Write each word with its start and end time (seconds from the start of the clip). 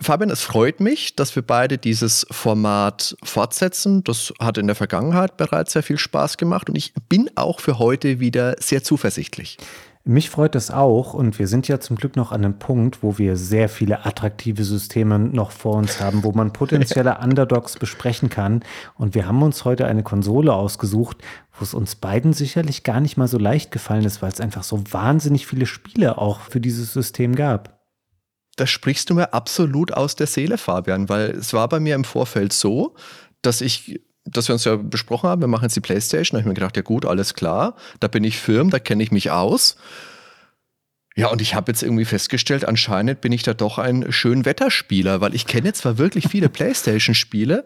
Fabian, 0.00 0.30
es 0.30 0.42
freut 0.42 0.80
mich, 0.80 1.14
dass 1.14 1.36
wir 1.36 1.42
beide 1.42 1.78
dieses 1.78 2.26
Format 2.30 3.16
fortsetzen. 3.22 4.02
Das 4.02 4.32
hat 4.40 4.58
in 4.58 4.66
der 4.66 4.76
Vergangenheit 4.76 5.36
bereits 5.36 5.72
sehr 5.72 5.82
viel 5.82 5.98
Spaß 5.98 6.38
gemacht 6.38 6.68
und 6.68 6.76
ich 6.76 6.92
bin 7.08 7.30
auch 7.36 7.60
für 7.60 7.78
heute 7.78 8.18
wieder 8.18 8.56
sehr 8.58 8.82
zuversichtlich. 8.82 9.58
Mich 10.08 10.30
freut 10.30 10.54
es 10.54 10.70
auch 10.70 11.14
und 11.14 11.40
wir 11.40 11.48
sind 11.48 11.66
ja 11.66 11.80
zum 11.80 11.96
Glück 11.96 12.14
noch 12.14 12.30
an 12.30 12.44
einem 12.44 12.60
Punkt, 12.60 13.02
wo 13.02 13.18
wir 13.18 13.36
sehr 13.36 13.68
viele 13.68 14.06
attraktive 14.06 14.62
Systeme 14.62 15.18
noch 15.18 15.50
vor 15.50 15.74
uns 15.74 16.00
haben, 16.00 16.22
wo 16.22 16.30
man 16.30 16.52
potenzielle 16.52 17.18
Underdogs 17.22 17.76
besprechen 17.76 18.28
kann. 18.28 18.62
Und 18.94 19.16
wir 19.16 19.26
haben 19.26 19.42
uns 19.42 19.64
heute 19.64 19.86
eine 19.86 20.04
Konsole 20.04 20.52
ausgesucht, 20.52 21.18
wo 21.58 21.64
es 21.64 21.74
uns 21.74 21.96
beiden 21.96 22.34
sicherlich 22.34 22.84
gar 22.84 23.00
nicht 23.00 23.16
mal 23.16 23.26
so 23.26 23.38
leicht 23.38 23.72
gefallen 23.72 24.04
ist, 24.04 24.22
weil 24.22 24.30
es 24.30 24.40
einfach 24.40 24.62
so 24.62 24.84
wahnsinnig 24.92 25.48
viele 25.48 25.66
Spiele 25.66 26.18
auch 26.18 26.38
für 26.38 26.60
dieses 26.60 26.92
System 26.92 27.34
gab 27.34 27.75
da 28.56 28.66
sprichst 28.66 29.10
du 29.10 29.14
mir 29.14 29.32
absolut 29.32 29.92
aus 29.92 30.16
der 30.16 30.26
Seele, 30.26 30.58
Fabian, 30.58 31.08
weil 31.08 31.30
es 31.30 31.52
war 31.52 31.68
bei 31.68 31.80
mir 31.80 31.94
im 31.94 32.04
Vorfeld 32.04 32.52
so, 32.52 32.94
dass 33.42 33.60
ich 33.60 34.00
dass 34.28 34.48
wir 34.48 34.54
uns 34.54 34.64
ja 34.64 34.74
besprochen 34.74 35.28
haben, 35.28 35.40
wir 35.40 35.46
machen 35.46 35.64
jetzt 35.64 35.76
die 35.76 35.80
Playstation, 35.80 36.36
da 36.36 36.38
habe 36.38 36.40
ich 36.40 36.48
mir 36.48 36.54
gedacht, 36.54 36.76
ja 36.76 36.82
gut, 36.82 37.06
alles 37.06 37.34
klar, 37.34 37.76
da 38.00 38.08
bin 38.08 38.24
ich 38.24 38.38
firm, 38.38 38.70
da 38.70 38.80
kenne 38.80 39.04
ich 39.04 39.12
mich 39.12 39.30
aus. 39.30 39.76
Ja, 41.14 41.28
und 41.28 41.40
ich 41.40 41.54
habe 41.54 41.72
jetzt 41.72 41.82
irgendwie 41.82 42.04
festgestellt, 42.04 42.66
anscheinend 42.66 43.22
bin 43.22 43.32
ich 43.32 43.42
da 43.42 43.54
doch 43.54 43.78
ein 43.78 44.12
Schönwetterspieler, 44.12 45.20
weil 45.20 45.34
ich 45.34 45.46
kenne 45.46 45.72
zwar 45.72 45.96
wirklich 45.96 46.28
viele 46.28 46.48
Playstation-Spiele, 46.48 47.64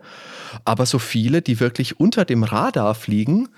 aber 0.65 0.87
so 0.87 0.99
viele, 0.99 1.43
die 1.43 1.59
wirklich 1.59 1.99
unter 1.99 2.25
dem 2.25 2.45
Radar 2.45 2.95
fliegen, 2.95 3.49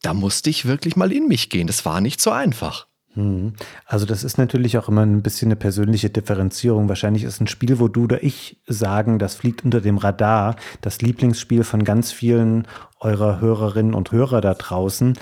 da 0.00 0.14
musste 0.14 0.48
ich 0.48 0.64
wirklich 0.64 0.96
mal 0.96 1.12
in 1.12 1.28
mich 1.28 1.50
gehen. 1.50 1.66
Das 1.66 1.84
war 1.84 2.00
nicht 2.00 2.20
so 2.22 2.30
einfach. 2.30 2.86
Mhm. 3.14 3.54
Also 3.86 4.06
das 4.06 4.24
ist 4.24 4.38
natürlich 4.38 4.78
auch 4.78 4.88
immer 4.88 5.02
ein 5.02 5.22
bisschen 5.22 5.48
eine 5.48 5.56
persönliche 5.56 6.10
Differenzierung. 6.10 6.88
Wahrscheinlich 6.88 7.24
ist 7.24 7.40
ein 7.40 7.46
Spiel, 7.46 7.78
wo 7.78 7.88
du 7.88 8.04
oder 8.04 8.22
ich 8.22 8.58
sagen, 8.66 9.18
das 9.18 9.34
fliegt 9.34 9.64
unter 9.64 9.80
dem 9.80 9.98
Radar, 9.98 10.56
das 10.80 11.00
Lieblingsspiel 11.00 11.64
von 11.64 11.84
ganz 11.84 12.12
vielen 12.12 12.66
eurer 13.00 13.40
Hörerinnen 13.40 13.94
und 13.94 14.12
Hörer 14.12 14.40
da 14.40 14.54
draußen. 14.54 15.14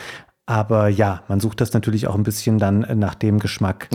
Aber 0.45 0.89
ja, 0.89 1.23
man 1.29 1.39
sucht 1.39 1.61
das 1.61 1.73
natürlich 1.73 2.09
auch 2.09 2.17
ein 2.17 2.25
bisschen 2.25 2.59
dann 2.59 2.85
nach 2.99 3.15
dem 3.15 3.39
Geschmack 3.39 3.89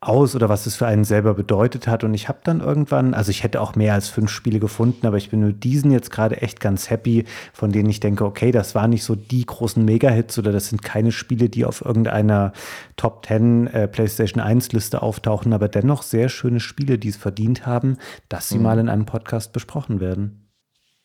aus 0.00 0.34
oder 0.34 0.48
was 0.48 0.64
es 0.64 0.74
für 0.74 0.86
einen 0.86 1.04
selber 1.04 1.34
bedeutet 1.34 1.86
hat. 1.86 2.04
Und 2.04 2.14
ich 2.14 2.26
habe 2.28 2.38
dann 2.42 2.60
irgendwann, 2.60 3.12
also 3.12 3.30
ich 3.30 3.42
hätte 3.42 3.60
auch 3.60 3.76
mehr 3.76 3.92
als 3.92 4.08
fünf 4.08 4.30
Spiele 4.30 4.60
gefunden, 4.60 5.06
aber 5.06 5.18
ich 5.18 5.28
bin 5.28 5.40
mit 5.40 5.62
diesen 5.62 5.90
jetzt 5.90 6.10
gerade 6.10 6.40
echt 6.40 6.58
ganz 6.58 6.88
happy, 6.88 7.26
von 7.52 7.70
denen 7.70 7.90
ich 7.90 8.00
denke, 8.00 8.24
okay, 8.24 8.50
das 8.50 8.74
waren 8.74 8.90
nicht 8.90 9.04
so 9.04 9.14
die 9.14 9.44
großen 9.44 9.84
Mega-Hits 9.84 10.38
oder 10.38 10.52
das 10.52 10.70
sind 10.70 10.82
keine 10.82 11.12
Spiele, 11.12 11.50
die 11.50 11.66
auf 11.66 11.84
irgendeiner 11.84 12.54
Top 12.96 13.26
10 13.26 13.66
äh, 13.66 13.86
PlayStation 13.86 14.42
1 14.42 14.72
Liste 14.72 15.02
auftauchen, 15.02 15.52
aber 15.52 15.68
dennoch 15.68 16.02
sehr 16.02 16.30
schöne 16.30 16.60
Spiele, 16.60 16.98
die 16.98 17.08
es 17.08 17.18
verdient 17.18 17.66
haben, 17.66 17.98
dass 18.30 18.48
sie 18.48 18.56
mhm. 18.56 18.64
mal 18.64 18.78
in 18.78 18.88
einem 18.88 19.04
Podcast 19.04 19.52
besprochen 19.52 20.00
werden. 20.00 20.49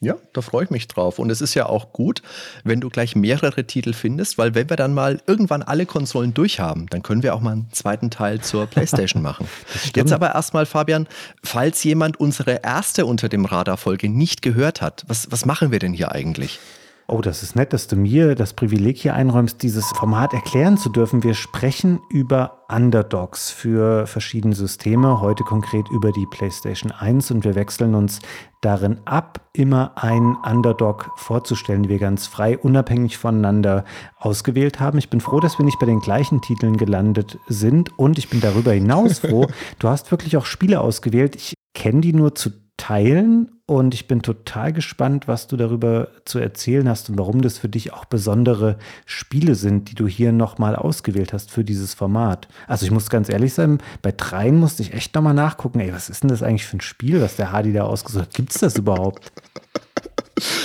Ja, 0.05 0.17
da 0.33 0.41
freue 0.41 0.65
ich 0.65 0.69
mich 0.69 0.87
drauf. 0.87 1.17
Und 1.17 1.31
es 1.31 1.41
ist 1.41 1.55
ja 1.55 1.65
auch 1.65 1.91
gut, 1.91 2.21
wenn 2.63 2.79
du 2.79 2.91
gleich 2.91 3.15
mehrere 3.15 3.65
Titel 3.65 3.91
findest, 3.91 4.37
weil 4.37 4.53
wenn 4.53 4.69
wir 4.69 4.77
dann 4.77 4.93
mal 4.93 5.19
irgendwann 5.25 5.63
alle 5.63 5.87
Konsolen 5.87 6.31
durchhaben, 6.31 6.85
dann 6.91 7.01
können 7.01 7.23
wir 7.23 7.33
auch 7.33 7.41
mal 7.41 7.53
einen 7.53 7.71
zweiten 7.71 8.11
Teil 8.11 8.39
zur 8.39 8.65
PlayStation 8.67 9.23
machen. 9.23 9.47
Jetzt 9.95 10.13
aber 10.13 10.35
erstmal, 10.35 10.67
Fabian, 10.67 11.07
falls 11.43 11.83
jemand 11.83 12.19
unsere 12.19 12.61
erste 12.63 13.07
unter 13.07 13.29
dem 13.29 13.45
Radar-Folge 13.45 14.07
nicht 14.07 14.43
gehört 14.43 14.79
hat, 14.79 15.03
was, 15.07 15.31
was 15.31 15.47
machen 15.47 15.71
wir 15.71 15.79
denn 15.79 15.93
hier 15.93 16.11
eigentlich? 16.11 16.59
Oh, 17.07 17.21
das 17.21 17.43
ist 17.43 17.55
nett, 17.55 17.71
dass 17.71 17.85
du 17.85 17.95
mir 17.95 18.33
das 18.33 18.53
Privileg 18.53 18.97
hier 18.97 19.13
einräumst, 19.13 19.61
dieses 19.61 19.85
Format 19.89 20.33
erklären 20.33 20.75
zu 20.75 20.89
dürfen. 20.89 21.21
Wir 21.21 21.35
sprechen 21.35 21.99
über 22.09 22.63
Underdogs 22.67 23.51
für 23.51 24.07
verschiedene 24.07 24.55
Systeme, 24.55 25.21
heute 25.21 25.43
konkret 25.43 25.87
über 25.91 26.11
die 26.11 26.25
PlayStation 26.31 26.91
1 26.91 27.29
und 27.29 27.43
wir 27.43 27.53
wechseln 27.53 27.93
uns 27.93 28.21
darin 28.61 28.97
ab, 29.05 29.39
immer 29.53 29.91
einen 29.95 30.35
Underdog 30.37 31.11
vorzustellen, 31.15 31.83
die 31.83 31.89
wir 31.89 31.99
ganz 31.99 32.25
frei, 32.25 32.57
unabhängig 32.57 33.19
voneinander 33.19 33.85
ausgewählt 34.17 34.79
haben. 34.79 34.97
Ich 34.97 35.11
bin 35.11 35.21
froh, 35.21 35.39
dass 35.39 35.59
wir 35.59 35.65
nicht 35.65 35.77
bei 35.77 35.85
den 35.85 35.99
gleichen 35.99 36.41
Titeln 36.41 36.75
gelandet 36.75 37.37
sind 37.47 37.99
und 37.99 38.17
ich 38.17 38.29
bin 38.29 38.41
darüber 38.41 38.71
hinaus 38.71 39.19
froh, 39.19 39.45
du 39.77 39.89
hast 39.89 40.09
wirklich 40.09 40.37
auch 40.37 40.45
Spiele 40.45 40.81
ausgewählt. 40.81 41.35
Ich 41.35 41.53
kenne 41.75 42.01
die 42.01 42.13
nur 42.13 42.33
zu 42.33 42.64
teilen 42.77 43.51
und 43.67 43.93
ich 43.93 44.07
bin 44.07 44.21
total 44.21 44.73
gespannt, 44.73 45.27
was 45.27 45.47
du 45.47 45.57
darüber 45.57 46.09
zu 46.25 46.39
erzählen 46.39 46.87
hast 46.87 47.09
und 47.09 47.17
warum 47.17 47.41
das 47.41 47.57
für 47.57 47.69
dich 47.69 47.93
auch 47.93 48.05
besondere 48.05 48.77
Spiele 49.05 49.55
sind, 49.55 49.89
die 49.89 49.95
du 49.95 50.07
hier 50.07 50.31
nochmal 50.31 50.75
ausgewählt 50.75 51.33
hast 51.33 51.51
für 51.51 51.63
dieses 51.63 51.93
Format. 51.93 52.47
Also 52.67 52.85
ich 52.85 52.91
muss 52.91 53.09
ganz 53.09 53.29
ehrlich 53.29 53.53
sein, 53.53 53.79
bei 54.01 54.11
dreien 54.11 54.59
musste 54.59 54.83
ich 54.83 54.93
echt 54.93 55.15
nochmal 55.15 55.33
nachgucken, 55.33 55.79
ey, 55.79 55.93
was 55.93 56.09
ist 56.09 56.23
denn 56.23 56.29
das 56.29 56.43
eigentlich 56.43 56.65
für 56.65 56.77
ein 56.77 56.81
Spiel, 56.81 57.21
was 57.21 57.37
der 57.37 57.51
Hardy 57.51 57.73
da 57.73 57.85
ausgesucht 57.85 58.25
hat? 58.25 58.33
Gibt 58.33 58.51
es 58.51 58.59
das 58.59 58.77
überhaupt? 58.77 59.31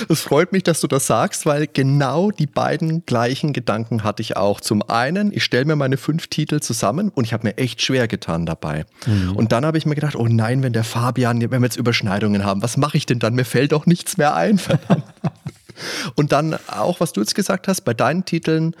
Es 0.09 0.21
freut 0.21 0.51
mich, 0.51 0.63
dass 0.63 0.81
du 0.81 0.87
das 0.87 1.07
sagst, 1.07 1.45
weil 1.45 1.67
genau 1.67 2.31
die 2.31 2.47
beiden 2.47 3.05
gleichen 3.05 3.53
Gedanken 3.53 4.03
hatte 4.03 4.21
ich 4.21 4.35
auch. 4.35 4.59
Zum 4.59 4.81
einen, 4.81 5.31
ich 5.31 5.43
stelle 5.43 5.65
mir 5.65 5.77
meine 5.77 5.97
fünf 5.97 6.27
Titel 6.27 6.59
zusammen 6.59 7.09
und 7.09 7.23
ich 7.23 7.33
habe 7.33 7.47
mir 7.47 7.57
echt 7.57 7.81
schwer 7.81 8.07
getan 8.07 8.45
dabei. 8.45 8.85
Mhm. 9.05 9.35
Und 9.35 9.51
dann 9.53 9.65
habe 9.65 9.77
ich 9.77 9.85
mir 9.85 9.95
gedacht, 9.95 10.15
oh 10.15 10.27
nein, 10.27 10.61
wenn 10.63 10.73
der 10.73 10.83
Fabian, 10.83 11.39
wenn 11.41 11.61
wir 11.61 11.65
jetzt 11.65 11.77
Überschneidungen 11.77 12.43
haben, 12.43 12.61
was 12.61 12.75
mache 12.75 12.97
ich 12.97 13.05
denn 13.05 13.19
dann? 13.19 13.33
Mir 13.33 13.45
fällt 13.45 13.71
doch 13.71 13.85
nichts 13.85 14.17
mehr 14.17 14.35
ein, 14.35 14.59
und 16.15 16.31
dann 16.31 16.57
auch, 16.67 16.99
was 16.99 17.13
du 17.13 17.21
jetzt 17.21 17.35
gesagt 17.35 17.67
hast, 17.67 17.81
bei 17.81 17.93
deinen 17.93 18.25
Titeln 18.25 18.75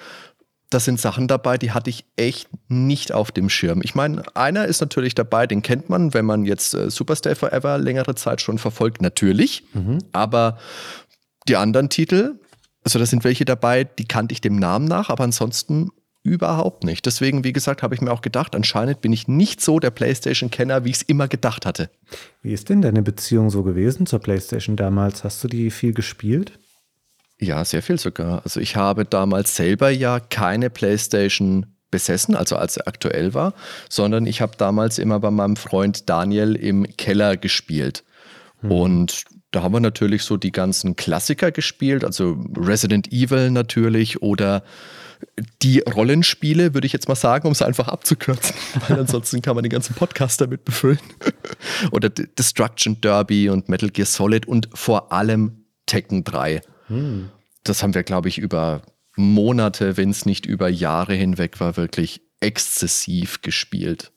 da 0.71 0.79
sind 0.79 0.99
Sachen 0.99 1.27
dabei, 1.27 1.57
die 1.57 1.71
hatte 1.71 1.89
ich 1.89 2.05
echt 2.15 2.49
nicht 2.69 3.11
auf 3.11 3.31
dem 3.31 3.49
Schirm. 3.49 3.81
Ich 3.83 3.93
meine, 3.93 4.23
einer 4.35 4.65
ist 4.65 4.79
natürlich 4.79 5.13
dabei, 5.13 5.45
den 5.45 5.61
kennt 5.61 5.89
man, 5.89 6.13
wenn 6.13 6.25
man 6.25 6.45
jetzt 6.45 6.73
äh, 6.73 6.89
Superstay 6.89 7.35
Forever 7.35 7.77
längere 7.77 8.15
Zeit 8.15 8.41
schon 8.41 8.57
verfolgt, 8.57 9.01
natürlich. 9.01 9.63
Mhm. 9.73 9.99
Aber 10.13 10.57
die 11.47 11.57
anderen 11.57 11.89
Titel, 11.89 12.39
also 12.83 12.99
da 12.99 13.05
sind 13.05 13.23
welche 13.25 13.43
dabei, 13.43 13.83
die 13.83 14.05
kannte 14.05 14.33
ich 14.33 14.41
dem 14.41 14.55
Namen 14.55 14.85
nach, 14.85 15.09
aber 15.09 15.25
ansonsten 15.25 15.89
überhaupt 16.23 16.83
nicht. 16.83 17.05
Deswegen, 17.05 17.43
wie 17.43 17.51
gesagt, 17.51 17.83
habe 17.83 17.95
ich 17.95 18.01
mir 18.01 18.11
auch 18.11 18.21
gedacht, 18.21 18.55
anscheinend 18.55 19.01
bin 19.01 19.11
ich 19.11 19.27
nicht 19.27 19.59
so 19.59 19.79
der 19.79 19.89
PlayStation-Kenner, 19.89 20.85
wie 20.85 20.91
ich 20.91 20.97
es 20.97 21.01
immer 21.01 21.27
gedacht 21.27 21.65
hatte. 21.65 21.89
Wie 22.41 22.53
ist 22.53 22.69
denn 22.69 22.81
deine 22.81 23.01
Beziehung 23.01 23.49
so 23.49 23.63
gewesen 23.63 24.05
zur 24.05 24.19
PlayStation 24.19 24.75
damals? 24.75 25.23
Hast 25.23 25.43
du 25.43 25.47
die 25.47 25.71
viel 25.71 25.93
gespielt? 25.93 26.59
Ja, 27.41 27.65
sehr 27.65 27.81
viel 27.81 27.97
sogar. 27.97 28.43
Also 28.43 28.59
ich 28.59 28.75
habe 28.75 29.03
damals 29.03 29.55
selber 29.55 29.89
ja 29.89 30.19
keine 30.19 30.69
PlayStation 30.69 31.65
besessen, 31.89 32.35
also 32.35 32.55
als 32.55 32.77
er 32.77 32.87
aktuell 32.87 33.33
war, 33.33 33.53
sondern 33.89 34.27
ich 34.27 34.41
habe 34.41 34.53
damals 34.57 34.99
immer 34.99 35.19
bei 35.19 35.31
meinem 35.31 35.55
Freund 35.55 36.07
Daniel 36.07 36.55
im 36.55 36.85
Keller 36.97 37.37
gespielt. 37.37 38.03
Hm. 38.61 38.71
Und 38.71 39.23
da 39.49 39.63
haben 39.63 39.73
wir 39.73 39.79
natürlich 39.79 40.23
so 40.23 40.37
die 40.37 40.51
ganzen 40.51 40.95
Klassiker 40.95 41.51
gespielt, 41.51 42.05
also 42.05 42.37
Resident 42.55 43.11
Evil 43.11 43.49
natürlich 43.49 44.21
oder 44.21 44.63
die 45.61 45.79
Rollenspiele, 45.79 46.73
würde 46.73 46.87
ich 46.87 46.93
jetzt 46.93 47.07
mal 47.07 47.15
sagen, 47.15 47.47
um 47.47 47.53
es 47.53 47.61
einfach 47.61 47.87
abzukürzen, 47.87 48.55
weil 48.87 48.99
ansonsten 48.99 49.41
kann 49.41 49.55
man 49.55 49.63
den 49.63 49.71
ganzen 49.71 49.95
Podcast 49.95 50.41
damit 50.41 50.63
befüllen. 50.63 50.99
oder 51.91 52.09
Destruction 52.09 53.01
Derby 53.01 53.49
und 53.49 53.67
Metal 53.67 53.89
Gear 53.89 54.05
Solid 54.05 54.47
und 54.47 54.69
vor 54.73 55.11
allem 55.11 55.65
Tekken 55.85 56.23
3. 56.23 56.61
Hm. 56.91 57.29
Das 57.63 57.83
haben 57.83 57.93
wir, 57.93 58.03
glaube 58.03 58.29
ich, 58.29 58.37
über 58.37 58.81
Monate, 59.15 59.97
wenn 59.97 60.09
es 60.09 60.25
nicht 60.25 60.45
über 60.45 60.69
Jahre 60.69 61.13
hinweg 61.13 61.59
war, 61.59 61.77
wirklich 61.77 62.21
exzessiv 62.39 63.41
gespielt. 63.41 64.11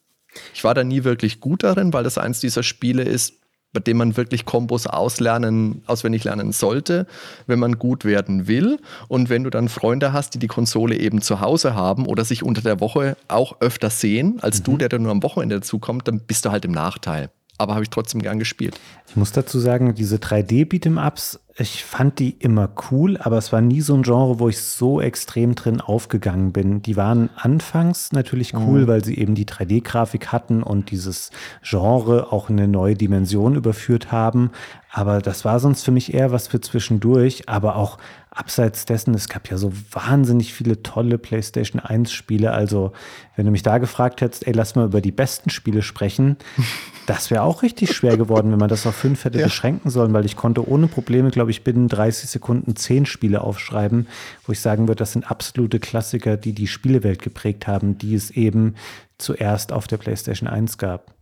Ich 0.53 0.65
war 0.65 0.75
da 0.75 0.83
nie 0.83 1.05
wirklich 1.05 1.41
gut 1.41 1.63
darin, 1.63 1.93
weil 1.93 2.05
das 2.05 2.19
eins 2.19 2.41
dieser 2.41 2.63
Spiele 2.63 3.03
ist, 3.03 3.35
bei 3.73 3.81
dem 3.81 3.97
man 3.97 4.17
wirklich 4.17 4.45
Kombos 4.45 4.87
auslernen, 4.87 5.83
auswendig 5.87 6.25
lernen 6.25 6.53
sollte, 6.53 7.07
wenn 7.47 7.59
man 7.59 7.79
gut 7.79 8.05
werden 8.05 8.47
will. 8.47 8.79
Und 9.09 9.29
wenn 9.29 9.45
du 9.45 9.51
dann 9.51 9.69
Freunde 9.69 10.13
hast, 10.13 10.35
die 10.35 10.39
die 10.39 10.47
Konsole 10.47 10.97
eben 10.97 11.21
zu 11.21 11.41
Hause 11.41 11.75
haben 11.75 12.07
oder 12.07 12.25
sich 12.25 12.43
unter 12.43 12.63
der 12.63 12.81
Woche 12.81 13.17
auch 13.29 13.61
öfter 13.61 13.91
sehen, 13.91 14.39
als 14.41 14.61
mhm. 14.61 14.65
du, 14.65 14.77
der 14.79 14.89
dann 14.89 15.03
nur 15.03 15.13
am 15.13 15.23
Wochenende 15.23 15.57
dazukommt, 15.57 16.09
dann 16.09 16.21
bist 16.21 16.45
du 16.45 16.51
halt 16.53 16.65
im 16.65 16.73
Nachteil 16.73 17.31
aber 17.59 17.75
habe 17.75 17.85
ich 17.85 17.91
trotzdem 17.91 18.21
gern 18.21 18.39
gespielt. 18.39 18.81
Ich 19.09 19.17
muss 19.17 19.33
dazu 19.33 19.61
sagen, 19.61 19.95
diese 19.95 20.17
3D-Beat'em-Ups 20.17 21.39
Ich 21.57 21.85
fand 21.85 22.19
die 22.19 22.31
immer 22.31 22.69
cool, 22.91 23.17
aber 23.17 23.39
es 23.39 23.53
war 23.53 23.61
nie 23.61 23.81
so 23.81 23.95
ein 23.95 24.03
Genre, 24.03 24.41
wo 24.41 24.49
ich 24.49 24.61
so 24.61 25.01
extrem 25.01 25.55
drin 25.55 25.81
aufgegangen 25.81 26.53
bin. 26.53 26.83
Die 26.83 26.97
waren 26.97 27.31
anfangs 27.37 28.11
natürlich 28.11 28.55
cool, 28.55 28.83
mhm. 28.83 28.87
weil 28.89 29.05
sie 29.05 29.17
eben 29.17 29.37
die 29.37 29.47
3D-Grafik 29.47 30.33
hatten 30.33 30.65
und 30.65 30.91
dieses 30.91 31.31
Genre 31.63 32.33
auch 32.33 32.51
in 32.51 32.59
eine 32.59 32.67
neue 32.67 32.97
Dimension 32.97 33.55
überführt 33.55 34.11
haben. 34.11 34.51
Aber 34.91 35.21
das 35.21 35.45
war 35.45 35.61
sonst 35.61 35.85
für 35.85 35.93
mich 35.93 36.13
eher 36.13 36.33
was 36.33 36.49
für 36.49 36.61
zwischendurch. 36.61 37.49
Aber 37.49 37.77
auch 37.77 37.99
abseits 38.35 38.85
dessen, 38.85 39.15
es 39.15 39.29
gab 39.29 39.49
ja 39.49 39.57
so 39.57 39.73
wahnsinnig 39.93 40.53
viele 40.53 40.83
tolle 40.83 41.19
PlayStation 41.19 41.81
1 41.81 42.13
Spiele. 42.13 42.53
Also, 42.53 42.93
wenn 43.37 43.47
du 43.47 43.53
mich 43.53 43.63
da 43.63 43.79
gefragt 43.79 44.21
hättest, 44.21 44.47
ey, 44.47 44.53
lass 44.53 44.75
mal 44.75 44.87
über 44.87 45.01
die 45.01 45.13
besten 45.13 45.51
Spiele 45.51 45.83
sprechen, 45.83 46.37
das 47.07 47.31
wäre 47.31 47.43
auch 47.43 47.63
richtig 47.63 47.95
schwer 47.95 48.17
geworden, 48.17 48.51
wenn 48.51 48.59
man 48.59 48.69
das 48.69 48.87
auf 48.87 48.97
fünf 48.97 49.25
hätte 49.25 49.39
ja. 49.39 49.47
beschränken 49.47 49.89
sollen, 49.91 50.13
weil 50.13 50.25
ich 50.25 50.37
konnte 50.37 50.69
ohne 50.69 50.89
Probleme, 50.89 51.31
glaube 51.31 51.53
ich, 51.53 51.65
binnen 51.65 51.89
30 51.89 52.29
Sekunden 52.29 52.77
zehn 52.77 53.07
Spiele 53.07 53.41
aufschreiben, 53.41 54.09
wo 54.47 54.53
ich 54.53 54.61
sagen 54.61 54.89
würde, 54.89 54.99
das 54.99 55.13
sind 55.13 55.31
absolute 55.31 55.79
Klassiker, 55.79 56.37
die 56.37 56.53
die 56.53 56.67
Spielewelt 56.67 57.23
geprägt 57.23 57.67
haben, 57.67 57.99
die 57.99 58.15
es 58.15 58.31
eben 58.31 58.75
zuerst 59.17 59.73
auf 59.73 59.87
der 59.87 59.97
PlayStation 59.99 60.49
1 60.49 60.79
gab. 60.79 61.15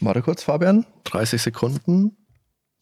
Warte 0.00 0.22
kurz, 0.22 0.44
Fabian. 0.44 0.86
30 1.04 1.42
Sekunden. 1.42 2.16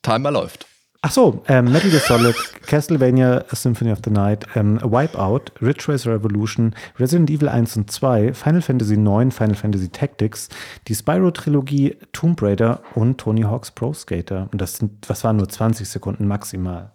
Timer 0.02 0.30
läuft. 0.30 0.67
Ach 1.00 1.12
so, 1.12 1.44
ähm, 1.46 1.70
Metal 1.70 1.90
Gear 1.90 2.02
Solid, 2.02 2.34
Castlevania 2.66 3.44
Symphony 3.52 3.92
of 3.92 4.00
the 4.04 4.10
Night, 4.10 4.46
ähm, 4.56 4.80
Wipeout, 4.82 5.52
Ridge 5.62 5.84
Racer 5.86 6.12
Revolution, 6.12 6.74
Resident 6.98 7.30
Evil 7.30 7.48
1 7.48 7.76
und 7.76 7.88
2, 7.88 8.34
Final 8.34 8.62
Fantasy 8.62 8.96
9, 8.96 9.30
Final 9.30 9.54
Fantasy 9.54 9.90
Tactics, 9.90 10.48
die 10.88 10.96
Spyro-Trilogie, 10.96 11.96
Tomb 12.12 12.42
Raider 12.42 12.82
und 12.96 13.18
Tony 13.18 13.42
Hawk's 13.42 13.70
Pro 13.70 13.92
Skater. 13.92 14.48
Und 14.50 14.60
das 14.60 14.78
sind, 14.78 15.08
was 15.08 15.22
waren 15.22 15.36
nur 15.36 15.48
20 15.48 15.88
Sekunden 15.88 16.26
maximal. 16.26 16.90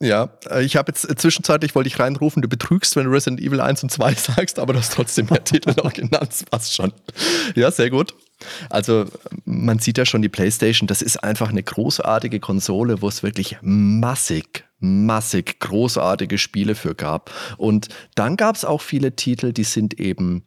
Ja, 0.00 0.30
äh, 0.48 0.62
ich 0.62 0.76
habe 0.76 0.92
jetzt 0.92 1.10
äh, 1.10 1.16
zwischenzeitlich 1.16 1.74
wollte 1.74 1.88
ich 1.88 1.98
reinrufen, 1.98 2.42
du 2.42 2.48
betrügst, 2.48 2.94
wenn 2.94 3.06
du 3.06 3.10
Resident 3.10 3.40
Evil 3.40 3.60
1 3.60 3.82
und 3.82 3.90
2 3.90 4.14
sagst, 4.14 4.60
aber 4.60 4.72
du 4.72 4.78
hast 4.78 4.92
trotzdem 4.92 5.26
mehr 5.30 5.42
Titel 5.42 5.74
noch 5.82 5.92
genannt, 5.92 6.44
passt 6.48 6.74
schon. 6.74 6.92
Ja, 7.56 7.72
sehr 7.72 7.90
gut. 7.90 8.14
Also 8.70 9.06
man 9.44 9.78
sieht 9.78 9.98
ja 9.98 10.06
schon 10.06 10.22
die 10.22 10.28
PlayStation, 10.28 10.86
das 10.86 11.02
ist 11.02 11.22
einfach 11.22 11.50
eine 11.50 11.62
großartige 11.62 12.40
Konsole, 12.40 13.02
wo 13.02 13.08
es 13.08 13.22
wirklich 13.22 13.58
massig, 13.62 14.64
massig 14.78 15.60
großartige 15.60 16.38
Spiele 16.38 16.74
für 16.74 16.94
gab. 16.94 17.30
Und 17.56 17.88
dann 18.14 18.36
gab 18.36 18.56
es 18.56 18.64
auch 18.64 18.80
viele 18.80 19.16
Titel, 19.16 19.52
die 19.52 19.64
sind 19.64 19.98
eben 20.00 20.44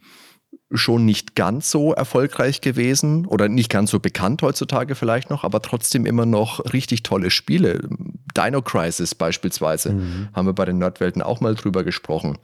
schon 0.71 1.05
nicht 1.05 1.35
ganz 1.35 1.71
so 1.71 1.93
erfolgreich 1.93 2.61
gewesen 2.61 3.25
oder 3.25 3.47
nicht 3.49 3.69
ganz 3.69 3.91
so 3.91 3.99
bekannt 3.99 4.41
heutzutage 4.41 4.95
vielleicht 4.95 5.29
noch, 5.29 5.43
aber 5.43 5.61
trotzdem 5.61 6.05
immer 6.05 6.25
noch 6.25 6.73
richtig 6.73 7.03
tolle 7.03 7.29
Spiele. 7.29 7.87
Dino 8.35 8.61
Crisis 8.61 9.15
beispielsweise 9.15 9.93
mhm. 9.93 10.29
haben 10.33 10.47
wir 10.47 10.53
bei 10.53 10.65
den 10.65 10.77
Nerdwelten 10.77 11.21
auch 11.21 11.39
mal 11.39 11.55
drüber 11.55 11.83
gesprochen. 11.83 12.37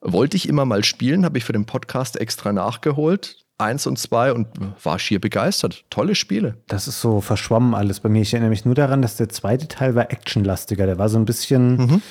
Wollte 0.00 0.36
ich 0.36 0.48
immer 0.48 0.66
mal 0.66 0.84
spielen, 0.84 1.24
habe 1.24 1.38
ich 1.38 1.44
für 1.44 1.54
den 1.54 1.66
Podcast 1.66 2.20
extra 2.20 2.52
nachgeholt. 2.52 3.43
Eins 3.56 3.86
und 3.86 3.98
zwei 3.98 4.32
und 4.32 4.48
war 4.82 4.98
schier 4.98 5.20
begeistert. 5.20 5.84
Tolle 5.88 6.14
Spiele. 6.14 6.62
Das 6.66 6.88
ist 6.88 7.00
so 7.00 7.20
verschwommen 7.20 7.74
alles 7.74 8.00
bei 8.00 8.08
mir. 8.08 8.22
Ich 8.22 8.32
erinnere 8.32 8.50
mich 8.50 8.64
nur 8.64 8.74
daran, 8.74 9.00
dass 9.00 9.16
der 9.16 9.28
zweite 9.28 9.68
Teil 9.68 9.94
war 9.94 10.10
actionlastiger. 10.10 10.86
Der 10.86 10.98
war 10.98 11.08
so 11.08 11.18
ein 11.18 11.24
bisschen, 11.24 11.76
mhm. 11.76 12.02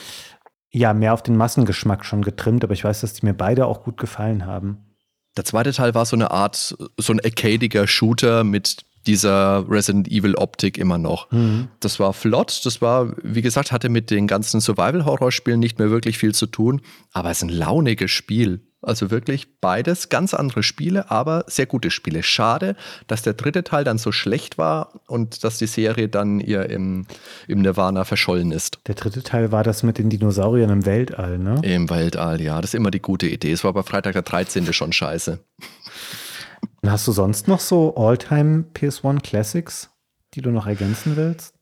ja, 0.72 0.94
mehr 0.94 1.14
auf 1.14 1.22
den 1.22 1.36
Massengeschmack 1.36 2.06
schon 2.06 2.22
getrimmt, 2.22 2.64
aber 2.64 2.74
ich 2.74 2.84
weiß, 2.84 3.02
dass 3.02 3.14
die 3.14 3.26
mir 3.26 3.34
beide 3.34 3.66
auch 3.66 3.84
gut 3.84 3.98
gefallen 3.98 4.46
haben. 4.46 4.78
Der 5.36 5.44
zweite 5.44 5.74
Teil 5.74 5.94
war 5.96 6.06
so 6.06 6.16
eine 6.16 6.32
Art, 6.32 6.78
so 6.98 7.14
ein 7.14 7.20
arcadiger 7.20 7.88
Shooter 7.88 8.44
mit 8.44 8.86
dieser 9.06 9.66
Resident 9.70 10.08
Evil 10.08 10.36
Optik 10.36 10.78
immer 10.78 10.98
noch. 10.98 11.30
Mhm. 11.32 11.68
Das 11.80 12.00
war 12.00 12.14
flott, 12.14 12.62
das 12.66 12.82
war, 12.82 13.14
wie 13.22 13.42
gesagt, 13.42 13.72
hatte 13.72 13.90
mit 13.90 14.12
den 14.12 14.28
ganzen 14.28 14.62
Survival-Horror-Spielen 14.62 15.60
nicht 15.60 15.80
mehr 15.80 15.90
wirklich 15.90 16.18
viel 16.18 16.34
zu 16.34 16.46
tun, 16.46 16.82
aber 17.12 17.32
es 17.32 17.38
ist 17.38 17.44
ein 17.44 17.50
launiges 17.50 18.12
Spiel. 18.12 18.62
Also 18.84 19.12
wirklich 19.12 19.60
beides 19.60 20.10
ganz 20.10 20.34
andere 20.34 20.64
Spiele, 20.64 21.10
aber 21.10 21.46
sehr 21.48 21.66
gute 21.66 21.92
Spiele. 21.92 22.24
Schade, 22.24 22.76
dass 23.08 23.22
der 23.22 23.34
dritte 23.34 23.64
Teil 23.64 23.84
dann 23.84 23.98
so 23.98 24.12
schlecht 24.12 24.58
war 24.58 25.00
und 25.08 25.44
dass 25.44 25.58
die 25.58 25.68
Serie 25.68 26.10
dann 26.10 26.40
ihr 26.40 26.70
im, 26.70 27.06
im 27.48 27.62
Nirvana 27.62 28.04
verschollen 28.04 28.52
ist. 28.52 28.80
Der 28.88 28.96
dritte 28.96 29.24
Teil 29.24 29.52
war 29.52 29.64
das 29.64 29.84
mit 29.84 29.98
den 29.98 30.10
Dinosauriern 30.10 30.70
im 30.70 30.86
Weltall, 30.86 31.38
ne? 31.38 31.62
Im 31.64 31.90
Weltall, 31.90 32.42
ja. 32.42 32.62
Das 32.62 32.72
ist 32.72 32.76
immer 32.76 32.92
die 32.92 33.02
gute 33.02 33.28
Idee. 33.28 33.52
Es 33.52 33.64
war 33.64 33.70
aber 33.70 33.84
Freitag 33.84 34.14
der 34.14 34.22
13. 34.24 34.72
schon 34.74 34.94
scheiße. 34.94 35.40
Hast 36.86 37.08
du 37.08 37.12
sonst 37.12 37.48
noch 37.48 37.62
so 37.62 37.96
All-Time 37.96 38.66
PS1 38.74 39.22
Classics, 39.22 39.90
die 40.34 40.42
du 40.42 40.52
noch 40.52 40.68
ergänzen 40.68 41.16
willst? 41.16 41.53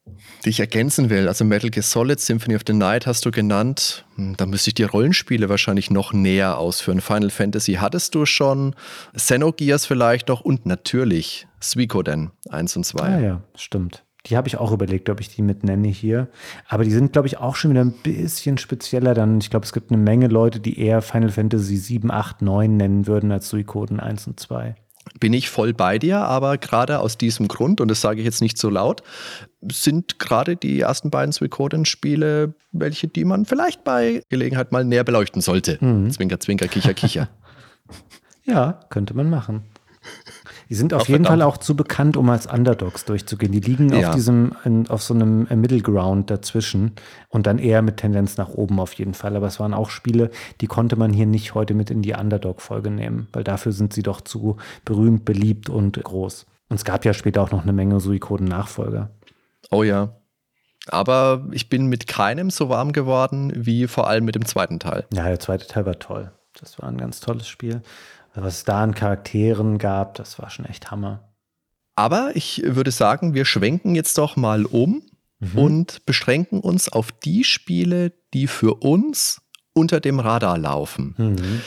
Die 0.45 0.50
ich 0.50 0.59
ergänzen 0.59 1.09
will. 1.09 1.27
Also 1.27 1.45
Metal 1.45 1.69
Gear 1.69 1.83
Solid, 1.83 2.19
Symphony 2.19 2.56
of 2.56 2.63
the 2.65 2.74
Night 2.74 3.06
hast 3.06 3.25
du 3.25 3.31
genannt. 3.31 4.06
Hm, 4.15 4.36
da 4.36 4.45
müsste 4.45 4.69
ich 4.69 4.74
die 4.74 4.83
Rollenspiele 4.83 5.50
wahrscheinlich 5.50 5.92
noch 5.92 6.13
näher 6.13 6.57
ausführen. 6.57 7.01
Final 7.01 7.30
Fantasy 7.30 7.74
hattest 7.74 8.15
du 8.15 8.25
schon. 8.25 8.75
Xenogears 9.15 9.86
vielleicht 9.86 10.30
noch 10.30 10.42
und 10.42 10.65
natürlich 10.65 11.48
Suikoden 11.59 12.31
1 12.50 12.77
und 12.77 12.86
2. 12.86 13.01
Ah 13.01 13.19
ja, 13.19 13.44
stimmt. 13.56 14.03
Die 14.27 14.38
habe 14.38 14.48
ich 14.48 14.57
auch 14.57 14.71
überlegt, 14.71 15.09
ob 15.09 15.19
ich 15.19 15.30
die 15.30 15.42
mit 15.42 15.63
nenne 15.63 15.88
hier. 15.88 16.30
Aber 16.68 16.83
die 16.83 16.92
sind, 16.92 17.13
glaube 17.13 17.27
ich, 17.27 17.38
auch 17.38 17.56
schon 17.56 17.71
wieder 17.71 17.81
ein 17.81 17.94
bisschen 18.03 18.59
spezieller. 18.59 19.15
Dann, 19.15 19.39
ich 19.39 19.50
glaube, 19.50 19.65
es 19.65 19.74
gibt 19.74 19.92
eine 19.92 20.01
Menge 20.01 20.27
Leute, 20.27 20.59
die 20.59 20.80
eher 20.80 21.01
Final 21.01 21.31
Fantasy 21.31 21.77
7, 21.77 22.12
8, 22.12 22.42
9 22.42 22.77
nennen 22.77 23.07
würden 23.07 23.31
als 23.31 23.50
Suikoden 23.50 24.00
1 24.00 24.27
und 24.27 24.39
2 24.39 24.75
bin 25.19 25.33
ich 25.33 25.50
voll 25.50 25.74
bei 25.74 26.00
dir, 26.00 26.19
aber 26.19 26.57
gerade 26.57 27.00
aus 27.00 27.18
diesem 27.18 27.48
Grund, 27.48 27.81
und 27.81 27.89
das 27.89 28.01
sage 28.01 28.19
ich 28.19 28.25
jetzt 28.25 28.42
nicht 28.42 28.57
so 28.57 28.69
laut, 28.69 29.03
sind 29.71 30.19
gerade 30.19 30.56
die 30.56 30.80
ersten 30.80 31.09
beiden 31.09 31.31
Suikoden-Spiele 31.31 32.53
welche, 32.71 33.07
die 33.07 33.25
man 33.25 33.45
vielleicht 33.45 33.83
bei 33.83 34.24
Gelegenheit 34.30 34.71
mal 34.71 34.86
näher 34.86 35.03
beleuchten 35.03 35.42
sollte. 35.42 35.77
Mhm. 35.81 36.09
Zwinker, 36.12 36.39
zwinker, 36.39 36.68
kicher, 36.68 36.94
kicher. 36.94 37.30
ja, 38.45 38.80
könnte 38.89 39.13
man 39.13 39.30
machen. 39.30 39.63
Die 40.71 40.75
sind 40.75 40.94
auf, 40.94 41.01
auf 41.01 41.09
jeden 41.09 41.25
Fall 41.25 41.41
auch 41.41 41.57
zu 41.57 41.75
bekannt, 41.75 42.15
um 42.15 42.29
als 42.29 42.47
Underdogs 42.47 43.03
durchzugehen. 43.03 43.51
Die 43.51 43.59
liegen 43.59 43.91
ja. 43.91 44.07
auf 44.07 44.15
diesem, 44.15 44.53
auf 44.88 45.03
so 45.03 45.13
einem 45.13 45.45
äh, 45.47 45.57
Middle 45.57 45.81
Ground 45.81 46.29
dazwischen 46.29 46.94
und 47.27 47.45
dann 47.45 47.59
eher 47.59 47.81
mit 47.81 47.97
Tendenz 47.97 48.38
nach 48.38 48.47
oben 48.47 48.79
auf 48.79 48.94
jeden 48.94 49.13
Fall. 49.13 49.35
Aber 49.35 49.47
es 49.47 49.59
waren 49.59 49.73
auch 49.73 49.89
Spiele, 49.89 50.31
die 50.62 50.68
konnte 50.68 50.95
man 50.95 51.12
hier 51.12 51.25
nicht 51.25 51.56
heute 51.56 51.73
mit 51.73 51.91
in 51.91 52.01
die 52.01 52.13
Underdog-Folge 52.13 52.89
nehmen, 52.89 53.27
weil 53.33 53.44
dafür 53.44 53.73
sind 53.73 53.91
sie 53.91 54.01
doch 54.01 54.21
zu 54.21 54.56
berühmt, 54.85 55.25
beliebt 55.25 55.68
und 55.68 56.01
groß. 56.01 56.45
Und 56.69 56.77
es 56.77 56.85
gab 56.85 57.03
ja 57.03 57.13
später 57.13 57.41
auch 57.41 57.51
noch 57.51 57.63
eine 57.63 57.74
Menge 57.74 58.00
Suikoden-Nachfolger. 58.00 59.09
Oh 59.71 59.83
ja. 59.83 60.15
Aber 60.88 61.50
ich 61.51 61.67
bin 61.67 61.88
mit 61.88 62.07
keinem 62.07 62.50
so 62.50 62.69
warm 62.69 62.94
geworden 62.94 63.51
wie 63.57 63.88
vor 63.88 64.07
allem 64.07 64.24
mit 64.24 64.35
dem 64.35 64.45
zweiten 64.45 64.79
Teil. 64.79 65.06
Ja, 65.13 65.25
der 65.25 65.41
zweite 65.41 65.67
Teil 65.67 65.85
war 65.85 66.00
toll. 66.00 66.31
Das 66.57 66.79
war 66.79 66.88
ein 66.88 66.97
ganz 66.97 67.19
tolles 67.19 67.50
Spiel 67.50 67.81
was 68.35 68.57
es 68.57 68.63
da 68.63 68.83
an 68.83 68.95
Charakteren 68.95 69.77
gab, 69.77 70.15
das 70.15 70.39
war 70.39 70.49
schon 70.49 70.65
echt 70.65 70.91
Hammer. 70.91 71.31
Aber 71.95 72.31
ich 72.35 72.61
würde 72.65 72.91
sagen, 72.91 73.33
wir 73.33 73.45
schwenken 73.45 73.95
jetzt 73.95 74.17
doch 74.17 74.35
mal 74.35 74.65
um 74.65 75.03
mhm. 75.39 75.57
und 75.57 76.05
beschränken 76.05 76.59
uns 76.59 76.89
auf 76.89 77.11
die 77.11 77.43
Spiele, 77.43 78.13
die 78.33 78.47
für 78.47 78.75
uns 78.75 79.41
unter 79.73 80.00
dem 80.00 80.19
Radar 80.19 80.57
laufen. 80.57 81.15
Mhm. 81.17 81.61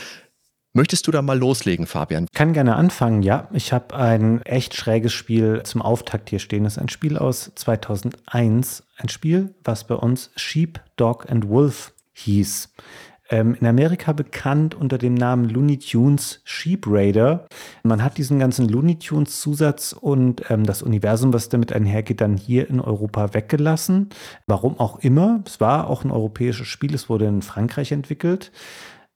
Möchtest 0.76 1.06
du 1.06 1.12
da 1.12 1.22
mal 1.22 1.38
loslegen, 1.38 1.86
Fabian? 1.86 2.26
Kann 2.34 2.52
gerne 2.52 2.74
anfangen, 2.74 3.22
ja. 3.22 3.48
Ich 3.52 3.72
habe 3.72 3.94
ein 3.94 4.42
echt 4.42 4.74
schräges 4.74 5.12
Spiel 5.12 5.62
zum 5.62 5.80
Auftakt 5.80 6.30
hier 6.30 6.40
stehen. 6.40 6.64
Das 6.64 6.78
ist 6.78 6.82
ein 6.82 6.88
Spiel 6.88 7.16
aus 7.16 7.52
2001. 7.54 8.82
Ein 8.96 9.08
Spiel, 9.08 9.54
was 9.62 9.86
bei 9.86 9.94
uns 9.94 10.30
Sheep, 10.34 10.80
Dog 10.96 11.30
and 11.30 11.48
Wolf 11.48 11.92
hieß 12.12 12.70
ähm, 13.34 13.56
in 13.60 13.66
Amerika 13.66 14.12
bekannt 14.12 14.76
unter 14.76 14.96
dem 14.96 15.14
Namen 15.14 15.48
Looney 15.48 15.80
Tunes 15.80 16.40
Sheep 16.44 16.86
Raider. 16.86 17.48
Man 17.82 18.04
hat 18.04 18.16
diesen 18.16 18.38
ganzen 18.38 18.68
Looney 18.68 18.96
Tunes 19.00 19.40
Zusatz 19.40 19.92
und 19.92 20.48
ähm, 20.50 20.64
das 20.64 20.82
Universum, 20.82 21.32
was 21.32 21.48
damit 21.48 21.72
einhergeht, 21.72 22.20
dann 22.20 22.36
hier 22.36 22.70
in 22.70 22.78
Europa 22.78 23.34
weggelassen. 23.34 24.10
Warum 24.46 24.78
auch 24.78 25.00
immer. 25.00 25.42
Es 25.46 25.60
war 25.60 25.90
auch 25.90 26.04
ein 26.04 26.12
europäisches 26.12 26.68
Spiel. 26.68 26.94
Es 26.94 27.08
wurde 27.08 27.26
in 27.26 27.42
Frankreich 27.42 27.90
entwickelt. 27.90 28.52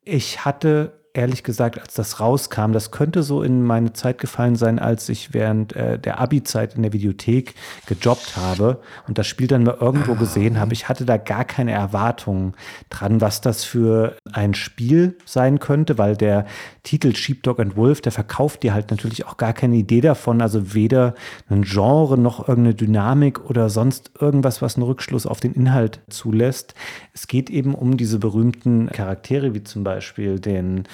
Ich 0.03 0.45
hatte 0.45 0.98
ehrlich 1.15 1.43
gesagt, 1.43 1.81
als 1.81 1.95
das 1.95 2.21
rauskam, 2.21 2.73
das 2.73 2.91
könnte 2.91 3.23
so 3.23 3.43
in 3.43 3.63
meine 3.63 3.93
Zeit 3.93 4.19
gefallen 4.19 4.57
sein, 4.57 4.79
als 4.79 5.09
ich 5.09 5.35
während 5.35 5.75
äh, 5.75 5.99
der 5.99 6.21
Abi-Zeit 6.21 6.75
in 6.75 6.83
der 6.83 6.93
Videothek 6.93 7.55
gejobbt 7.87 8.37
habe 8.37 8.81
und 9.07 9.19
das 9.19 9.27
Spiel 9.27 9.47
dann 9.47 9.65
mal 9.65 9.79
irgendwo 9.81 10.15
gesehen 10.15 10.61
habe. 10.61 10.73
Ich 10.73 10.89
hatte 10.89 11.05
da 11.05 11.17
gar 11.17 11.45
keine 11.45 11.73
Erwartungen 11.73 12.55
dran, 12.91 13.21
was 13.21 13.41
das 13.41 13.65
für 13.65 14.17
ein 14.33 14.55
Spiel 14.55 15.17
sein 15.25 15.59
könnte, 15.59 15.99
weil 15.99 16.17
der 16.17 16.47
Titel 16.83 17.15
Sheepdog 17.15 17.61
and 17.61 17.77
Wolf, 17.77 18.01
der 18.01 18.13
verkauft 18.13 18.63
dir 18.63 18.73
halt 18.75 18.91
natürlich 18.91 19.27
auch 19.27 19.37
gar 19.37 19.53
keine 19.53 19.77
Idee 19.77 20.01
davon, 20.01 20.41
also 20.41 20.75
weder 20.75 21.15
ein 21.49 21.63
Genre 21.63 22.17
noch 22.17 22.49
irgendeine 22.49 22.75
Dynamik 22.75 23.49
oder 23.49 23.71
sonst 23.71 24.13
irgendwas, 24.21 24.63
was 24.63 24.77
einen 24.77 24.85
Rückschluss 24.85 25.27
auf 25.27 25.41
den 25.41 25.55
Inhalt 25.55 26.01
zulässt. 26.09 26.75
Es 27.13 27.27
geht 27.27 27.51
eben 27.51 27.75
um 27.75 27.97
diese 27.97 28.19
berühmten 28.19 28.89
Charaktere, 28.89 29.55
wie 29.55 29.65
zum 29.65 29.85
Beispiel 29.85 30.39
den 30.39 30.85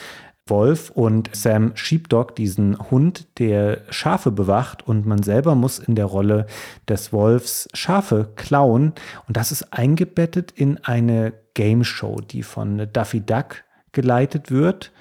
Wolf 0.46 0.90
und 0.90 1.30
Sam 1.34 1.72
Sheepdog, 1.74 2.36
diesen 2.36 2.78
Hund, 2.90 3.26
der 3.38 3.82
Schafe 3.90 4.30
bewacht 4.30 4.86
und 4.86 5.06
man 5.06 5.22
selber 5.22 5.54
muss 5.54 5.78
in 5.78 5.94
der 5.94 6.04
Rolle 6.04 6.46
des 6.88 7.12
Wolfs 7.12 7.68
Schafe 7.72 8.30
klauen 8.36 8.92
und 9.26 9.36
das 9.36 9.52
ist 9.52 9.72
eingebettet 9.72 10.52
in 10.52 10.78
eine 10.84 11.32
Game 11.54 11.84
Show, 11.84 12.20
die 12.20 12.42
von 12.42 12.88
Duffy 12.92 13.20
Duck 13.20 13.64
geleitet 13.92 14.50
wird. 14.50 14.92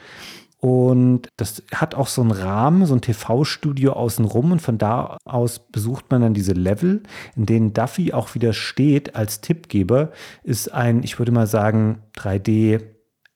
Und 0.60 1.28
das 1.36 1.62
hat 1.76 1.94
auch 1.94 2.08
so 2.08 2.22
einen 2.22 2.32
Rahmen, 2.32 2.86
so 2.86 2.96
ein 2.96 3.02
TV-Studio 3.02 3.92
außenrum. 3.92 4.54
Und 4.54 4.62
von 4.62 4.78
da 4.78 5.18
aus 5.26 5.60
besucht 5.60 6.06
man 6.10 6.22
dann 6.22 6.34
diese 6.34 6.54
Level, 6.54 7.04
in 7.36 7.46
denen 7.46 7.74
Duffy 7.74 8.14
auch 8.14 8.34
wieder 8.34 8.54
steht 8.54 9.14
als 9.14 9.42
Tippgeber. 9.42 10.12
Ist 10.42 10.72
ein, 10.72 11.04
ich 11.04 11.20
würde 11.20 11.34
mal 11.34 11.48
sagen, 11.48 12.02
3D 12.16 12.82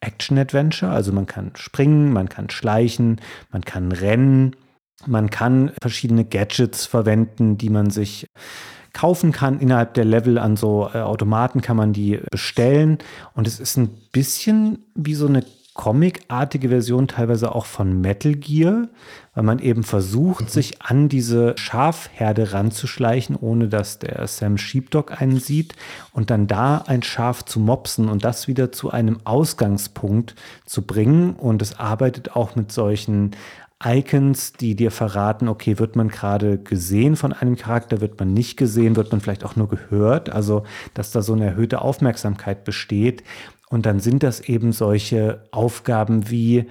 Action-Adventure. 0.07 0.91
Also 0.91 1.11
man 1.11 1.25
kann 1.25 1.51
springen, 1.55 2.11
man 2.11 2.29
kann 2.29 2.49
schleichen, 2.49 3.21
man 3.51 3.63
kann 3.63 3.91
rennen, 3.91 4.55
man 5.05 5.29
kann 5.29 5.71
verschiedene 5.81 6.25
Gadgets 6.25 6.85
verwenden, 6.85 7.57
die 7.57 7.69
man 7.69 7.89
sich 7.89 8.27
kaufen 8.93 9.31
kann. 9.31 9.59
Innerhalb 9.59 9.93
der 9.93 10.05
Level 10.05 10.39
an 10.39 10.55
so 10.55 10.89
äh, 10.93 10.99
Automaten 10.99 11.61
kann 11.61 11.77
man 11.77 11.93
die 11.93 12.19
bestellen. 12.31 12.97
Und 13.35 13.47
es 13.47 13.59
ist 13.59 13.77
ein 13.77 13.89
bisschen 14.11 14.85
wie 14.95 15.13
so 15.13 15.27
eine 15.27 15.43
comicartige 15.75 16.69
Version 16.69 17.07
teilweise 17.07 17.53
auch 17.53 17.67
von 17.67 18.01
Metal 18.01 18.33
Gear, 18.33 18.87
weil 19.37 19.43
man 19.43 19.59
eben 19.59 19.83
versucht, 19.83 20.45
mhm. 20.45 20.47
sich 20.47 20.81
an 20.81 21.09
diese 21.09 21.53
Schafherde 21.59 22.53
ranzuschleichen, 22.53 23.35
ohne 23.35 23.67
dass 23.67 23.99
der 23.99 24.25
Sam 24.25 24.57
Sheepdog 24.57 25.21
einen 25.21 25.39
sieht 25.39 25.75
und 26.11 26.31
dann 26.31 26.47
da 26.47 26.79
ein 26.87 27.03
Schaf 27.03 27.45
zu 27.45 27.59
mopsen 27.59 28.09
und 28.09 28.25
das 28.25 28.47
wieder 28.47 28.71
zu 28.71 28.89
einem 28.89 29.19
Ausgangspunkt 29.25 30.33
zu 30.65 30.81
bringen. 30.81 31.35
Und 31.35 31.61
es 31.61 31.77
arbeitet 31.77 32.35
auch 32.35 32.55
mit 32.55 32.71
solchen 32.71 33.35
Icons, 33.85 34.53
die 34.53 34.75
dir 34.75 34.89
verraten, 34.89 35.49
okay, 35.49 35.77
wird 35.77 35.95
man 35.95 36.07
gerade 36.07 36.57
gesehen 36.57 37.15
von 37.15 37.31
einem 37.31 37.57
Charakter, 37.57 38.01
wird 38.01 38.19
man 38.19 38.33
nicht 38.33 38.57
gesehen, 38.57 38.95
wird 38.95 39.11
man 39.11 39.21
vielleicht 39.21 39.45
auch 39.45 39.55
nur 39.55 39.69
gehört, 39.69 40.31
also 40.31 40.63
dass 40.95 41.11
da 41.11 41.21
so 41.21 41.33
eine 41.33 41.45
erhöhte 41.45 41.83
Aufmerksamkeit 41.83 42.63
besteht. 42.63 43.21
Und 43.69 43.85
dann 43.85 43.99
sind 43.99 44.23
das 44.23 44.39
eben 44.39 44.71
solche 44.71 45.43
Aufgaben 45.51 46.31
wie, 46.31 46.65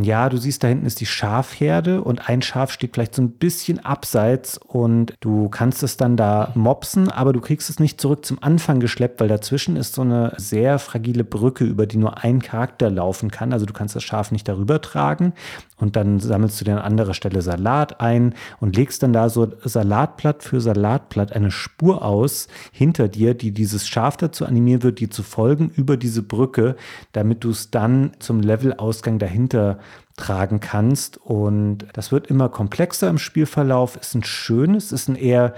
ja, 0.00 0.28
du 0.28 0.36
siehst, 0.36 0.64
da 0.64 0.68
hinten 0.68 0.86
ist 0.86 1.00
die 1.00 1.06
Schafherde 1.06 2.02
und 2.02 2.28
ein 2.28 2.42
Schaf 2.42 2.72
steht 2.72 2.94
vielleicht 2.94 3.14
so 3.14 3.22
ein 3.22 3.30
bisschen 3.30 3.84
abseits 3.84 4.58
und 4.58 5.14
du 5.20 5.48
kannst 5.48 5.84
es 5.84 5.96
dann 5.96 6.16
da 6.16 6.50
mopsen, 6.54 7.10
aber 7.10 7.32
du 7.32 7.40
kriegst 7.40 7.70
es 7.70 7.78
nicht 7.78 8.00
zurück 8.00 8.24
zum 8.24 8.42
Anfang 8.42 8.80
geschleppt, 8.80 9.20
weil 9.20 9.28
dazwischen 9.28 9.76
ist 9.76 9.94
so 9.94 10.02
eine 10.02 10.32
sehr 10.36 10.80
fragile 10.80 11.22
Brücke, 11.22 11.64
über 11.64 11.86
die 11.86 11.98
nur 11.98 12.24
ein 12.24 12.42
Charakter 12.42 12.90
laufen 12.90 13.30
kann. 13.30 13.52
Also 13.52 13.66
du 13.66 13.72
kannst 13.72 13.94
das 13.94 14.02
Schaf 14.02 14.32
nicht 14.32 14.48
darüber 14.48 14.80
tragen 14.80 15.32
und 15.76 15.96
dann 15.96 16.18
sammelst 16.18 16.60
du 16.60 16.64
dir 16.64 16.72
an 16.72 16.82
anderer 16.82 17.14
Stelle 17.14 17.42
Salat 17.42 18.00
ein 18.00 18.34
und 18.60 18.76
legst 18.76 19.02
dann 19.02 19.12
da 19.12 19.28
so 19.28 19.48
Salatblatt 19.64 20.42
für 20.42 20.60
Salatblatt 20.60 21.32
eine 21.32 21.50
Spur 21.50 22.04
aus 22.04 22.48
hinter 22.72 23.08
dir, 23.08 23.34
die 23.34 23.52
dieses 23.52 23.86
Schaf 23.86 24.16
dazu 24.16 24.44
animieren 24.44 24.82
wird, 24.82 24.98
dir 24.98 25.10
zu 25.10 25.22
folgen 25.22 25.70
über 25.74 25.96
diese 25.96 26.22
Brücke, 26.22 26.76
damit 27.12 27.44
du 27.44 27.50
es 27.50 27.70
dann 27.70 28.12
zum 28.18 28.40
Levelausgang 28.40 29.18
dahinter 29.18 29.78
tragen 30.16 30.60
kannst. 30.60 31.16
Und 31.16 31.86
das 31.92 32.12
wird 32.12 32.28
immer 32.28 32.48
komplexer 32.48 33.08
im 33.08 33.18
Spielverlauf. 33.18 33.96
Ist 33.96 34.14
ein 34.14 34.24
schönes, 34.24 34.92
ist 34.92 35.08
ein 35.08 35.16
eher 35.16 35.54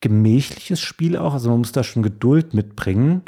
gemächliches 0.00 0.80
Spiel 0.80 1.16
auch. 1.16 1.34
Also 1.34 1.50
man 1.50 1.58
muss 1.58 1.72
da 1.72 1.84
schon 1.84 2.02
Geduld 2.02 2.54
mitbringen. 2.54 3.22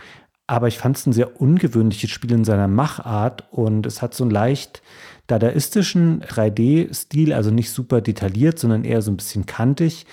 Aber 0.47 0.69
ich 0.69 0.79
fand 0.79 0.97
es 0.97 1.07
ein 1.07 1.13
sehr 1.13 1.41
ungewöhnliches 1.41 2.11
Spiel 2.11 2.33
in 2.33 2.45
seiner 2.45 2.69
Machart 2.69 3.49
und 3.51 3.85
es 3.85 4.01
hat 4.01 4.15
so 4.15 4.23
einen 4.23 4.31
leicht 4.31 4.81
dadaistischen 5.27 6.23
3D-Stil, 6.23 7.33
also 7.33 7.51
nicht 7.51 7.71
super 7.71 8.01
detailliert, 8.01 8.59
sondern 8.61 8.85
eher 8.85 9.03
so 9.03 9.11
ein 9.11 9.17
bisschen 9.17 9.47
kantig. 9.47 10.07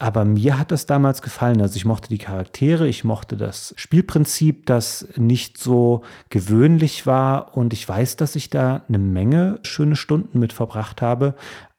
Aber 0.00 0.24
mir 0.24 0.58
hat 0.58 0.70
das 0.70 0.86
damals 0.86 1.22
gefallen. 1.22 1.60
Also 1.60 1.76
ich 1.76 1.84
mochte 1.84 2.08
die 2.08 2.18
Charaktere, 2.18 2.86
ich 2.86 3.02
mochte 3.02 3.36
das 3.36 3.74
Spielprinzip, 3.76 4.66
das 4.66 5.08
nicht 5.16 5.58
so 5.58 6.02
gewöhnlich 6.30 7.04
war. 7.04 7.56
Und 7.56 7.72
ich 7.72 7.88
weiß, 7.88 8.16
dass 8.16 8.36
ich 8.36 8.48
da 8.48 8.84
eine 8.88 8.98
Menge 8.98 9.58
schöne 9.62 9.96
Stunden 9.96 10.38
mit 10.38 10.52
verbracht 10.52 11.02
habe. 11.02 11.34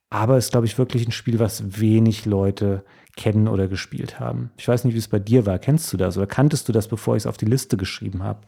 Aber 0.10 0.38
es 0.38 0.46
ist, 0.46 0.52
glaube 0.52 0.66
ich, 0.66 0.78
wirklich 0.78 1.08
ein 1.08 1.14
Spiel, 1.14 1.40
was 1.40 1.80
wenig 1.80 2.26
Leute 2.26 2.84
kennen 3.16 3.48
oder 3.48 3.68
gespielt 3.68 4.20
haben. 4.20 4.52
Ich 4.58 4.68
weiß 4.68 4.84
nicht, 4.84 4.96
wie 4.96 5.00
es 5.00 5.08
bei 5.08 5.20
dir 5.20 5.46
war. 5.46 5.58
Kennst 5.58 5.92
du 5.94 5.98
das 5.98 6.18
oder 6.18 6.28
kanntest 6.28 6.68
du 6.68 6.74
das, 6.74 6.90
bevor 6.90 7.16
ich 7.16 7.24
es 7.24 7.28
auf 7.28 7.38
die 7.38 7.46
Liste 7.46 7.78
geschrieben 7.78 8.24
habe? 8.24 8.42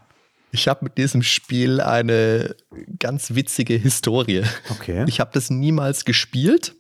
Ich 0.51 0.67
habe 0.67 0.83
mit 0.83 0.97
diesem 0.97 1.23
Spiel 1.23 1.79
eine 1.79 2.55
ganz 2.99 3.35
witzige 3.35 3.75
Historie. 3.75 4.43
Okay. 4.69 5.05
Ich 5.07 5.21
habe 5.21 5.31
das 5.33 5.49
niemals 5.49 6.03
gespielt 6.03 6.75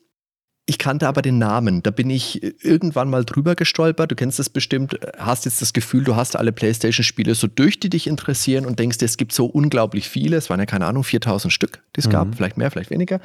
ich 0.71 0.77
kannte 0.77 1.05
aber 1.05 1.21
den 1.21 1.37
Namen. 1.37 1.83
Da 1.83 1.91
bin 1.91 2.09
ich 2.09 2.41
irgendwann 2.63 3.09
mal 3.09 3.25
drüber 3.25 3.55
gestolpert. 3.55 4.09
Du 4.09 4.15
kennst 4.15 4.39
das 4.39 4.49
bestimmt. 4.49 4.97
Hast 5.17 5.43
jetzt 5.43 5.61
das 5.61 5.73
Gefühl, 5.73 6.05
du 6.05 6.15
hast 6.15 6.37
alle 6.37 6.53
PlayStation-Spiele 6.53 7.35
so 7.35 7.47
durch, 7.47 7.77
die 7.81 7.89
dich 7.89 8.07
interessieren 8.07 8.65
und 8.65 8.79
denkst, 8.79 8.99
es 9.01 9.17
gibt 9.17 9.33
so 9.33 9.47
unglaublich 9.47 10.07
viele. 10.07 10.37
Es 10.37 10.49
waren 10.49 10.61
ja 10.61 10.65
keine 10.65 10.85
Ahnung, 10.85 11.03
4000 11.03 11.51
Stück, 11.51 11.81
die 11.97 11.99
es 11.99 12.07
mhm. 12.07 12.11
gab. 12.11 12.35
Vielleicht 12.35 12.55
mehr, 12.55 12.71
vielleicht 12.71 12.89
weniger. 12.89 13.19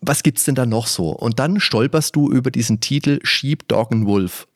Was 0.00 0.24
gibt 0.24 0.38
es 0.38 0.44
denn 0.44 0.56
da 0.56 0.66
noch 0.66 0.88
so? 0.88 1.10
Und 1.10 1.38
dann 1.38 1.60
stolperst 1.60 2.16
du 2.16 2.32
über 2.32 2.50
diesen 2.50 2.80
Titel 2.80 3.20
Sheep, 3.22 3.68
Dog 3.68 3.92
and 3.92 4.04
Wolf. 4.04 4.48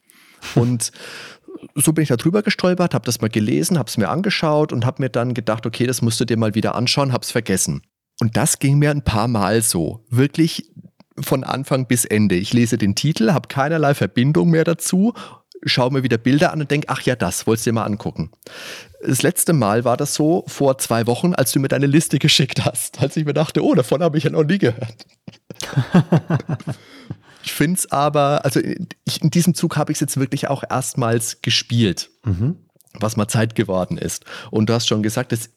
Und 0.56 0.90
so 1.76 1.92
bin 1.92 2.02
ich 2.02 2.08
da 2.08 2.16
drüber 2.16 2.42
gestolpert, 2.42 2.92
habe 2.92 3.06
das 3.06 3.20
mal 3.20 3.30
gelesen, 3.30 3.78
habe 3.78 3.88
es 3.88 3.98
mir 3.98 4.08
angeschaut 4.08 4.72
und 4.72 4.84
habe 4.84 5.00
mir 5.00 5.10
dann 5.10 5.32
gedacht, 5.32 5.64
okay, 5.64 5.86
das 5.86 6.02
musst 6.02 6.18
du 6.18 6.24
dir 6.24 6.36
mal 6.36 6.56
wieder 6.56 6.74
anschauen, 6.74 7.12
habe 7.12 7.22
es 7.22 7.30
vergessen. 7.30 7.82
Und 8.18 8.36
das 8.36 8.58
ging 8.58 8.80
mir 8.80 8.90
ein 8.90 9.02
paar 9.02 9.28
Mal 9.28 9.62
so. 9.62 10.04
Wirklich 10.10 10.72
von 11.20 11.44
Anfang 11.44 11.86
bis 11.86 12.04
Ende. 12.04 12.36
Ich 12.36 12.52
lese 12.52 12.78
den 12.78 12.94
Titel, 12.94 13.32
habe 13.32 13.48
keinerlei 13.48 13.94
Verbindung 13.94 14.50
mehr 14.50 14.64
dazu, 14.64 15.14
schaue 15.64 15.92
mir 15.92 16.02
wieder 16.02 16.18
Bilder 16.18 16.52
an 16.52 16.60
und 16.60 16.70
denke, 16.70 16.88
ach 16.88 17.02
ja, 17.02 17.16
das 17.16 17.46
wolltest 17.46 17.66
du 17.66 17.70
dir 17.70 17.74
mal 17.74 17.84
angucken. 17.84 18.30
Das 19.02 19.22
letzte 19.22 19.52
Mal 19.52 19.84
war 19.84 19.96
das 19.96 20.14
so 20.14 20.44
vor 20.46 20.78
zwei 20.78 21.06
Wochen, 21.06 21.34
als 21.34 21.52
du 21.52 21.60
mir 21.60 21.68
deine 21.68 21.86
Liste 21.86 22.18
geschickt 22.20 22.64
hast, 22.64 23.00
als 23.00 23.16
ich 23.16 23.24
mir 23.24 23.34
dachte, 23.34 23.64
oh, 23.64 23.74
davon 23.74 24.02
habe 24.02 24.18
ich 24.18 24.24
ja 24.24 24.30
noch 24.30 24.44
nie 24.44 24.58
gehört. 24.58 25.06
ich 27.42 27.52
finde 27.52 27.78
es 27.78 27.90
aber, 27.90 28.44
also 28.44 28.60
ich, 29.04 29.22
in 29.22 29.30
diesem 29.30 29.54
Zug 29.54 29.76
habe 29.76 29.92
ich 29.92 29.96
es 29.96 30.00
jetzt 30.00 30.16
wirklich 30.18 30.48
auch 30.48 30.64
erstmals 30.68 31.42
gespielt. 31.42 32.10
Mhm 32.24 32.56
was 33.02 33.16
mal 33.16 33.28
Zeit 33.28 33.54
geworden 33.54 33.98
ist. 33.98 34.24
Und 34.50 34.68
du 34.68 34.72
hast 34.72 34.88
schon 34.88 35.02
gesagt, 35.02 35.32
es 35.32 35.50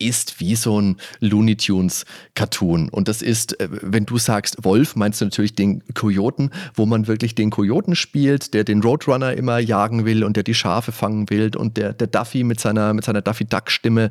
ist 0.00 0.40
wie 0.40 0.56
so 0.56 0.80
ein 0.80 0.96
Looney 1.20 1.56
Tunes 1.56 2.04
Cartoon. 2.34 2.88
Und 2.88 3.08
das 3.08 3.22
ist, 3.22 3.60
äh, 3.60 3.68
wenn 3.70 4.06
du 4.06 4.18
sagst 4.18 4.64
Wolf, 4.64 4.96
meinst 4.96 5.20
du 5.20 5.26
natürlich 5.26 5.54
den 5.54 5.82
Kojoten, 5.94 6.50
wo 6.74 6.86
man 6.86 7.06
wirklich 7.06 7.34
den 7.34 7.50
Kojoten 7.50 7.94
spielt, 7.94 8.54
der 8.54 8.64
den 8.64 8.82
Roadrunner 8.82 9.34
immer 9.34 9.58
jagen 9.58 10.04
will 10.04 10.24
und 10.24 10.36
der 10.36 10.42
die 10.42 10.54
Schafe 10.54 10.92
fangen 10.92 11.30
will 11.30 11.56
und 11.56 11.76
der, 11.76 11.92
der 11.92 12.06
Duffy 12.06 12.44
mit 12.44 12.60
seiner, 12.60 12.94
mit 12.94 13.04
seiner 13.04 13.22
Duffy 13.22 13.44
Duck 13.44 13.70
Stimme. 13.70 14.10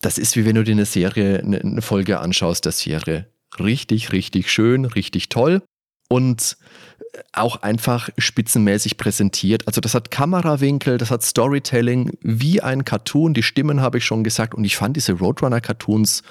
Das 0.00 0.18
ist 0.18 0.36
wie 0.36 0.44
wenn 0.44 0.56
du 0.56 0.64
dir 0.64 0.72
eine 0.72 0.86
Serie, 0.86 1.40
eine 1.40 1.82
Folge 1.82 2.20
anschaust 2.20 2.64
der 2.64 2.72
Serie. 2.72 3.26
Richtig, 3.58 4.12
richtig 4.12 4.50
schön, 4.50 4.84
richtig 4.84 5.28
toll. 5.28 5.62
Und 6.08 6.56
auch 7.32 7.62
einfach 7.62 8.08
spitzenmäßig 8.18 8.96
präsentiert. 8.96 9.66
Also 9.66 9.80
das 9.80 9.94
hat 9.94 10.10
Kamerawinkel, 10.10 10.98
das 10.98 11.10
hat 11.10 11.22
Storytelling 11.22 12.12
wie 12.20 12.60
ein 12.60 12.84
Cartoon. 12.84 13.34
Die 13.34 13.42
Stimmen 13.42 13.80
habe 13.80 13.98
ich 13.98 14.04
schon 14.04 14.24
gesagt 14.24 14.54
und 14.54 14.64
ich 14.64 14.76
fand 14.76 14.96
diese 14.96 15.12
Roadrunner-Cartoons, 15.12 16.22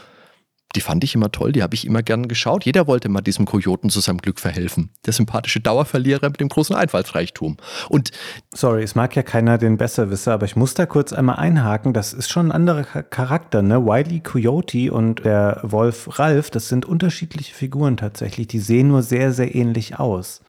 die 0.76 0.82
fand 0.82 1.04
ich 1.04 1.16
immer 1.16 1.32
toll, 1.32 1.52
die 1.52 1.64
habe 1.64 1.76
ich 1.76 1.86
immer 1.86 2.02
gern 2.02 2.28
geschaut. 2.28 2.66
Jeder 2.66 2.88
wollte 2.88 3.10
mal 3.10 3.22
diesem 3.22 3.46
Kojoten 3.46 3.90
zu 3.90 4.00
seinem 4.00 4.20
Glück 4.20 4.40
verhelfen. 4.40 4.90
Der 5.06 5.14
sympathische 5.14 5.60
Dauerverlierer 5.60 6.30
mit 6.30 6.40
dem 6.40 6.50
großen 6.50 6.76
Einfallsreichtum. 6.76 7.58
Und 7.90 8.12
Sorry, 8.54 8.84
es 8.84 8.96
mag 8.96 9.16
ja 9.16 9.24
keiner 9.24 9.58
den 9.58 9.78
Besserwisser, 9.78 10.34
aber 10.34 10.46
ich 10.46 10.56
muss 10.56 10.74
da 10.74 10.86
kurz 10.86 11.14
einmal 11.14 11.38
einhaken. 11.38 11.94
Das 11.94 12.14
ist 12.14 12.30
schon 12.30 12.48
ein 12.48 12.52
anderer 12.52 12.84
Charakter, 12.84 13.62
ne? 13.62 13.86
Wiley 13.86 14.22
Coyote 14.22 14.92
und 14.94 15.26
der 15.26 15.60
Wolf 15.64 16.20
Ralph, 16.20 16.50
das 16.52 16.70
sind 16.70 16.86
unterschiedliche 16.86 17.54
Figuren 17.54 17.98
tatsächlich. 17.98 18.48
Die 18.48 18.60
sehen 18.60 18.88
nur 18.88 19.04
sehr, 19.04 19.34
sehr 19.34 19.54
ähnlich 19.54 20.00
aus. 20.00 20.42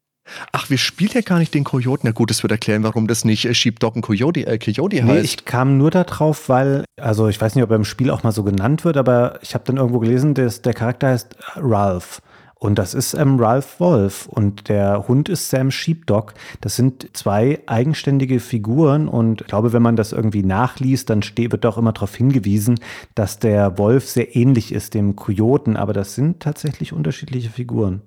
Ach, 0.53 0.71
wir 0.71 0.79
spielen 0.79 1.11
ja 1.15 1.21
gar 1.21 1.39
nicht 1.39 1.55
den 1.55 1.65
Coyote. 1.65 2.03
Na 2.05 2.13
gut, 2.13 2.31
das 2.31 2.43
wird 2.43 2.53
erklären, 2.53 2.83
warum 2.83 3.07
das 3.07 3.25
nicht 3.25 3.45
äh, 3.45 3.55
Sheepdog 3.55 3.97
und 3.97 4.03
Coyote, 4.03 4.47
äh, 4.47 4.59
Coyote 4.59 5.03
heißt. 5.03 5.13
Nee, 5.13 5.21
ich 5.21 5.45
kam 5.45 5.79
nur 5.79 5.91
darauf, 5.91 6.49
weil, 6.49 6.85
also 7.01 7.29
ich 7.29 7.41
weiß 7.41 7.55
nicht, 7.55 7.65
ob 7.65 7.71
er 7.71 7.77
im 7.77 7.85
Spiel 7.85 8.11
auch 8.11 8.23
mal 8.23 8.33
so 8.33 8.43
genannt 8.43 8.85
wird, 8.85 8.97
aber 8.97 9.39
ich 9.43 9.55
habe 9.55 9.65
dann 9.65 9.77
irgendwo 9.77 9.99
gelesen, 9.99 10.35
dass 10.35 10.63
der 10.63 10.75
Charakter 10.75 11.09
heißt 11.09 11.37
Ralph. 11.57 12.21
Und 12.63 12.79
das 12.79 12.95
ist 12.95 13.15
ähm, 13.15 13.41
Ralph 13.41 13.81
Wolf 13.81 14.29
und 14.29 14.69
der 14.69 15.09
Hund 15.09 15.29
ist 15.29 15.51
Sam 15.51 15.73
Sheepdog. 15.73 16.33
Das 16.61 16.77
sind 16.77 17.09
zwei 17.13 17.59
eigenständige 17.67 18.39
Figuren 18.39 19.09
und 19.09 19.41
ich 19.41 19.47
glaube, 19.49 19.73
wenn 19.73 19.83
man 19.83 19.97
das 19.97 20.13
irgendwie 20.13 20.45
nachliest, 20.45 21.11
dann 21.11 21.23
wird 21.37 21.65
doch 21.65 21.77
immer 21.77 21.93
darauf 21.93 22.15
hingewiesen, 22.15 22.79
dass 23.17 23.41
der 23.41 23.79
Wolf 23.79 24.09
sehr 24.09 24.37
ähnlich 24.37 24.71
ist 24.71 24.95
dem 24.95 25.17
Kojoten, 25.17 25.77
aber 25.77 25.93
das 25.93 26.15
sind 26.15 26.39
tatsächlich 26.39 26.93
unterschiedliche 26.93 27.51
Figuren. 27.51 28.03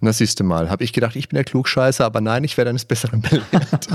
Na, 0.00 0.12
siehst 0.12 0.38
du 0.38 0.44
mal, 0.44 0.70
habe 0.70 0.84
ich 0.84 0.92
gedacht, 0.92 1.16
ich 1.16 1.28
bin 1.28 1.36
der 1.36 1.44
Klugscheißer, 1.44 2.04
aber 2.04 2.20
nein, 2.20 2.44
ich 2.44 2.56
werde 2.56 2.70
eines 2.70 2.84
Besseren 2.84 3.20
belehrt. 3.20 3.88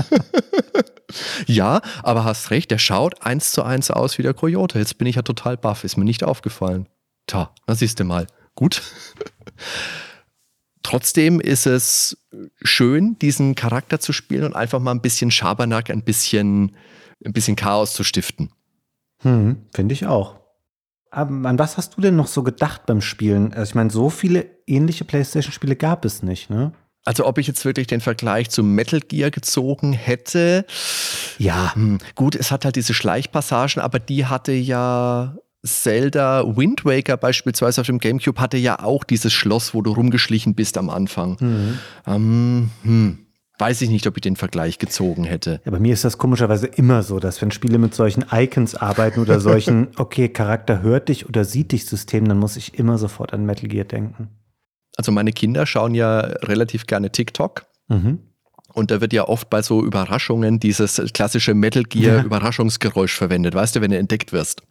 ja, 1.46 1.80
aber 2.02 2.24
hast 2.24 2.50
recht, 2.50 2.70
der 2.70 2.78
schaut 2.78 3.22
eins 3.22 3.52
zu 3.52 3.62
eins 3.62 3.90
aus 3.90 4.18
wie 4.18 4.22
der 4.22 4.34
Coyote. 4.34 4.78
Jetzt 4.78 4.98
bin 4.98 5.06
ich 5.06 5.16
ja 5.16 5.22
total 5.22 5.56
baff, 5.56 5.84
ist 5.84 5.96
mir 5.96 6.04
nicht 6.04 6.22
aufgefallen. 6.22 6.88
Ta, 7.26 7.54
na 7.66 7.74
siehst 7.74 8.00
du 8.00 8.04
mal. 8.04 8.26
Gut. 8.54 8.82
Trotzdem 10.82 11.40
ist 11.40 11.66
es 11.66 12.18
schön, 12.62 13.18
diesen 13.18 13.54
Charakter 13.54 13.98
zu 14.00 14.12
spielen 14.12 14.44
und 14.44 14.54
einfach 14.54 14.80
mal 14.80 14.90
ein 14.90 15.00
bisschen 15.00 15.30
Schabernack, 15.30 15.88
ein 15.88 16.02
bisschen, 16.02 16.76
ein 17.24 17.32
bisschen 17.32 17.56
Chaos 17.56 17.94
zu 17.94 18.04
stiften. 18.04 18.50
Hm, 19.22 19.64
Finde 19.72 19.94
ich 19.94 20.06
auch. 20.06 20.38
Aber 21.10 21.48
an 21.48 21.58
was 21.58 21.78
hast 21.78 21.96
du 21.96 22.02
denn 22.02 22.16
noch 22.16 22.26
so 22.26 22.42
gedacht 22.42 22.84
beim 22.86 23.00
Spielen? 23.00 23.54
Also 23.54 23.70
ich 23.70 23.74
meine, 23.74 23.90
so 23.90 24.10
viele 24.10 24.53
ähnliche 24.66 25.04
PlayStation-Spiele 25.04 25.76
gab 25.76 26.04
es 26.04 26.22
nicht, 26.22 26.50
ne? 26.50 26.72
Also 27.06 27.26
ob 27.26 27.36
ich 27.36 27.46
jetzt 27.46 27.64
wirklich 27.66 27.86
den 27.86 28.00
Vergleich 28.00 28.48
zu 28.48 28.62
Metal 28.62 29.00
Gear 29.00 29.30
gezogen 29.30 29.92
hätte. 29.92 30.64
Ja, 31.38 31.74
hm, 31.74 31.98
gut, 32.14 32.34
es 32.34 32.50
hat 32.50 32.64
halt 32.64 32.76
diese 32.76 32.94
Schleichpassagen, 32.94 33.82
aber 33.82 33.98
die 33.98 34.24
hatte 34.24 34.52
ja 34.52 35.36
Zelda 35.64 36.56
Wind 36.56 36.84
Waker 36.84 37.16
beispielsweise 37.16 37.80
auf 37.80 37.86
dem 37.86 37.98
GameCube 37.98 38.40
hatte 38.40 38.56
ja 38.56 38.82
auch 38.82 39.04
dieses 39.04 39.32
Schloss, 39.32 39.74
wo 39.74 39.82
du 39.82 39.92
rumgeschlichen 39.92 40.54
bist 40.54 40.78
am 40.78 40.90
Anfang. 40.90 41.36
Mhm. 41.40 41.78
Ähm, 42.06 42.70
hm, 42.82 43.18
weiß 43.58 43.82
ich 43.82 43.90
nicht, 43.90 44.06
ob 44.06 44.16
ich 44.16 44.22
den 44.22 44.36
Vergleich 44.36 44.78
gezogen 44.78 45.24
hätte. 45.24 45.60
Ja, 45.64 45.70
bei 45.70 45.80
mir 45.80 45.92
ist 45.92 46.04
das 46.04 46.18
komischerweise 46.18 46.66
immer 46.66 47.02
so, 47.02 47.18
dass 47.18 47.40
wenn 47.40 47.50
Spiele 47.50 47.78
mit 47.78 47.94
solchen 47.94 48.26
Icons 48.30 48.74
arbeiten 48.74 49.20
oder 49.20 49.40
solchen, 49.40 49.88
okay, 49.96 50.28
Charakter 50.28 50.82
hört 50.82 51.08
dich 51.08 51.28
oder 51.28 51.44
sieht 51.44 51.72
dich 51.72 51.86
System, 51.86 52.28
dann 52.28 52.38
muss 52.38 52.56
ich 52.56 52.78
immer 52.78 52.98
sofort 52.98 53.32
an 53.32 53.46
Metal 53.46 53.68
Gear 53.68 53.84
denken. 53.84 54.28
Also 54.96 55.12
meine 55.12 55.32
Kinder 55.32 55.66
schauen 55.66 55.94
ja 55.94 56.20
relativ 56.20 56.86
gerne 56.86 57.10
TikTok. 57.10 57.66
Mhm. 57.88 58.20
Und 58.72 58.90
da 58.90 59.00
wird 59.00 59.12
ja 59.12 59.28
oft 59.28 59.50
bei 59.50 59.62
so 59.62 59.84
Überraschungen 59.84 60.58
dieses 60.58 61.00
klassische 61.12 61.54
Metal 61.54 61.84
Gear. 61.84 62.24
Überraschungsgeräusch 62.24 63.14
verwendet, 63.14 63.54
weißt 63.54 63.76
du, 63.76 63.80
wenn 63.80 63.92
du 63.92 63.98
entdeckt 63.98 64.32
wirst. 64.32 64.62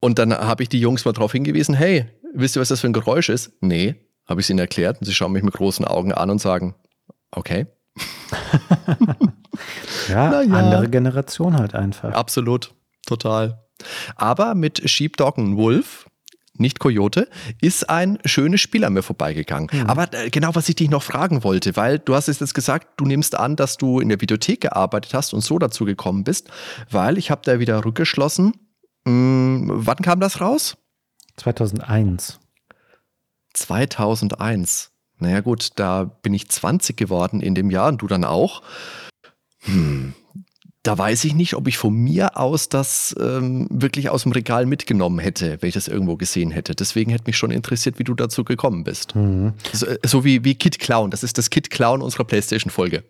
Und 0.00 0.18
dann 0.18 0.32
habe 0.32 0.62
ich 0.62 0.68
die 0.68 0.80
Jungs 0.80 1.04
mal 1.04 1.12
darauf 1.12 1.32
hingewiesen, 1.32 1.74
hey, 1.74 2.06
wisst 2.34 2.56
ihr, 2.56 2.60
was 2.60 2.68
das 2.68 2.80
für 2.80 2.86
ein 2.86 2.92
Geräusch 2.92 3.28
ist? 3.28 3.52
Nee, 3.60 3.96
habe 4.26 4.40
ich 4.40 4.46
es 4.46 4.50
ihnen 4.50 4.58
erklärt 4.58 4.98
und 5.00 5.06
sie 5.06 5.14
schauen 5.14 5.32
mich 5.32 5.42
mit 5.42 5.54
großen 5.54 5.84
Augen 5.84 6.12
an 6.12 6.30
und 6.30 6.40
sagen, 6.40 6.74
okay. 7.30 7.66
ja, 10.08 10.42
ja, 10.42 10.54
andere 10.54 10.88
Generation 10.88 11.58
halt 11.58 11.74
einfach. 11.74 12.12
Absolut, 12.12 12.74
total. 13.06 13.62
Aber 14.16 14.54
mit 14.54 14.88
Sheepdog 14.88 15.38
und 15.38 15.56
Wolf, 15.56 16.05
nicht 16.58 16.78
Coyote, 16.78 17.28
ist 17.60 17.88
ein 17.88 18.18
schönes 18.24 18.60
Spiel 18.60 18.84
an 18.84 18.92
mir 18.92 19.02
vorbeigegangen. 19.02 19.68
Mhm. 19.72 19.86
Aber 19.86 20.12
äh, 20.12 20.30
genau, 20.30 20.54
was 20.54 20.68
ich 20.68 20.76
dich 20.76 20.90
noch 20.90 21.02
fragen 21.02 21.44
wollte, 21.44 21.76
weil 21.76 21.98
du 21.98 22.14
hast 22.14 22.28
es 22.28 22.40
jetzt 22.40 22.54
gesagt, 22.54 22.88
du 22.98 23.04
nimmst 23.04 23.36
an, 23.36 23.56
dass 23.56 23.76
du 23.76 24.00
in 24.00 24.08
der 24.08 24.20
Videothek 24.20 24.62
gearbeitet 24.62 25.14
hast 25.14 25.34
und 25.34 25.40
so 25.40 25.58
dazu 25.58 25.84
gekommen 25.84 26.24
bist, 26.24 26.50
weil 26.90 27.18
ich 27.18 27.30
habe 27.30 27.42
da 27.44 27.58
wieder 27.58 27.84
rückgeschlossen. 27.84 28.54
Hm, 29.06 29.70
wann 29.72 29.98
kam 29.98 30.20
das 30.20 30.40
raus? 30.40 30.76
2001. 31.36 32.40
2001. 33.54 34.92
Naja 35.18 35.40
gut, 35.40 35.70
da 35.76 36.04
bin 36.04 36.34
ich 36.34 36.48
20 36.48 36.96
geworden 36.96 37.40
in 37.40 37.54
dem 37.54 37.70
Jahr 37.70 37.88
und 37.88 38.02
du 38.02 38.06
dann 38.06 38.24
auch. 38.24 38.62
Hm, 39.60 40.14
da 40.86 40.96
weiß 40.96 41.24
ich 41.24 41.34
nicht, 41.34 41.54
ob 41.54 41.66
ich 41.66 41.78
von 41.78 41.94
mir 41.94 42.36
aus 42.36 42.68
das 42.68 43.14
ähm, 43.20 43.66
wirklich 43.70 44.08
aus 44.10 44.22
dem 44.22 44.32
Regal 44.32 44.66
mitgenommen 44.66 45.18
hätte, 45.18 45.58
wenn 45.60 45.68
ich 45.68 45.74
das 45.74 45.88
irgendwo 45.88 46.16
gesehen 46.16 46.50
hätte. 46.50 46.74
Deswegen 46.74 47.10
hätte 47.10 47.24
mich 47.26 47.36
schon 47.36 47.50
interessiert, 47.50 47.98
wie 47.98 48.04
du 48.04 48.14
dazu 48.14 48.44
gekommen 48.44 48.84
bist. 48.84 49.16
Mhm. 49.16 49.54
So, 49.72 49.86
äh, 49.86 49.98
so, 50.04 50.24
wie, 50.24 50.44
wie 50.44 50.54
Kid 50.54 50.78
Clown. 50.78 51.10
Das 51.10 51.22
ist 51.22 51.38
das 51.38 51.50
Kid 51.50 51.70
Clown 51.70 52.02
unserer 52.02 52.24
PlayStation-Folge. 52.24 53.02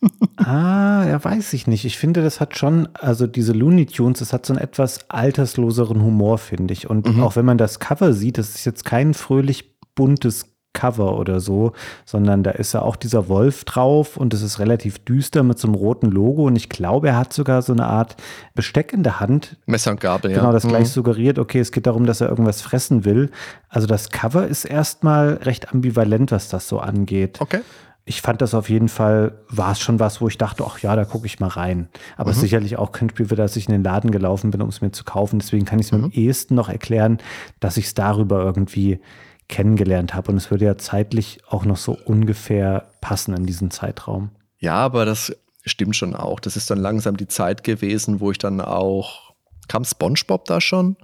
ah, 0.36 1.04
ja, 1.06 1.22
weiß 1.22 1.52
ich 1.54 1.66
nicht. 1.66 1.84
Ich 1.84 1.98
finde, 1.98 2.22
das 2.22 2.40
hat 2.40 2.56
schon, 2.56 2.88
also 2.94 3.26
diese 3.26 3.52
Looney 3.52 3.86
Tunes, 3.86 4.20
das 4.20 4.32
hat 4.32 4.46
so 4.46 4.52
einen 4.52 4.62
etwas 4.62 5.10
altersloseren 5.10 6.02
Humor, 6.02 6.38
finde 6.38 6.72
ich. 6.72 6.88
Und 6.88 7.08
mhm. 7.08 7.22
auch 7.22 7.36
wenn 7.36 7.44
man 7.44 7.58
das 7.58 7.80
Cover 7.80 8.12
sieht, 8.12 8.38
das 8.38 8.54
ist 8.54 8.64
jetzt 8.64 8.84
kein 8.84 9.14
fröhlich 9.14 9.76
buntes 9.94 10.53
Cover 10.74 11.18
oder 11.18 11.40
so, 11.40 11.72
sondern 12.04 12.42
da 12.42 12.50
ist 12.50 12.74
ja 12.74 12.82
auch 12.82 12.96
dieser 12.96 13.28
Wolf 13.28 13.64
drauf 13.64 14.18
und 14.18 14.34
es 14.34 14.42
ist 14.42 14.58
relativ 14.58 14.98
düster 14.98 15.42
mit 15.42 15.58
so 15.58 15.68
einem 15.68 15.76
roten 15.76 16.10
Logo 16.10 16.46
und 16.46 16.56
ich 16.56 16.68
glaube, 16.68 17.08
er 17.08 17.16
hat 17.16 17.32
sogar 17.32 17.62
so 17.62 17.72
eine 17.72 17.86
Art 17.86 18.16
Besteck 18.54 18.92
in 18.92 19.02
der 19.02 19.20
Hand. 19.20 19.56
Messer 19.64 19.92
und 19.92 20.00
Gabel, 20.00 20.30
ja. 20.30 20.38
Genau, 20.38 20.52
das 20.52 20.66
gleich 20.66 20.88
mhm. 20.88 20.92
suggeriert, 20.92 21.38
okay, 21.38 21.60
es 21.60 21.72
geht 21.72 21.86
darum, 21.86 22.04
dass 22.04 22.20
er 22.20 22.28
irgendwas 22.28 22.60
fressen 22.60 23.06
will. 23.06 23.30
Also 23.68 23.86
das 23.86 24.10
Cover 24.10 24.46
ist 24.46 24.66
erstmal 24.66 25.34
recht 25.34 25.72
ambivalent, 25.72 26.30
was 26.32 26.48
das 26.48 26.68
so 26.68 26.80
angeht. 26.80 27.40
Okay. 27.40 27.60
Ich 28.06 28.20
fand 28.20 28.42
das 28.42 28.52
auf 28.52 28.68
jeden 28.68 28.88
Fall, 28.88 29.32
war 29.48 29.72
es 29.72 29.80
schon 29.80 29.98
was, 29.98 30.20
wo 30.20 30.28
ich 30.28 30.36
dachte, 30.36 30.64
ach 30.66 30.78
ja, 30.80 30.94
da 30.94 31.06
gucke 31.06 31.24
ich 31.24 31.40
mal 31.40 31.48
rein. 31.48 31.88
Aber 32.18 32.32
mhm. 32.32 32.36
sicherlich 32.36 32.76
auch 32.76 32.92
kein 32.92 33.08
Spiel, 33.08 33.26
für 33.26 33.36
das 33.36 33.56
ich 33.56 33.66
in 33.66 33.72
den 33.72 33.82
Laden 33.82 34.10
gelaufen 34.10 34.50
bin, 34.50 34.60
um 34.60 34.68
es 34.68 34.82
mir 34.82 34.92
zu 34.92 35.04
kaufen. 35.04 35.38
Deswegen 35.38 35.64
kann 35.64 35.78
ich 35.78 35.86
es 35.86 35.92
mir 35.92 35.98
mhm. 35.98 36.04
am 36.04 36.10
ehesten 36.10 36.54
noch 36.54 36.68
erklären, 36.68 37.18
dass 37.60 37.78
ich 37.78 37.86
es 37.86 37.94
darüber 37.94 38.42
irgendwie 38.42 39.00
kennengelernt 39.48 40.14
habe. 40.14 40.32
Und 40.32 40.38
es 40.38 40.50
würde 40.50 40.64
ja 40.64 40.78
zeitlich 40.78 41.40
auch 41.48 41.64
noch 41.64 41.76
so 41.76 41.96
ungefähr 42.04 42.90
passen 43.00 43.34
in 43.34 43.46
diesen 43.46 43.70
Zeitraum. 43.70 44.30
Ja, 44.58 44.76
aber 44.76 45.04
das 45.04 45.36
stimmt 45.64 45.96
schon 45.96 46.14
auch. 46.14 46.40
Das 46.40 46.56
ist 46.56 46.70
dann 46.70 46.78
langsam 46.78 47.16
die 47.16 47.28
Zeit 47.28 47.64
gewesen, 47.64 48.20
wo 48.20 48.30
ich 48.30 48.38
dann 48.38 48.60
auch. 48.60 49.34
Kam 49.68 49.84
SpongeBob 49.84 50.44
da 50.44 50.60
schon? 50.60 50.96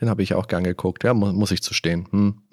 Den 0.00 0.08
habe 0.10 0.22
ich 0.22 0.34
auch 0.34 0.48
gern 0.48 0.64
geguckt. 0.64 1.04
Ja, 1.04 1.14
muss, 1.14 1.32
muss 1.32 1.50
ich 1.50 1.62
zu 1.62 1.74
stehen. 1.74 2.08
Hm. 2.10 2.42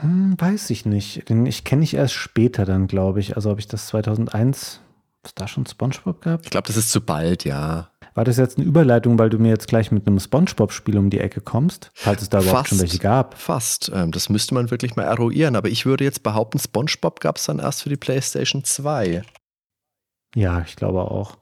Hm, 0.00 0.34
weiß 0.38 0.70
ich 0.70 0.86
nicht. 0.86 1.28
Den 1.28 1.46
ich 1.46 1.62
kenne 1.62 1.84
ich 1.84 1.94
erst 1.94 2.14
später 2.14 2.64
dann, 2.64 2.88
glaube 2.88 3.20
ich. 3.20 3.36
Also 3.36 3.52
ob 3.52 3.60
ich 3.60 3.68
das 3.68 3.86
2001, 3.86 4.80
was 5.22 5.34
da 5.36 5.46
schon 5.46 5.66
SpongeBob 5.66 6.20
gab? 6.20 6.42
Ich 6.42 6.50
glaube, 6.50 6.66
das 6.66 6.76
ist 6.76 6.90
zu 6.90 7.00
bald, 7.00 7.44
ja. 7.44 7.90
War 8.14 8.24
das 8.24 8.36
jetzt 8.36 8.58
eine 8.58 8.66
Überleitung, 8.66 9.18
weil 9.18 9.28
du 9.28 9.38
mir 9.38 9.48
jetzt 9.48 9.66
gleich 9.66 9.90
mit 9.90 10.06
einem 10.06 10.20
SpongeBob-Spiel 10.20 10.96
um 10.96 11.10
die 11.10 11.18
Ecke 11.18 11.40
kommst? 11.40 11.90
Falls 11.94 12.22
es 12.22 12.30
da 12.30 12.38
überhaupt 12.38 12.58
fast, 12.58 12.68
schon 12.68 12.78
welche 12.80 12.98
gab. 12.98 13.36
Fast. 13.36 13.90
Ähm, 13.92 14.12
das 14.12 14.28
müsste 14.28 14.54
man 14.54 14.70
wirklich 14.70 14.94
mal 14.94 15.02
eruieren. 15.02 15.56
Aber 15.56 15.68
ich 15.68 15.84
würde 15.84 16.04
jetzt 16.04 16.22
behaupten, 16.22 16.60
SpongeBob 16.60 17.18
gab 17.18 17.38
es 17.38 17.46
dann 17.46 17.58
erst 17.58 17.82
für 17.82 17.88
die 17.88 17.96
PlayStation 17.96 18.62
2. 18.62 19.22
Ja, 20.36 20.62
ich 20.64 20.76
glaube 20.76 21.00
auch. 21.02 21.36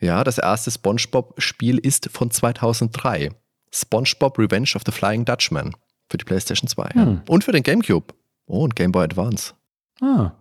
Ja, 0.00 0.22
das 0.22 0.38
erste 0.38 0.70
SpongeBob-Spiel 0.70 1.78
ist 1.78 2.10
von 2.12 2.30
2003. 2.30 3.30
SpongeBob 3.72 4.38
Revenge 4.38 4.70
of 4.76 4.82
the 4.86 4.92
Flying 4.92 5.24
Dutchman 5.24 5.74
für 6.08 6.16
die 6.16 6.24
PlayStation 6.24 6.68
2. 6.68 6.90
Hm. 6.90 7.22
Und 7.28 7.42
für 7.42 7.52
den 7.52 7.64
GameCube. 7.64 8.14
Oh, 8.46 8.62
und 8.62 8.76
Game 8.76 8.92
Boy 8.92 9.04
Advance. 9.04 9.54
Ah. 10.00 10.32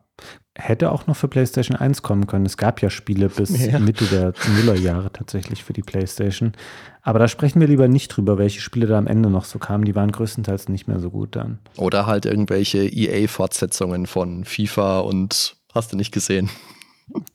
Hätte 0.56 0.92
auch 0.92 1.08
noch 1.08 1.16
für 1.16 1.28
PlayStation 1.28 1.76
1 1.76 2.04
kommen 2.04 2.28
können. 2.28 2.46
Es 2.46 2.58
gab 2.58 2.82
ja 2.82 2.92
Spiele 2.92 3.30
bis 3.30 3.66
ja. 3.66 3.80
Mitte 3.80 4.06
der 4.06 4.34
Nullerjahre 4.56 5.12
tatsächlich 5.12 5.64
für 5.64 5.74
die 5.74 5.82
PlayStation. 5.82 6.54
Aber 7.02 7.18
da 7.18 7.28
sprechen 7.28 7.60
wir 7.60 7.68
lieber 7.68 7.88
nicht 7.88 8.10
drüber, 8.10 8.38
welche 8.38 8.62
Spiele 8.62 8.86
da 8.86 8.98
am 8.98 9.08
Ende 9.08 9.30
noch 9.30 9.46
so 9.46 9.58
kamen. 9.58 9.84
Die 9.84 9.96
waren 9.96 10.12
größtenteils 10.12 10.70
nicht 10.70 10.88
mehr 10.88 11.00
so 11.00 11.10
gut 11.10 11.36
dann. 11.36 11.60
Oder 11.76 12.06
halt 12.06 12.26
irgendwelche 12.26 12.86
EA-Fortsetzungen 12.86 14.06
von 14.06 14.46
FIFA 14.46 15.00
und 15.00 15.56
hast 15.74 15.92
du 15.92 15.98
nicht 15.98 16.12
gesehen. 16.12 16.50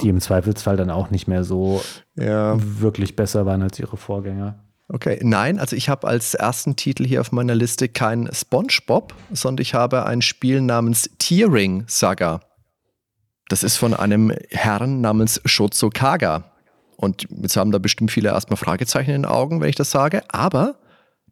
Die 0.01 0.09
im 0.09 0.21
Zweifelsfall 0.21 0.77
dann 0.77 0.91
auch 0.91 1.11
nicht 1.11 1.27
mehr 1.27 1.45
so 1.45 1.83
ja. 2.17 2.57
wirklich 2.59 3.17
besser 3.17 3.47
waren 3.47 3.63
als 3.63 3.79
ihre 3.79 3.97
Vorgänger. 3.97 4.65
Okay, 4.91 5.19
nein, 5.23 5.59
also 5.59 5.77
ich 5.77 5.91
habe 5.91 6.07
als 6.07 6.33
ersten 6.33 6.75
Titel 6.75 7.05
hier 7.05 7.21
auf 7.21 7.31
meiner 7.31 7.55
Liste 7.55 7.89
kein 7.91 8.31
SpongeBob, 8.33 9.15
sondern 9.31 9.61
ich 9.61 9.75
habe 9.75 10.07
ein 10.07 10.23
Spiel 10.23 10.63
namens 10.63 11.11
Tearing 11.19 11.85
Saga. 11.87 12.41
Das 13.49 13.63
ist 13.63 13.77
von 13.77 13.95
einem 13.95 14.33
Herrn 14.51 15.01
namens 15.01 15.41
Shozo 15.45 15.91
Kaga. 15.91 16.45
Und 16.97 17.27
jetzt 17.31 17.57
haben 17.57 17.71
da 17.71 17.79
bestimmt 17.79 18.11
viele 18.11 18.31
erstmal 18.31 18.57
Fragezeichen 18.57 19.11
in 19.11 19.23
den 19.23 19.31
Augen, 19.31 19.61
wenn 19.61 19.69
ich 19.69 19.77
das 19.77 19.91
sage. 19.91 20.23
Aber 20.29 20.77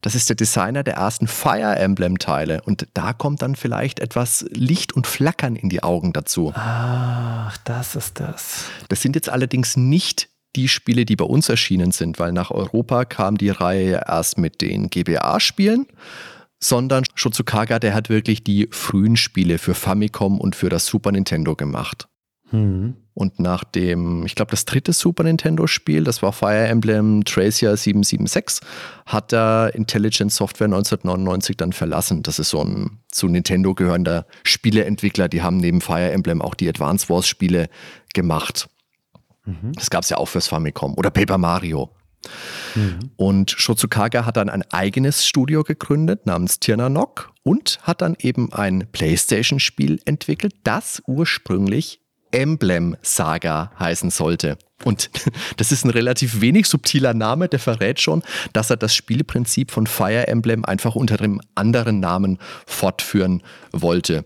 das 0.00 0.14
ist 0.14 0.28
der 0.28 0.36
Designer 0.36 0.82
der 0.82 0.94
ersten 0.94 1.26
Fire 1.26 1.76
Emblem-Teile. 1.76 2.62
Und 2.62 2.86
da 2.94 3.12
kommt 3.12 3.42
dann 3.42 3.56
vielleicht 3.56 4.00
etwas 4.00 4.46
Licht 4.50 4.94
und 4.94 5.06
Flackern 5.06 5.56
in 5.56 5.68
die 5.68 5.82
Augen 5.82 6.12
dazu. 6.12 6.52
Ach, 6.54 7.56
das 7.64 7.96
ist 7.96 8.20
das. 8.20 8.66
Das 8.88 9.02
sind 9.02 9.16
jetzt 9.16 9.28
allerdings 9.28 9.76
nicht 9.76 10.28
die 10.54 10.68
Spiele, 10.68 11.04
die 11.04 11.16
bei 11.16 11.24
uns 11.24 11.48
erschienen 11.48 11.92
sind, 11.92 12.18
weil 12.18 12.32
nach 12.32 12.50
Europa 12.50 13.04
kam 13.04 13.36
die 13.36 13.50
Reihe 13.50 14.02
erst 14.06 14.38
mit 14.38 14.60
den 14.62 14.88
GBA-Spielen 14.88 15.86
sondern 16.58 17.04
Shotsukaga, 17.14 17.78
der 17.78 17.94
hat 17.94 18.08
wirklich 18.08 18.42
die 18.44 18.68
frühen 18.70 19.16
Spiele 19.16 19.58
für 19.58 19.74
Famicom 19.74 20.40
und 20.40 20.56
für 20.56 20.68
das 20.68 20.86
Super 20.86 21.12
Nintendo 21.12 21.54
gemacht. 21.54 22.08
Mhm. 22.50 22.96
Und 23.14 23.40
nach 23.40 23.64
dem, 23.64 24.26
ich 24.26 24.34
glaube, 24.34 24.50
das 24.50 24.66
dritte 24.66 24.92
Super 24.92 25.24
Nintendo-Spiel, 25.24 26.04
das 26.04 26.22
war 26.22 26.32
Fire 26.32 26.66
Emblem 26.66 27.24
Tracer 27.24 27.74
776, 27.74 28.60
hat 29.06 29.32
er 29.32 29.74
Intelligent 29.74 30.30
Software 30.32 30.66
1999 30.66 31.56
dann 31.56 31.72
verlassen. 31.72 32.22
Das 32.22 32.38
ist 32.38 32.50
so 32.50 32.62
ein 32.62 32.98
zu 33.10 33.28
Nintendo 33.28 33.74
gehörender 33.74 34.26
Spieleentwickler. 34.44 35.28
Die 35.28 35.42
haben 35.42 35.56
neben 35.56 35.80
Fire 35.80 36.10
Emblem 36.10 36.42
auch 36.42 36.54
die 36.54 36.68
Advance 36.68 37.08
Wars-Spiele 37.08 37.68
gemacht. 38.12 38.68
Mhm. 39.46 39.72
Das 39.72 39.88
gab 39.88 40.02
es 40.02 40.10
ja 40.10 40.18
auch 40.18 40.28
fürs 40.28 40.48
Famicom. 40.48 40.94
Oder 40.96 41.10
Paper 41.10 41.38
Mario. 41.38 41.90
Und 43.16 43.50
Shotsukaga 43.50 44.26
hat 44.26 44.36
dann 44.36 44.48
ein 44.48 44.64
eigenes 44.70 45.26
Studio 45.26 45.62
gegründet 45.62 46.26
namens 46.26 46.60
Tirnanok 46.60 47.32
und 47.42 47.78
hat 47.82 48.02
dann 48.02 48.16
eben 48.20 48.52
ein 48.52 48.86
PlayStation-Spiel 48.92 50.00
entwickelt, 50.04 50.54
das 50.64 51.02
ursprünglich 51.06 52.00
Emblem 52.32 52.96
Saga 53.02 53.70
heißen 53.78 54.10
sollte. 54.10 54.58
Und 54.84 55.10
das 55.56 55.72
ist 55.72 55.84
ein 55.84 55.90
relativ 55.90 56.40
wenig 56.40 56.66
subtiler 56.66 57.14
Name, 57.14 57.48
der 57.48 57.58
verrät 57.58 58.00
schon, 58.00 58.22
dass 58.52 58.70
er 58.70 58.76
das 58.76 58.94
Spielprinzip 58.94 59.70
von 59.70 59.86
Fire 59.86 60.26
Emblem 60.28 60.64
einfach 60.64 60.96
unter 60.96 61.18
einem 61.18 61.40
anderen 61.54 62.00
Namen 62.00 62.38
fortführen 62.66 63.42
wollte. 63.72 64.24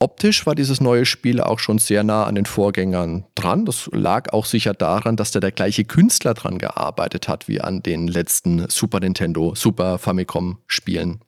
Optisch 0.00 0.46
war 0.46 0.54
dieses 0.54 0.80
neue 0.80 1.04
Spiel 1.04 1.40
auch 1.40 1.58
schon 1.58 1.78
sehr 1.78 2.04
nah 2.04 2.24
an 2.24 2.36
den 2.36 2.46
Vorgängern 2.46 3.24
dran. 3.34 3.64
Das 3.64 3.90
lag 3.92 4.32
auch 4.32 4.44
sicher 4.44 4.72
daran, 4.72 5.16
dass 5.16 5.32
da 5.32 5.40
der 5.40 5.50
gleiche 5.50 5.84
Künstler 5.84 6.34
dran 6.34 6.58
gearbeitet 6.58 7.26
hat 7.26 7.48
wie 7.48 7.60
an 7.60 7.82
den 7.82 8.06
letzten 8.06 8.68
Super 8.68 9.00
Nintendo, 9.00 9.56
Super 9.56 9.98
Famicom 9.98 10.58
Spielen. 10.68 11.20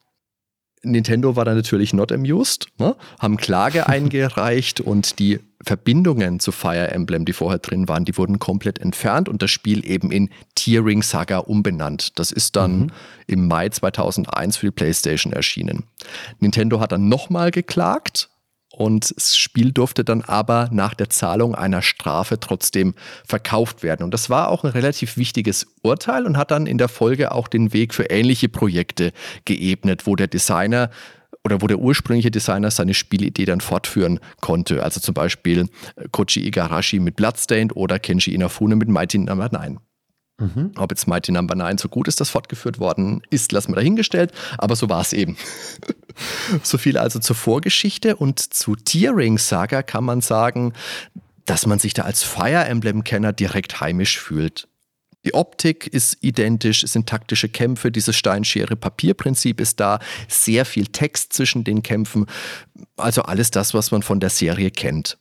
Nintendo 0.82 1.36
war 1.36 1.44
da 1.44 1.54
natürlich 1.54 1.92
not 1.92 2.10
amused, 2.12 2.68
ne? 2.78 2.96
haben 3.18 3.36
Klage 3.36 3.86
eingereicht 3.88 4.80
und 4.80 5.18
die 5.18 5.40
Verbindungen 5.62 6.40
zu 6.40 6.52
Fire 6.52 6.90
Emblem, 6.90 7.24
die 7.24 7.34
vorher 7.34 7.58
drin 7.58 7.88
waren, 7.88 8.04
die 8.04 8.16
wurden 8.16 8.38
komplett 8.38 8.78
entfernt 8.78 9.28
und 9.28 9.42
das 9.42 9.50
Spiel 9.50 9.84
eben 9.84 10.10
in 10.10 10.30
Tearing 10.54 11.02
Saga 11.02 11.38
umbenannt. 11.38 12.18
Das 12.18 12.32
ist 12.32 12.56
dann 12.56 12.78
mhm. 12.78 12.90
im 13.26 13.48
Mai 13.48 13.68
2001 13.68 14.56
für 14.56 14.66
die 14.66 14.72
PlayStation 14.72 15.32
erschienen. 15.32 15.84
Nintendo 16.38 16.80
hat 16.80 16.92
dann 16.92 17.08
nochmal 17.08 17.50
geklagt 17.50 18.29
und 18.80 19.12
das 19.14 19.36
Spiel 19.36 19.72
durfte 19.72 20.04
dann 20.04 20.22
aber 20.22 20.70
nach 20.72 20.94
der 20.94 21.10
Zahlung 21.10 21.54
einer 21.54 21.82
Strafe 21.82 22.40
trotzdem 22.40 22.94
verkauft 23.26 23.82
werden. 23.82 24.02
Und 24.02 24.14
das 24.14 24.30
war 24.30 24.48
auch 24.48 24.64
ein 24.64 24.70
relativ 24.70 25.18
wichtiges 25.18 25.66
Urteil 25.82 26.24
und 26.24 26.38
hat 26.38 26.50
dann 26.50 26.66
in 26.66 26.78
der 26.78 26.88
Folge 26.88 27.32
auch 27.32 27.46
den 27.46 27.74
Weg 27.74 27.92
für 27.92 28.04
ähnliche 28.04 28.48
Projekte 28.48 29.12
geebnet, 29.44 30.06
wo 30.06 30.16
der 30.16 30.28
Designer 30.28 30.88
oder 31.44 31.60
wo 31.60 31.66
der 31.66 31.78
ursprüngliche 31.78 32.30
Designer 32.30 32.70
seine 32.70 32.94
Spielidee 32.94 33.44
dann 33.44 33.60
fortführen 33.60 34.18
konnte. 34.40 34.82
Also 34.82 34.98
zum 34.98 35.12
Beispiel 35.12 35.68
Koji 36.10 36.46
Igarashi 36.46 37.00
mit 37.00 37.16
Bloodstained 37.16 37.76
oder 37.76 37.98
Kenji 37.98 38.32
Inafune 38.32 38.76
mit 38.76 38.88
Mighty 38.88 39.18
Number 39.18 39.50
no. 39.52 39.58
9. 39.58 39.80
Mhm. 40.40 40.72
Ob 40.76 40.90
jetzt 40.90 41.06
Mighty 41.06 41.32
Number 41.32 41.54
no. 41.54 41.64
9 41.64 41.78
so 41.78 41.88
gut 41.88 42.08
ist, 42.08 42.20
das 42.20 42.30
fortgeführt 42.30 42.78
worden 42.78 43.22
ist, 43.30 43.52
lassen 43.52 43.72
wir 43.72 43.76
dahingestellt, 43.76 44.32
aber 44.58 44.74
so 44.74 44.88
war 44.88 45.02
es 45.02 45.12
eben. 45.12 45.36
so 46.62 46.78
viel 46.78 46.96
also 46.96 47.18
zur 47.18 47.36
Vorgeschichte 47.36 48.16
und 48.16 48.40
zu 48.40 48.74
Tearing 48.74 49.38
Saga 49.38 49.82
kann 49.82 50.04
man 50.04 50.22
sagen, 50.22 50.72
dass 51.44 51.66
man 51.66 51.78
sich 51.78 51.94
da 51.94 52.02
als 52.02 52.22
Fire 52.22 52.64
Emblem-Kenner 52.64 53.32
direkt 53.32 53.80
heimisch 53.80 54.18
fühlt. 54.18 54.66
Die 55.26 55.34
Optik 55.34 55.86
ist 55.86 56.16
identisch, 56.22 56.82
es 56.82 56.94
sind 56.94 57.06
taktische 57.06 57.50
Kämpfe, 57.50 57.90
dieses 57.90 58.16
Steinschere-Papier-Prinzip 58.16 59.60
ist 59.60 59.78
da, 59.78 59.98
sehr 60.28 60.64
viel 60.64 60.86
Text 60.86 61.34
zwischen 61.34 61.62
den 61.64 61.82
Kämpfen, 61.82 62.24
also 62.96 63.22
alles 63.22 63.50
das, 63.50 63.74
was 63.74 63.90
man 63.90 64.02
von 64.02 64.20
der 64.20 64.30
Serie 64.30 64.70
kennt. 64.70 65.18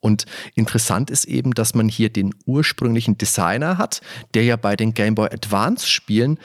Und 0.00 0.24
interessant 0.54 1.10
ist 1.10 1.26
eben, 1.26 1.52
dass 1.52 1.74
man 1.74 1.88
hier 1.88 2.10
den 2.10 2.34
ursprünglichen 2.46 3.18
Designer 3.18 3.78
hat, 3.78 4.00
der 4.34 4.44
ja 4.44 4.56
bei 4.56 4.76
den 4.76 4.94
Game 4.94 5.14
Boy 5.14 5.28
Advance 5.30 5.86
Spielen 5.86 6.38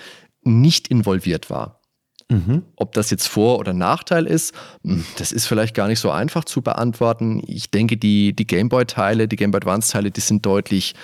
nicht 0.43 0.89
involviert 0.89 1.49
war. 1.49 1.81
Mhm. 2.29 2.63
Ob 2.75 2.93
das 2.93 3.11
jetzt 3.11 3.27
Vor- 3.27 3.59
oder 3.59 3.73
Nachteil 3.73 4.25
ist, 4.25 4.53
hm, 4.83 5.05
das 5.17 5.31
ist 5.31 5.45
vielleicht 5.45 5.75
gar 5.75 5.87
nicht 5.87 5.99
so 5.99 6.09
einfach 6.09 6.43
zu 6.43 6.61
beantworten. 6.61 7.41
Ich 7.45 7.69
denke, 7.69 7.97
die, 7.97 8.35
die 8.35 8.47
Gameboy-Teile, 8.47 9.27
die 9.27 9.35
Game 9.35 9.51
Boy 9.51 9.59
Advance-Teile, 9.59 10.11
die 10.11 10.21
sind 10.21 10.45
deutlich 10.45 10.95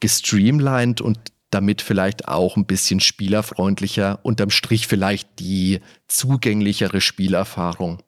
gestreamlined 0.00 1.00
und 1.00 1.18
damit 1.50 1.80
vielleicht 1.80 2.28
auch 2.28 2.56
ein 2.56 2.66
bisschen 2.66 3.00
spielerfreundlicher, 3.00 4.18
unterm 4.22 4.50
Strich 4.50 4.86
vielleicht 4.86 5.38
die 5.38 5.80
zugänglichere 6.08 7.00
Spielerfahrung. 7.00 8.02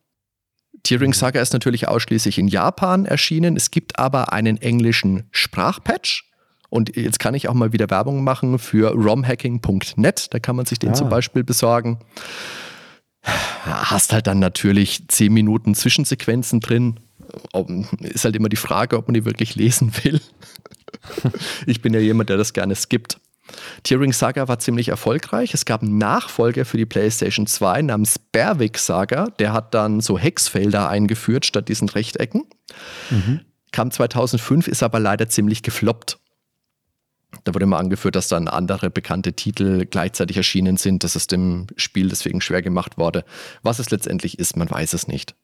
Tearing 0.89 1.13
Saga 1.13 1.43
ist 1.43 1.53
natürlich 1.53 1.87
ausschließlich 1.87 2.39
in 2.39 2.49
Japan 2.49 3.05
erschienen. 3.05 3.59
Es 3.59 3.71
gibt 3.71 3.99
aber 3.99 4.33
einen 4.33 4.57
englischen 4.57 5.25
Sprachpatch. 5.33 6.25
Und 6.71 6.97
jetzt 6.97 7.19
kann 7.19 7.35
ich 7.35 7.47
auch 7.47 7.53
mal 7.53 7.75
wieder 7.75 7.91
Werbung 7.91 8.25
machen 8.25 8.59
für 8.59 8.95
romhacking.net. 8.95 10.33
Da 10.33 10.39
kann 10.39 10.57
man 10.57 10.65
sich 10.65 10.79
den 10.79 10.93
ah. 10.93 10.95
zum 10.95 11.11
Beispiel 11.11 11.45
besorgen. 11.45 11.99
Hast 13.23 14.15
halt 14.15 14.27
dann 14.27 14.39
natürlich 14.39 15.07
zehn 15.09 15.35
Minuten 15.35 15.75
Zwischensequenzen 15.75 16.61
drin. 16.61 16.99
Ist 18.01 18.25
halt 18.25 18.37
immer 18.37 18.49
die 18.49 18.57
Frage, 18.57 18.97
ob 18.97 19.09
man 19.09 19.15
die 19.15 19.27
wirklich 19.27 19.57
lesen 19.57 19.93
will. 20.03 20.23
ich 21.67 21.83
bin 21.83 21.93
ja 21.93 22.01
jemand, 22.01 22.31
der 22.31 22.39
das 22.39 22.55
gerne 22.55 22.75
skippt. 22.75 23.21
Tearing 23.83 24.13
Saga 24.13 24.49
war 24.49 24.59
ziemlich 24.59 24.89
erfolgreich. 24.89 25.55
Es 25.55 25.65
gab 25.65 25.83
einen 25.83 25.99
Nachfolger 25.99 26.65
für 26.65 26.77
die 26.77 26.87
PlayStation 26.87 27.47
2 27.47 27.83
namens 27.83 28.19
Berwick 28.19 28.79
Saga. 28.79 29.29
Der 29.39 29.53
hat 29.53 29.75
dann 29.75 30.01
so 30.01 30.19
Hexfelder 30.19 30.89
eingeführt 30.89 31.47
statt 31.47 31.69
diesen 31.69 31.89
Rechtecken. 31.89 32.45
Mhm. 33.11 33.41
Kam 33.73 33.91
2005, 33.91 34.69
ist 34.69 34.83
aber 34.83 34.99
leider 35.01 35.29
ziemlich 35.29 35.63
gefloppt. 35.63 36.19
Da 37.45 37.55
wurde 37.55 37.65
immer 37.65 37.79
angeführt, 37.79 38.17
dass 38.17 38.29
dann 38.29 38.49
andere 38.49 38.91
bekannte 38.91 39.35
Titel 39.35 39.85
gleichzeitig 39.85 40.37
erschienen 40.37 40.79
sind, 40.79 41.05
dass 41.05 41.15
es 41.15 41.27
dem 41.27 41.67
Spiel 41.77 42.09
deswegen 42.09 42.41
schwer 42.41 42.63
gemacht 42.63 42.97
wurde. 42.97 43.25
Was 43.63 43.79
es 43.79 43.91
letztendlich 43.91 44.39
ist, 44.39 44.57
man 44.57 44.71
weiß 44.71 44.95
es 44.95 45.09
nicht. 45.09 45.35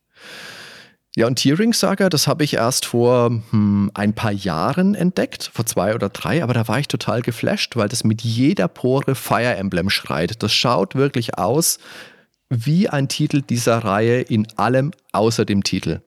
Ja, 1.16 1.29
und 1.29 1.37
Tearing 1.37 1.72
Saga, 1.72 2.09
das 2.09 2.27
habe 2.27 2.42
ich 2.42 2.55
erst 2.55 2.87
vor 2.87 3.31
hm, 3.50 3.90
ein 3.94 4.14
paar 4.14 4.33
Jahren 4.33 4.96
entdeckt, 4.96 5.48
vor 5.53 5.64
zwei 5.64 5.94
oder 5.94 6.09
drei, 6.09 6.42
aber 6.42 6.55
da 6.55 6.66
war 6.66 6.81
ich 6.81 6.88
total 6.88 7.22
geflasht, 7.22 7.77
weil 7.77 7.88
das 7.88 8.03
mit 8.03 8.22
jeder 8.22 8.66
Pore 8.66 9.14
Fire 9.14 9.55
Emblem 9.55 9.90
schreit. 9.90 10.42
Das 10.42 10.53
schaut 10.53 10.96
wirklich 10.96 11.38
aus 11.38 11.79
wie 12.50 12.88
ein 12.88 13.09
Titel 13.09 13.42
dieser 13.42 13.79
Reihe 13.79 14.22
in 14.22 14.46
allem 14.57 14.90
außer 15.12 15.44
dem 15.44 15.62
Titel. 15.62 16.00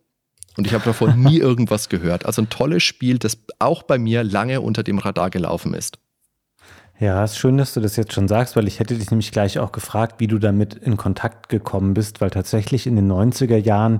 Und 0.57 0.67
ich 0.67 0.73
habe 0.73 0.83
davon 0.83 1.21
nie 1.23 1.37
irgendwas 1.37 1.87
gehört. 1.87 2.25
Also 2.25 2.41
ein 2.41 2.49
tolles 2.49 2.83
Spiel, 2.83 3.17
das 3.17 3.37
auch 3.59 3.83
bei 3.83 3.97
mir 3.97 4.25
lange 4.25 4.59
unter 4.59 4.83
dem 4.83 4.97
Radar 4.97 5.29
gelaufen 5.29 5.73
ist. 5.73 5.99
Ja, 6.99 7.23
es 7.23 7.33
ist 7.33 7.37
schön, 7.37 7.57
dass 7.57 7.75
du 7.75 7.79
das 7.79 7.95
jetzt 7.95 8.13
schon 8.13 8.27
sagst, 8.27 8.55
weil 8.55 8.67
ich 8.67 8.79
hätte 8.79 8.95
dich 8.95 9.11
nämlich 9.11 9.31
gleich 9.31 9.59
auch 9.59 9.71
gefragt, 9.71 10.15
wie 10.17 10.25
du 10.25 10.39
damit 10.39 10.73
in 10.73 10.97
Kontakt 10.97 11.47
gekommen 11.47 11.93
bist, 11.93 12.21
weil 12.21 12.31
tatsächlich 12.31 12.87
in 12.87 12.95
den 12.95 13.09
90er 13.09 13.57
Jahren 13.57 13.99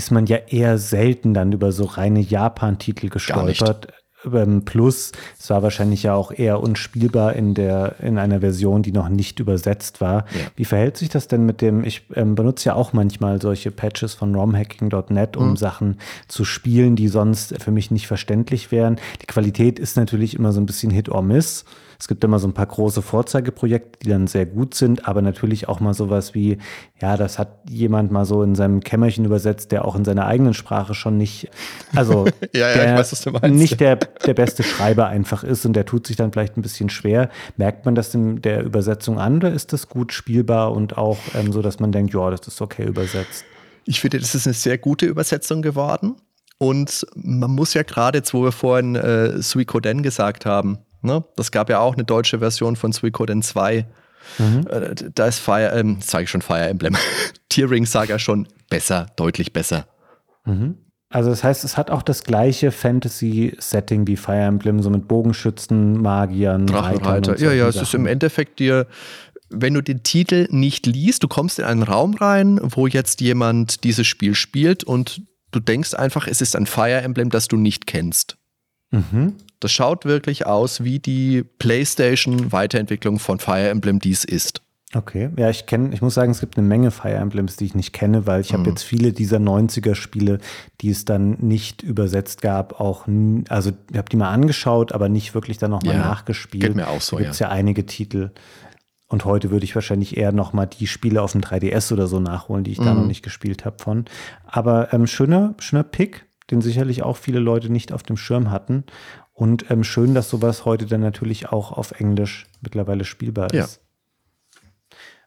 ist 0.00 0.10
man 0.10 0.24
ja 0.24 0.38
eher 0.48 0.78
selten 0.78 1.34
dann 1.34 1.52
über 1.52 1.72
so 1.72 1.84
reine 1.84 2.20
Japan-Titel 2.20 3.10
gestolpert. 3.10 3.88
Ähm, 4.24 4.64
plus, 4.64 5.12
es 5.38 5.50
war 5.50 5.62
wahrscheinlich 5.62 6.04
ja 6.04 6.14
auch 6.14 6.32
eher 6.32 6.62
unspielbar 6.62 7.34
in 7.34 7.52
der, 7.52 7.96
in 8.00 8.16
einer 8.16 8.40
Version, 8.40 8.82
die 8.82 8.92
noch 8.92 9.10
nicht 9.10 9.40
übersetzt 9.40 10.00
war. 10.00 10.24
Ja. 10.32 10.46
Wie 10.56 10.64
verhält 10.64 10.96
sich 10.96 11.10
das 11.10 11.28
denn 11.28 11.44
mit 11.44 11.60
dem, 11.60 11.84
ich 11.84 12.06
ähm, 12.14 12.34
benutze 12.34 12.70
ja 12.70 12.76
auch 12.76 12.94
manchmal 12.94 13.42
solche 13.42 13.70
Patches 13.70 14.14
von 14.14 14.34
romhacking.net, 14.34 15.36
um 15.36 15.50
mhm. 15.50 15.56
Sachen 15.56 15.98
zu 16.28 16.46
spielen, 16.46 16.96
die 16.96 17.08
sonst 17.08 17.62
für 17.62 17.70
mich 17.70 17.90
nicht 17.90 18.06
verständlich 18.06 18.72
wären. 18.72 18.98
Die 19.20 19.26
Qualität 19.26 19.78
ist 19.78 19.98
natürlich 19.98 20.34
immer 20.34 20.52
so 20.52 20.62
ein 20.62 20.66
bisschen 20.66 20.90
Hit 20.90 21.10
or 21.10 21.20
Miss. 21.20 21.66
Es 22.00 22.08
gibt 22.08 22.24
immer 22.24 22.38
so 22.38 22.48
ein 22.48 22.54
paar 22.54 22.64
große 22.64 23.02
Vorzeigeprojekte, 23.02 23.98
die 24.02 24.08
dann 24.08 24.26
sehr 24.26 24.46
gut 24.46 24.74
sind, 24.74 25.06
aber 25.06 25.20
natürlich 25.20 25.68
auch 25.68 25.80
mal 25.80 25.92
sowas 25.92 26.34
wie, 26.34 26.56
ja, 27.00 27.18
das 27.18 27.38
hat 27.38 27.58
jemand 27.68 28.10
mal 28.10 28.24
so 28.24 28.42
in 28.42 28.54
seinem 28.54 28.80
Kämmerchen 28.80 29.26
übersetzt, 29.26 29.70
der 29.70 29.84
auch 29.84 29.94
in 29.96 30.06
seiner 30.06 30.24
eigenen 30.24 30.54
Sprache 30.54 30.94
schon 30.94 31.18
nicht, 31.18 31.50
also 31.94 32.24
ja, 32.54 32.74
ja, 32.74 32.96
weiß, 32.96 33.26
nicht 33.50 33.80
der, 33.80 33.96
der 33.96 34.32
beste 34.32 34.62
Schreiber 34.62 35.08
einfach 35.08 35.44
ist 35.44 35.66
und 35.66 35.74
der 35.74 35.84
tut 35.84 36.06
sich 36.06 36.16
dann 36.16 36.32
vielleicht 36.32 36.56
ein 36.56 36.62
bisschen 36.62 36.88
schwer. 36.88 37.28
Merkt 37.58 37.84
man 37.84 37.94
das 37.94 38.14
in 38.14 38.40
der 38.40 38.64
Übersetzung 38.64 39.18
an 39.18 39.36
oder 39.36 39.52
ist 39.52 39.74
das 39.74 39.90
gut 39.90 40.14
spielbar 40.14 40.72
und 40.72 40.96
auch 40.96 41.18
ähm, 41.34 41.52
so, 41.52 41.60
dass 41.60 41.80
man 41.80 41.92
denkt, 41.92 42.14
ja, 42.14 42.30
das 42.30 42.48
ist 42.48 42.62
okay 42.62 42.84
übersetzt? 42.84 43.44
Ich 43.84 44.00
finde, 44.00 44.20
das 44.20 44.34
ist 44.34 44.46
eine 44.46 44.54
sehr 44.54 44.78
gute 44.78 45.04
Übersetzung 45.04 45.60
geworden. 45.60 46.16
Und 46.56 47.06
man 47.14 47.50
muss 47.50 47.74
ja 47.74 47.82
gerade, 47.82 48.18
jetzt 48.18 48.32
wo 48.32 48.42
wir 48.42 48.52
vorhin 48.52 48.94
äh, 48.94 49.40
Suikoden 49.42 50.02
gesagt 50.02 50.46
haben, 50.46 50.78
Ne? 51.02 51.24
Das 51.36 51.50
gab 51.50 51.70
ja 51.70 51.80
auch 51.80 51.94
eine 51.94 52.04
deutsche 52.04 52.38
Version 52.38 52.76
von 52.76 52.92
Suikoden 52.92 53.42
2. 53.42 53.86
Mhm. 54.38 54.66
Äh, 54.68 54.94
da 55.14 55.26
ist 55.26 55.38
Fire, 55.38 55.72
ähm, 55.74 55.98
sage 56.00 56.24
ich 56.24 56.30
schon 56.30 56.42
Fire 56.42 56.68
Emblem, 56.68 56.96
Tearing 57.48 57.86
Saga 57.86 58.18
schon 58.18 58.46
besser, 58.68 59.06
deutlich 59.16 59.52
besser. 59.52 59.86
Mhm. 60.44 60.76
Also 61.12 61.30
das 61.30 61.42
heißt, 61.42 61.64
es 61.64 61.76
hat 61.76 61.90
auch 61.90 62.02
das 62.02 62.22
gleiche 62.22 62.70
Fantasy-Setting 62.70 64.06
wie 64.06 64.16
Fire 64.16 64.42
Emblem, 64.42 64.80
so 64.80 64.90
mit 64.90 65.08
Bogenschützen, 65.08 66.00
Magiern, 66.00 66.68
Drachenreiter. 66.68 67.36
Ja, 67.38 67.52
ja, 67.52 67.66
es 67.66 67.76
ist 67.76 67.94
im 67.94 68.06
Endeffekt 68.06 68.60
dir, 68.60 68.86
wenn 69.48 69.74
du 69.74 69.82
den 69.82 70.04
Titel 70.04 70.46
nicht 70.50 70.86
liest, 70.86 71.24
du 71.24 71.28
kommst 71.28 71.58
in 71.58 71.64
einen 71.64 71.82
Raum 71.82 72.14
rein, 72.14 72.60
wo 72.62 72.86
jetzt 72.86 73.20
jemand 73.20 73.82
dieses 73.82 74.06
Spiel 74.06 74.36
spielt 74.36 74.84
und 74.84 75.22
du 75.50 75.58
denkst 75.58 75.94
einfach, 75.94 76.28
es 76.28 76.40
ist 76.40 76.54
ein 76.54 76.66
Fire 76.66 77.00
Emblem, 77.00 77.30
das 77.30 77.48
du 77.48 77.56
nicht 77.56 77.88
kennst. 77.88 78.38
Mhm. 78.92 79.34
Das 79.60 79.72
schaut 79.72 80.06
wirklich 80.06 80.46
aus 80.46 80.82
wie 80.84 80.98
die 80.98 81.44
PlayStation-Weiterentwicklung 81.58 83.18
von 83.18 83.38
Fire 83.38 83.68
Emblem, 83.68 83.98
dies 83.98 84.24
ist. 84.24 84.62
Okay, 84.92 85.30
ja, 85.36 85.48
ich 85.50 85.66
kenne, 85.66 85.94
ich 85.94 86.02
muss 86.02 86.14
sagen, 86.14 86.32
es 86.32 86.40
gibt 86.40 86.58
eine 86.58 86.66
Menge 86.66 86.90
Fire 86.90 87.14
Emblems, 87.14 87.54
die 87.54 87.66
ich 87.66 87.76
nicht 87.76 87.92
kenne, 87.92 88.26
weil 88.26 88.40
ich 88.40 88.52
mhm. 88.52 88.58
habe 88.58 88.70
jetzt 88.70 88.82
viele 88.82 89.12
dieser 89.12 89.36
90er-Spiele, 89.36 90.38
die 90.80 90.90
es 90.90 91.04
dann 91.04 91.36
nicht 91.38 91.82
übersetzt 91.82 92.42
gab, 92.42 92.80
auch, 92.80 93.06
also 93.48 93.70
ich 93.90 93.96
habe 93.96 94.08
die 94.08 94.16
mal 94.16 94.30
angeschaut, 94.30 94.90
aber 94.90 95.08
nicht 95.08 95.32
wirklich 95.32 95.58
dann 95.58 95.70
nochmal 95.70 95.94
ja, 95.94 96.00
nachgespielt. 96.00 96.64
Geht 96.64 96.74
mir 96.74 96.88
auch 96.88 97.00
so, 97.00 97.16
da 97.16 97.22
gibt 97.22 97.34
es 97.34 97.38
ja. 97.38 97.46
ja 97.46 97.52
einige 97.52 97.86
Titel. 97.86 98.32
Und 99.06 99.24
heute 99.24 99.50
würde 99.50 99.64
ich 99.64 99.76
wahrscheinlich 99.76 100.16
eher 100.16 100.32
nochmal 100.32 100.66
die 100.66 100.88
Spiele 100.88 101.22
auf 101.22 101.32
dem 101.32 101.40
3DS 101.40 101.92
oder 101.92 102.08
so 102.08 102.18
nachholen, 102.18 102.64
die 102.64 102.72
ich 102.72 102.80
mhm. 102.80 102.84
da 102.84 102.94
noch 102.94 103.06
nicht 103.06 103.22
gespielt 103.22 103.64
habe 103.64 103.76
von. 103.78 104.06
Aber 104.44 104.92
ähm, 104.92 105.06
schöner, 105.06 105.54
schöner 105.58 105.84
Pick 105.84 106.26
den 106.50 106.60
sicherlich 106.60 107.02
auch 107.02 107.16
viele 107.16 107.38
Leute 107.38 107.70
nicht 107.70 107.92
auf 107.92 108.02
dem 108.02 108.16
Schirm 108.16 108.50
hatten. 108.50 108.84
Und 109.40 109.70
ähm, 109.70 109.84
schön, 109.84 110.14
dass 110.14 110.28
sowas 110.28 110.66
heute 110.66 110.84
dann 110.84 111.00
natürlich 111.00 111.48
auch 111.48 111.72
auf 111.72 111.92
Englisch 111.92 112.46
mittlerweile 112.60 113.06
spielbar 113.06 113.46
ist. 113.54 113.80
Ja. 113.80 114.58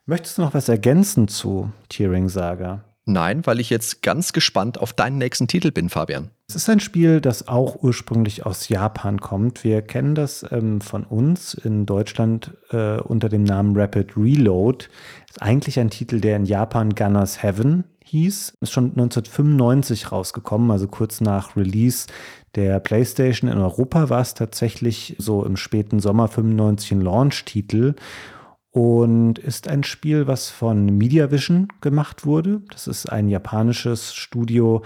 Möchtest 0.05 0.37
du 0.37 0.43
noch 0.43 0.53
was 0.53 0.69
ergänzen 0.69 1.27
zu 1.27 1.71
Tearing 1.89 2.29
Saga? 2.29 2.83
Nein, 3.05 3.43
weil 3.47 3.59
ich 3.59 3.71
jetzt 3.71 4.03
ganz 4.03 4.31
gespannt 4.31 4.79
auf 4.79 4.93
deinen 4.93 5.17
nächsten 5.17 5.47
Titel 5.47 5.71
bin, 5.71 5.89
Fabian. 5.89 6.29
Es 6.47 6.53
ist 6.55 6.69
ein 6.69 6.79
Spiel, 6.79 7.21
das 7.21 7.47
auch 7.47 7.81
ursprünglich 7.81 8.45
aus 8.45 8.69
Japan 8.69 9.19
kommt. 9.19 9.63
Wir 9.63 9.81
kennen 9.81 10.13
das 10.13 10.45
ähm, 10.51 10.79
von 10.79 11.05
uns 11.05 11.55
in 11.55 11.87
Deutschland 11.87 12.55
äh, 12.69 12.99
unter 12.99 13.29
dem 13.29 13.43
Namen 13.43 13.75
Rapid 13.75 14.15
Reload. 14.15 14.85
Ist 15.27 15.41
eigentlich 15.41 15.79
ein 15.79 15.89
Titel, 15.89 16.21
der 16.21 16.35
in 16.35 16.45
Japan 16.45 16.91
Gunners 16.93 17.41
Heaven 17.41 17.83
hieß. 18.13 18.57
Ist 18.61 18.71
schon 18.71 18.91
1995 18.91 20.11
rausgekommen, 20.11 20.69
also 20.69 20.87
kurz 20.87 21.19
nach 21.19 21.55
Release 21.57 22.07
der 22.55 22.79
PlayStation. 22.79 23.49
In 23.49 23.57
Europa 23.57 24.09
war 24.09 24.21
es 24.21 24.35
tatsächlich 24.35 25.15
so 25.17 25.43
im 25.43 25.57
späten 25.57 25.99
Sommer 25.99 26.27
95 26.27 26.91
ein 26.91 27.01
Launch-Titel 27.01 27.95
und 28.69 29.39
ist 29.39 29.67
ein 29.67 29.83
Spiel, 29.83 30.27
was 30.27 30.49
von 30.49 30.85
MediaVision 30.85 31.67
gemacht 31.81 32.25
wurde. 32.25 32.61
Das 32.71 32.87
ist 32.87 33.07
ein 33.07 33.29
japanisches 33.29 34.13
Studio, 34.13 34.83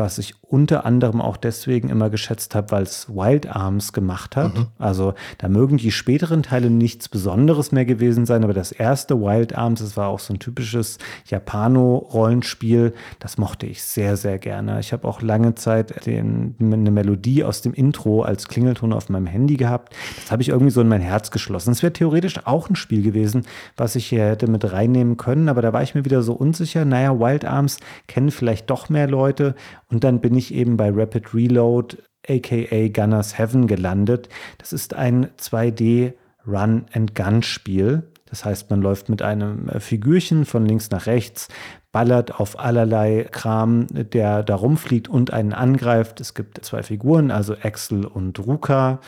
was 0.00 0.18
ich 0.18 0.34
unter 0.40 0.84
anderem 0.84 1.20
auch 1.20 1.36
deswegen 1.36 1.90
immer 1.90 2.10
geschätzt 2.10 2.54
habe, 2.54 2.72
weil 2.72 2.82
es 2.82 3.08
Wild 3.08 3.54
Arms 3.54 3.92
gemacht 3.92 4.34
hat. 4.34 4.56
Mhm. 4.56 4.66
Also 4.78 5.14
da 5.38 5.48
mögen 5.48 5.76
die 5.76 5.92
späteren 5.92 6.42
Teile 6.42 6.70
nichts 6.70 7.08
Besonderes 7.08 7.70
mehr 7.70 7.84
gewesen 7.84 8.26
sein, 8.26 8.42
aber 8.42 8.54
das 8.54 8.72
erste 8.72 9.20
Wild 9.20 9.56
Arms, 9.56 9.80
das 9.80 9.96
war 9.96 10.08
auch 10.08 10.18
so 10.18 10.32
ein 10.32 10.38
typisches 10.38 10.98
Japano-Rollenspiel, 11.26 12.94
das 13.20 13.38
mochte 13.38 13.66
ich 13.66 13.82
sehr, 13.84 14.16
sehr 14.16 14.38
gerne. 14.38 14.80
Ich 14.80 14.92
habe 14.92 15.06
auch 15.06 15.22
lange 15.22 15.54
Zeit 15.54 16.06
den, 16.06 16.56
eine 16.58 16.90
Melodie 16.90 17.44
aus 17.44 17.60
dem 17.60 17.74
Intro 17.74 18.22
als 18.22 18.48
Klingelton 18.48 18.92
auf 18.92 19.10
meinem 19.10 19.26
Handy 19.26 19.56
gehabt. 19.56 19.94
Das 20.22 20.32
habe 20.32 20.42
ich 20.42 20.48
irgendwie 20.48 20.72
so 20.72 20.80
in 20.80 20.88
mein 20.88 21.02
Herz 21.02 21.30
geschlossen. 21.30 21.72
Es 21.72 21.82
wäre 21.82 21.92
theoretisch 21.92 22.46
auch 22.46 22.70
ein 22.70 22.76
Spiel 22.76 23.02
gewesen, 23.02 23.46
was 23.76 23.94
ich 23.94 24.06
hier 24.06 24.24
hätte 24.24 24.48
mit 24.48 24.72
reinnehmen 24.72 25.18
können, 25.18 25.50
aber 25.50 25.60
da 25.60 25.74
war 25.74 25.82
ich 25.82 25.94
mir 25.94 26.06
wieder 26.06 26.22
so 26.22 26.32
unsicher. 26.32 26.84
Naja, 26.86 27.20
Wild 27.20 27.44
Arms 27.44 27.76
kennen 28.08 28.30
vielleicht 28.30 28.70
doch 28.70 28.88
mehr 28.88 29.06
Leute 29.06 29.54
und 29.90 30.04
dann 30.04 30.20
bin 30.20 30.34
ich 30.34 30.54
eben 30.54 30.76
bei 30.76 30.90
Rapid 30.90 31.34
Reload, 31.34 31.98
aka 32.28 32.88
Gunners 32.88 33.38
Heaven, 33.38 33.66
gelandet. 33.66 34.28
Das 34.58 34.72
ist 34.72 34.94
ein 34.94 35.26
2D 35.38 36.14
Run-and-Gun-Spiel. 36.46 38.04
Das 38.26 38.44
heißt, 38.44 38.70
man 38.70 38.80
läuft 38.80 39.08
mit 39.08 39.22
einem 39.22 39.68
äh, 39.68 39.80
Figürchen 39.80 40.44
von 40.44 40.64
links 40.64 40.90
nach 40.90 41.06
rechts, 41.06 41.48
ballert 41.90 42.38
auf 42.38 42.58
allerlei 42.58 43.26
Kram, 43.30 43.88
der 43.90 44.44
da 44.44 44.54
rumfliegt 44.54 45.08
und 45.08 45.32
einen 45.32 45.52
angreift. 45.52 46.20
Es 46.20 46.34
gibt 46.34 46.64
zwei 46.64 46.82
Figuren, 46.84 47.32
also 47.32 47.56
Axel 47.60 48.06
und 48.06 48.38
Ruka. 48.38 49.00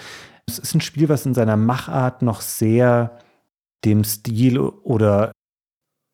Es 0.46 0.58
ist 0.58 0.74
ein 0.74 0.80
Spiel, 0.80 1.08
was 1.08 1.24
in 1.24 1.34
seiner 1.34 1.56
Machart 1.56 2.22
noch 2.22 2.40
sehr 2.40 3.18
dem 3.84 4.02
Stil 4.04 4.58
oder 4.58 5.31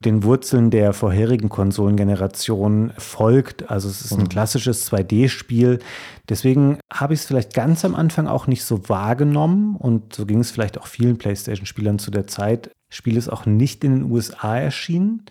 den 0.05 0.23
Wurzeln 0.23 0.71
der 0.71 0.93
vorherigen 0.93 1.49
Konsolengeneration 1.49 2.93
folgt. 2.99 3.69
Also 3.69 3.89
es 3.89 4.01
ist 4.03 4.13
ein 4.13 4.25
mhm. 4.25 4.29
klassisches 4.29 4.91
2D-Spiel. 4.91 5.81
Deswegen 6.29 6.79
habe 6.93 7.15
ich 7.15 7.21
es 7.21 7.27
vielleicht 7.27 7.53
ganz 7.53 7.85
am 7.85 7.97
Anfang 7.97 8.29
auch 8.29 8.47
nicht 8.47 8.65
so 8.65 8.89
wahrgenommen 8.89 9.77
und 9.77 10.15
so 10.15 10.25
ging 10.25 10.39
es 10.39 10.53
vielleicht 10.53 10.79
auch 10.79 10.87
vielen 10.87 11.19
PlayStation-Spielern 11.19 11.99
zu 11.99 12.13
der 12.13 12.29
Zeit. 12.29 12.71
Spiel 12.91 13.17
ist 13.17 13.29
auch 13.29 13.45
nicht 13.45 13.83
in 13.83 13.97
den 13.97 14.11
USA 14.11 14.57
erschienen. 14.57 15.25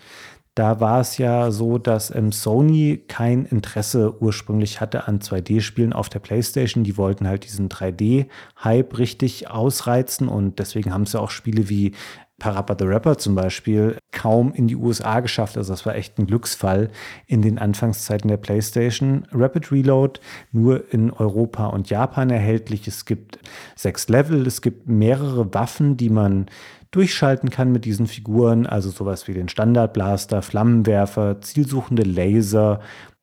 Da 0.53 0.79
war 0.79 1.01
es 1.01 1.19
ja 1.19 1.51
so, 1.51 1.77
dass 1.77 2.13
ähm, 2.13 2.31
Sony 2.31 3.03
kein 3.07 3.45
Interesse 3.45 4.19
ursprünglich 4.19 4.81
hatte 4.81 5.07
an 5.07 5.19
2D-Spielen 5.19 5.93
auf 5.93 6.09
der 6.09 6.17
PlayStation. 6.17 6.83
Die 6.83 6.97
wollten 6.97 7.27
halt 7.27 7.45
diesen 7.45 7.69
3D-Hype 7.69 8.97
richtig 8.97 9.51
ausreizen 9.51 10.27
und 10.27 10.57
deswegen 10.57 10.91
haben 10.91 11.05
sie 11.05 11.21
auch 11.21 11.29
Spiele 11.29 11.69
wie 11.69 11.93
Parappa 12.39 12.75
the 12.77 12.85
Rapper 12.85 13.17
zum 13.17 13.33
Beispiel 13.33 13.97
kaum 14.11 14.53
in 14.53 14.67
die 14.67 14.75
USA 14.75 15.21
geschafft. 15.21 15.57
Also 15.57 15.73
das 15.73 15.85
war 15.85 15.95
echt 15.95 16.19
ein 16.19 16.27
Glücksfall 16.27 16.89
in 17.25 17.41
den 17.41 17.57
Anfangszeiten 17.57 18.27
der 18.27 18.37
PlayStation. 18.37 19.27
Rapid 19.31 19.71
Reload 19.71 20.19
nur 20.51 20.93
in 20.93 21.11
Europa 21.11 21.67
und 21.67 21.89
Japan 21.89 22.29
erhältlich. 22.29 22.87
Es 22.87 23.05
gibt 23.05 23.39
sechs 23.75 24.07
Level, 24.07 24.45
es 24.45 24.61
gibt 24.61 24.87
mehrere 24.87 25.51
Waffen, 25.53 25.97
die 25.97 26.09
man 26.09 26.45
durchschalten 26.91 27.49
kann 27.49 27.71
mit 27.71 27.85
diesen 27.85 28.05
Figuren. 28.05 28.67
Also 28.67 28.91
sowas 28.91 29.27
wie 29.27 29.33
den 29.33 29.49
Standardblaster, 29.49 30.43
Flammenwerfer, 30.43 31.41
zielsuchende 31.41 32.03
Laser 32.03 32.81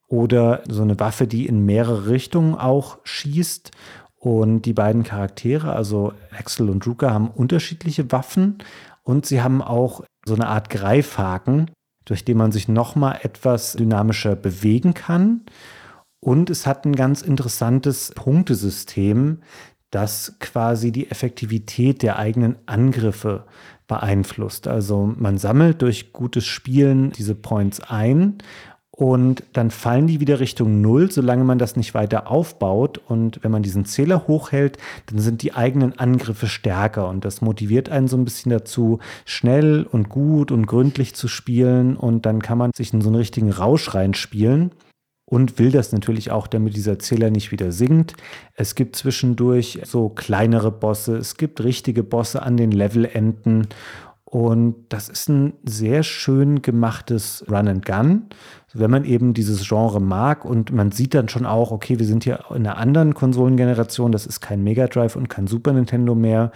oder 0.09 0.63
so 0.69 0.83
eine 0.83 0.99
Waffe, 0.99 1.29
die 1.29 1.47
in 1.47 1.65
mehrere 1.65 2.09
Richtungen 2.09 2.57
auch 2.57 2.99
schießt. 3.05 3.71
Und 4.19 4.63
die 4.63 4.73
beiden 4.73 5.03
Charaktere, 5.03 5.75
also 5.75 6.15
Axel 6.37 6.71
und 6.71 6.87
Ruka, 6.87 7.13
haben 7.13 7.29
unterschiedliche 7.29 8.11
Waffen 8.11 8.59
und 9.05 9.27
sie 9.27 9.43
haben 9.43 9.63
auch 9.63 10.03
so 10.27 10.35
eine 10.35 10.49
Art 10.49 10.71
Greifhaken, 10.71 11.71
durch 12.05 12.25
den 12.25 12.37
man 12.37 12.53
sich 12.53 12.69
nochmal 12.69 13.21
etwas 13.23 13.75
dynamischer 13.75 14.37
bewegen 14.37 14.95
kann. 14.95 15.43
Und 16.21 16.51
es 16.51 16.67
hat 16.67 16.87
ein 16.87 16.97
ganz 16.97 17.23
interessantes 17.23 18.13
Punktesystem, 18.15 19.43
das 19.91 20.37
quasi 20.41 20.91
die 20.91 21.11
Effektivität 21.11 22.03
der 22.03 22.19
eigenen 22.19 22.57
Angriffe 22.67 23.45
beeinflusst. 23.87 24.67
Also 24.67 25.13
man 25.17 25.39
sammelt 25.39 25.83
durch 25.83 26.13
gutes 26.13 26.47
Spielen 26.47 27.13
diese 27.13 27.35
Points 27.35 27.81
ein 27.81 28.39
und 28.97 29.43
dann 29.53 29.73
fallen 29.73 30.07
die 30.07 30.21
wieder 30.21 30.39
Richtung 30.39 30.81
Null, 30.81 31.11
solange 31.11 31.43
man 31.43 31.59
das 31.59 31.75
nicht 31.75 31.95
weiter 31.95 32.31
aufbaut. 32.31 33.01
Und 33.09 33.43
wenn 33.43 33.51
man 33.51 33.65
diesen 33.65 33.87
Zähler 33.87 34.29
hochhält, 34.29 34.79
dann 35.07 35.19
sind 35.19 35.43
die 35.43 35.53
eigenen 35.53 35.99
Angriffe 35.99 36.47
stärker. 36.47 37.09
Und 37.09 37.25
das 37.25 37.41
motiviert 37.41 37.89
einen 37.89 38.07
so 38.07 38.17
ein 38.17 38.25
bisschen 38.25 38.51
dazu, 38.51 39.01
schnell 39.25 39.83
und 39.83 40.09
gut 40.11 40.53
und 40.53 40.67
gründlich 40.67 41.17
zu 41.17 41.27
spielen. 41.27 41.97
Und 41.97 42.25
dann 42.25 42.41
kann 42.41 42.57
man 42.57 42.71
sich 42.73 42.93
in 42.93 43.01
so 43.01 43.09
einen 43.09 43.17
richtigen 43.17 43.51
Rausch 43.51 43.95
reinspielen. 43.95 44.71
Und 45.25 45.59
will 45.59 45.73
das 45.73 45.91
natürlich 45.91 46.31
auch, 46.31 46.47
damit 46.47 46.77
dieser 46.77 47.01
Zähler 47.01 47.31
nicht 47.31 47.51
wieder 47.51 47.73
sinkt. 47.73 48.15
Es 48.55 48.77
gibt 48.77 48.95
zwischendurch 48.95 49.81
so 49.85 50.09
kleinere 50.09 50.71
Bosse, 50.71 51.17
es 51.17 51.37
gibt 51.37 51.65
richtige 51.65 52.05
Bosse 52.05 52.43
an 52.43 52.57
den 52.57 52.71
Levelenden. 52.71 53.67
Und 54.35 54.75
das 54.89 55.09
ist 55.09 55.29
ein 55.29 55.53
sehr 55.63 56.03
schön 56.03 56.61
gemachtes 56.61 57.45
Run 57.49 57.69
and 57.69 57.87
Gun. 57.87 58.25
Wenn 58.73 58.91
man 58.91 59.05
eben 59.05 59.33
dieses 59.33 59.69
Genre 59.69 60.01
mag 60.01 60.45
und 60.45 60.73
man 60.73 60.91
sieht 60.91 61.15
dann 61.15 61.29
schon 61.29 61.47
auch, 61.47 61.71
okay, 61.71 62.01
wir 62.01 62.07
sind 62.07 62.25
hier 62.25 62.41
in 62.51 62.67
einer 62.67 62.77
anderen 62.77 63.15
Konsolengeneration, 63.15 64.11
das 64.11 64.27
ist 64.27 64.41
kein 64.41 64.65
Mega 64.65 64.89
Drive 64.89 65.15
und 65.15 65.29
kein 65.29 65.47
Super 65.47 65.73
Nintendo 65.73 66.17
mehr. 66.17 66.51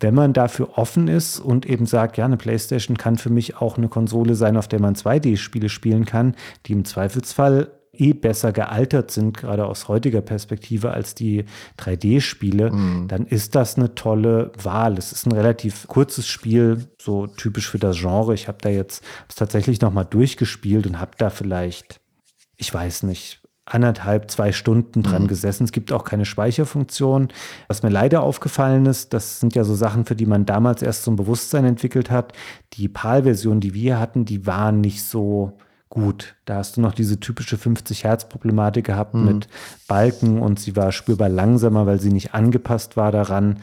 Wenn 0.00 0.16
man 0.16 0.32
dafür 0.32 0.76
offen 0.76 1.06
ist 1.06 1.38
und 1.38 1.64
eben 1.64 1.86
sagt, 1.86 2.16
ja, 2.16 2.24
eine 2.24 2.38
PlayStation 2.38 2.98
kann 2.98 3.16
für 3.16 3.30
mich 3.30 3.56
auch 3.56 3.78
eine 3.78 3.86
Konsole 3.86 4.34
sein, 4.34 4.56
auf 4.56 4.66
der 4.66 4.80
man 4.80 4.96
2D-Spiele 4.96 5.68
spielen 5.68 6.06
kann, 6.06 6.34
die 6.66 6.72
im 6.72 6.84
Zweifelsfall 6.84 7.70
eh 7.94 8.14
besser 8.14 8.52
gealtert 8.52 9.10
sind, 9.10 9.36
gerade 9.36 9.66
aus 9.66 9.88
heutiger 9.88 10.22
Perspektive, 10.22 10.92
als 10.92 11.14
die 11.14 11.44
3D-Spiele, 11.78 12.72
mhm. 12.72 13.08
dann 13.08 13.26
ist 13.26 13.54
das 13.54 13.76
eine 13.76 13.94
tolle 13.94 14.52
Wahl. 14.62 14.96
Es 14.96 15.12
ist 15.12 15.26
ein 15.26 15.32
relativ 15.32 15.86
kurzes 15.88 16.26
Spiel, 16.26 16.88
so 17.00 17.26
typisch 17.26 17.68
für 17.68 17.78
das 17.78 17.98
Genre. 17.98 18.32
Ich 18.34 18.48
habe 18.48 18.58
da 18.60 18.70
jetzt 18.70 19.04
tatsächlich 19.34 19.80
nochmal 19.80 20.06
durchgespielt 20.06 20.86
und 20.86 21.00
habe 21.00 21.12
da 21.18 21.28
vielleicht, 21.28 22.00
ich 22.56 22.72
weiß 22.72 23.02
nicht, 23.02 23.42
anderthalb, 23.66 24.30
zwei 24.30 24.52
Stunden 24.52 25.02
dran 25.02 25.24
mhm. 25.24 25.28
gesessen. 25.28 25.64
Es 25.64 25.72
gibt 25.72 25.92
auch 25.92 26.04
keine 26.04 26.24
Speicherfunktion. 26.24 27.28
Was 27.68 27.82
mir 27.82 27.90
leider 27.90 28.22
aufgefallen 28.22 28.86
ist, 28.86 29.12
das 29.12 29.40
sind 29.40 29.54
ja 29.54 29.64
so 29.64 29.74
Sachen, 29.74 30.04
für 30.06 30.16
die 30.16 30.26
man 30.26 30.46
damals 30.46 30.82
erst 30.82 31.04
so 31.04 31.10
ein 31.10 31.16
Bewusstsein 31.16 31.64
entwickelt 31.64 32.10
hat. 32.10 32.32
Die 32.72 32.88
PAL-Version, 32.88 33.60
die 33.60 33.74
wir 33.74 34.00
hatten, 34.00 34.24
die 34.24 34.46
waren 34.46 34.80
nicht 34.80 35.04
so 35.04 35.58
gut. 35.92 36.36
Da 36.46 36.56
hast 36.56 36.76
du 36.76 36.80
noch 36.80 36.94
diese 36.94 37.20
typische 37.20 37.58
50 37.58 38.04
Hertz 38.04 38.26
Problematik 38.26 38.86
gehabt 38.86 39.12
mhm. 39.12 39.26
mit 39.26 39.48
Balken 39.86 40.40
und 40.40 40.58
sie 40.58 40.74
war 40.74 40.90
spürbar 40.90 41.28
langsamer, 41.28 41.86
weil 41.86 42.00
sie 42.00 42.10
nicht 42.10 42.32
angepasst 42.32 42.96
war 42.96 43.12
daran. 43.12 43.60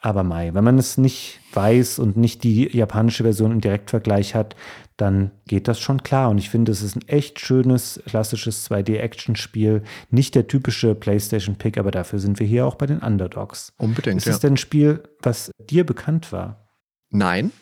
Aber 0.00 0.22
Mai, 0.22 0.54
wenn 0.54 0.64
man 0.64 0.78
es 0.78 0.96
nicht 0.96 1.40
weiß 1.52 1.98
und 1.98 2.16
nicht 2.16 2.44
die 2.44 2.74
japanische 2.74 3.24
Version 3.24 3.52
im 3.52 3.60
Direktvergleich 3.60 4.34
hat, 4.34 4.56
dann 4.96 5.32
geht 5.46 5.68
das 5.68 5.78
schon 5.78 6.02
klar. 6.02 6.30
Und 6.30 6.38
ich 6.38 6.48
finde, 6.48 6.72
es 6.72 6.80
ist 6.80 6.96
ein 6.96 7.06
echt 7.08 7.40
schönes, 7.40 8.00
klassisches 8.06 8.70
2D-Action-Spiel. 8.70 9.82
Nicht 10.10 10.34
der 10.34 10.46
typische 10.46 10.94
PlayStation-Pick, 10.94 11.76
aber 11.76 11.90
dafür 11.90 12.20
sind 12.20 12.40
wir 12.40 12.46
hier 12.46 12.66
auch 12.66 12.76
bei 12.76 12.86
den 12.86 13.00
Underdogs. 13.00 13.74
Unbedingt. 13.76 14.18
Ist 14.18 14.26
es 14.26 14.36
ja. 14.36 14.40
denn 14.40 14.54
ein 14.54 14.58
Spiel, 14.58 15.02
was 15.20 15.50
dir 15.58 15.84
bekannt 15.84 16.32
war? 16.32 16.68
Nein, 17.10 17.52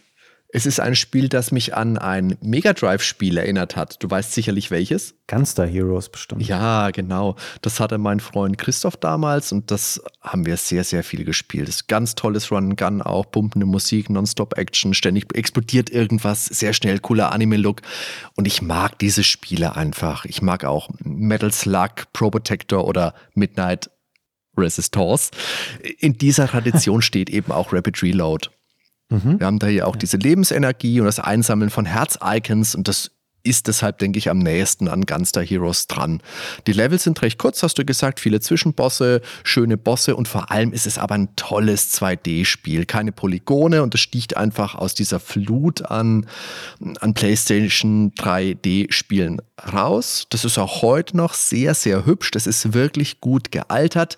Es 0.55 0.67
ist 0.67 0.79
ein 0.79 0.95
Spiel, 0.95 1.29
das 1.29 1.51
mich 1.51 1.75
an 1.75 1.99
ein 1.99 2.39
Mega 2.41 2.75
Drive-Spiel 2.75 3.39
erinnert 3.39 3.75
hat. 3.75 4.01
Du 4.01 4.09
weißt 4.09 4.33
sicherlich 4.33 4.71
welches. 4.71 5.17
Gunster 5.27 5.67
Heroes 5.67 6.11
bestimmt. 6.11 6.47
Ja, 6.47 6.93
genau. 6.93 7.35
Das 7.61 7.81
hatte 7.81 7.99
mein 7.99 8.21
Freund 8.21 8.57
Christoph 8.57 8.97
damals 8.97 9.51
und 9.51 9.73
das 9.73 10.01
haben 10.21 10.47
wir 10.47 10.57
sehr, 10.57 10.85
sehr 10.85 11.03
viel 11.03 11.25
gespielt. 11.25 11.67
Das 11.67 11.75
ist 11.75 11.89
ganz 11.89 12.15
tolles 12.15 12.53
Run-Gun 12.53 13.03
auch, 13.03 13.29
pumpende 13.33 13.67
Musik, 13.67 14.09
Nonstop-Action, 14.11 14.95
ständig 14.95 15.35
explodiert 15.35 15.91
irgendwas, 15.91 16.47
sehr 16.47 16.73
schnell, 16.73 17.01
cooler 17.01 17.33
Anime-Look. 17.33 17.83
Und 18.37 18.47
ich 18.47 18.63
mag 18.63 18.97
diese 19.01 19.25
Spiele 19.25 19.75
einfach. 19.75 20.25
Ich 20.25 20.41
mag 20.41 20.65
auch 20.65 20.89
Metal 21.03 21.51
Slug, 21.51 22.13
Pro 22.13 22.31
Protector 22.31 22.87
oder 22.87 23.15
Midnight 23.35 23.91
Resistance. 24.57 25.33
In 25.99 26.17
dieser 26.17 26.47
Tradition 26.47 27.03
steht 27.03 27.29
eben 27.29 27.51
auch 27.51 27.73
Rapid 27.73 28.01
Reload. 28.05 28.51
Mhm. 29.11 29.39
Wir 29.39 29.47
haben 29.47 29.59
da 29.59 29.69
ja 29.69 29.87
auch 29.87 29.97
diese 29.97 30.17
Lebensenergie 30.17 31.01
und 31.01 31.07
das 31.07 31.21
Einsammeln 31.21 31.71
von 31.71 31.85
Herz-Icons 31.85 32.75
und 32.75 32.89
das 32.89 33.11
ist 33.45 33.69
deshalb, 33.69 33.99
denke 33.99 34.19
ich, 34.19 34.31
am 34.31 34.39
nächsten 34.39 34.89
an 34.89 35.05
Gunster 35.05 35.43
Heroes 35.43 35.87
dran. 35.87 36.23
Die 36.67 36.73
Levels 36.73 37.05
sind 37.05 37.21
recht 37.21 37.39
kurz, 37.39 37.63
hast 37.63 37.79
du 37.79 37.85
gesagt, 37.85 38.19
viele 38.19 38.41
Zwischenbosse, 38.41 39.21
schöne 39.45 39.77
Bosse 39.77 40.17
und 40.17 40.27
vor 40.27 40.51
allem 40.51 40.73
ist 40.73 40.87
es 40.87 40.99
aber 40.99 41.15
ein 41.15 41.37
tolles 41.37 41.93
2D-Spiel. 41.93 42.87
Keine 42.87 43.13
Polygone 43.13 43.83
und 43.83 43.95
es 43.95 44.01
sticht 44.01 44.37
einfach 44.37 44.75
aus 44.75 44.95
dieser 44.95 45.21
Flut 45.21 45.83
an, 45.83 46.27
an 47.01 47.13
PlayStation 47.13 48.13
3D-Spielen 48.15 49.43
raus. 49.73 50.27
Das 50.31 50.45
ist 50.47 50.59
auch 50.59 50.81
heute 50.83 51.17
noch 51.17 51.35
sehr, 51.35 51.75
sehr 51.75 52.07
hübsch. 52.07 52.31
Das 52.31 52.47
ist 52.47 52.73
wirklich 52.73 53.21
gut 53.21 53.53
gealtert. 53.53 54.17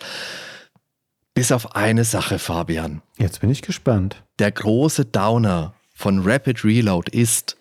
Bis 1.37 1.53
auf 1.53 1.77
eine 1.77 2.05
Sache, 2.05 2.39
Fabian. 2.39 3.03
Jetzt 3.19 3.43
bin 3.43 3.51
ich 3.51 3.61
gespannt. 3.61 4.25
Der 4.39 4.51
große 4.51 5.05
Downer 5.05 5.75
von 5.95 6.23
Rapid 6.27 6.65
Reload 6.65 7.11
ist, 7.13 7.59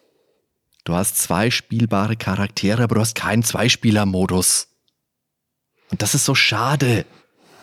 du 0.85 0.95
hast 0.95 1.17
zwei 1.17 1.51
spielbare 1.51 2.15
Charaktere, 2.15 2.83
aber 2.83 2.95
du 2.95 3.01
hast 3.01 3.15
keinen 3.15 3.43
Zweispieler-Modus. 3.43 4.69
Und 5.91 6.01
das 6.01 6.15
ist 6.15 6.23
so 6.23 6.35
schade. 6.35 7.03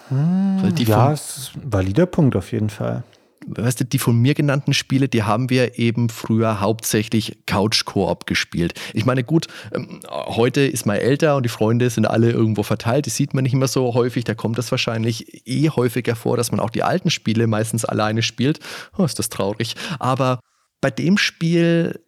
Hm, 0.09 0.75
ja, 0.77 1.15
ist 1.15 1.53
ein 1.57 1.73
valider 1.73 2.05
Punkt 2.05 2.37
auf 2.37 2.53
jeden 2.53 2.69
Fall 2.69 3.05
weißt 3.47 3.81
du, 3.81 3.85
die 3.85 3.99
von 3.99 4.17
mir 4.17 4.35
genannten 4.35 4.73
Spiele, 4.75 5.09
die 5.09 5.23
haben 5.23 5.51
wir 5.51 5.79
eben 5.79 6.09
früher 6.09 6.61
hauptsächlich 6.61 7.39
Couch-Koop 7.47 8.27
gespielt. 8.27 8.75
Ich 8.95 9.05
meine, 9.05 9.25
gut, 9.25 9.47
ähm, 9.73 10.01
heute 10.11 10.63
ist 10.63 10.87
man 10.87 10.97
älter 10.97 11.37
und 11.37 11.45
die 11.45 11.49
Freunde 11.49 11.91
sind 11.91 12.07
alle 12.07 12.31
irgendwo 12.31 12.63
verteilt. 12.63 13.07
Das 13.07 13.17
sieht 13.17 13.35
man 13.35 13.45
nicht 13.45 13.53
immer 13.53 13.69
so 13.69 13.95
häufig. 13.95 14.25
Da 14.25 14.35
kommt 14.35 14.59
es 14.59 14.71
wahrscheinlich 14.71 15.47
eh 15.47 15.71
häufiger 15.71 16.17
vor, 16.17 16.37
dass 16.37 16.51
man 16.51 16.61
auch 16.61 16.71
die 16.71 16.83
alten 16.83 17.11
Spiele 17.11 17.47
meistens 17.47 17.85
alleine 17.85 18.23
spielt. 18.23 18.61
Oh, 18.97 19.05
ist 19.05 19.19
das 19.19 19.29
traurig. 19.29 19.75
Aber 19.99 20.41
bei 20.81 20.91
dem 20.91 21.19
Spiel, 21.19 22.01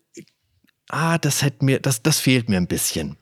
ah, 0.89 1.19
das 1.19 1.43
hätte 1.43 1.65
mir, 1.65 1.81
das, 1.81 2.03
das 2.03 2.19
fehlt 2.19 2.49
mir 2.49 2.57
ein 2.57 2.67
bisschen. 2.67 3.17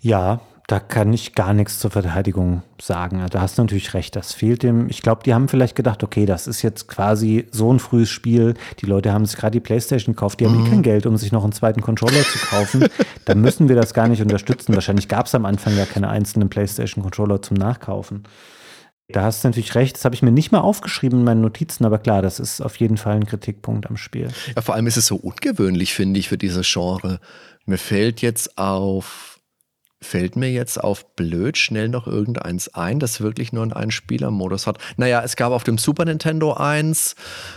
Ja, 0.00 0.40
da 0.70 0.78
kann 0.78 1.12
ich 1.12 1.34
gar 1.34 1.52
nichts 1.52 1.80
zur 1.80 1.90
Verteidigung 1.90 2.62
sagen. 2.80 3.26
Da 3.28 3.40
hast 3.40 3.58
du 3.58 3.62
natürlich 3.62 3.92
recht, 3.92 4.14
das 4.14 4.32
fehlt 4.32 4.62
dem. 4.62 4.88
Ich 4.88 5.02
glaube, 5.02 5.24
die 5.24 5.34
haben 5.34 5.48
vielleicht 5.48 5.74
gedacht, 5.74 6.04
okay, 6.04 6.26
das 6.26 6.46
ist 6.46 6.62
jetzt 6.62 6.86
quasi 6.86 7.48
so 7.50 7.72
ein 7.72 7.80
frühes 7.80 8.08
Spiel. 8.08 8.54
Die 8.78 8.86
Leute 8.86 9.12
haben 9.12 9.26
sich 9.26 9.36
gerade 9.36 9.50
die 9.50 9.60
Playstation 9.60 10.14
gekauft, 10.14 10.38
die 10.38 10.46
haben 10.46 10.62
mhm. 10.62 10.70
kein 10.70 10.82
Geld, 10.82 11.06
um 11.06 11.16
sich 11.16 11.32
noch 11.32 11.42
einen 11.42 11.50
zweiten 11.50 11.80
Controller 11.80 12.22
zu 12.22 12.38
kaufen. 12.38 12.86
Dann 13.24 13.40
müssen 13.40 13.68
wir 13.68 13.74
das 13.74 13.94
gar 13.94 14.06
nicht 14.06 14.22
unterstützen. 14.22 14.72
Wahrscheinlich 14.72 15.08
gab 15.08 15.26
es 15.26 15.34
am 15.34 15.44
Anfang 15.44 15.76
ja 15.76 15.86
keine 15.86 16.08
einzelnen 16.08 16.48
Playstation-Controller 16.48 17.42
zum 17.42 17.56
Nachkaufen. 17.56 18.22
Da 19.08 19.24
hast 19.24 19.42
du 19.42 19.48
natürlich 19.48 19.74
recht, 19.74 19.96
das 19.96 20.04
habe 20.04 20.14
ich 20.14 20.22
mir 20.22 20.30
nicht 20.30 20.52
mal 20.52 20.60
aufgeschrieben 20.60 21.18
in 21.18 21.24
meinen 21.24 21.40
Notizen, 21.40 21.84
aber 21.84 21.98
klar, 21.98 22.22
das 22.22 22.38
ist 22.38 22.60
auf 22.60 22.76
jeden 22.76 22.96
Fall 22.96 23.16
ein 23.16 23.26
Kritikpunkt 23.26 23.90
am 23.90 23.96
Spiel. 23.96 24.28
Ja, 24.54 24.62
vor 24.62 24.76
allem 24.76 24.86
ist 24.86 24.98
es 24.98 25.06
so 25.06 25.16
ungewöhnlich, 25.16 25.94
finde 25.94 26.20
ich, 26.20 26.28
für 26.28 26.38
dieses 26.38 26.72
Genre. 26.72 27.18
Mir 27.66 27.78
fällt 27.78 28.22
jetzt 28.22 28.56
auf 28.56 29.39
Fällt 30.02 30.34
mir 30.34 30.50
jetzt 30.50 30.82
auf 30.82 31.14
blöd 31.14 31.58
schnell 31.58 31.90
noch 31.90 32.06
irgendeins 32.06 32.68
ein, 32.74 33.00
das 33.00 33.20
wirklich 33.20 33.52
nur 33.52 33.62
einen 33.62 33.74
Einspieler-Modus 33.74 34.66
hat? 34.66 34.78
Naja, 34.96 35.22
es 35.22 35.36
gab 35.36 35.52
auf 35.52 35.62
dem 35.62 35.76
Super 35.76 36.06
Nintendo 36.06 36.54
eins, 36.54 37.16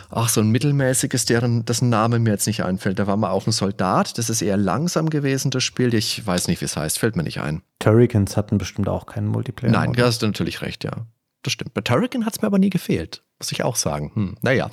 ach, 0.10 0.28
so 0.28 0.42
ein 0.42 0.50
mittelmäßiges, 0.50 1.24
deren, 1.24 1.64
dessen 1.64 1.88
Name 1.88 2.20
mir 2.20 2.32
jetzt 2.32 2.46
nicht 2.48 2.66
einfällt. 2.66 3.00
Da 3.00 3.08
war 3.08 3.16
mal 3.16 3.32
auch 3.32 3.48
ein 3.48 3.54
Soldat, 3.54 4.18
das 4.18 4.30
ist 4.30 4.42
eher 4.42 4.58
langsam 4.58 5.10
gewesen, 5.10 5.52
das 5.52 5.64
Spiel. 5.64 5.94
Ich 5.94 6.28
weiß 6.28 6.50
nicht, 6.50 6.60
wie 6.60 6.66
es 6.66 6.76
heißt, 6.76 7.00
fällt 7.00 7.16
mir 7.16 7.24
nicht 7.24 7.40
ein. 7.40 7.62
Turricans 7.80 8.36
hatten 8.36 8.58
bestimmt 8.58 8.90
auch 8.90 9.06
keinen 9.06 9.28
Multiplayer. 9.28 9.72
-Modus. 9.72 9.78
Nein, 9.78 9.94
da 9.94 10.06
hast 10.06 10.22
du 10.22 10.28
natürlich 10.28 10.62
recht, 10.62 10.84
ja. 10.84 11.08
Das 11.44 11.54
stimmt. 11.54 11.74
Bei 11.74 11.82
Turrican 11.82 12.26
hat 12.26 12.36
es 12.36 12.42
mir 12.42 12.48
aber 12.48 12.60
nie 12.60 12.70
gefehlt, 12.70 13.24
muss 13.40 13.54
ich 13.54 13.64
auch 13.64 13.78
sagen. 13.78 14.12
Hm, 14.16 14.36
naja. 14.42 14.70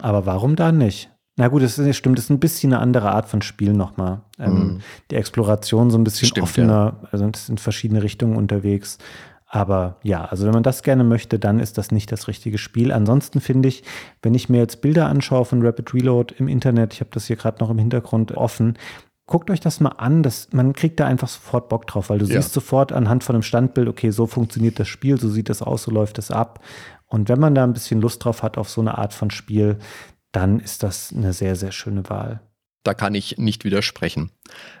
Aber 0.00 0.26
warum 0.26 0.56
da 0.56 0.72
nicht? 0.72 1.10
Na 1.40 1.48
gut, 1.48 1.62
das 1.62 1.78
ist, 1.78 1.96
stimmt, 1.96 2.18
das 2.18 2.26
ist 2.26 2.30
ein 2.30 2.38
bisschen 2.38 2.74
eine 2.74 2.82
andere 2.82 3.12
Art 3.12 3.26
von 3.26 3.40
Spiel 3.40 3.72
nochmal. 3.72 4.20
Ähm, 4.38 4.52
mhm. 4.52 4.80
Die 5.10 5.14
Exploration 5.14 5.90
so 5.90 5.96
ein 5.96 6.04
bisschen 6.04 6.28
stimmt, 6.28 6.44
offener, 6.44 6.98
ja. 7.00 7.08
also 7.12 7.30
es 7.32 7.46
sind 7.46 7.60
verschiedene 7.60 8.02
Richtungen 8.02 8.36
unterwegs. 8.36 8.98
Aber 9.46 9.96
ja, 10.02 10.26
also 10.26 10.44
wenn 10.44 10.52
man 10.52 10.62
das 10.62 10.82
gerne 10.82 11.02
möchte, 11.02 11.38
dann 11.38 11.58
ist 11.58 11.78
das 11.78 11.92
nicht 11.92 12.12
das 12.12 12.28
richtige 12.28 12.58
Spiel. 12.58 12.92
Ansonsten 12.92 13.40
finde 13.40 13.70
ich, 13.70 13.84
wenn 14.20 14.34
ich 14.34 14.50
mir 14.50 14.58
jetzt 14.58 14.82
Bilder 14.82 15.06
anschaue 15.06 15.46
von 15.46 15.64
Rapid 15.64 15.94
Reload 15.94 16.34
im 16.36 16.46
Internet, 16.46 16.92
ich 16.92 17.00
habe 17.00 17.10
das 17.10 17.26
hier 17.26 17.36
gerade 17.36 17.58
noch 17.60 17.70
im 17.70 17.78
Hintergrund 17.78 18.32
offen, 18.32 18.76
guckt 19.24 19.50
euch 19.50 19.60
das 19.60 19.80
mal 19.80 19.94
an, 19.96 20.22
das, 20.22 20.52
man 20.52 20.74
kriegt 20.74 21.00
da 21.00 21.06
einfach 21.06 21.28
sofort 21.28 21.70
Bock 21.70 21.86
drauf, 21.86 22.10
weil 22.10 22.18
du 22.18 22.26
ja. 22.26 22.34
siehst 22.34 22.52
sofort 22.52 22.92
anhand 22.92 23.24
von 23.24 23.34
einem 23.34 23.42
Standbild, 23.42 23.88
okay, 23.88 24.10
so 24.10 24.26
funktioniert 24.26 24.78
das 24.78 24.88
Spiel, 24.88 25.18
so 25.18 25.30
sieht 25.30 25.48
das 25.48 25.62
aus, 25.62 25.84
so 25.84 25.90
läuft 25.90 26.18
es 26.18 26.30
ab. 26.30 26.60
Und 27.06 27.30
wenn 27.30 27.40
man 27.40 27.54
da 27.54 27.64
ein 27.64 27.72
bisschen 27.72 28.02
Lust 28.02 28.22
drauf 28.22 28.42
hat 28.42 28.58
auf 28.58 28.68
so 28.68 28.82
eine 28.82 28.98
Art 28.98 29.14
von 29.14 29.30
Spiel, 29.30 29.78
dann 30.32 30.60
ist 30.60 30.82
das 30.82 31.12
eine 31.14 31.32
sehr, 31.32 31.56
sehr 31.56 31.72
schöne 31.72 32.08
Wahl. 32.08 32.40
Da 32.82 32.94
kann 32.94 33.14
ich 33.14 33.36
nicht 33.36 33.64
widersprechen. 33.64 34.30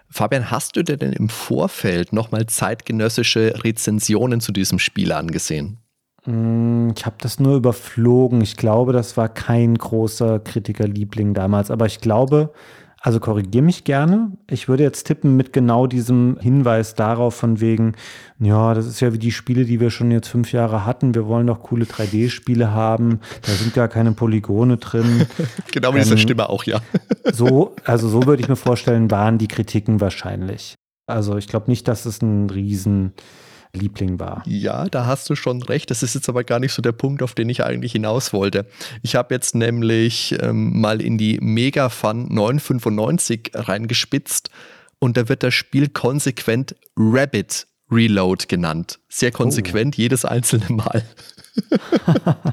Fabian, 0.08 0.50
hast 0.50 0.76
du 0.76 0.82
dir 0.82 0.96
denn 0.96 1.12
im 1.12 1.28
Vorfeld 1.28 2.12
nochmal 2.12 2.46
zeitgenössische 2.46 3.62
Rezensionen 3.62 4.40
zu 4.40 4.52
diesem 4.52 4.78
Spiel 4.78 5.12
angesehen? 5.12 5.78
Mm, 6.24 6.90
ich 6.96 7.04
habe 7.04 7.16
das 7.20 7.40
nur 7.40 7.56
überflogen. 7.56 8.40
Ich 8.40 8.56
glaube, 8.56 8.92
das 8.92 9.16
war 9.16 9.28
kein 9.28 9.76
großer 9.76 10.40
Kritikerliebling 10.40 11.34
damals. 11.34 11.70
Aber 11.70 11.86
ich 11.86 12.00
glaube, 12.00 12.52
also 13.02 13.18
korrigiere 13.18 13.64
mich 13.64 13.84
gerne. 13.84 14.32
Ich 14.46 14.68
würde 14.68 14.82
jetzt 14.82 15.04
tippen 15.04 15.34
mit 15.34 15.54
genau 15.54 15.86
diesem 15.86 16.36
Hinweis 16.38 16.94
darauf 16.94 17.34
von 17.34 17.58
wegen, 17.58 17.94
ja, 18.38 18.74
das 18.74 18.86
ist 18.86 19.00
ja 19.00 19.14
wie 19.14 19.18
die 19.18 19.32
Spiele, 19.32 19.64
die 19.64 19.80
wir 19.80 19.88
schon 19.90 20.10
jetzt 20.10 20.28
fünf 20.28 20.52
Jahre 20.52 20.84
hatten. 20.84 21.14
Wir 21.14 21.26
wollen 21.26 21.46
doch 21.46 21.62
coole 21.62 21.86
3D-Spiele 21.86 22.72
haben. 22.72 23.20
Da 23.40 23.52
sind 23.52 23.72
gar 23.72 23.88
keine 23.88 24.12
Polygone 24.12 24.76
drin. 24.76 25.26
genau 25.72 25.92
mit 25.92 26.02
ähm, 26.02 26.04
dieser 26.04 26.18
Stimme 26.18 26.50
auch, 26.50 26.64
ja. 26.64 26.80
so, 27.32 27.74
also 27.84 28.06
so 28.06 28.26
würde 28.26 28.42
ich 28.42 28.50
mir 28.50 28.56
vorstellen, 28.56 29.10
waren 29.10 29.38
die 29.38 29.48
Kritiken 29.48 30.02
wahrscheinlich. 30.02 30.74
Also 31.06 31.38
ich 31.38 31.48
glaube 31.48 31.70
nicht, 31.70 31.88
dass 31.88 32.04
es 32.04 32.20
ein 32.20 32.50
riesen 32.50 33.14
Liebling 33.72 34.18
war. 34.18 34.42
Ja, 34.46 34.86
da 34.86 35.06
hast 35.06 35.30
du 35.30 35.34
schon 35.34 35.62
recht. 35.62 35.90
Das 35.90 36.02
ist 36.02 36.14
jetzt 36.14 36.28
aber 36.28 36.44
gar 36.44 36.58
nicht 36.58 36.72
so 36.72 36.82
der 36.82 36.92
Punkt, 36.92 37.22
auf 37.22 37.34
den 37.34 37.48
ich 37.48 37.64
eigentlich 37.64 37.92
hinaus 37.92 38.32
wollte. 38.32 38.66
Ich 39.02 39.14
habe 39.14 39.34
jetzt 39.34 39.54
nämlich 39.54 40.36
ähm, 40.40 40.80
mal 40.80 41.00
in 41.00 41.18
die 41.18 41.38
Mega 41.40 41.88
Fun 41.88 42.26
995 42.28 43.52
reingespitzt 43.54 44.50
und 44.98 45.16
da 45.16 45.28
wird 45.28 45.42
das 45.42 45.54
Spiel 45.54 45.88
konsequent 45.88 46.74
Rabbit 46.96 47.66
Reload 47.90 48.46
genannt. 48.46 49.00
Sehr 49.08 49.32
konsequent, 49.32 49.96
oh. 49.96 50.00
jedes 50.00 50.24
einzelne 50.24 50.68
Mal. 50.68 51.04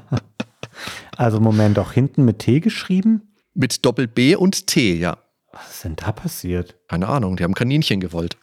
also 1.18 1.40
Moment, 1.40 1.78
auch 1.78 1.92
hinten 1.92 2.26
mit 2.26 2.40
T 2.40 2.60
geschrieben? 2.60 3.34
Mit 3.54 3.86
Doppel 3.86 4.08
B 4.08 4.36
und 4.36 4.68
T, 4.68 4.96
ja. 4.96 5.18
Was 5.52 5.76
ist 5.76 5.84
denn 5.84 5.96
da 5.96 6.12
passiert? 6.12 6.76
Keine 6.88 7.08
Ahnung, 7.08 7.38
die 7.38 7.44
haben 7.44 7.54
Kaninchen 7.54 8.00
gewollt. 8.00 8.38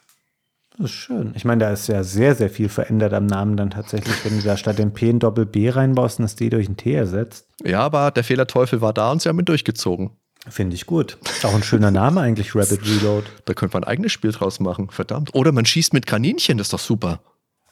Das 0.77 0.91
ist 0.91 0.91
schön. 0.91 1.31
Ich 1.35 1.45
meine, 1.45 1.63
da 1.63 1.71
ist 1.71 1.87
ja 1.87 2.03
sehr, 2.03 2.35
sehr 2.35 2.49
viel 2.49 2.67
verändert 2.67 3.13
am 3.13 3.25
Namen 3.25 3.55
dann 3.55 3.69
tatsächlich, 3.69 4.13
wenn 4.25 4.37
du 4.37 4.43
da 4.43 4.57
statt 4.57 4.77
dem 4.77 4.91
P 4.91 5.09
ein 5.09 5.19
Doppel 5.19 5.45
B 5.45 5.69
reinbaust 5.69 6.19
und 6.19 6.23
das 6.23 6.35
D 6.35 6.49
durch 6.49 6.67
ein 6.67 6.75
T 6.75 6.93
ersetzt. 6.93 7.47
Ja, 7.63 7.79
aber 7.79 8.11
der 8.11 8.25
Fehlerteufel 8.25 8.81
war 8.81 8.93
da 8.93 9.11
und 9.11 9.21
sie 9.21 9.29
haben 9.29 9.39
ihn 9.39 9.45
durchgezogen. 9.45 10.11
Finde 10.47 10.75
ich 10.75 10.85
gut. 10.85 11.17
Ist 11.25 11.45
auch 11.45 11.55
ein 11.55 11.63
schöner 11.63 11.91
Name 11.91 12.21
eigentlich, 12.21 12.55
Rabbit 12.55 12.85
Reload. 12.85 13.25
Da 13.45 13.53
könnte 13.53 13.75
man 13.75 13.83
ein 13.83 13.89
eigenes 13.89 14.11
Spiel 14.11 14.31
draus 14.31 14.59
machen, 14.59 14.89
verdammt. 14.89 15.33
Oder 15.33 15.51
man 15.51 15.65
schießt 15.65 15.93
mit 15.93 16.05
Kaninchen, 16.05 16.57
das 16.57 16.67
ist 16.67 16.73
doch 16.73 16.79
super. 16.79 17.19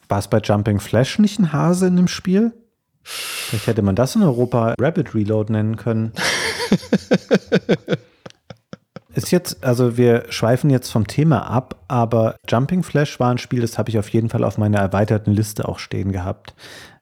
War 0.08 0.20
es 0.20 0.28
bei 0.28 0.39
Jumping 0.39 0.80
Flash 0.80 1.20
nicht 1.20 1.39
ein 1.39 1.54
Hase 1.54 1.88
in 1.88 1.98
dem 1.98 2.08
Spiel? 2.08 2.54
Vielleicht 3.04 3.68
hätte 3.68 3.82
man 3.82 3.96
das 3.96 4.16
in 4.16 4.24
Europa 4.24 4.76
Rabbit 4.80 5.13
Reload 5.13 5.52
nennen 5.52 5.76
können. 5.76 6.13
Ist 9.15 9.32
jetzt, 9.32 9.63
also 9.63 9.95
wir 9.95 10.26
schweifen 10.30 10.71
jetzt 10.71 10.89
vom 10.89 11.06
Thema 11.06 11.47
ab, 11.49 11.84
aber 11.88 12.36
Jumping 12.49 12.82
Flash 12.82 13.19
war 13.19 13.30
ein 13.30 13.38
Spiel, 13.38 13.62
das 13.62 13.78
habe 13.78 13.89
ich 13.91 13.99
auf 13.99 14.10
jeden 14.10 14.30
Fall 14.30 14.43
auf 14.43 14.58
meiner 14.58 14.80
erweiterten 14.80 15.32
Liste 15.32 15.67
auch 15.67 15.78
stehen 15.78 16.12
gehabt, 16.12 16.56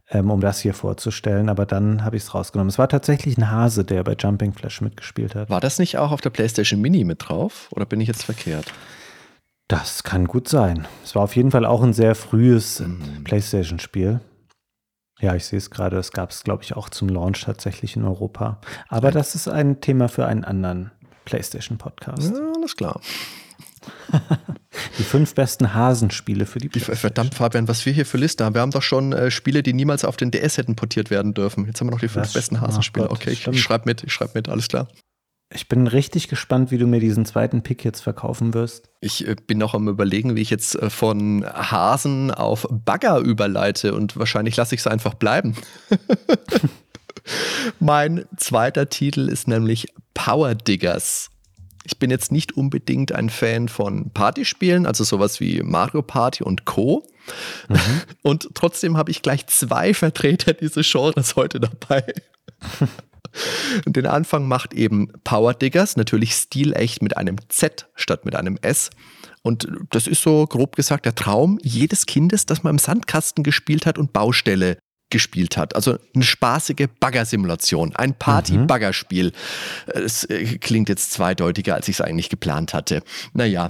ähm, 0.09 0.29
um 0.29 0.41
das 0.41 0.59
hier 0.59 0.73
vorzustellen. 0.73 1.47
Aber 1.47 1.65
dann 1.65 2.03
habe 2.03 2.17
ich 2.17 2.23
es 2.23 2.33
rausgenommen. 2.33 2.69
Es 2.69 2.77
war 2.77 2.89
tatsächlich 2.89 3.37
ein 3.37 3.49
Hase, 3.49 3.85
der 3.85 4.03
bei 4.03 4.15
Jumping 4.19 4.51
Flash 4.51 4.81
mitgespielt 4.81 5.35
hat. 5.35 5.49
War 5.49 5.61
das 5.61 5.79
nicht 5.79 5.97
auch 5.97 6.11
auf 6.11 6.19
der 6.19 6.31
PlayStation 6.31 6.81
Mini 6.81 7.05
mit 7.05 7.29
drauf? 7.29 7.69
Oder 7.71 7.85
bin 7.85 8.01
ich 8.01 8.09
jetzt 8.09 8.25
verkehrt? 8.25 8.73
Das 9.69 10.03
kann 10.03 10.27
gut 10.27 10.49
sein. 10.49 10.85
Es 11.05 11.15
war 11.15 11.23
auf 11.23 11.37
jeden 11.37 11.51
Fall 11.51 11.65
auch 11.65 11.81
ein 11.81 11.93
sehr 11.93 12.15
frühes 12.15 12.81
mhm. 12.81 13.23
PlayStation-Spiel. 13.23 14.19
Ja, 15.21 15.35
ich 15.35 15.45
sehe 15.45 15.59
es 15.59 15.69
gerade. 15.69 15.97
Es 15.97 16.11
gab 16.11 16.31
es, 16.31 16.43
glaube 16.43 16.63
ich, 16.63 16.75
auch 16.75 16.89
zum 16.89 17.07
Launch 17.07 17.45
tatsächlich 17.45 17.95
in 17.95 18.03
Europa. 18.03 18.59
Aber 18.89 19.11
das 19.11 19.33
ist 19.33 19.47
ein 19.47 19.79
Thema 19.79 20.09
für 20.09 20.25
einen 20.25 20.43
anderen 20.43 20.91
PlayStation 21.25 21.77
Podcast. 21.77 22.33
Ja, 22.33 22.51
alles 22.55 22.75
klar. 22.75 23.01
die 24.99 25.03
fünf 25.03 25.33
besten 25.35 25.73
Hasenspiele 25.73 26.45
für 26.45 26.59
die 26.59 26.69
PlayStation. 26.69 26.99
Verdammt, 26.99 27.35
Fabian, 27.35 27.67
was 27.67 27.85
wir 27.85 27.93
hier 27.93 28.05
für 28.05 28.17
Liste 28.17 28.45
haben. 28.45 28.53
Wir 28.53 28.61
haben 28.61 28.71
doch 28.71 28.81
schon 28.81 29.13
äh, 29.13 29.31
Spiele, 29.31 29.63
die 29.63 29.73
niemals 29.73 30.05
auf 30.05 30.17
den 30.17 30.31
DS 30.31 30.57
hätten 30.57 30.75
portiert 30.75 31.09
werden 31.09 31.33
dürfen. 31.33 31.65
Jetzt 31.65 31.79
haben 31.79 31.87
wir 31.87 31.91
noch 31.91 31.99
die 31.99 32.07
fünf 32.07 32.27
das 32.27 32.33
besten 32.33 32.61
Hasenspiele. 32.61 33.07
Gott, 33.07 33.17
okay, 33.17 33.31
ich, 33.31 33.61
schreibe 33.61 33.85
mit, 33.85 34.03
ich 34.03 34.13
schreibe 34.13 34.31
mit, 34.35 34.49
alles 34.49 34.67
klar. 34.67 34.87
Ich 35.53 35.67
bin 35.67 35.87
richtig 35.87 36.29
gespannt, 36.29 36.71
wie 36.71 36.77
du 36.77 36.87
mir 36.87 37.01
diesen 37.01 37.25
zweiten 37.25 37.61
Pick 37.61 37.83
jetzt 37.83 37.99
verkaufen 37.99 38.53
wirst. 38.53 38.89
Ich 39.01 39.27
äh, 39.27 39.35
bin 39.35 39.57
noch 39.57 39.73
am 39.73 39.87
überlegen, 39.89 40.35
wie 40.35 40.41
ich 40.41 40.49
jetzt 40.49 40.75
äh, 40.75 40.89
von 40.89 41.45
Hasen 41.45 42.31
auf 42.31 42.67
Bagger 42.69 43.17
überleite 43.17 43.93
und 43.93 44.17
wahrscheinlich 44.17 44.55
lasse 44.55 44.75
ich 44.75 44.81
es 44.81 44.87
einfach 44.87 45.13
bleiben. 45.13 45.55
mein 47.79 48.25
zweiter 48.37 48.89
Titel 48.89 49.29
ist 49.29 49.47
nämlich 49.47 49.87
Power 50.13 50.55
Diggers. 50.55 51.29
Ich 51.83 51.97
bin 51.97 52.11
jetzt 52.11 52.31
nicht 52.31 52.55
unbedingt 52.55 53.11
ein 53.11 53.29
Fan 53.29 53.67
von 53.67 54.11
Partyspielen, 54.11 54.85
also 54.85 55.03
sowas 55.03 55.39
wie 55.39 55.61
Mario 55.63 56.01
Party 56.01 56.43
und 56.43 56.65
Co. 56.65 57.07
Mhm. 57.69 57.77
Und 58.21 58.49
trotzdem 58.53 58.97
habe 58.97 59.11
ich 59.11 59.21
gleich 59.21 59.47
zwei 59.47 59.93
Vertreter 59.93 60.53
dieses 60.53 60.89
Genres 60.91 61.35
heute 61.35 61.59
dabei. 61.59 62.03
Und 63.85 63.95
den 63.95 64.07
Anfang 64.07 64.47
macht 64.47 64.73
eben 64.73 65.11
Power 65.23 65.53
Diggers, 65.53 65.95
natürlich 65.95 66.33
stilecht 66.33 67.01
mit 67.01 67.15
einem 67.17 67.37
Z 67.49 67.87
statt 67.95 68.25
mit 68.25 68.35
einem 68.35 68.57
S. 68.61 68.89
Und 69.41 69.67
das 69.89 70.07
ist 70.07 70.21
so 70.21 70.45
grob 70.45 70.75
gesagt 70.75 71.05
der 71.05 71.15
Traum 71.15 71.57
jedes 71.63 72.05
Kindes, 72.05 72.45
das 72.45 72.63
mal 72.63 72.69
im 72.69 72.77
Sandkasten 72.77 73.43
gespielt 73.43 73.85
hat 73.85 73.97
und 73.97 74.13
Baustelle 74.13 74.77
gespielt 75.11 75.57
hat. 75.57 75.75
Also 75.75 75.97
eine 76.15 76.23
spaßige 76.23 76.87
Baggersimulation, 76.99 77.95
ein 77.95 78.15
Party-Baggerspiel. 78.15 79.31
Es 79.87 80.23
äh, 80.23 80.57
klingt 80.57 80.89
jetzt 80.89 81.11
zweideutiger, 81.11 81.75
als 81.75 81.87
ich 81.87 81.97
es 81.97 82.01
eigentlich 82.01 82.29
geplant 82.29 82.73
hatte. 82.73 83.03
Naja, 83.33 83.69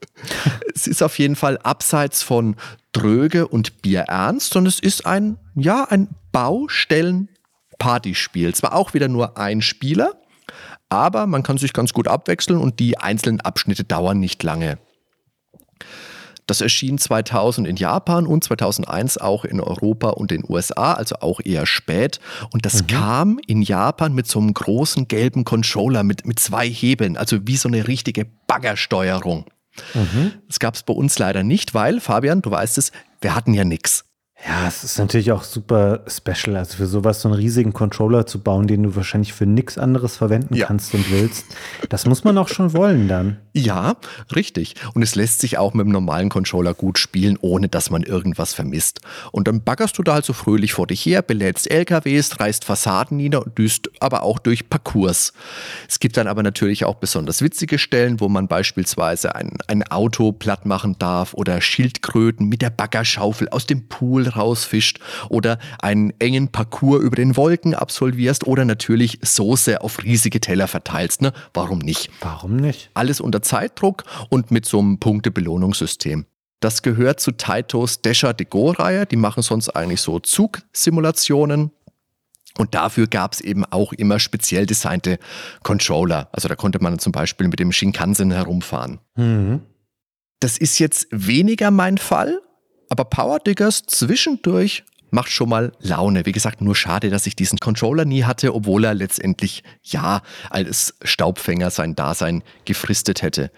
es 0.74 0.86
ist 0.86 1.02
auf 1.02 1.18
jeden 1.18 1.36
Fall 1.36 1.58
abseits 1.58 2.22
von 2.22 2.56
dröge 2.92 3.48
und 3.48 3.82
bierernst, 3.82 4.52
sondern 4.52 4.68
es 4.68 4.80
ist 4.80 5.06
ein, 5.06 5.38
ja, 5.54 5.84
ein 5.84 6.08
Baustellen 6.32 7.28
Partyspiel. 7.78 8.54
Zwar 8.54 8.74
auch 8.74 8.94
wieder 8.94 9.08
nur 9.08 9.38
ein 9.38 9.62
Spieler, 9.62 10.14
aber 10.88 11.26
man 11.26 11.42
kann 11.42 11.58
sich 11.58 11.72
ganz 11.72 11.92
gut 11.92 12.08
abwechseln 12.08 12.60
und 12.60 12.78
die 12.80 12.98
einzelnen 12.98 13.40
Abschnitte 13.40 13.84
dauern 13.84 14.18
nicht 14.18 14.42
lange. 14.42 14.78
Das 16.46 16.60
erschien 16.60 16.98
2000 16.98 17.66
in 17.66 17.76
Japan 17.76 18.26
und 18.26 18.44
2001 18.44 19.18
auch 19.18 19.44
in 19.44 19.60
Europa 19.60 20.10
und 20.10 20.30
den 20.30 20.44
USA, 20.48 20.94
also 20.94 21.16
auch 21.16 21.40
eher 21.44 21.66
spät. 21.66 22.20
Und 22.50 22.64
das 22.64 22.82
mhm. 22.82 22.86
kam 22.86 23.40
in 23.46 23.62
Japan 23.62 24.14
mit 24.14 24.26
so 24.28 24.38
einem 24.38 24.54
großen 24.54 25.08
gelben 25.08 25.44
Controller 25.44 26.04
mit, 26.04 26.26
mit 26.26 26.38
zwei 26.38 26.68
Hebeln, 26.68 27.16
also 27.16 27.38
wie 27.46 27.56
so 27.56 27.68
eine 27.68 27.88
richtige 27.88 28.26
Baggersteuerung. 28.46 29.44
Mhm. 29.94 30.32
Das 30.46 30.58
gab 30.58 30.74
es 30.74 30.82
bei 30.82 30.94
uns 30.94 31.18
leider 31.18 31.42
nicht, 31.42 31.74
weil, 31.74 32.00
Fabian, 32.00 32.42
du 32.42 32.50
weißt 32.50 32.78
es, 32.78 32.92
wir 33.20 33.34
hatten 33.34 33.52
ja 33.52 33.64
nichts. 33.64 34.05
Ja, 34.44 34.68
es 34.68 34.84
ist 34.84 34.98
natürlich 34.98 35.32
auch 35.32 35.42
super 35.42 36.00
special, 36.06 36.56
also 36.56 36.76
für 36.76 36.86
sowas 36.86 37.22
so 37.22 37.28
einen 37.28 37.36
riesigen 37.38 37.72
Controller 37.72 38.26
zu 38.26 38.40
bauen, 38.40 38.66
den 38.66 38.82
du 38.82 38.94
wahrscheinlich 38.94 39.32
für 39.32 39.46
nichts 39.46 39.78
anderes 39.78 40.16
verwenden 40.16 40.54
ja. 40.54 40.66
kannst 40.66 40.92
und 40.92 41.10
willst. 41.10 41.46
Das 41.88 42.04
muss 42.04 42.22
man 42.22 42.36
auch 42.36 42.48
schon 42.48 42.74
wollen 42.74 43.08
dann. 43.08 43.38
Ja, 43.54 43.96
richtig. 44.34 44.74
Und 44.92 45.02
es 45.02 45.14
lässt 45.14 45.40
sich 45.40 45.56
auch 45.56 45.72
mit 45.72 45.86
dem 45.86 45.92
normalen 45.92 46.28
Controller 46.28 46.74
gut 46.74 46.98
spielen, 46.98 47.38
ohne 47.40 47.68
dass 47.68 47.88
man 47.88 48.02
irgendwas 48.02 48.52
vermisst. 48.52 49.00
Und 49.32 49.48
dann 49.48 49.62
baggerst 49.62 49.96
du 49.96 50.02
da 50.02 50.12
halt 50.14 50.26
so 50.26 50.34
fröhlich 50.34 50.74
vor 50.74 50.86
dich 50.86 51.06
her, 51.06 51.22
belädst 51.22 51.70
LKWs, 51.70 52.38
reißt 52.38 52.66
Fassaden 52.66 53.16
nieder 53.16 53.42
und 53.42 53.56
düst 53.56 53.88
aber 54.00 54.22
auch 54.22 54.38
durch 54.38 54.68
Parcours. 54.68 55.32
Es 55.88 55.98
gibt 55.98 56.18
dann 56.18 56.26
aber 56.26 56.42
natürlich 56.42 56.84
auch 56.84 56.96
besonders 56.96 57.40
witzige 57.40 57.78
Stellen, 57.78 58.20
wo 58.20 58.28
man 58.28 58.48
beispielsweise 58.48 59.34
ein, 59.34 59.56
ein 59.66 59.82
Auto 59.84 60.32
platt 60.32 60.66
machen 60.66 60.96
darf 60.98 61.32
oder 61.32 61.62
Schildkröten 61.62 62.46
mit 62.46 62.60
der 62.60 62.70
Baggerschaufel 62.70 63.48
aus 63.48 63.66
dem 63.66 63.88
Pool 63.88 64.25
rausfischt 64.34 64.98
oder 65.28 65.58
einen 65.80 66.12
engen 66.18 66.48
Parcours 66.48 67.02
über 67.02 67.16
den 67.16 67.36
Wolken 67.36 67.74
absolvierst 67.74 68.46
oder 68.46 68.64
natürlich 68.64 69.18
Soße 69.22 69.80
auf 69.80 70.02
riesige 70.02 70.40
Teller 70.40 70.68
verteilst. 70.68 71.22
Ne? 71.22 71.32
Warum 71.54 71.78
nicht? 71.78 72.10
Warum 72.20 72.56
nicht? 72.56 72.90
Alles 72.94 73.20
unter 73.20 73.42
Zeitdruck 73.42 74.04
und 74.30 74.50
mit 74.50 74.66
so 74.66 74.78
einem 74.78 74.98
Punktebelohnungssystem. 74.98 76.26
Das 76.60 76.82
gehört 76.82 77.20
zu 77.20 77.32
Taitos 77.32 78.00
Desha 78.00 78.32
de 78.32 78.46
Go-Reihe. 78.48 79.06
Die 79.06 79.16
machen 79.16 79.42
sonst 79.42 79.68
eigentlich 79.70 80.00
so 80.00 80.18
Zugsimulationen. 80.18 81.70
Und 82.58 82.74
dafür 82.74 83.06
gab 83.06 83.34
es 83.34 83.40
eben 83.40 83.64
auch 83.66 83.92
immer 83.92 84.18
speziell 84.18 84.64
designte 84.64 85.18
Controller. 85.62 86.28
Also 86.32 86.48
da 86.48 86.56
konnte 86.56 86.82
man 86.82 86.98
zum 86.98 87.12
Beispiel 87.12 87.48
mit 87.48 87.60
dem 87.60 87.72
Shinkansen 87.72 88.30
herumfahren. 88.30 89.00
Mhm. 89.16 89.60
Das 90.40 90.58
ist 90.58 90.78
jetzt 90.78 91.06
weniger 91.10 91.70
mein 91.70 91.98
Fall, 91.98 92.40
aber 92.88 93.04
Power 93.04 93.38
Diggers 93.38 93.84
zwischendurch 93.86 94.84
macht 95.10 95.30
schon 95.30 95.48
mal 95.48 95.72
Laune. 95.80 96.26
Wie 96.26 96.32
gesagt, 96.32 96.60
nur 96.60 96.76
schade, 96.76 97.10
dass 97.10 97.26
ich 97.26 97.36
diesen 97.36 97.58
Controller 97.58 98.04
nie 98.04 98.24
hatte, 98.24 98.54
obwohl 98.54 98.84
er 98.84 98.94
letztendlich 98.94 99.62
ja 99.82 100.22
als 100.50 100.94
Staubfänger 101.02 101.70
sein 101.70 101.94
Dasein 101.94 102.42
gefristet 102.64 103.22
hätte. 103.22 103.50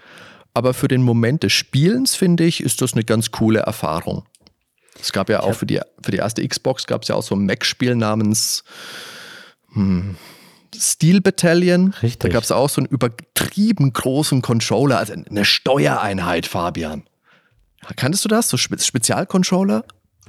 Aber 0.53 0.73
für 0.73 0.87
den 0.87 1.03
Moment 1.03 1.43
des 1.43 1.53
Spielens, 1.53 2.15
finde 2.15 2.45
ich, 2.45 2.61
ist 2.61 2.81
das 2.81 2.93
eine 2.93 3.03
ganz 3.03 3.31
coole 3.31 3.59
Erfahrung. 3.59 4.25
Es 4.99 5.11
gab 5.11 5.29
ja 5.29 5.41
auch 5.41 5.53
für 5.53 5.65
die, 5.65 5.79
für 6.01 6.11
die 6.11 6.17
erste 6.17 6.45
Xbox 6.45 6.85
gab 6.87 7.03
es 7.03 7.07
ja 7.07 7.15
auch 7.15 7.23
so 7.23 7.35
ein 7.35 7.45
Mac-Spiel 7.45 7.95
namens 7.95 8.63
hm, 9.73 10.17
Steel 10.75 11.21
Battalion. 11.21 11.93
Richtig. 12.01 12.19
Da 12.19 12.29
gab 12.29 12.43
es 12.43 12.51
auch 12.51 12.69
so 12.69 12.81
einen 12.81 12.87
übertrieben 12.87 13.93
großen 13.93 14.41
Controller, 14.41 14.97
also 14.97 15.13
eine 15.13 15.45
Steuereinheit, 15.45 16.45
Fabian. 16.45 17.03
Kanntest 17.95 18.25
du 18.25 18.29
das, 18.29 18.49
so 18.49 18.57
Spe 18.57 18.77
Spezialcontroller? 18.79 19.83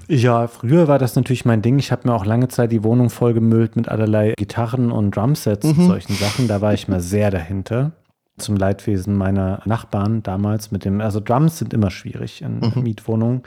Ja, 0.08 0.48
früher 0.48 0.88
war 0.88 0.98
das 0.98 1.14
natürlich 1.14 1.44
mein 1.44 1.62
Ding. 1.62 1.78
Ich 1.78 1.92
habe 1.92 2.08
mir 2.08 2.14
auch 2.14 2.26
lange 2.26 2.48
Zeit 2.48 2.72
die 2.72 2.82
Wohnung 2.82 3.10
vollgemüllt 3.10 3.76
mit 3.76 3.88
allerlei 3.88 4.34
Gitarren 4.36 4.90
und 4.90 5.14
Drumsets 5.14 5.64
mhm. 5.64 5.78
und 5.78 5.86
solchen 5.86 6.14
Sachen. 6.14 6.48
Da 6.48 6.60
war 6.60 6.74
ich 6.74 6.88
mal 6.88 7.00
sehr 7.00 7.30
dahinter. 7.30 7.92
Zum 8.38 8.56
Leidwesen 8.56 9.16
meiner 9.16 9.60
Nachbarn 9.66 10.22
damals 10.22 10.72
mit 10.72 10.84
dem, 10.84 11.00
also 11.00 11.20
Drums 11.20 11.58
sind 11.58 11.74
immer 11.74 11.90
schwierig 11.90 12.42
in 12.42 12.60
mhm. 12.60 12.82
Mietwohnungen. 12.82 13.42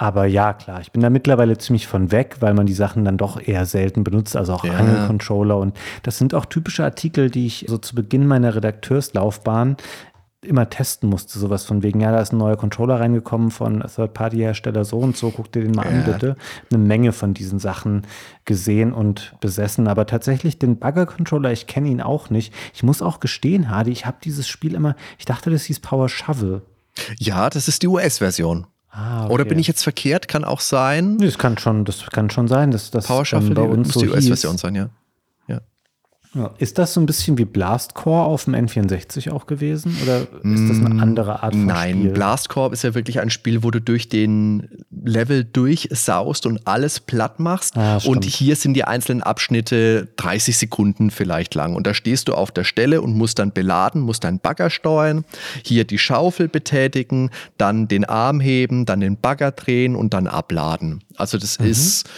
Aber 0.00 0.26
ja, 0.26 0.52
klar, 0.54 0.80
ich 0.80 0.92
bin 0.92 1.02
da 1.02 1.10
mittlerweile 1.10 1.58
ziemlich 1.58 1.88
von 1.88 2.12
weg, 2.12 2.36
weil 2.40 2.54
man 2.54 2.66
die 2.66 2.72
Sachen 2.72 3.04
dann 3.04 3.16
doch 3.16 3.40
eher 3.40 3.66
selten 3.66 4.04
benutzt, 4.04 4.36
also 4.36 4.54
auch 4.54 4.64
ja. 4.64 4.72
Angelcontroller. 4.74 5.58
Und 5.58 5.76
das 6.04 6.18
sind 6.18 6.34
auch 6.34 6.46
typische 6.46 6.84
Artikel, 6.84 7.30
die 7.30 7.46
ich 7.46 7.66
so 7.68 7.78
zu 7.78 7.96
Beginn 7.96 8.26
meiner 8.26 8.54
Redakteurslaufbahn 8.54 9.76
immer 10.42 10.70
testen 10.70 11.08
musste, 11.08 11.38
sowas 11.38 11.64
von 11.64 11.82
wegen, 11.82 12.00
ja, 12.00 12.12
da 12.12 12.20
ist 12.20 12.32
ein 12.32 12.38
neuer 12.38 12.56
Controller 12.56 13.00
reingekommen 13.00 13.50
von 13.50 13.80
Third-Party-Hersteller 13.80 14.84
so 14.84 14.98
und 14.98 15.16
so, 15.16 15.30
guck 15.30 15.50
dir 15.50 15.62
den 15.62 15.72
mal 15.72 15.86
ja. 15.86 15.90
an, 15.90 16.04
bitte. 16.04 16.36
Eine 16.70 16.82
Menge 16.82 17.12
von 17.12 17.34
diesen 17.34 17.58
Sachen 17.58 18.02
gesehen 18.44 18.92
und 18.92 19.34
besessen, 19.40 19.88
aber 19.88 20.06
tatsächlich 20.06 20.58
den 20.58 20.78
Bugger-Controller, 20.78 21.50
ich 21.50 21.66
kenne 21.66 21.88
ihn 21.88 22.00
auch 22.00 22.30
nicht. 22.30 22.54
Ich 22.72 22.84
muss 22.84 23.02
auch 23.02 23.18
gestehen, 23.18 23.68
Hardy, 23.68 23.90
ich 23.90 24.06
habe 24.06 24.18
dieses 24.22 24.46
Spiel 24.46 24.74
immer, 24.74 24.94
ich 25.18 25.24
dachte, 25.24 25.50
das 25.50 25.64
hieß 25.64 25.80
Power 25.80 26.08
Shovel. 26.08 26.62
Ja, 27.18 27.50
das 27.50 27.66
ist 27.66 27.82
die 27.82 27.88
US-Version. 27.88 28.66
Ah, 28.90 29.24
okay. 29.24 29.34
Oder 29.34 29.44
bin 29.44 29.58
ich 29.58 29.66
jetzt 29.66 29.82
verkehrt? 29.82 30.28
Kann 30.28 30.44
auch 30.44 30.60
sein. 30.60 31.18
Das 31.18 31.38
kann 31.38 31.58
schon, 31.58 31.84
das 31.84 32.06
kann 32.06 32.30
schon 32.30 32.48
sein, 32.48 32.70
dass 32.70 32.90
das 32.90 33.06
Power 33.06 33.24
Shuffle 33.24 33.54
bei 33.54 33.62
uns 33.62 33.88
muss 33.88 33.94
so 33.94 34.00
die 34.00 34.08
US-Version 34.08 34.56
sein, 34.56 34.74
ja. 34.74 34.88
Ja. 36.34 36.54
Ist 36.58 36.78
das 36.78 36.92
so 36.94 37.00
ein 37.00 37.06
bisschen 37.06 37.38
wie 37.38 37.44
Blastcore 37.46 38.24
auf 38.24 38.44
dem 38.44 38.54
N64 38.54 39.30
auch 39.30 39.46
gewesen? 39.46 39.96
Oder 40.02 40.20
ist 40.20 40.68
das 40.68 40.76
eine 40.78 40.94
mm, 40.94 41.00
andere 41.00 41.42
Art 41.42 41.54
von 41.54 41.66
Nein, 41.66 41.90
Spiel? 41.90 42.04
Nein, 42.04 42.14
Blastcore 42.14 42.72
ist 42.72 42.84
ja 42.84 42.94
wirklich 42.94 43.20
ein 43.20 43.30
Spiel, 43.30 43.62
wo 43.62 43.70
du 43.70 43.80
durch 43.80 44.08
den 44.08 44.68
Level 44.90 45.44
durchsaust 45.44 46.44
und 46.44 46.66
alles 46.66 47.00
platt 47.00 47.40
machst. 47.40 47.76
Ah, 47.76 47.98
und 48.04 48.24
hier 48.24 48.56
sind 48.56 48.74
die 48.74 48.84
einzelnen 48.84 49.22
Abschnitte 49.22 50.08
30 50.16 50.58
Sekunden 50.58 51.10
vielleicht 51.10 51.54
lang. 51.54 51.74
Und 51.74 51.86
da 51.86 51.94
stehst 51.94 52.28
du 52.28 52.34
auf 52.34 52.50
der 52.50 52.64
Stelle 52.64 53.00
und 53.00 53.16
musst 53.16 53.38
dann 53.38 53.52
beladen, 53.52 54.02
musst 54.02 54.24
deinen 54.24 54.40
Bagger 54.40 54.68
steuern, 54.68 55.24
hier 55.64 55.84
die 55.84 55.98
Schaufel 55.98 56.48
betätigen, 56.48 57.30
dann 57.56 57.88
den 57.88 58.04
Arm 58.04 58.40
heben, 58.40 58.84
dann 58.84 59.00
den 59.00 59.18
Bagger 59.18 59.52
drehen 59.52 59.96
und 59.96 60.12
dann 60.12 60.26
abladen. 60.26 61.02
Also 61.16 61.38
das 61.38 61.58
mhm. 61.58 61.66
ist. 61.66 62.08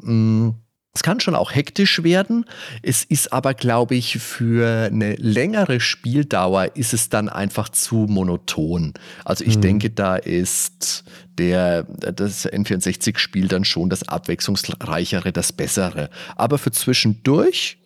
Mh, 0.00 0.12
mm, 0.12 0.54
es 0.94 1.02
kann 1.02 1.20
schon 1.20 1.34
auch 1.34 1.54
hektisch 1.54 2.02
werden. 2.02 2.44
Es 2.82 3.02
ist 3.02 3.32
aber, 3.32 3.54
glaube 3.54 3.94
ich, 3.94 4.18
für 4.18 4.90
eine 4.92 5.14
längere 5.14 5.80
Spieldauer 5.80 6.76
ist 6.76 6.92
es 6.92 7.08
dann 7.08 7.30
einfach 7.30 7.70
zu 7.70 8.06
monoton. 8.08 8.92
Also 9.24 9.44
ich 9.44 9.56
mhm. 9.56 9.62
denke, 9.62 9.90
da 9.90 10.16
ist 10.16 11.04
der, 11.38 11.84
das 11.84 12.46
N64-Spiel 12.46 13.48
dann 13.48 13.64
schon 13.64 13.88
das 13.88 14.06
abwechslungsreichere, 14.06 15.32
das 15.32 15.52
bessere. 15.52 16.10
Aber 16.36 16.58
für 16.58 16.72
zwischendurch 16.72 17.78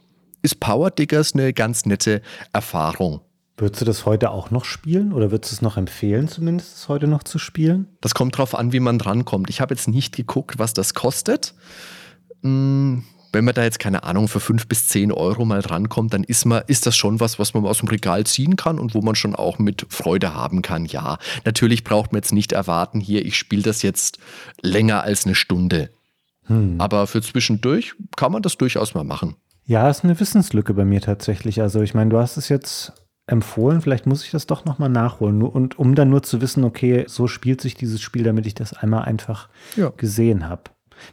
ist 0.43 0.59
Power 0.59 0.91
Diggers 0.91 1.35
eine 1.35 1.53
ganz 1.53 1.87
nette 1.87 2.23
Erfahrung. 2.53 3.21
Würdest 3.57 3.81
du 3.81 3.85
das 3.87 4.05
heute 4.05 4.33
auch 4.33 4.51
noch 4.51 4.65
spielen 4.65 5.13
oder 5.13 5.31
würdest 5.31 5.53
du 5.53 5.57
es 5.57 5.63
noch 5.63 5.77
empfehlen, 5.77 6.29
zumindest 6.29 6.77
es 6.77 6.89
heute 6.89 7.07
noch 7.07 7.23
zu 7.23 7.39
spielen? 7.39 7.87
Das 8.01 8.15
kommt 8.15 8.37
drauf 8.37 8.55
an, 8.55 8.73
wie 8.73 8.81
man 8.81 8.99
drankommt. 8.99 9.49
Ich 9.49 9.61
habe 9.61 9.75
jetzt 9.75 9.89
nicht 9.89 10.15
geguckt, 10.15 10.59
was 10.59 10.75
das 10.75 10.93
kostet. 10.93 11.55
Hm, 12.43 13.05
wenn 13.33 13.45
man 13.45 13.55
da 13.55 13.65
jetzt, 13.65 13.79
keine 13.79 14.05
Ahnung, 14.05 14.29
für 14.29 14.41
fünf 14.41 14.67
bis 14.67 14.89
zehn 14.89 15.13
Euro 15.13 15.45
mal 15.45 15.61
drankommt, 15.61 16.15
dann 16.15 16.25
ist, 16.25 16.47
man, 16.47 16.63
ist 16.69 16.87
das 16.87 16.97
schon 16.97 17.21
was, 17.21 17.39
was 17.39 17.53
man 17.53 17.67
aus 17.67 17.81
dem 17.81 17.89
Regal 17.89 18.25
ziehen 18.25 18.57
kann 18.57 18.79
und 18.79 18.95
wo 18.95 19.03
man 19.03 19.15
schon 19.15 19.35
auch 19.35 19.59
mit 19.59 19.87
Freude 19.91 20.35
haben 20.35 20.63
kann. 20.63 20.87
Ja, 20.87 21.19
natürlich 21.45 21.85
braucht 21.85 22.13
man 22.13 22.21
jetzt 22.21 22.33
nicht 22.33 22.53
erwarten, 22.53 23.01
hier, 23.01 23.27
ich 23.27 23.37
spiele 23.37 23.63
das 23.63 23.83
jetzt 23.83 24.19
länger 24.63 25.03
als 25.03 25.27
eine 25.27 25.35
Stunde. 25.35 25.91
Hm. 26.45 26.77
Aber 26.81 27.07
für 27.07 27.21
zwischendurch 27.21 27.95
kann 28.17 28.33
man 28.33 28.43
das 28.43 28.57
durchaus 28.57 28.95
mal 28.95 29.05
machen. 29.05 29.37
Ja, 29.67 29.91
ist 29.91 30.05
eine 30.05 30.19
Wissenslücke 30.19 30.75
bei 30.75 30.85
mir 30.85 31.01
tatsächlich. 31.01 31.61
Also 31.61 31.83
ich 31.83 31.93
meine, 31.93 32.11
du 32.11 32.19
hast 32.19 32.37
es 32.37 32.49
jetzt 32.49 32.93
empfohlen, 33.27 33.81
vielleicht 33.81 34.07
muss 34.07 34.25
ich 34.25 34.31
das 34.31 34.47
doch 34.47 34.65
nochmal 34.65 34.89
nachholen. 34.89 35.43
Und 35.43 35.79
um 35.79 35.95
dann 35.95 36.09
nur 36.09 36.23
zu 36.23 36.41
wissen, 36.41 36.65
okay, 36.65 37.05
so 37.09 37.27
spielt 37.27 37.61
sich 37.61 37.75
dieses 37.75 38.01
Spiel, 38.01 38.23
damit 38.23 38.47
ich 38.47 38.55
das 38.55 38.73
einmal 38.73 39.03
einfach 39.03 39.49
ja. 39.77 39.91
gesehen 39.97 40.49
habe. 40.49 40.63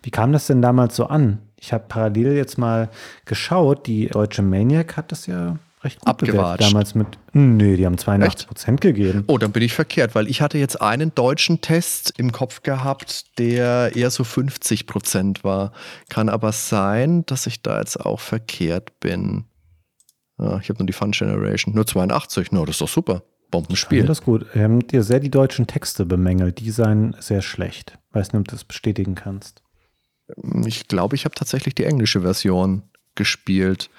Wie 0.02 0.12
kam 0.12 0.32
das 0.32 0.48
denn 0.48 0.62
damals 0.62 0.96
so 0.96 1.06
an? 1.06 1.40
Ich 1.58 1.74
habe 1.74 1.86
parallel 1.88 2.34
jetzt 2.34 2.58
mal 2.58 2.90
geschaut, 3.26 3.88
die 3.88 4.08
deutsche 4.08 4.42
Maniac 4.42 4.98
hat 4.98 5.12
das 5.12 5.28
ja 5.28 5.58
recht 5.84 6.00
gut 6.00 6.08
Abgewatscht. 6.08 6.62
damals 6.62 6.96
mit. 6.96 7.08
Nee, 7.34 7.78
die 7.78 7.86
haben 7.86 7.98
82 7.98 8.48
Prozent 8.48 8.82
gegeben. 8.82 9.24
Oh, 9.28 9.38
dann 9.38 9.52
bin 9.52 9.64
ich 9.64 9.74
verkehrt, 9.74 10.16
weil 10.16 10.28
ich 10.28 10.42
hatte 10.42 10.58
jetzt 10.58 10.82
einen 10.82 11.14
deutschen 11.14 11.62
Test 11.62 12.14
im 12.18 12.32
Kopf 12.32 12.64
gehabt, 12.64 13.38
der 13.38 13.96
eher 13.96 14.10
so 14.10 14.24
50 14.24 14.88
Prozent 14.88 15.44
war. 15.44 15.72
Kann 16.10 16.30
aber 16.30 16.52
sein, 16.52 17.26
dass 17.26 17.48
ich 17.48 17.62
da 17.62 17.80
jetzt 17.80 18.00
auch 18.00 18.20
verkehrt 18.20 19.00
bin. 19.00 19.46
Ja, 20.40 20.60
ich 20.60 20.70
habe 20.70 20.80
nur 20.80 20.88
die 20.88 20.94
Fun 20.94 21.12
Generation. 21.12 21.76
Nur 21.76 21.86
82. 21.86 22.52
No, 22.52 22.66
das 22.66 22.76
ist 22.76 22.82
doch 22.82 22.90
super. 22.90 23.24
Bombenspiel. 23.52 24.02
Ich 24.02 24.06
das 24.06 24.24
gut. 24.24 24.48
Ihr 24.56 24.64
habt 24.64 24.92
dir 24.92 25.04
sehr 25.04 25.20
die 25.20 25.30
deutschen 25.30 25.68
Texte 25.68 26.06
bemängelt. 26.06 26.60
Die 26.60 26.72
seien 26.72 27.16
sehr 27.20 27.42
schlecht. 27.42 28.00
Weiß 28.12 28.34
nicht, 28.34 28.40
ob 28.40 28.48
du 28.48 28.56
das 28.56 28.64
bestätigen 28.64 29.16
kannst. 29.16 29.62
Ich 30.66 30.88
glaube, 30.88 31.16
ich 31.16 31.26
habe 31.26 31.36
tatsächlich 31.36 31.76
die 31.76 31.86
englische 31.86 32.22
Version 32.22 32.84
gespielt. 33.16 33.90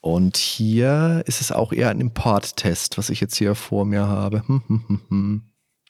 Und 0.00 0.36
hier 0.36 1.22
ist 1.26 1.40
es 1.40 1.50
auch 1.50 1.72
eher 1.72 1.88
ein 1.88 2.00
Import-Test, 2.00 2.98
was 2.98 3.08
ich 3.08 3.20
jetzt 3.20 3.36
hier 3.36 3.54
vor 3.54 3.86
mir 3.86 4.06
habe. 4.06 4.46
Hm, 4.46 4.62
hm, 4.66 5.00
hm, 5.08 5.42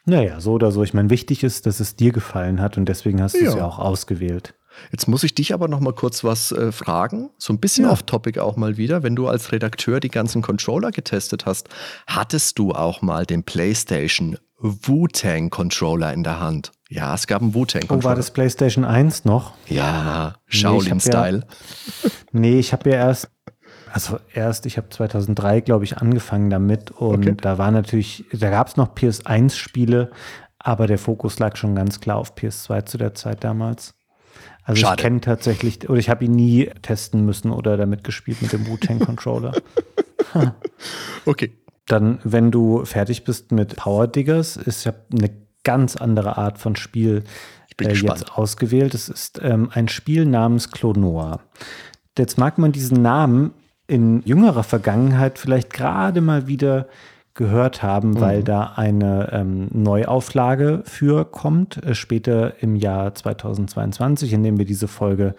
naja, 0.06 0.40
so 0.40 0.52
oder 0.52 0.70
so. 0.70 0.82
Ich 0.82 0.94
meine, 0.94 1.10
wichtig 1.10 1.42
ist, 1.42 1.66
dass 1.66 1.80
es 1.80 1.96
dir 1.96 2.12
gefallen 2.12 2.60
hat 2.60 2.76
und 2.76 2.86
deswegen 2.86 3.22
hast 3.22 3.34
du 3.34 3.42
ja. 3.42 3.50
es 3.50 3.56
ja 3.56 3.64
auch 3.64 3.78
ausgewählt. 3.78 4.54
Jetzt 4.92 5.08
muss 5.08 5.24
ich 5.24 5.34
dich 5.34 5.54
aber 5.54 5.68
noch 5.68 5.80
mal 5.80 5.92
kurz 5.92 6.24
was 6.24 6.52
äh, 6.52 6.72
fragen, 6.72 7.30
so 7.38 7.52
ein 7.52 7.60
bisschen 7.60 7.84
ja. 7.84 7.92
off-topic 7.92 8.40
auch 8.40 8.56
mal 8.56 8.76
wieder. 8.76 9.02
Wenn 9.02 9.16
du 9.16 9.28
als 9.28 9.52
Redakteur 9.52 10.00
die 10.00 10.10
ganzen 10.10 10.42
Controller 10.42 10.90
getestet 10.90 11.46
hast, 11.46 11.68
hattest 12.06 12.58
du 12.58 12.72
auch 12.72 13.00
mal 13.02 13.24
den 13.24 13.44
PlayStation 13.44 14.36
Wu-Tang 14.58 15.50
Controller 15.50 16.12
in 16.12 16.22
der 16.22 16.40
Hand? 16.40 16.72
Ja, 16.90 17.14
es 17.14 17.26
gab 17.26 17.42
einen 17.42 17.54
Wu-Tang 17.54 17.82
Controller. 17.82 18.00
Oh, 18.00 18.04
war 18.04 18.14
das 18.14 18.30
PlayStation 18.30 18.84
1 18.84 19.24
noch? 19.24 19.54
Ja, 19.68 20.34
Shaolin-Style. 20.46 21.38
Nee, 21.40 21.44
ja, 22.02 22.10
nee, 22.32 22.58
ich 22.58 22.72
habe 22.72 22.90
ja 22.90 22.96
erst 22.96 23.30
also 23.94 24.18
erst, 24.32 24.66
ich 24.66 24.76
habe 24.76 24.88
2003, 24.88 25.60
glaube 25.60 25.84
ich, 25.84 25.98
angefangen 25.98 26.50
damit 26.50 26.90
und 26.90 27.28
okay. 27.28 27.36
da 27.40 27.58
war 27.58 27.70
natürlich, 27.70 28.24
da 28.32 28.50
gab 28.50 28.66
es 28.66 28.76
noch 28.76 28.92
PS1-Spiele, 28.92 30.10
aber 30.58 30.88
der 30.88 30.98
Fokus 30.98 31.38
lag 31.38 31.54
schon 31.54 31.76
ganz 31.76 32.00
klar 32.00 32.16
auf 32.16 32.34
PS2 32.34 32.86
zu 32.86 32.98
der 32.98 33.14
Zeit 33.14 33.44
damals. 33.44 33.94
Also 34.64 34.80
Schade. 34.80 34.96
ich 34.96 35.02
kenne 35.04 35.20
tatsächlich, 35.20 35.88
oder 35.88 36.00
ich 36.00 36.10
habe 36.10 36.24
ihn 36.24 36.32
nie 36.32 36.72
testen 36.82 37.24
müssen 37.24 37.52
oder 37.52 37.76
damit 37.76 38.02
gespielt 38.02 38.42
mit 38.42 38.52
dem 38.52 38.66
Wu-Tang-Controller. 38.66 39.52
okay. 41.24 41.56
Dann, 41.86 42.18
wenn 42.24 42.50
du 42.50 42.84
fertig 42.84 43.22
bist 43.22 43.52
mit 43.52 43.76
Power 43.76 44.08
Diggers, 44.08 44.56
ist 44.56 44.82
ja 44.82 44.94
eine 45.12 45.30
ganz 45.64 45.96
andere 45.96 46.38
Art 46.38 46.58
von 46.58 46.76
Spiel 46.76 47.24
äh, 47.80 47.92
jetzt 47.92 48.32
ausgewählt. 48.32 48.94
Es 48.94 49.08
ist 49.08 49.40
ähm, 49.42 49.70
ein 49.72 49.88
Spiel 49.88 50.26
namens 50.26 50.70
Clonoa. 50.70 51.40
Jetzt 52.16 52.38
mag 52.38 52.58
man 52.58 52.72
diesen 52.72 53.02
Namen 53.02 53.52
in 53.86 54.22
jüngerer 54.22 54.62
Vergangenheit 54.62 55.38
vielleicht 55.38 55.72
gerade 55.72 56.20
mal 56.20 56.46
wieder 56.46 56.86
gehört 57.34 57.82
haben, 57.82 58.10
mhm. 58.10 58.20
weil 58.20 58.42
da 58.44 58.74
eine 58.76 59.30
ähm, 59.32 59.68
Neuauflage 59.72 60.82
für 60.84 61.24
kommt, 61.24 61.82
äh, 61.84 61.94
später 61.94 62.62
im 62.62 62.76
Jahr 62.76 63.14
2022, 63.14 64.32
in 64.32 64.44
dem 64.44 64.58
wir 64.58 64.64
diese 64.64 64.88
Folge 64.88 65.34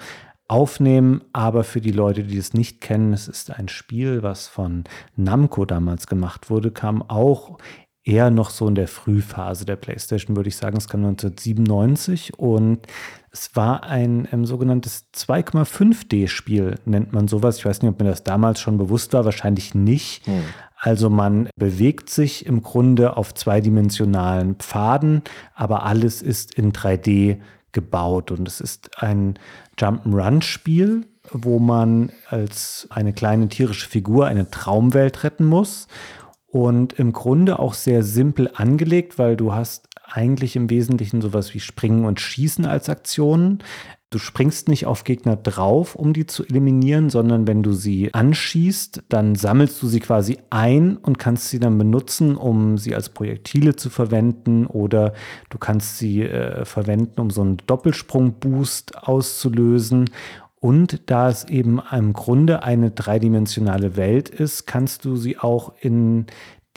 aufnehmen. 0.48 1.22
Aber 1.32 1.64
für 1.64 1.82
die 1.82 1.92
Leute, 1.92 2.24
die 2.24 2.38
es 2.38 2.54
nicht 2.54 2.82
kennen, 2.82 3.14
es 3.14 3.28
ist 3.28 3.50
ein 3.52 3.70
Spiel, 3.70 4.24
was 4.24 4.48
von 4.48 4.84
Namco 5.16 5.66
damals 5.66 6.08
gemacht 6.08 6.50
wurde, 6.50 6.72
kam 6.72 7.02
auch 7.02 7.58
eher 8.06 8.30
noch 8.30 8.52
so 8.52 8.68
in 8.68 8.76
der 8.76 8.88
Frühphase 8.88 9.66
der 9.66 9.76
PlayStation, 9.76 10.36
würde 10.36 10.50
ich 10.50 10.56
sagen. 10.56 10.78
Es 10.78 10.88
kam 10.88 11.04
1997 11.04 12.38
und 12.38 12.86
es 13.32 13.56
war 13.56 13.84
ein 13.84 14.28
ähm, 14.32 14.46
sogenanntes 14.46 15.08
2,5D-Spiel, 15.14 16.76
nennt 16.86 17.12
man 17.14 17.28
sowas. 17.28 17.58
Ich 17.58 17.66
weiß 17.66 17.82
nicht, 17.82 17.92
ob 17.92 18.00
mir 18.00 18.08
das 18.08 18.24
damals 18.24 18.62
schon 18.62 18.78
bewusst 18.78 19.12
war, 19.14 19.26
wahrscheinlich 19.26 19.74
nicht. 19.74 20.26
Hm. 20.28 20.44
Also 20.78 21.10
man 21.10 21.50
bewegt 21.56 22.10
sich 22.12 22.46
im 22.46 22.62
Grunde 22.62 23.18
auf 23.18 23.34
zweidimensionalen 23.34 24.56
Pfaden, 24.56 25.24
aber 25.56 25.84
alles 25.84 26.22
ist 26.22 26.54
in 26.54 26.74
3D 26.74 27.40
gebaut 27.72 28.30
und 28.32 28.48
es 28.48 28.62
ist 28.62 29.02
ein 29.02 29.40
Jump'n'Run-Spiel, 29.80 31.08
wo 31.32 31.58
man 31.58 32.12
als 32.30 32.88
eine 32.92 33.14
kleine 33.14 33.50
tierische 33.50 33.90
Figur 33.90 34.28
eine 34.28 34.52
Traumwelt 34.52 35.24
retten 35.24 35.46
muss 35.46 35.88
und 36.56 36.94
im 36.94 37.12
Grunde 37.12 37.60
auch 37.60 37.74
sehr 37.74 38.02
simpel 38.02 38.50
angelegt, 38.54 39.20
weil 39.20 39.36
du 39.36 39.54
hast 39.54 39.90
eigentlich 40.06 40.56
im 40.56 40.70
Wesentlichen 40.70 41.20
sowas 41.20 41.54
wie 41.54 41.60
Springen 41.60 42.06
und 42.06 42.22
Schießen 42.22 42.66
als 42.66 42.88
Aktionen. 42.88 43.60
Du 44.10 44.20
springst 44.20 44.70
nicht 44.70 44.86
auf 44.86 45.04
Gegner 45.04 45.36
drauf, 45.36 45.96
um 45.96 46.14
die 46.14 46.26
zu 46.26 46.46
eliminieren, 46.46 47.10
sondern 47.10 47.46
wenn 47.46 47.62
du 47.62 47.74
sie 47.74 48.14
anschießt, 48.14 49.04
dann 49.10 49.36
sammelst 49.36 49.84
du 49.84 49.88
sie 49.88 50.00
quasi 50.00 50.38
ein 50.50 50.96
und 50.96 51.20
kannst 51.20 51.50
sie 51.50 51.60
dann 51.60 51.78
benutzen, 51.78 52.38
um 52.38 52.78
sie 52.78 52.96
als 52.96 53.10
Projektile 53.10 53.76
zu 53.76 53.90
verwenden 53.90 54.66
oder 54.66 55.12
du 55.50 55.58
kannst 55.58 55.98
sie 55.98 56.22
äh, 56.22 56.64
verwenden, 56.64 57.20
um 57.20 57.32
so 57.32 57.42
einen 57.42 57.58
Doppelsprung-Boost 57.68 58.98
auszulösen. 58.98 60.10
Und 60.66 61.12
da 61.12 61.30
es 61.30 61.44
eben 61.44 61.80
im 61.92 62.14
Grunde 62.14 62.64
eine 62.64 62.90
dreidimensionale 62.90 63.98
Welt 63.98 64.30
ist, 64.30 64.66
kannst 64.66 65.06
du 65.06 65.16
sie 65.16 65.38
auch 65.38 65.74
in, 65.80 66.26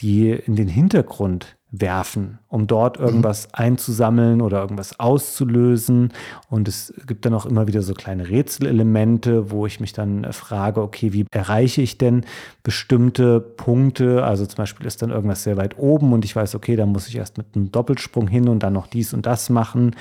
die, 0.01 0.29
in 0.29 0.57
den 0.57 0.69
Hintergrund 0.69 1.57
werfen, 1.71 2.39
um 2.49 2.67
dort 2.67 2.99
mhm. 2.99 3.07
irgendwas 3.07 3.55
einzusammeln 3.55 4.43
oder 4.43 4.61
irgendwas 4.61 5.01
auszulösen. 5.01 6.13
Und 6.51 6.69
es 6.69 6.93
gibt 7.07 7.25
dann 7.25 7.33
auch 7.33 7.47
immer 7.47 7.67
wieder 7.67 7.81
so 7.81 7.95
kleine 7.95 8.29
Rätselelemente, 8.29 9.51
wo 9.51 9.65
ich 9.65 9.81
mich 9.81 9.95
dann 9.95 10.31
frage, 10.35 10.83
okay, 10.83 11.15
wie 11.15 11.25
erreiche 11.31 11.81
ich 11.81 11.97
denn 11.97 12.27
bestimmte 12.63 13.41
Punkte? 13.41 14.23
Also 14.23 14.45
zum 14.45 14.57
Beispiel 14.59 14.87
ist 14.87 15.01
dann 15.01 15.09
irgendwas 15.09 15.45
sehr 15.45 15.57
weit 15.57 15.79
oben 15.79 16.13
und 16.13 16.27
ich 16.27 16.37
weiß, 16.37 16.55
okay, 16.55 16.77
da 16.77 16.85
muss 16.85 17.09
ich 17.09 17.17
erst 17.17 17.39
mit 17.39 17.47
einem 17.55 17.73
Doppelsprung 17.73 18.29
hin 18.29 18.49
und 18.49 18.63
dann 18.63 18.75
noch 18.75 18.87
dies 18.87 19.15
und 19.15 19.25
das 19.25 19.49
machen. 19.49 19.97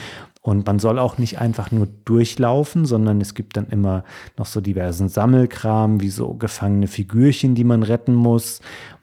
Und 0.48 0.66
man 0.66 0.80
soll 0.80 0.98
auch 0.98 1.18
nicht 1.18 1.42
einfach 1.42 1.72
nur 1.72 1.90
durchlaufen, 2.06 2.86
sondern 2.86 3.20
es 3.20 3.34
gibt 3.34 3.58
dann 3.58 3.68
immer 3.68 4.06
noch 4.38 4.46
so 4.46 4.62
diversen 4.62 5.10
Sammelkram, 5.10 6.00
wie 6.00 6.08
so 6.08 6.36
gefangene 6.36 6.88
Figürchen, 6.88 7.54
die 7.54 7.66
man 7.66 7.84
retten 7.84 8.16
muss. 8.16 8.62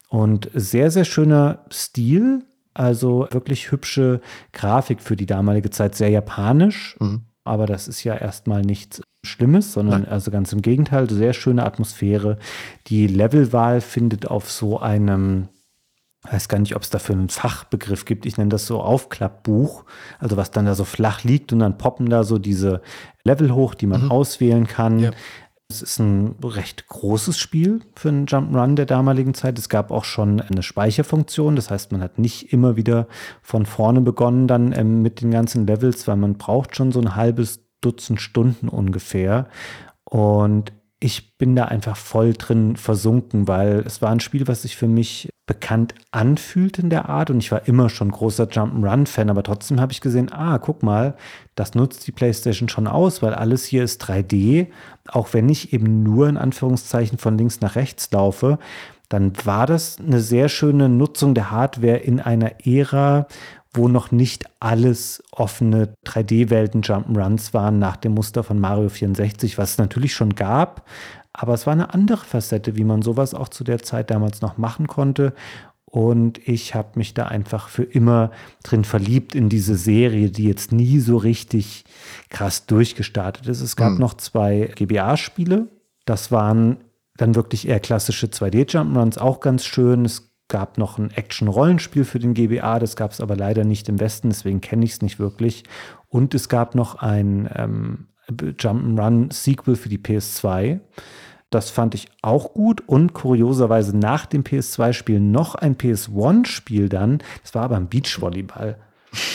Und 0.08 0.50
sehr, 0.54 0.90
sehr 0.90 1.04
schöner 1.04 1.66
Stil, 1.70 2.46
also 2.72 3.28
wirklich 3.30 3.70
hübsche 3.70 4.22
Grafik 4.54 5.02
für 5.02 5.16
die 5.16 5.26
damalige 5.26 5.68
Zeit, 5.68 5.94
sehr 5.94 6.08
japanisch. 6.08 6.96
Mhm. 6.98 7.26
Aber 7.44 7.66
das 7.66 7.88
ist 7.88 8.04
ja 8.04 8.14
erstmal 8.14 8.62
nichts 8.62 9.02
Schlimmes, 9.22 9.74
sondern 9.74 10.04
Nein. 10.04 10.10
also 10.10 10.30
ganz 10.30 10.50
im 10.54 10.62
Gegenteil, 10.62 11.10
sehr 11.10 11.34
schöne 11.34 11.66
Atmosphäre. 11.66 12.38
Die 12.86 13.06
Levelwahl 13.06 13.82
findet 13.82 14.30
auf 14.30 14.50
so 14.50 14.80
einem, 14.80 15.48
weiß 16.30 16.48
gar 16.48 16.58
nicht, 16.58 16.74
ob 16.74 16.82
es 16.82 16.90
dafür 16.90 17.14
einen 17.14 17.28
Fachbegriff 17.28 18.04
gibt. 18.04 18.26
Ich 18.26 18.36
nenne 18.36 18.48
das 18.48 18.66
so 18.66 18.80
Aufklappbuch, 18.80 19.84
also 20.18 20.36
was 20.36 20.50
dann 20.50 20.66
da 20.66 20.74
so 20.74 20.84
flach 20.84 21.22
liegt 21.22 21.52
und 21.52 21.58
dann 21.58 21.78
poppen 21.78 22.08
da 22.08 22.24
so 22.24 22.38
diese 22.38 22.80
Level 23.24 23.54
hoch, 23.54 23.74
die 23.74 23.86
man 23.86 24.04
mhm. 24.04 24.10
auswählen 24.10 24.66
kann. 24.66 24.98
Ja. 24.98 25.10
Es 25.68 25.82
ist 25.82 25.98
ein 25.98 26.36
recht 26.42 26.88
großes 26.88 27.38
Spiel 27.38 27.80
für 27.94 28.10
einen 28.10 28.26
Jump'n'Run 28.26 28.74
der 28.74 28.86
damaligen 28.86 29.34
Zeit. 29.34 29.58
Es 29.58 29.68
gab 29.68 29.90
auch 29.90 30.04
schon 30.04 30.40
eine 30.40 30.62
Speicherfunktion. 30.62 31.56
Das 31.56 31.70
heißt, 31.70 31.90
man 31.90 32.02
hat 32.02 32.18
nicht 32.18 32.52
immer 32.52 32.76
wieder 32.76 33.06
von 33.42 33.64
vorne 33.66 34.00
begonnen 34.00 34.46
dann 34.46 34.72
ähm, 34.72 35.02
mit 35.02 35.20
den 35.20 35.30
ganzen 35.30 35.66
Levels, 35.66 36.06
weil 36.06 36.16
man 36.16 36.34
braucht 36.34 36.76
schon 36.76 36.92
so 36.92 37.00
ein 37.00 37.16
halbes 37.16 37.60
Dutzend 37.80 38.20
Stunden 38.20 38.68
ungefähr. 38.68 39.48
Und 40.04 40.72
ich 41.04 41.36
bin 41.36 41.54
da 41.54 41.66
einfach 41.66 41.98
voll 41.98 42.32
drin 42.32 42.76
versunken, 42.76 43.46
weil 43.46 43.84
es 43.86 44.00
war 44.00 44.10
ein 44.10 44.20
Spiel, 44.20 44.48
was 44.48 44.62
sich 44.62 44.74
für 44.74 44.88
mich 44.88 45.28
bekannt 45.44 45.94
anfühlt 46.12 46.78
in 46.78 46.88
der 46.88 47.10
Art 47.10 47.28
und 47.28 47.40
ich 47.40 47.52
war 47.52 47.68
immer 47.68 47.90
schon 47.90 48.10
großer 48.10 48.44
Jump'n'Run-Fan, 48.44 49.28
aber 49.28 49.42
trotzdem 49.42 49.82
habe 49.82 49.92
ich 49.92 50.00
gesehen, 50.00 50.32
ah, 50.32 50.56
guck 50.56 50.82
mal, 50.82 51.14
das 51.56 51.74
nutzt 51.74 52.06
die 52.06 52.12
PlayStation 52.12 52.70
schon 52.70 52.86
aus, 52.86 53.20
weil 53.20 53.34
alles 53.34 53.66
hier 53.66 53.84
ist 53.84 54.02
3D, 54.02 54.68
auch 55.08 55.34
wenn 55.34 55.50
ich 55.50 55.74
eben 55.74 56.02
nur 56.02 56.26
in 56.26 56.38
Anführungszeichen 56.38 57.18
von 57.18 57.36
links 57.36 57.60
nach 57.60 57.76
rechts 57.76 58.10
laufe, 58.10 58.58
dann 59.10 59.32
war 59.44 59.66
das 59.66 59.98
eine 59.98 60.20
sehr 60.20 60.48
schöne 60.48 60.88
Nutzung 60.88 61.34
der 61.34 61.50
Hardware 61.50 61.98
in 61.98 62.18
einer 62.18 62.66
Ära, 62.66 63.26
wo 63.74 63.88
noch 63.88 64.10
nicht 64.12 64.44
alles 64.60 65.22
offene 65.32 65.94
3D-Welten 66.06 66.82
Jump'n'Runs 66.82 67.52
waren 67.52 67.78
nach 67.78 67.96
dem 67.96 68.14
Muster 68.14 68.42
von 68.42 68.58
Mario 68.60 68.88
64, 68.88 69.58
was 69.58 69.72
es 69.72 69.78
natürlich 69.78 70.14
schon 70.14 70.34
gab, 70.34 70.86
aber 71.34 71.52
es 71.52 71.66
war 71.66 71.72
eine 71.72 71.92
andere 71.92 72.24
Facette, 72.24 72.76
wie 72.76 72.84
man 72.84 73.02
sowas 73.02 73.34
auch 73.34 73.48
zu 73.48 73.64
der 73.64 73.82
Zeit 73.82 74.10
damals 74.10 74.40
noch 74.40 74.56
machen 74.56 74.86
konnte. 74.86 75.34
Und 75.84 76.38
ich 76.48 76.74
habe 76.74 76.90
mich 76.94 77.12
da 77.12 77.26
einfach 77.26 77.68
für 77.68 77.82
immer 77.82 78.30
drin 78.62 78.84
verliebt 78.84 79.34
in 79.34 79.48
diese 79.48 79.76
Serie, 79.76 80.30
die 80.30 80.44
jetzt 80.44 80.72
nie 80.72 81.00
so 81.00 81.16
richtig 81.16 81.84
krass 82.30 82.66
durchgestartet 82.66 83.48
ist. 83.48 83.60
Es 83.60 83.76
gab 83.76 83.92
hm. 83.92 83.98
noch 83.98 84.14
zwei 84.14 84.72
GBA-Spiele. 84.76 85.68
Das 86.04 86.30
waren 86.30 86.78
dann 87.16 87.34
wirklich 87.34 87.68
eher 87.68 87.80
klassische 87.80 88.26
2D-Jump'n'Runs, 88.26 89.18
auch 89.18 89.40
ganz 89.40 89.64
schön. 89.64 90.04
Es 90.04 90.33
gab 90.48 90.78
noch 90.78 90.98
ein 90.98 91.10
Action-Rollenspiel 91.10 92.04
für 92.04 92.18
den 92.18 92.34
GBA, 92.34 92.78
das 92.78 92.96
gab 92.96 93.12
es 93.12 93.20
aber 93.20 93.36
leider 93.36 93.64
nicht 93.64 93.88
im 93.88 94.00
Westen, 94.00 94.28
deswegen 94.28 94.60
kenne 94.60 94.84
ich 94.84 94.92
es 94.92 95.02
nicht 95.02 95.18
wirklich. 95.18 95.64
Und 96.08 96.34
es 96.34 96.48
gab 96.48 96.74
noch 96.74 96.96
ein 96.96 97.48
ähm, 97.54 98.08
Jump'n'Run-Sequel 98.30 99.76
für 99.76 99.88
die 99.88 99.98
PS2. 99.98 100.80
Das 101.50 101.70
fand 101.70 101.94
ich 101.94 102.08
auch 102.20 102.52
gut 102.52 102.82
und 102.86 103.14
kurioserweise 103.14 103.96
nach 103.96 104.26
dem 104.26 104.42
PS2-Spiel 104.42 105.20
noch 105.20 105.54
ein 105.54 105.76
PS1-Spiel 105.76 106.88
dann. 106.88 107.18
Das 107.42 107.54
war 107.54 107.62
aber 107.62 107.76
ein 107.76 107.88
Beachvolleyball. 107.88 108.76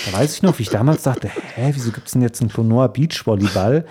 Da 0.05 0.19
weiß 0.19 0.35
ich 0.35 0.43
noch, 0.43 0.59
wie 0.59 0.63
ich 0.63 0.69
damals 0.69 1.03
dachte, 1.03 1.29
hä, 1.29 1.71
wieso 1.73 1.91
gibt 1.91 2.07
es 2.07 2.13
denn 2.13 2.21
jetzt 2.21 2.41
ein 2.41 2.49
Clonoa 2.49 2.87
Beachvolleyball? 2.87 3.85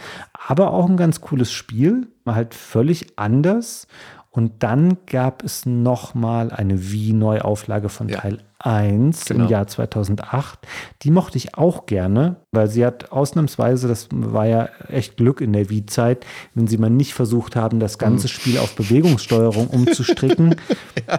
Aber 0.47 0.73
auch 0.73 0.89
ein 0.89 0.99
ganz 0.99 1.21
cooles 1.21 1.51
Spiel, 1.51 2.09
halt 2.27 2.55
völlig 2.55 3.19
anders 3.19 3.87
und 4.39 4.63
dann 4.63 4.99
gab 5.07 5.43
es 5.43 5.67
nochmal 5.67 6.53
eine 6.53 6.93
Wii-Neuauflage 6.93 7.89
von 7.89 8.09
ja. 8.09 8.21
Teil 8.21 8.39
1 8.61 9.25
genau. 9.25 9.47
im 9.47 9.51
Jahr 9.51 9.67
2008. 9.67 10.61
Die 11.03 11.11
mochte 11.11 11.39
ich 11.39 11.57
auch 11.57 11.87
gerne, 11.87 12.37
weil 12.53 12.69
sie 12.69 12.87
hat 12.87 13.11
ausnahmsweise, 13.11 13.89
das 13.89 14.07
war 14.13 14.47
ja 14.47 14.69
echt 14.89 15.17
Glück 15.17 15.41
in 15.41 15.53
der 15.53 15.71
Wii-Zeit, 15.71 16.25
wenn 16.55 16.69
sie 16.69 16.79
mal 16.79 16.89
nicht 16.89 17.15
versucht 17.15 17.57
haben, 17.57 17.81
das 17.81 17.99
ganze 17.99 18.27
mhm. 18.27 18.31
Spiel 18.31 18.59
auf 18.59 18.77
Bewegungssteuerung 18.77 19.67
umzustricken. 19.73 20.55
ja. 21.09 21.19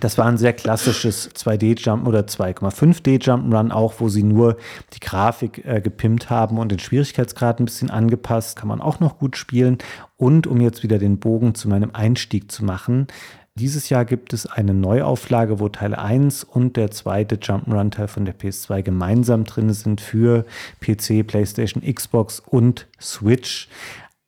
Das 0.00 0.16
war 0.16 0.24
ein 0.24 0.38
sehr 0.38 0.54
klassisches 0.54 1.30
2D-Jump 1.34 2.06
oder 2.06 2.20
2,5D 2.20 3.22
Jump'n'Run 3.22 3.70
auch, 3.70 3.94
wo 3.98 4.08
sie 4.08 4.22
nur 4.22 4.56
die 4.94 5.00
Grafik 5.00 5.66
äh, 5.66 5.82
gepimpt 5.82 6.30
haben 6.30 6.58
und 6.58 6.72
den 6.72 6.78
Schwierigkeitsgrad 6.78 7.60
ein 7.60 7.66
bisschen 7.66 7.90
angepasst. 7.90 8.56
Kann 8.56 8.68
man 8.68 8.80
auch 8.80 9.00
noch 9.00 9.18
gut 9.18 9.36
spielen. 9.36 9.78
Und 10.16 10.46
um 10.46 10.62
jetzt 10.62 10.82
wieder 10.82 10.98
den 10.98 11.18
Bogen 11.18 11.54
zu 11.54 11.68
meinem 11.68 11.90
Einstieg 11.92 12.50
zu 12.50 12.64
machen, 12.64 13.06
dieses 13.54 13.90
Jahr 13.90 14.06
gibt 14.06 14.32
es 14.32 14.46
eine 14.46 14.72
Neuauflage, 14.72 15.60
wo 15.60 15.68
Teil 15.68 15.94
1 15.94 16.42
und 16.42 16.78
der 16.78 16.90
zweite 16.90 17.36
Jump'n'Run-Teil 17.36 18.08
von 18.08 18.24
der 18.24 18.34
PS2 18.34 18.80
gemeinsam 18.80 19.44
drin 19.44 19.74
sind 19.74 20.00
für 20.00 20.46
PC, 20.80 21.26
PlayStation, 21.26 21.82
Xbox 21.82 22.40
und 22.40 22.86
Switch. 22.98 23.68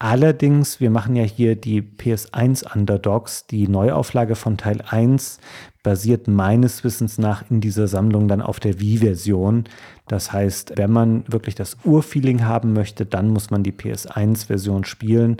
Allerdings, 0.04 0.80
wir 0.80 0.90
machen 0.90 1.16
ja 1.16 1.22
hier 1.22 1.56
die 1.56 1.80
PS1 1.80 2.70
Underdogs. 2.76 3.46
Die 3.46 3.68
Neuauflage 3.68 4.34
von 4.34 4.58
Teil 4.58 4.82
1 4.86 5.38
basiert 5.82 6.28
meines 6.28 6.84
Wissens 6.84 7.16
nach 7.16 7.42
in 7.48 7.62
dieser 7.62 7.88
Sammlung 7.88 8.28
dann 8.28 8.42
auf 8.42 8.60
der 8.60 8.78
Wii-Version. 8.80 9.64
Das 10.06 10.30
heißt, 10.30 10.74
wenn 10.76 10.90
man 10.90 11.24
wirklich 11.26 11.54
das 11.54 11.78
Urfeeling 11.84 12.44
haben 12.44 12.74
möchte, 12.74 13.06
dann 13.06 13.30
muss 13.30 13.48
man 13.48 13.62
die 13.62 13.72
PS1-Version 13.72 14.84
spielen. 14.84 15.38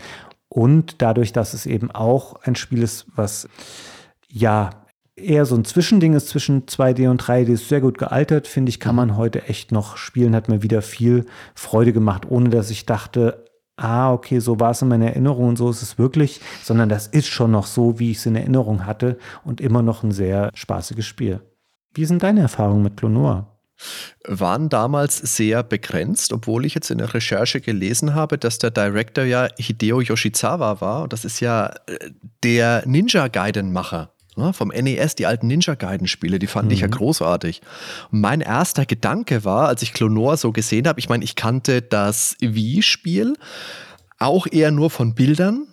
Und 0.48 1.02
dadurch, 1.02 1.34
dass 1.34 1.52
es 1.52 1.66
eben 1.66 1.90
auch 1.90 2.36
ein 2.44 2.56
Spiel 2.56 2.82
ist, 2.82 3.04
was 3.14 3.46
ja 4.30 4.70
eher 5.14 5.44
so 5.44 5.56
ein 5.56 5.66
Zwischending 5.66 6.14
ist 6.14 6.28
zwischen 6.28 6.64
2D 6.64 7.10
und 7.10 7.22
3D, 7.22 7.52
ist 7.52 7.68
sehr 7.68 7.82
gut 7.82 7.98
gealtert, 7.98 8.46
finde 8.46 8.70
ich, 8.70 8.80
kann 8.80 8.96
man 8.96 9.18
heute 9.18 9.42
echt 9.42 9.72
noch 9.72 9.98
spielen, 9.98 10.34
hat 10.34 10.48
mir 10.48 10.62
wieder 10.62 10.80
viel 10.80 11.26
Freude 11.54 11.92
gemacht, 11.92 12.24
ohne 12.30 12.48
dass 12.48 12.70
ich 12.70 12.86
dachte, 12.86 13.43
ah, 13.76 14.12
okay, 14.12 14.38
so 14.38 14.60
war 14.60 14.70
es 14.70 14.82
in 14.82 14.88
meiner 14.88 15.08
Erinnerung 15.08 15.48
und 15.48 15.56
so 15.56 15.70
ist 15.70 15.82
es 15.82 15.98
wirklich, 15.98 16.40
sondern 16.62 16.88
das 16.88 17.06
ist 17.06 17.26
schon 17.26 17.50
noch 17.50 17.66
so, 17.66 17.98
wie 17.98 18.10
ich 18.10 18.18
es 18.18 18.26
in 18.26 18.36
Erinnerung 18.36 18.86
hatte 18.86 19.18
und 19.44 19.60
immer 19.60 19.82
noch 19.82 20.02
ein 20.02 20.12
sehr 20.12 20.50
spaßiges 20.54 21.06
Spiel. 21.06 21.40
Wie 21.94 22.04
sind 22.04 22.22
deine 22.22 22.40
Erfahrungen 22.40 22.82
mit 22.82 22.96
Clonoa? 22.96 23.54
waren 24.26 24.68
damals 24.68 25.18
sehr 25.18 25.62
begrenzt, 25.62 26.32
obwohl 26.32 26.64
ich 26.64 26.74
jetzt 26.74 26.90
in 26.90 26.98
der 26.98 27.12
Recherche 27.12 27.60
gelesen 27.60 28.14
habe, 28.14 28.38
dass 28.38 28.58
der 28.58 28.70
Director 28.70 29.24
ja 29.24 29.48
Hideo 29.58 30.00
Yoshizawa 30.00 30.80
war. 30.80 31.02
Und 31.02 31.12
das 31.12 31.24
ist 31.24 31.40
ja 31.40 31.66
äh, 31.86 32.10
der 32.42 32.82
Ninja 32.86 33.28
Gaiden-Macher. 33.28 34.13
Ne, 34.36 34.52
vom 34.52 34.68
NES, 34.68 35.14
die 35.14 35.26
alten 35.26 35.46
Ninja 35.46 35.76
Gaiden-Spiele, 35.76 36.40
die 36.40 36.48
fand 36.48 36.66
mhm. 36.66 36.72
ich 36.72 36.80
ja 36.80 36.88
mhm. 36.88 36.92
großartig. 36.92 37.60
Und 38.10 38.20
mein 38.20 38.40
erster 38.40 38.84
Gedanke 38.84 39.44
war, 39.44 39.68
als 39.68 39.82
ich 39.82 39.92
Clonor 39.92 40.36
so 40.36 40.50
gesehen 40.50 40.88
habe, 40.88 40.98
ich 40.98 41.08
meine, 41.08 41.22
ich 41.22 41.36
kannte 41.36 41.82
das 41.82 42.36
Wii-Spiel 42.40 43.34
auch 44.18 44.46
eher 44.50 44.70
nur 44.70 44.90
von 44.90 45.14
Bildern, 45.14 45.68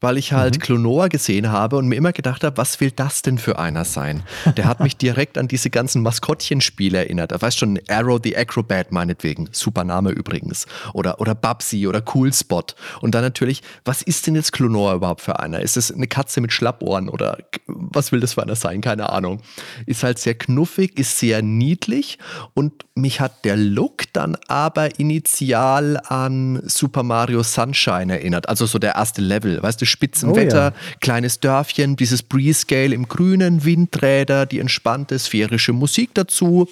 weil 0.00 0.16
ich 0.16 0.32
halt 0.32 0.56
mhm. 0.56 0.60
Klonoa 0.60 1.08
gesehen 1.08 1.50
habe 1.50 1.76
und 1.76 1.88
mir 1.88 1.96
immer 1.96 2.12
gedacht 2.12 2.44
habe, 2.44 2.56
was 2.56 2.80
will 2.80 2.90
das 2.90 3.22
denn 3.22 3.38
für 3.38 3.58
einer 3.58 3.84
sein? 3.84 4.22
Der 4.56 4.64
hat 4.64 4.80
mich 4.80 4.96
direkt 4.96 5.38
an 5.38 5.48
diese 5.48 5.70
ganzen 5.70 6.02
Maskottchenspiele 6.02 6.98
erinnert. 6.98 7.40
Weißt 7.40 7.58
schon, 7.58 7.78
Arrow 7.88 8.20
the 8.22 8.36
Acrobat 8.36 8.92
meinetwegen, 8.92 9.48
super 9.52 9.84
Name 9.84 10.10
übrigens. 10.10 10.66
Oder, 10.94 11.20
oder 11.20 11.34
Babsy 11.34 11.86
oder 11.86 12.02
Cool 12.14 12.32
Spot. 12.32 12.64
Und 13.00 13.14
dann 13.14 13.22
natürlich, 13.22 13.62
was 13.84 14.02
ist 14.02 14.26
denn 14.26 14.34
jetzt 14.34 14.52
Klonoa 14.52 14.94
überhaupt 14.94 15.20
für 15.20 15.40
einer? 15.40 15.60
Ist 15.60 15.76
es 15.76 15.92
eine 15.92 16.06
Katze 16.06 16.40
mit 16.40 16.52
Schlappohren 16.52 17.08
oder 17.08 17.38
was 17.66 18.12
will 18.12 18.20
das 18.20 18.34
für 18.34 18.42
einer 18.42 18.56
sein? 18.56 18.80
Keine 18.80 19.10
Ahnung. 19.10 19.40
Ist 19.86 20.02
halt 20.02 20.18
sehr 20.18 20.34
knuffig, 20.34 20.98
ist 20.98 21.18
sehr 21.18 21.42
niedlich 21.42 22.18
und 22.54 22.84
mich 22.94 23.20
hat 23.20 23.44
der 23.44 23.56
Look 23.56 24.04
dann 24.12 24.36
aber 24.48 24.98
initial 24.98 26.00
an 26.06 26.62
Super 26.66 27.02
Mario 27.02 27.42
Sunshine 27.42 28.12
erinnert. 28.12 28.48
Also 28.48 28.66
so 28.66 28.78
der 28.78 28.94
erste 28.94 29.20
Level, 29.20 29.62
weißt 29.62 29.80
du, 29.80 29.86
Spitzenwetter, 29.90 30.72
oh, 30.74 30.78
ja. 30.78 30.96
kleines 31.00 31.40
Dörfchen, 31.40 31.96
dieses 31.96 32.22
Breeze-Scale 32.22 32.94
im 32.94 33.08
Grünen, 33.08 33.64
Windräder, 33.64 34.46
die 34.46 34.58
entspannte 34.58 35.18
sphärische 35.18 35.72
Musik 35.72 36.10
dazu. 36.14 36.68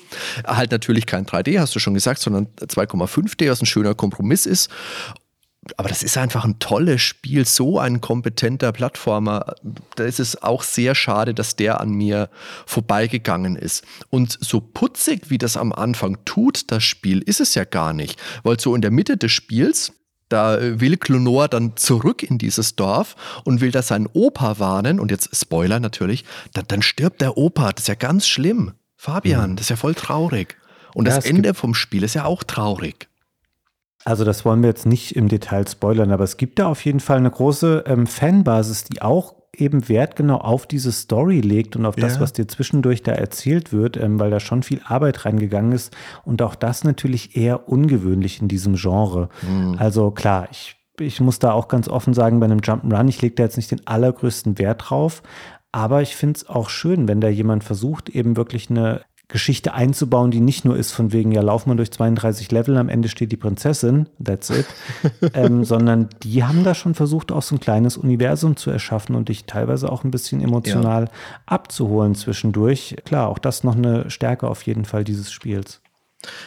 Halt 0.46 0.70
natürlich 0.70 1.06
kein 1.06 1.26
3D, 1.26 1.58
hast 1.58 1.74
du 1.74 1.78
schon 1.78 1.94
gesagt, 1.94 2.20
sondern 2.20 2.46
2,5D, 2.58 3.50
was 3.50 3.60
ein 3.62 3.66
schöner 3.66 3.94
Kompromiss 3.94 4.46
ist 4.46 4.70
aber 5.76 5.88
das 5.88 6.02
ist 6.02 6.16
einfach 6.16 6.44
ein 6.44 6.58
tolles 6.58 7.02
Spiel, 7.02 7.44
so 7.44 7.78
ein 7.78 8.00
kompetenter 8.00 8.72
Plattformer. 8.72 9.54
Da 9.96 10.04
ist 10.04 10.20
es 10.20 10.42
auch 10.42 10.62
sehr 10.62 10.94
schade, 10.94 11.34
dass 11.34 11.56
der 11.56 11.80
an 11.80 11.90
mir 11.90 12.30
vorbeigegangen 12.66 13.56
ist. 13.56 13.84
Und 14.10 14.38
so 14.40 14.60
putzig, 14.60 15.30
wie 15.30 15.38
das 15.38 15.56
am 15.56 15.72
Anfang 15.72 16.24
tut, 16.24 16.70
das 16.70 16.84
Spiel, 16.84 17.20
ist 17.20 17.40
es 17.40 17.54
ja 17.54 17.64
gar 17.64 17.92
nicht. 17.92 18.18
Weil 18.42 18.58
so 18.58 18.74
in 18.74 18.80
der 18.80 18.90
Mitte 18.90 19.16
des 19.16 19.32
Spiels 19.32 19.92
da 20.28 20.58
will 20.60 20.96
Clonor 20.96 21.48
dann 21.48 21.76
zurück 21.76 22.22
in 22.22 22.38
dieses 22.38 22.76
Dorf 22.76 23.16
und 23.44 23.60
will 23.60 23.70
da 23.70 23.82
seinen 23.82 24.08
Opa 24.12 24.58
warnen. 24.58 25.00
Und 25.00 25.10
jetzt 25.10 25.34
Spoiler 25.34 25.80
natürlich, 25.80 26.24
dann, 26.52 26.64
dann 26.68 26.82
stirbt 26.82 27.20
der 27.20 27.36
Opa. 27.36 27.72
Das 27.72 27.84
ist 27.84 27.88
ja 27.88 27.94
ganz 27.94 28.26
schlimm. 28.26 28.72
Fabian, 28.96 29.52
mhm. 29.52 29.56
das 29.56 29.66
ist 29.66 29.70
ja 29.70 29.76
voll 29.76 29.94
traurig. 29.94 30.56
Und 30.94 31.06
ja, 31.06 31.14
das 31.14 31.24
Ende 31.24 31.54
vom 31.54 31.74
Spiel 31.74 32.02
ist 32.02 32.14
ja 32.14 32.24
auch 32.24 32.42
traurig. 32.42 33.08
Also 34.04 34.24
das 34.24 34.44
wollen 34.44 34.62
wir 34.62 34.68
jetzt 34.68 34.86
nicht 34.86 35.16
im 35.16 35.28
Detail 35.28 35.68
spoilern, 35.68 36.12
aber 36.12 36.24
es 36.24 36.36
gibt 36.36 36.58
da 36.58 36.66
auf 36.66 36.84
jeden 36.84 37.00
Fall 37.00 37.18
eine 37.18 37.30
große 37.30 37.84
ähm, 37.86 38.06
Fanbasis, 38.06 38.84
die 38.84 39.02
auch 39.02 39.34
eben 39.60 39.88
Wert 39.88 40.16
genau 40.16 40.38
auf 40.38 40.66
diese 40.66 40.92
Story 40.92 41.40
legt 41.40 41.76
und 41.76 41.86
auf 41.86 41.96
ja. 41.96 42.06
das, 42.06 42.20
was 42.20 42.32
dir 42.32 42.48
zwischendurch 42.48 43.02
da 43.02 43.12
erzählt 43.12 43.72
wird, 43.72 43.96
ähm, 43.96 44.18
weil 44.18 44.30
da 44.30 44.40
schon 44.40 44.62
viel 44.62 44.80
Arbeit 44.84 45.24
reingegangen 45.24 45.72
ist 45.72 45.96
und 46.24 46.42
auch 46.42 46.54
das 46.54 46.84
natürlich 46.84 47.36
eher 47.36 47.68
ungewöhnlich 47.68 48.40
in 48.40 48.48
diesem 48.48 48.74
Genre. 48.76 49.28
Mhm. 49.42 49.76
Also 49.78 50.10
klar, 50.10 50.48
ich, 50.50 50.76
ich 50.98 51.20
muss 51.20 51.38
da 51.38 51.52
auch 51.52 51.68
ganz 51.68 51.88
offen 51.88 52.14
sagen, 52.14 52.40
bei 52.40 52.46
einem 52.46 52.60
Jump'n'Run, 52.60 53.08
ich 53.08 53.22
lege 53.22 53.34
da 53.34 53.44
jetzt 53.44 53.56
nicht 53.56 53.70
den 53.70 53.86
allergrößten 53.86 54.58
Wert 54.58 54.88
drauf, 54.88 55.22
aber 55.72 56.02
ich 56.02 56.16
finde 56.16 56.38
es 56.38 56.48
auch 56.48 56.70
schön, 56.70 57.08
wenn 57.08 57.20
da 57.20 57.28
jemand 57.28 57.64
versucht, 57.64 58.08
eben 58.08 58.36
wirklich 58.36 58.70
eine 58.70 59.02
Geschichte 59.28 59.74
einzubauen, 59.74 60.30
die 60.30 60.40
nicht 60.40 60.64
nur 60.64 60.76
ist 60.76 60.92
von 60.92 61.12
wegen, 61.12 61.32
ja, 61.32 61.42
lauf 61.42 61.66
mal 61.66 61.76
durch 61.76 61.90
32 61.90 62.50
Level, 62.50 62.78
am 62.78 62.88
Ende 62.88 63.10
steht 63.10 63.30
die 63.30 63.36
Prinzessin, 63.36 64.08
that's 64.22 64.48
it, 64.48 64.66
ähm, 65.34 65.64
sondern 65.64 66.08
die 66.22 66.44
haben 66.44 66.64
da 66.64 66.74
schon 66.74 66.94
versucht, 66.94 67.30
auch 67.30 67.42
so 67.42 67.54
ein 67.54 67.60
kleines 67.60 67.98
Universum 67.98 68.56
zu 68.56 68.70
erschaffen 68.70 69.14
und 69.14 69.28
dich 69.28 69.44
teilweise 69.44 69.92
auch 69.92 70.02
ein 70.02 70.10
bisschen 70.10 70.40
emotional 70.40 71.04
ja. 71.04 71.10
abzuholen 71.44 72.14
zwischendurch. 72.14 72.96
Klar, 73.04 73.28
auch 73.28 73.38
das 73.38 73.64
noch 73.64 73.76
eine 73.76 74.10
Stärke 74.10 74.48
auf 74.48 74.62
jeden 74.62 74.86
Fall 74.86 75.04
dieses 75.04 75.30
Spiels. 75.30 75.82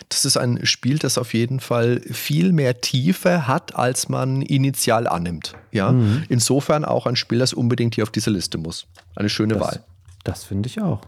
Das 0.10 0.26
ist 0.26 0.38
ein 0.38 0.66
Spiel, 0.66 0.98
das 0.98 1.18
auf 1.18 1.34
jeden 1.34 1.60
Fall 1.60 2.02
viel 2.02 2.52
mehr 2.52 2.82
Tiefe 2.82 3.48
hat, 3.48 3.76
als 3.76 4.10
man 4.10 4.42
initial 4.42 5.08
annimmt. 5.08 5.54
Ja, 5.72 5.92
mhm. 5.92 6.24
insofern 6.30 6.84
auch 6.84 7.06
ein 7.06 7.16
Spiel, 7.16 7.40
das 7.40 7.54
unbedingt 7.54 7.96
hier 7.96 8.04
auf 8.04 8.10
diese 8.10 8.32
Liste 8.32 8.58
muss. 8.58 8.88
Eine 9.16 9.30
schöne 9.30 9.54
das, 9.54 9.62
Wahl. 9.62 9.84
Das 10.24 10.44
finde 10.44 10.68
ich 10.68 10.82
auch. 10.82 11.02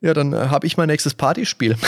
Ja, 0.00 0.14
dann 0.14 0.32
äh, 0.32 0.48
habe 0.48 0.66
ich 0.66 0.76
mein 0.76 0.88
nächstes 0.88 1.14
Partyspiel. 1.14 1.76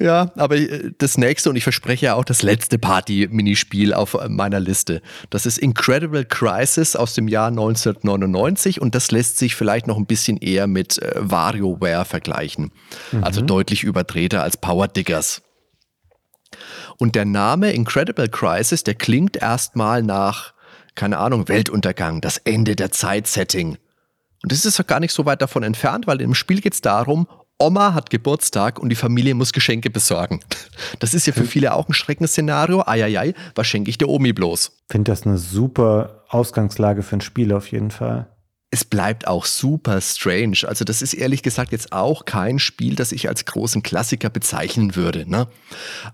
Ja, 0.00 0.32
aber 0.36 0.56
äh, 0.56 0.92
das 0.96 1.18
nächste 1.18 1.50
und 1.50 1.56
ich 1.56 1.62
verspreche 1.62 2.06
ja 2.06 2.14
auch 2.14 2.24
das 2.24 2.42
letzte 2.42 2.78
Party-Minispiel 2.78 3.92
auf 3.92 4.14
äh, 4.14 4.28
meiner 4.30 4.58
Liste. 4.58 5.02
Das 5.28 5.44
ist 5.44 5.58
Incredible 5.58 6.24
Crisis 6.24 6.96
aus 6.96 7.12
dem 7.14 7.28
Jahr 7.28 7.48
1999 7.48 8.80
und 8.80 8.94
das 8.94 9.10
lässt 9.10 9.36
sich 9.36 9.54
vielleicht 9.54 9.86
noch 9.86 9.98
ein 9.98 10.06
bisschen 10.06 10.38
eher 10.38 10.66
mit 10.66 11.00
äh, 11.02 11.12
WarioWare 11.16 12.06
vergleichen. 12.06 12.72
Mhm. 13.12 13.24
Also 13.24 13.42
deutlich 13.42 13.84
überdrehter 13.84 14.42
als 14.42 14.56
Power 14.56 14.88
Diggers. 14.88 15.42
Und 16.96 17.14
der 17.14 17.26
Name 17.26 17.72
Incredible 17.72 18.28
Crisis, 18.28 18.82
der 18.82 18.94
klingt 18.94 19.36
erstmal 19.36 20.02
nach, 20.02 20.54
keine 20.94 21.18
Ahnung, 21.18 21.48
Weltuntergang, 21.48 22.22
das 22.22 22.38
Ende 22.38 22.74
der 22.74 22.90
Zeit-Setting. 22.90 23.76
Und 24.42 24.52
das 24.52 24.64
ist 24.64 24.78
doch 24.78 24.86
gar 24.86 25.00
nicht 25.00 25.12
so 25.12 25.26
weit 25.26 25.42
davon 25.42 25.62
entfernt, 25.62 26.06
weil 26.06 26.20
im 26.20 26.34
Spiel 26.34 26.60
geht 26.60 26.74
es 26.74 26.80
darum, 26.80 27.26
Oma 27.60 27.92
hat 27.92 28.08
Geburtstag 28.08 28.78
und 28.78 28.88
die 28.88 28.96
Familie 28.96 29.34
muss 29.34 29.52
Geschenke 29.52 29.90
besorgen. 29.90 30.40
Das 30.98 31.12
ist 31.12 31.26
ja 31.26 31.34
für 31.34 31.44
viele 31.44 31.74
auch 31.74 31.88
ein 31.88 31.92
Schreckensszenario. 31.92 32.82
Eieiei, 32.86 33.34
was 33.54 33.66
schenke 33.66 33.90
ich 33.90 33.98
der 33.98 34.08
Omi 34.08 34.32
bloß? 34.32 34.72
Ich 34.88 34.92
finde 34.92 35.12
das 35.12 35.26
eine 35.26 35.36
super 35.36 36.24
Ausgangslage 36.30 37.02
für 37.02 37.16
ein 37.16 37.20
Spiel 37.20 37.52
auf 37.52 37.70
jeden 37.70 37.90
Fall. 37.90 38.28
Es 38.70 38.84
bleibt 38.84 39.26
auch 39.26 39.44
super 39.44 40.00
strange. 40.00 40.58
Also 40.66 40.84
das 40.84 41.02
ist 41.02 41.12
ehrlich 41.12 41.42
gesagt 41.42 41.72
jetzt 41.72 41.92
auch 41.92 42.24
kein 42.24 42.58
Spiel, 42.58 42.94
das 42.94 43.12
ich 43.12 43.28
als 43.28 43.44
großen 43.44 43.82
Klassiker 43.82 44.30
bezeichnen 44.30 44.96
würde. 44.96 45.28
Ne? 45.28 45.48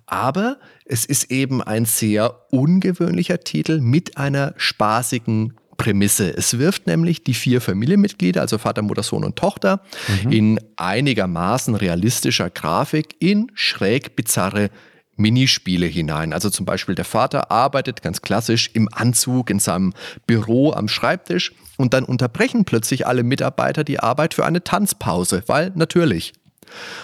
Aber 0.06 0.58
es 0.84 1.04
ist 1.04 1.30
eben 1.30 1.62
ein 1.62 1.84
sehr 1.84 2.46
ungewöhnlicher 2.50 3.40
Titel 3.40 3.80
mit 3.80 4.16
einer 4.16 4.54
spaßigen 4.56 5.52
Prämisse. 5.76 6.36
Es 6.36 6.58
wirft 6.58 6.86
nämlich 6.86 7.22
die 7.24 7.34
vier 7.34 7.60
Familienmitglieder, 7.60 8.40
also 8.40 8.58
Vater, 8.58 8.82
Mutter, 8.82 9.02
Sohn 9.02 9.24
und 9.24 9.36
Tochter, 9.36 9.80
mhm. 10.24 10.32
in 10.32 10.60
einigermaßen 10.76 11.74
realistischer 11.74 12.50
Grafik 12.50 13.16
in 13.18 13.50
schräg 13.54 14.16
bizarre 14.16 14.70
Minispiele 15.16 15.86
hinein. 15.86 16.32
Also 16.32 16.50
zum 16.50 16.66
Beispiel 16.66 16.94
der 16.94 17.04
Vater 17.04 17.50
arbeitet 17.50 18.02
ganz 18.02 18.22
klassisch 18.22 18.70
im 18.74 18.88
Anzug 18.92 19.50
in 19.50 19.58
seinem 19.58 19.94
Büro 20.26 20.72
am 20.72 20.88
Schreibtisch 20.88 21.52
und 21.76 21.94
dann 21.94 22.04
unterbrechen 22.04 22.64
plötzlich 22.64 23.06
alle 23.06 23.22
Mitarbeiter 23.22 23.84
die 23.84 24.00
Arbeit 24.00 24.34
für 24.34 24.44
eine 24.44 24.62
Tanzpause, 24.62 25.42
weil 25.46 25.72
natürlich 25.74 26.32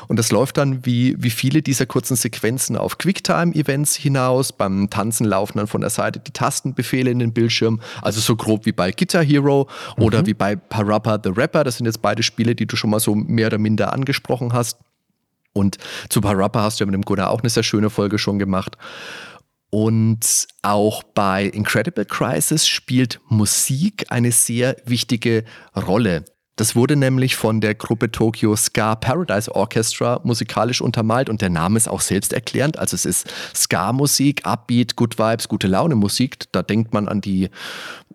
und 0.09 0.19
das 0.19 0.31
läuft 0.31 0.57
dann 0.57 0.85
wie, 0.85 1.15
wie 1.19 1.31
viele 1.31 1.63
dieser 1.63 1.87
kurzen 1.87 2.17
Sequenzen 2.17 2.77
auf 2.77 2.99
Quicktime-Events 2.99 3.97
hinaus. 3.97 4.53
Beim 4.53 4.91
Tanzen 4.91 5.25
laufen 5.25 5.59
dann 5.59 5.67
von 5.67 5.81
der 5.81 5.91
Seite 5.91 6.21
die 6.21 6.33
Tastenbefehle 6.33 7.11
in 7.11 7.19
den 7.19 7.33
Bildschirm. 7.33 7.81
Also 8.01 8.21
so 8.21 8.37
grob 8.37 8.67
wie 8.67 8.73
bei 8.73 8.93
Guitar 8.93 9.25
Hero 9.25 9.69
mhm. 9.97 10.03
oder 10.03 10.27
wie 10.27 10.35
bei 10.35 10.57
Parappa 10.57 11.21
the 11.23 11.31
Rapper. 11.31 11.65
Das 11.65 11.77
sind 11.77 11.87
jetzt 11.87 12.03
beide 12.03 12.23
Spiele, 12.23 12.55
die 12.55 12.67
du 12.67 12.77
schon 12.77 12.91
mal 12.91 13.01
so 13.01 13.15
mehr 13.15 13.49
oder 13.49 13.59
minder 13.59 13.93
angesprochen 13.93 14.53
hast. 14.53 14.79
Und 15.53 15.77
zu 16.09 16.21
Parappa 16.21 16.63
hast 16.63 16.81
du 16.81 16.85
ja 16.85 16.87
mit 16.87 16.95
dem 16.95 17.03
Gunnar 17.03 17.31
auch 17.31 17.41
eine 17.41 17.51
sehr 17.51 17.63
schöne 17.63 17.91
Folge 17.91 18.19
schon 18.19 18.39
gemacht. 18.39 18.77
Und 19.75 20.49
auch 20.61 21.03
bei 21.03 21.47
Incredible 21.47 22.05
Crisis 22.05 22.69
spielt 22.69 23.21
Musik 23.29 24.05
eine 24.11 24.31
sehr 24.31 24.77
wichtige 24.85 25.45
Rolle. 25.75 26.27
Das 26.57 26.77
wurde 26.77 26.97
nämlich 26.97 27.35
von 27.37 27.63
der 27.63 27.75
Gruppe 27.75 28.11
Tokyo 28.11 28.55
Ska 28.57 28.95
Paradise 28.95 29.55
Orchestra 29.55 30.21
musikalisch 30.23 30.83
untermalt 30.83 31.31
und 31.31 31.41
der 31.41 31.49
Name 31.49 31.79
ist 31.79 31.89
auch 31.89 32.03
selbsterklärend. 32.03 32.79
Also 32.79 32.95
es 32.95 33.07
ist 33.07 33.33
Ska-Musik, 33.55 34.43
Upbeat, 34.45 34.97
Good 34.97 35.19
Vibes, 35.19 35.49
gute 35.49 35.67
Laune 35.67 35.95
Musik. 35.95 36.45
Da 36.53 36.63
denkt 36.63 36.93
man 36.93 37.09
an 37.09 37.23
die, 37.23 37.49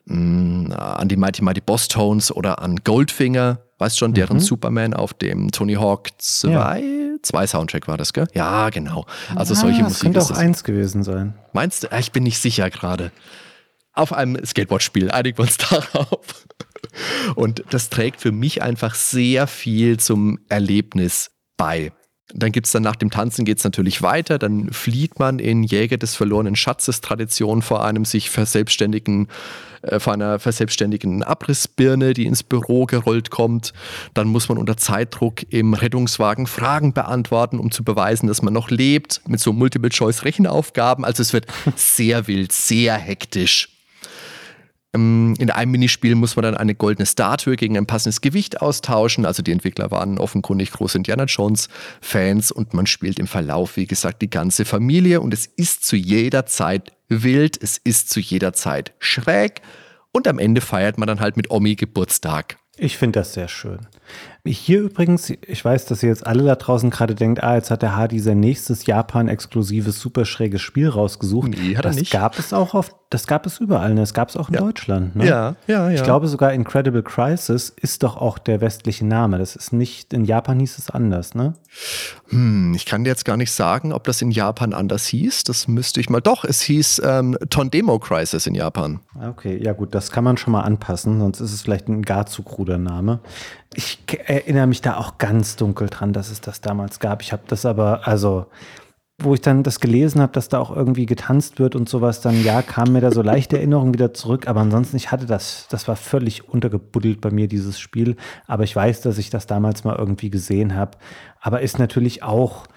mh, 0.05 0.15
mm, 0.15 0.71
an 0.71 1.07
die 1.07 1.17
Mighty 1.17 1.43
Mighty 1.43 1.61
Boss 1.61 1.87
Tones 1.87 2.31
oder 2.31 2.61
an 2.61 2.75
Goldfinger, 2.83 3.59
weißt 3.79 3.97
schon, 3.97 4.13
deren 4.13 4.37
mhm. 4.37 4.41
Superman 4.41 4.93
auf 4.93 5.15
dem 5.15 5.49
Tony 5.51 5.73
Hawk 5.73 6.09
2, 6.19 6.49
ja. 6.51 6.77
2 7.23 7.47
Soundtrack 7.47 7.87
war 7.87 7.97
das, 7.97 8.13
gell? 8.13 8.27
Ja, 8.35 8.69
genau. 8.69 9.07
Also 9.35 9.55
ja, 9.55 9.61
solche 9.61 9.81
das 9.81 9.89
Musik. 9.89 10.13
Könnte 10.13 10.21
auch 10.21 10.31
eins 10.31 10.63
gewesen 10.63 11.01
sein. 11.01 11.33
Meinst 11.53 11.83
du? 11.83 11.87
Ich 11.97 12.11
bin 12.11 12.21
nicht 12.21 12.37
sicher 12.37 12.69
gerade. 12.69 13.11
Auf 13.93 14.13
einem 14.13 14.45
Skateboard-Spiel, 14.45 15.09
einigen 15.09 15.39
wir 15.39 15.45
uns 15.45 15.57
darauf. 15.69 16.45
Und 17.35 17.63
das 17.69 17.89
trägt 17.89 18.21
für 18.21 18.31
mich 18.31 18.61
einfach 18.61 18.95
sehr 18.95 19.47
viel 19.47 19.97
zum 19.99 20.39
Erlebnis 20.49 21.31
bei. 21.57 21.91
Dann 22.33 22.51
gibt 22.51 22.65
es 22.67 22.73
dann 22.73 22.83
nach 22.83 22.97
dem 22.97 23.09
Tanzen 23.09 23.45
geht 23.45 23.59
es 23.59 23.63
natürlich 23.63 24.01
weiter. 24.01 24.37
Dann 24.37 24.73
flieht 24.73 25.17
man 25.17 25.39
in 25.39 25.63
Jäger 25.63 25.97
des 25.97 26.15
verlorenen 26.15 26.57
Schatzes 26.57 26.99
Tradition 26.99 27.61
vor 27.61 27.85
einem 27.85 28.03
sich 28.03 28.29
verselbstständigen, 28.29 29.29
äh, 29.81 29.99
vor 29.99 30.11
einer 30.11 30.37
verselbstständigen 30.37 31.23
Abrissbirne, 31.23 32.13
die 32.13 32.25
ins 32.25 32.43
Büro 32.43 32.85
gerollt 32.85 33.29
kommt. 33.29 33.71
Dann 34.13 34.27
muss 34.27 34.49
man 34.49 34.57
unter 34.57 34.75
Zeitdruck 34.75 35.51
im 35.53 35.73
Rettungswagen 35.73 36.47
Fragen 36.47 36.91
beantworten, 36.91 37.59
um 37.59 37.71
zu 37.71 37.85
beweisen, 37.85 38.27
dass 38.27 38.41
man 38.41 38.53
noch 38.53 38.69
lebt, 38.69 39.21
mit 39.25 39.39
so 39.39 39.53
Multiple-Choice-Rechenaufgaben. 39.53 41.05
Also 41.05 41.21
es 41.21 41.31
wird 41.31 41.45
sehr 41.77 42.27
wild, 42.27 42.51
sehr 42.51 42.95
hektisch. 42.95 43.76
Ähm, 44.93 45.35
in 45.37 45.51
einem 45.51 45.71
Minispiel 45.71 46.15
muss 46.15 46.35
man 46.35 46.43
dann 46.43 46.57
eine 46.57 46.75
goldene 46.75 47.05
Statue 47.05 47.55
gegen 47.55 47.77
ein 47.77 47.85
passendes 47.85 48.21
Gewicht 48.21 48.61
austauschen. 48.61 49.25
Also 49.25 49.43
die 49.43 49.51
Entwickler 49.51 49.91
waren 49.91 50.17
offenkundig 50.17 50.71
große 50.71 50.97
Indiana 50.97 51.25
Jones-Fans 51.25 52.51
und 52.51 52.73
man 52.73 52.87
spielt 52.87 53.19
im 53.19 53.27
Verlauf, 53.27 53.77
wie 53.77 53.87
gesagt, 53.87 54.21
die 54.21 54.29
ganze 54.29 54.65
Familie 54.65 55.21
und 55.21 55.33
es 55.33 55.45
ist 55.45 55.85
zu 55.85 55.95
jeder 55.95 56.45
Zeit 56.45 56.93
wild, 57.09 57.61
es 57.61 57.77
ist 57.77 58.09
zu 58.09 58.19
jeder 58.19 58.53
Zeit 58.53 58.93
schräg 58.99 59.61
und 60.11 60.27
am 60.27 60.39
Ende 60.39 60.61
feiert 60.61 60.97
man 60.97 61.07
dann 61.07 61.19
halt 61.19 61.37
mit 61.37 61.51
Omi 61.51 61.75
Geburtstag. 61.75 62.57
Ich 62.79 62.97
finde 62.97 63.19
das 63.19 63.33
sehr 63.33 63.47
schön. 63.47 63.87
Hier 64.47 64.81
übrigens, 64.81 65.29
ich 65.29 65.63
weiß, 65.63 65.85
dass 65.85 66.03
ihr 66.03 66.09
jetzt 66.09 66.25
alle 66.25 66.43
da 66.43 66.55
draußen 66.55 66.89
gerade 66.89 67.15
denkt, 67.15 67.43
ah, 67.43 67.55
jetzt 67.55 67.71
hat 67.71 67.81
der 67.81 67.95
Hardy 67.95 68.19
sein 68.19 68.39
nächstes 68.39 68.85
Japan-exklusives, 68.85 69.99
super 69.99 70.25
schräges 70.25 70.61
Spiel 70.61 70.89
rausgesucht. 70.89 71.49
Nee, 71.49 71.75
hat 71.75 71.85
das 71.85 71.95
er 71.95 71.99
nicht. 72.01 72.11
gab 72.11 72.39
es 72.39 72.53
auch 72.53 72.73
auf, 72.73 72.95
das 73.09 73.27
gab 73.27 73.45
es 73.45 73.59
überall, 73.59 73.93
ne? 73.93 74.01
das 74.01 74.13
gab 74.13 74.29
es 74.29 74.35
auch 74.35 74.49
in 74.49 74.55
ja. 74.55 74.61
Deutschland. 74.61 75.15
Ne? 75.15 75.27
Ja, 75.27 75.55
ja, 75.67 75.89
ja. 75.89 75.91
Ich 75.91 76.03
glaube 76.03 76.27
sogar 76.27 76.53
Incredible 76.53 77.03
Crisis 77.03 77.69
ist 77.69 78.03
doch 78.03 78.17
auch 78.17 78.37
der 78.37 78.59
westliche 78.59 79.05
Name. 79.05 79.37
Das 79.37 79.55
ist 79.55 79.71
nicht, 79.71 80.13
in 80.13 80.25
Japan 80.25 80.59
hieß 80.59 80.77
es 80.77 80.89
anders, 80.89 81.33
ne? 81.33 81.53
Hm, 82.29 82.73
ich 82.75 82.85
kann 82.85 83.03
dir 83.03 83.09
jetzt 83.09 83.23
gar 83.23 83.37
nicht 83.37 83.51
sagen, 83.51 83.93
ob 83.93 84.03
das 84.03 84.21
in 84.21 84.31
Japan 84.31 84.73
anders 84.73 85.05
hieß. 85.07 85.43
Das 85.45 85.67
müsste 85.67 86.01
ich 86.01 86.09
mal. 86.09 86.21
Doch, 86.21 86.43
es 86.43 86.61
hieß 86.61 87.01
ähm, 87.05 87.37
Tondemo 87.49 87.99
Crisis 87.99 88.45
in 88.47 88.55
Japan. 88.55 88.99
Okay, 89.21 89.61
ja 89.63 89.73
gut, 89.73 89.95
das 89.95 90.11
kann 90.11 90.23
man 90.23 90.37
schon 90.37 90.51
mal 90.51 90.61
anpassen, 90.61 91.19
sonst 91.19 91.39
ist 91.39 91.53
es 91.53 91.61
vielleicht 91.61 91.87
ein 91.87 92.01
gar 92.01 92.25
zu 92.25 92.43
kruder 92.43 92.77
Name. 92.77 93.19
Ich 93.73 93.99
erinnere 94.25 94.67
mich 94.67 94.81
da 94.81 94.97
auch 94.97 95.17
ganz 95.17 95.55
dunkel 95.55 95.89
dran, 95.89 96.13
dass 96.13 96.29
es 96.29 96.41
das 96.41 96.61
damals 96.61 96.99
gab. 96.99 97.21
Ich 97.21 97.31
habe 97.31 97.43
das 97.47 97.65
aber, 97.65 98.07
also, 98.07 98.47
wo 99.19 99.33
ich 99.33 99.41
dann 99.41 99.63
das 99.63 99.79
gelesen 99.79 100.21
habe, 100.21 100.31
dass 100.33 100.47
da 100.47 100.59
auch 100.59 100.75
irgendwie 100.75 101.05
getanzt 101.05 101.59
wird 101.59 101.75
und 101.75 101.89
sowas, 101.89 102.21
dann 102.21 102.43
ja, 102.43 102.61
kam 102.61 102.93
mir 102.93 103.01
da 103.01 103.11
so 103.11 103.21
leichte 103.21 103.57
Erinnerungen 103.57 103.93
wieder 103.93 104.13
zurück. 104.13 104.47
Aber 104.47 104.61
ansonsten, 104.61 104.95
ich 104.95 105.11
hatte 105.11 105.25
das, 105.25 105.67
das 105.69 105.87
war 105.87 105.95
völlig 105.95 106.47
untergebuddelt 106.47 107.21
bei 107.21 107.31
mir, 107.31 107.47
dieses 107.47 107.79
Spiel. 107.79 108.15
Aber 108.45 108.63
ich 108.63 108.75
weiß, 108.75 109.01
dass 109.01 109.17
ich 109.17 109.29
das 109.29 109.47
damals 109.47 109.83
mal 109.83 109.95
irgendwie 109.95 110.29
gesehen 110.29 110.75
habe. 110.75 110.97
Aber 111.41 111.61
ist 111.61 111.79
natürlich 111.79 112.23
auch 112.23 112.67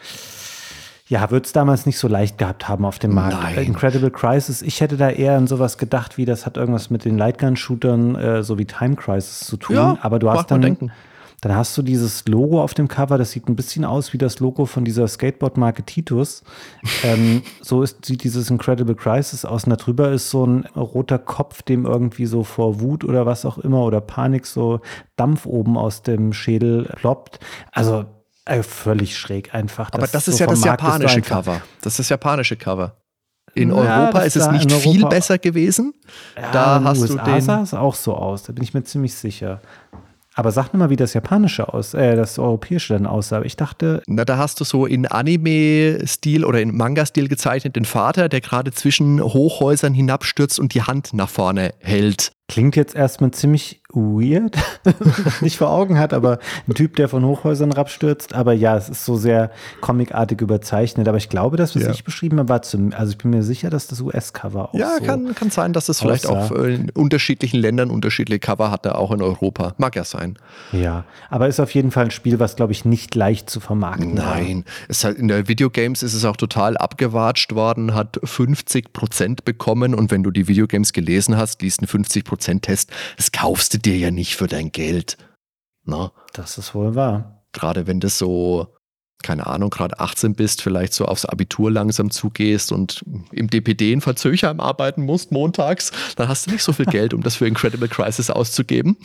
ja, 1.11 1.29
wird 1.33 1.45
es 1.45 1.53
damals 1.53 1.87
nicht 1.87 1.99
so 1.99 2.07
leicht 2.07 2.39
gehabt 2.39 2.69
haben 2.69 2.85
auf 2.85 3.01
dem 3.01 3.13
Markt. 3.13 3.37
Nein. 3.43 3.65
Incredible 3.65 4.13
Crisis, 4.13 4.63
ich 4.63 4.81
hätte 4.81 4.97
da 4.97 5.11
eher 5.11 5.37
an 5.37 5.49
sowas 5.49 5.77
gedacht, 5.77 6.17
wie 6.19 6.25
das 6.25 6.47
hat 6.47 6.57
irgendwas 6.57 6.89
mit 6.89 7.05
den 7.05 7.19
Lightgun-Shootern 7.19 8.15
äh, 8.15 8.43
so 8.45 8.59
wie 8.59 8.65
Time 8.65 8.95
Crisis 8.95 9.41
zu 9.41 9.57
tun. 9.57 9.75
Ja, 9.75 9.99
aber 10.03 10.21
du 10.21 10.31
hast 10.31 10.53
dann, 10.53 10.93
dann 11.41 11.57
hast 11.57 11.77
du 11.77 11.83
dieses 11.83 12.29
Logo 12.29 12.63
auf 12.63 12.75
dem 12.75 12.87
Cover, 12.87 13.19
das 13.19 13.33
sieht 13.33 13.49
ein 13.49 13.57
bisschen 13.57 13.85
aus 13.85 14.13
wie 14.13 14.19
das 14.19 14.39
Logo 14.39 14.67
von 14.67 14.85
dieser 14.85 15.09
Skateboard-Marke 15.09 15.83
Titus. 15.83 16.45
ähm, 17.03 17.43
so 17.61 17.83
ist, 17.83 18.05
sieht 18.05 18.23
dieses 18.23 18.49
Incredible 18.49 18.95
Crisis 18.95 19.45
aus. 19.45 19.65
Und 19.65 19.71
da 19.71 19.77
drüber 19.77 20.13
ist 20.13 20.31
so 20.31 20.47
ein 20.47 20.65
roter 20.77 21.19
Kopf, 21.19 21.63
dem 21.63 21.87
irgendwie 21.87 22.27
so 22.27 22.45
vor 22.45 22.81
Wut 22.81 23.03
oder 23.03 23.27
was 23.27 23.45
auch 23.45 23.59
immer 23.59 23.83
oder 23.83 24.01
Panik 24.01 24.47
so 24.47 24.79
Dampf 25.17 25.45
oben 25.45 25.77
aus 25.77 26.03
dem 26.03 26.33
Schädel 26.33 26.85
ploppt. 26.85 27.41
Also 27.73 28.05
äh, 28.51 28.63
völlig 28.63 29.17
schräg 29.17 29.55
einfach. 29.55 29.91
Aber 29.93 30.07
das 30.07 30.29
ist 30.29 30.39
so 30.39 30.45
ja 30.45 30.51
das 30.51 30.65
japanische 30.65 31.23
Cover. 31.23 31.61
Das 31.81 31.95
ist 31.95 32.01
das 32.01 32.09
japanische 32.09 32.57
Cover. 32.57 32.97
In 33.55 33.71
ja, 33.71 33.77
Europa 33.77 34.21
ist 34.21 34.37
es 34.37 34.51
nicht 34.51 34.71
viel 34.71 35.05
besser 35.07 35.39
gewesen. 35.39 35.95
Ja, 36.37 36.53
da 36.53 36.85
hast 36.85 37.01
USA 37.01 37.25
du 37.25 37.31
den 37.33 37.41
sah 37.41 37.63
es 37.63 37.75
auch 37.75 37.95
so 37.95 38.15
aus, 38.15 38.45
da 38.45 38.53
bin 38.53 38.63
ich 38.63 38.75
mir 38.75 38.85
ziemlich 38.85 39.15
sicher. 39.15 39.61
Aber 40.35 40.53
sag 40.53 40.73
mal, 40.73 40.91
wie 40.91 40.97
das 40.97 41.13
japanische 41.13 41.75
aus, 41.75 41.93
äh, 41.93 42.15
das 42.15 42.39
europäische 42.39 42.95
dann 42.95 43.07
aussah. 43.07 43.43
Ich 43.43 43.57
dachte. 43.57 44.03
Na, 44.07 44.25
da 44.25 44.39
hast 44.39 44.61
du 44.61 44.65
so 44.65 44.87
in 44.87 45.07
Anime-Stil 45.07 46.45
oder 46.45 46.61
in 46.61 46.77
Manga-Stil 46.77 47.29
gezeichnet 47.29 47.75
den 47.75 47.85
Vater, 47.85 48.29
der 48.29 48.41
gerade 48.41 48.73
zwischen 48.73 49.21
Hochhäusern 49.21 49.93
hinabstürzt 49.93 50.61
und 50.61 50.75
die 50.75 50.83
Hand 50.83 51.13
nach 51.13 51.29
vorne 51.29 51.75
hält. 51.81 52.31
Klingt 52.49 52.77
jetzt 52.77 52.95
erstmal 52.95 53.33
ziemlich 53.33 53.80
weird, 53.93 54.57
nicht 55.41 55.59
vor 55.59 55.71
Augen 55.71 55.99
hat, 55.99 56.13
aber 56.13 56.39
ein 56.69 56.75
Typ, 56.75 56.97
der 56.97 57.09
von 57.09 57.25
Hochhäusern 57.25 57.73
abstürzt. 57.73 58.35
Aber 58.35 58.53
ja, 58.53 58.77
es 58.77 58.89
ist 58.89 59.05
so 59.05 59.17
sehr 59.17 59.51
comicartig 59.81 60.41
überzeichnet. 60.41 61.09
Aber 61.09 61.19
ich 61.19 61.29
glaube, 61.29 61.57
das, 61.57 61.75
was 61.77 61.83
ja. 61.83 61.91
ich 61.91 62.05
beschrieben 62.05 62.39
habe, 62.39 62.49
war 62.49 62.63
zum, 62.63 62.93
also 62.93 63.13
ich 63.13 63.19
bin 63.19 63.31
mir 63.31 63.43
sicher, 63.43 63.71
dass 63.71 63.87
das 63.87 64.01
US-Cover 64.01 64.71
auch 64.71 64.75
Ja, 64.75 64.97
so 64.99 65.05
kann, 65.05 65.35
kann 65.35 65.51
sein, 65.51 65.73
dass 65.73 65.89
es 65.89 66.01
vielleicht 66.01 66.27
auch 66.27 66.51
in 66.53 66.91
unterschiedlichen 66.91 67.59
Ländern 67.59 67.91
unterschiedliche 67.91 68.41
Cover 68.41 68.71
hatte, 68.71 68.97
auch 68.97 69.13
in 69.13 69.23
Europa. 69.23 69.75
Mag 69.79 69.97
ja 69.97 70.05
sein. 70.05 70.39
Ja, 70.73 71.05
aber 71.29 71.49
ist 71.49 71.61
auf 71.61 71.75
jeden 71.75 71.91
Fall 71.91 72.07
ein 72.07 72.11
Spiel, 72.11 72.39
was, 72.39 72.57
glaube 72.57 72.73
ich, 72.73 72.85
nicht 72.85 73.15
leicht 73.15 73.51
zu 73.51 73.61
vermarkten 73.61 74.15
Nein, 74.15 74.65
es 74.89 75.05
halt 75.05 75.19
in 75.19 75.29
der 75.29 75.49
Videogames 75.49 76.03
ist 76.03 76.15
es 76.15 76.25
auch 76.25 76.37
total 76.37 76.77
abgewatscht 76.77 77.55
worden, 77.55 77.95
hat 77.95 78.21
50 78.23 78.93
Prozent 78.93 79.45
bekommen 79.45 79.95
und 79.95 80.11
wenn 80.11 80.23
du 80.23 80.31
die 80.31 80.49
Videogames 80.49 80.93
gelesen 80.93 81.37
hast, 81.37 81.63
liest 81.63 81.83
ein 81.83 81.87
50 81.87 82.25
Prozent 82.25 82.63
Test, 82.63 82.91
das 83.17 83.33
kaufst 83.33 83.75
du 83.75 83.79
dir 83.81 83.97
ja 83.97 84.11
nicht 84.11 84.37
für 84.37 84.47
dein 84.47 84.73
Geld. 84.73 85.17
Na? 85.85 86.13
Das 86.33 86.59
ist 86.59 86.75
wohl 86.75 86.95
wahr. 86.95 87.45
Gerade 87.53 87.87
wenn 87.87 88.01
du 88.01 88.09
so, 88.09 88.69
keine 89.23 89.47
Ahnung, 89.47 89.71
gerade 89.71 89.99
18 89.99 90.35
bist, 90.35 90.63
vielleicht 90.63 90.93
so 90.93 91.07
aufs 91.07 91.25
Abitur 91.25 91.71
langsam 91.71 92.11
zugehst 92.11 92.73
und 92.73 93.05
im 93.33 93.49
DPD 93.49 93.93
in 93.93 94.01
Verzöchern 94.01 94.61
arbeiten 94.61 95.05
musst 95.05 95.33
montags, 95.33 95.93
dann 96.17 96.29
hast 96.29 96.47
du 96.47 96.53
nicht 96.53 96.63
so 96.63 96.73
viel 96.73 96.87
Geld, 96.91 97.15
um 97.15 97.23
das 97.23 97.37
für 97.37 97.47
Incredible 97.47 97.89
Crisis 97.89 98.31
auszugeben. 98.31 98.97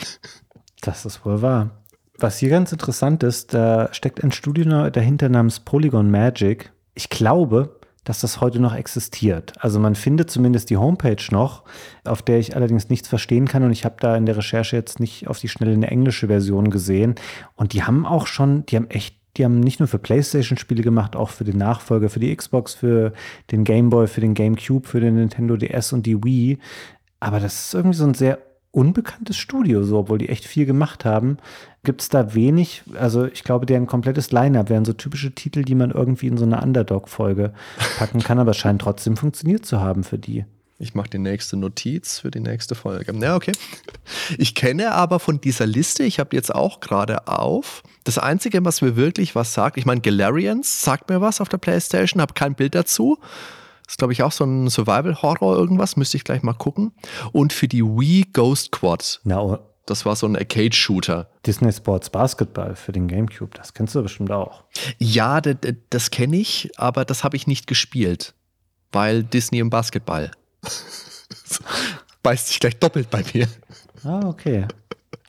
Das 0.81 1.05
ist 1.05 1.25
wohl 1.25 1.41
wahr. 1.41 1.83
Was 2.17 2.37
hier 2.37 2.49
ganz 2.49 2.71
interessant 2.71 3.23
ist, 3.23 3.53
da 3.53 3.93
steckt 3.93 4.23
ein 4.23 4.31
Studio 4.31 4.89
dahinter 4.89 5.27
namens 5.27 5.59
Polygon 5.59 6.09
Magic. 6.09 6.71
Ich 6.93 7.09
glaube, 7.09 7.79
dass 8.05 8.21
das 8.21 8.39
heute 8.39 8.59
noch 8.61 8.73
existiert. 8.73 9.53
Also 9.59 9.79
man 9.79 9.95
findet 9.95 10.31
zumindest 10.31 10.69
die 10.69 10.77
Homepage 10.77 11.23
noch, 11.31 11.63
auf 12.05 12.21
der 12.21 12.39
ich 12.39 12.55
allerdings 12.55 12.89
nichts 12.89 13.09
verstehen 13.09 13.47
kann 13.47 13.63
und 13.63 13.71
ich 13.71 13.83
habe 13.83 13.95
da 13.99 14.15
in 14.15 14.25
der 14.25 14.37
Recherche 14.37 14.77
jetzt 14.77 15.01
nicht 15.01 15.27
auf 15.27 15.39
die 15.39 15.49
Schnelle 15.49 15.73
eine 15.73 15.87
englische 15.87 16.27
Version 16.27 16.69
gesehen 16.69 17.15
und 17.55 17.73
die 17.73 17.83
haben 17.83 18.05
auch 18.05 18.27
schon, 18.27 18.65
die 18.67 18.77
haben 18.77 18.89
echt 18.89 19.17
die 19.37 19.43
haben 19.43 19.59
nicht 19.59 19.79
nur 19.79 19.87
für 19.89 19.99
PlayStation-Spiele 19.99 20.81
gemacht, 20.81 21.17
auch 21.17 21.29
für 21.29 21.43
den 21.43 21.57
Nachfolger, 21.57 22.09
für 22.09 22.21
die 22.21 22.33
Xbox, 22.33 22.73
für 22.73 23.11
den 23.51 23.65
Game 23.65 23.89
Boy, 23.89 24.07
für 24.07 24.21
den 24.21 24.33
GameCube, 24.33 24.87
für 24.87 25.01
den 25.01 25.15
Nintendo 25.15 25.57
DS 25.57 25.91
und 25.91 26.05
die 26.05 26.23
Wii. 26.23 26.57
Aber 27.19 27.41
das 27.41 27.65
ist 27.65 27.73
irgendwie 27.73 27.97
so 27.97 28.05
ein 28.05 28.13
sehr 28.13 28.39
unbekanntes 28.75 29.37
Studio, 29.37 29.83
so, 29.83 29.99
obwohl 29.99 30.17
die 30.17 30.29
echt 30.29 30.45
viel 30.45 30.65
gemacht 30.65 31.05
haben, 31.05 31.37
gibt 31.83 32.01
es 32.01 32.09
da 32.09 32.33
wenig, 32.33 32.83
also 32.99 33.25
ich 33.25 33.43
glaube, 33.43 33.65
deren 33.65 33.87
komplettes 33.87 34.31
Line-Up 34.31 34.69
wären 34.69 34.85
so 34.85 34.93
typische 34.93 35.31
Titel, 35.31 35.63
die 35.63 35.75
man 35.75 35.91
irgendwie 35.91 36.27
in 36.27 36.37
so 36.37 36.45
eine 36.45 36.61
Underdog-Folge 36.61 37.53
packen 37.97 38.21
kann, 38.21 38.39
aber 38.39 38.53
scheint 38.53 38.81
trotzdem 38.81 39.15
funktioniert 39.15 39.65
zu 39.65 39.79
haben 39.79 40.03
für 40.03 40.17
die. 40.17 40.45
Ich 40.77 40.93
mache 40.93 41.09
die 41.09 41.19
nächste 41.19 41.55
Notiz 41.55 42.19
für 42.19 42.31
die 42.31 42.41
nächste 42.41 42.75
Folge. 42.75 43.13
Ja, 43.17 43.37
okay. 43.37 43.53
Ich 44.37 44.55
kenne 44.55 44.91
aber 44.91 45.19
von 45.19 45.39
dieser 45.39 45.65
Liste, 45.65 46.03
ich 46.03 46.19
habe 46.19 46.35
jetzt 46.35 46.53
auch 46.53 46.81
gerade 46.81 47.29
auf, 47.29 47.81
das 48.03 48.17
Einzige, 48.17 48.63
was 48.65 48.81
mir 48.81 48.97
wirklich 48.97 49.35
was 49.35 49.53
sagt, 49.53 49.77
ich 49.77 49.85
meine, 49.85 50.01
Galarians 50.01 50.81
sagt 50.81 51.09
mir 51.09 51.21
was 51.21 51.39
auf 51.39 51.47
der 51.47 51.59
Playstation, 51.59 52.21
habe 52.21 52.33
kein 52.33 52.55
Bild 52.55 52.75
dazu. 52.75 53.19
Das 53.85 53.93
ist, 53.93 53.97
glaube 53.99 54.13
ich, 54.13 54.23
auch 54.23 54.31
so 54.31 54.43
ein 54.43 54.69
Survival-Horror 54.69 55.55
irgendwas. 55.55 55.95
Müsste 55.95 56.17
ich 56.17 56.23
gleich 56.23 56.41
mal 56.41 56.53
gucken. 56.53 56.91
Und 57.31 57.53
für 57.53 57.67
die 57.67 57.83
Wii 57.83 58.25
Ghost 58.33 58.71
Quad. 58.71 59.21
Na, 59.23 59.39
oh. 59.41 59.59
das 59.85 60.05
war 60.05 60.15
so 60.15 60.25
ein 60.25 60.35
Arcade-Shooter. 60.35 61.29
Disney 61.45 61.71
Sports 61.71 62.09
Basketball 62.09 62.75
für 62.75 62.91
den 62.91 63.07
GameCube. 63.07 63.51
Das 63.55 63.73
kennst 63.73 63.93
du 63.93 64.01
bestimmt 64.01 64.31
auch. 64.31 64.63
Ja, 64.97 65.39
das, 65.39 65.57
das 65.89 66.09
kenne 66.09 66.37
ich, 66.37 66.71
aber 66.77 67.05
das 67.05 67.23
habe 67.23 67.35
ich 67.35 67.45
nicht 67.45 67.67
gespielt. 67.67 68.33
Weil 68.91 69.23
Disney 69.23 69.59
im 69.59 69.69
Basketball. 69.69 70.31
Beißt 72.23 72.47
sich 72.47 72.59
gleich 72.59 72.79
doppelt 72.79 73.11
bei 73.11 73.23
mir. 73.33 73.47
Ah, 74.03 74.21
okay. 74.25 74.67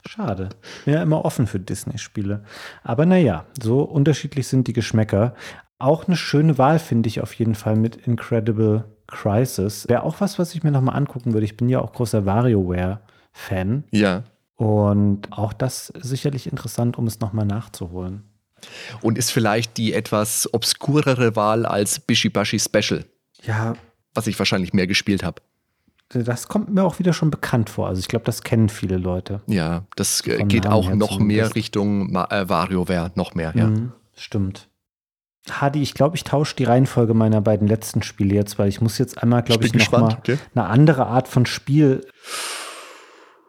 Schade. 0.06 0.50
Bin 0.84 0.94
ja 0.94 1.02
immer 1.02 1.24
offen 1.24 1.46
für 1.46 1.58
Disney-Spiele. 1.58 2.44
Aber 2.84 3.06
naja, 3.06 3.44
so 3.60 3.82
unterschiedlich 3.82 4.46
sind 4.46 4.68
die 4.68 4.72
Geschmäcker. 4.72 5.34
Auch 5.78 6.06
eine 6.06 6.16
schöne 6.16 6.56
Wahl 6.58 6.78
finde 6.78 7.08
ich 7.08 7.20
auf 7.20 7.34
jeden 7.34 7.54
Fall 7.54 7.76
mit 7.76 7.96
Incredible 7.96 8.84
Crisis. 9.06 9.86
Wäre 9.88 10.02
auch 10.02 10.20
was, 10.20 10.38
was 10.38 10.54
ich 10.54 10.62
mir 10.62 10.70
nochmal 10.70 10.96
angucken 10.96 11.32
würde. 11.32 11.44
Ich 11.44 11.56
bin 11.56 11.68
ja 11.68 11.80
auch 11.80 11.92
großer 11.92 12.24
WarioWare-Fan. 12.24 13.84
Ja. 13.90 14.24
Und 14.56 15.32
auch 15.32 15.52
das 15.52 15.92
sicherlich 16.00 16.50
interessant, 16.50 16.96
um 16.96 17.06
es 17.06 17.20
nochmal 17.20 17.44
nachzuholen. 17.44 18.22
Und 19.02 19.18
ist 19.18 19.30
vielleicht 19.30 19.76
die 19.76 19.92
etwas 19.92 20.52
obskurere 20.54 21.36
Wahl 21.36 21.66
als 21.66 22.00
Bishibashi 22.00 22.58
Special. 22.58 23.04
Ja. 23.42 23.74
Was 24.14 24.26
ich 24.26 24.38
wahrscheinlich 24.38 24.72
mehr 24.72 24.86
gespielt 24.86 25.22
habe. 25.22 25.42
Das 26.08 26.48
kommt 26.48 26.72
mir 26.72 26.84
auch 26.84 26.98
wieder 26.98 27.12
schon 27.12 27.30
bekannt 27.30 27.68
vor. 27.68 27.88
Also 27.88 27.98
ich 27.98 28.08
glaube, 28.08 28.24
das 28.24 28.42
kennen 28.42 28.68
viele 28.68 28.96
Leute. 28.96 29.42
Ja, 29.46 29.84
das 29.96 30.22
geht 30.22 30.64
Namen 30.64 30.66
auch 30.66 30.94
noch 30.94 31.18
mehr 31.18 31.54
Richtung 31.54 32.14
äh, 32.14 32.48
WarioWare, 32.48 33.10
noch 33.14 33.34
mehr, 33.34 33.52
ja. 33.54 33.66
Mhm, 33.66 33.92
stimmt. 34.14 34.68
Hadi, 35.50 35.82
ich 35.82 35.94
glaube, 35.94 36.16
ich 36.16 36.24
tausche 36.24 36.56
die 36.56 36.64
Reihenfolge 36.64 37.14
meiner 37.14 37.40
beiden 37.40 37.68
letzten 37.68 38.02
Spiele 38.02 38.34
jetzt, 38.34 38.58
weil 38.58 38.68
ich 38.68 38.80
muss 38.80 38.98
jetzt 38.98 39.22
einmal, 39.22 39.42
glaube 39.42 39.64
ich, 39.64 39.74
noch 39.74 39.92
mal 39.92 40.16
okay. 40.18 40.38
eine 40.54 40.66
andere 40.66 41.06
Art 41.06 41.28
von 41.28 41.46
Spiel 41.46 42.06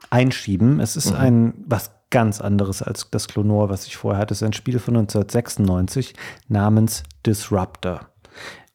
einschieben. 0.10 0.80
Es 0.80 0.96
ist 0.96 1.12
mhm. 1.12 1.18
ein 1.18 1.54
was 1.66 1.92
ganz 2.10 2.40
anderes 2.40 2.82
als 2.82 3.10
das 3.12 3.28
Clonor, 3.28 3.70
was 3.70 3.86
ich 3.86 3.98
vorher 3.98 4.22
hatte. 4.22 4.34
Es 4.34 4.42
ist 4.42 4.46
ein 4.46 4.54
Spiel 4.54 4.80
von 4.80 4.96
1996 4.96 6.14
namens 6.48 7.04
Disruptor. 7.26 8.10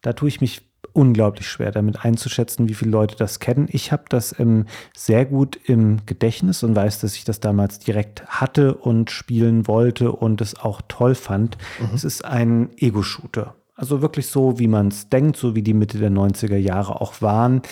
Da 0.03 0.13
tue 0.13 0.29
ich 0.29 0.41
mich 0.41 0.72
unglaublich 0.93 1.49
schwer 1.49 1.71
damit 1.71 2.05
einzuschätzen, 2.05 2.69
wie 2.69 2.75
viele 2.75 2.91
Leute 2.91 3.17
das 3.17 3.41
kennen. 3.41 3.69
Ich 3.71 3.93
habe 3.93 4.05
das 4.09 4.39
ähm, 4.39 4.67
sehr 4.97 5.25
gut 5.25 5.59
im 5.65 6.05
Gedächtnis 6.07 6.63
und 6.63 6.77
weiß, 6.77 7.01
dass 7.01 7.17
ich 7.17 7.25
das 7.25 7.41
damals 7.41 7.79
direkt 7.79 8.27
hatte 8.27 8.75
und 8.75 9.11
spielen 9.11 9.67
wollte 9.67 10.13
und 10.13 10.41
es 10.41 10.59
auch 10.59 10.83
toll 10.89 11.15
fand. 11.15 11.59
Mhm. 11.81 11.95
Es 11.95 12.05
ist 12.05 12.25
ein 12.25 12.71
Ego-Shooter. 12.77 13.55
Also 13.75 14.03
wirklich 14.03 14.29
so, 14.29 14.59
wie 14.59 14.69
man 14.69 14.89
es 14.89 15.09
denkt, 15.09 15.37
so 15.37 15.55
wie 15.55 15.63
die 15.63 15.75
Mitte 15.75 15.99
der 15.99 16.11
90er 16.11 16.57
Jahre 16.57 17.01
auch 17.01 17.21
waren 17.23 17.63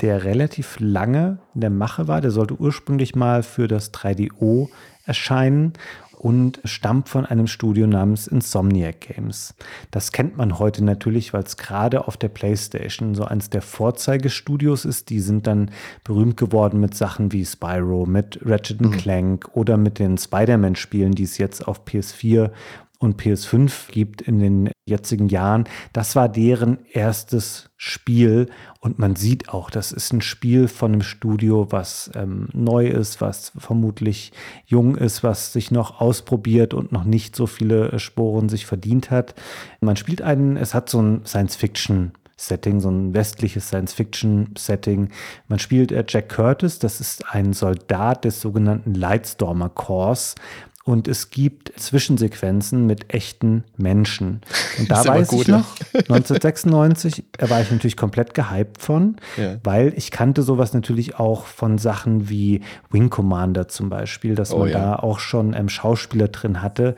der 0.00 0.24
relativ 0.24 0.76
lange 0.78 1.38
in 1.54 1.62
der 1.62 1.70
Mache 1.70 2.06
war. 2.06 2.20
Der 2.20 2.30
sollte 2.30 2.54
ursprünglich 2.54 3.14
mal 3.14 3.42
für 3.42 3.66
das 3.66 3.94
3DO 3.94 4.68
erscheinen 5.04 5.72
und 6.18 6.60
stammt 6.64 7.08
von 7.08 7.26
einem 7.26 7.46
Studio 7.46 7.86
namens 7.86 8.26
Insomniac 8.26 9.00
Games. 9.00 9.54
Das 9.90 10.12
kennt 10.12 10.36
man 10.36 10.58
heute 10.58 10.84
natürlich, 10.84 11.32
weil 11.32 11.42
es 11.42 11.56
gerade 11.56 12.08
auf 12.08 12.16
der 12.16 12.28
PlayStation 12.28 13.14
so 13.14 13.24
eines 13.24 13.50
der 13.50 13.62
Vorzeigestudios 13.62 14.84
ist. 14.84 15.10
Die 15.10 15.20
sind 15.20 15.46
dann 15.46 15.70
berühmt 16.04 16.36
geworden 16.36 16.80
mit 16.80 16.94
Sachen 16.94 17.32
wie 17.32 17.44
Spyro, 17.44 18.06
mit 18.06 18.40
Ratchet 18.44 18.80
mhm. 18.80 18.92
Clank 18.92 19.50
oder 19.54 19.76
mit 19.76 19.98
den 19.98 20.18
Spider-Man-Spielen, 20.18 21.12
die 21.12 21.24
es 21.24 21.38
jetzt 21.38 21.66
auf 21.68 21.84
PS4 21.84 22.50
und 22.98 23.20
PS5 23.20 23.90
gibt 23.90 24.22
in 24.22 24.38
den 24.38 24.70
jetzigen 24.86 25.28
Jahren. 25.28 25.64
Das 25.92 26.16
war 26.16 26.28
deren 26.28 26.78
erstes 26.92 27.70
Spiel 27.76 28.48
und 28.80 28.98
man 28.98 29.16
sieht 29.16 29.48
auch, 29.48 29.70
das 29.70 29.92
ist 29.92 30.12
ein 30.12 30.20
Spiel 30.20 30.68
von 30.68 30.92
einem 30.92 31.02
Studio, 31.02 31.68
was 31.70 32.10
ähm, 32.14 32.48
neu 32.52 32.86
ist, 32.86 33.20
was 33.20 33.52
vermutlich 33.58 34.32
jung 34.64 34.96
ist, 34.96 35.22
was 35.22 35.52
sich 35.52 35.70
noch 35.70 36.00
ausprobiert 36.00 36.72
und 36.72 36.92
noch 36.92 37.04
nicht 37.04 37.36
so 37.36 37.46
viele 37.46 37.92
äh, 37.92 37.98
Sporen 37.98 38.48
sich 38.48 38.66
verdient 38.66 39.10
hat. 39.10 39.34
Man 39.80 39.96
spielt 39.96 40.22
einen, 40.22 40.56
es 40.56 40.72
hat 40.72 40.88
so 40.88 41.00
ein 41.00 41.24
Science-Fiction 41.26 42.12
Setting, 42.38 42.80
so 42.80 42.90
ein 42.90 43.14
westliches 43.14 43.68
Science-Fiction-Setting. 43.68 45.08
Man 45.48 45.58
spielt 45.58 45.90
äh, 45.90 46.04
Jack 46.06 46.28
Curtis, 46.28 46.78
das 46.78 47.00
ist 47.00 47.24
ein 47.34 47.54
Soldat 47.54 48.24
des 48.24 48.40
sogenannten 48.40 48.94
Lightstormer 48.94 49.70
Corps 49.70 50.34
und 50.86 51.08
es 51.08 51.30
gibt 51.30 51.72
Zwischensequenzen 51.76 52.86
mit 52.86 53.12
echten 53.12 53.64
Menschen. 53.76 54.40
Und 54.78 54.88
da 54.88 55.04
weiß 55.04 55.26
gut, 55.26 55.42
ich 55.42 55.48
noch, 55.48 55.66
1996, 55.94 57.24
da 57.32 57.50
war 57.50 57.60
ich 57.60 57.72
natürlich 57.72 57.96
komplett 57.96 58.34
gehypt 58.34 58.80
von, 58.80 59.16
ja. 59.36 59.56
weil 59.64 59.92
ich 59.96 60.12
kannte 60.12 60.44
sowas 60.44 60.74
natürlich 60.74 61.16
auch 61.16 61.46
von 61.46 61.78
Sachen 61.78 62.28
wie 62.28 62.60
Wing 62.88 63.10
Commander 63.10 63.66
zum 63.66 63.90
Beispiel, 63.90 64.36
dass 64.36 64.52
oh, 64.52 64.60
man 64.60 64.68
ja. 64.68 64.78
da 64.78 64.96
auch 64.96 65.18
schon 65.18 65.54
ähm, 65.54 65.68
Schauspieler 65.68 66.28
drin 66.28 66.62
hatte. 66.62 66.94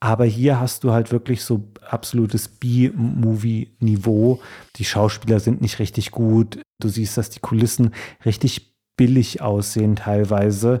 Aber 0.00 0.24
hier 0.24 0.58
hast 0.58 0.84
du 0.84 0.92
halt 0.92 1.12
wirklich 1.12 1.44
so 1.44 1.68
absolutes 1.82 2.48
B-Movie-Niveau. 2.48 4.40
Die 4.76 4.84
Schauspieler 4.86 5.40
sind 5.40 5.60
nicht 5.60 5.78
richtig 5.78 6.10
gut. 6.10 6.62
Du 6.80 6.88
siehst, 6.88 7.18
dass 7.18 7.28
die 7.28 7.40
Kulissen 7.40 7.92
richtig 8.24 8.74
billig 8.96 9.42
aussehen 9.42 9.96
teilweise. 9.96 10.80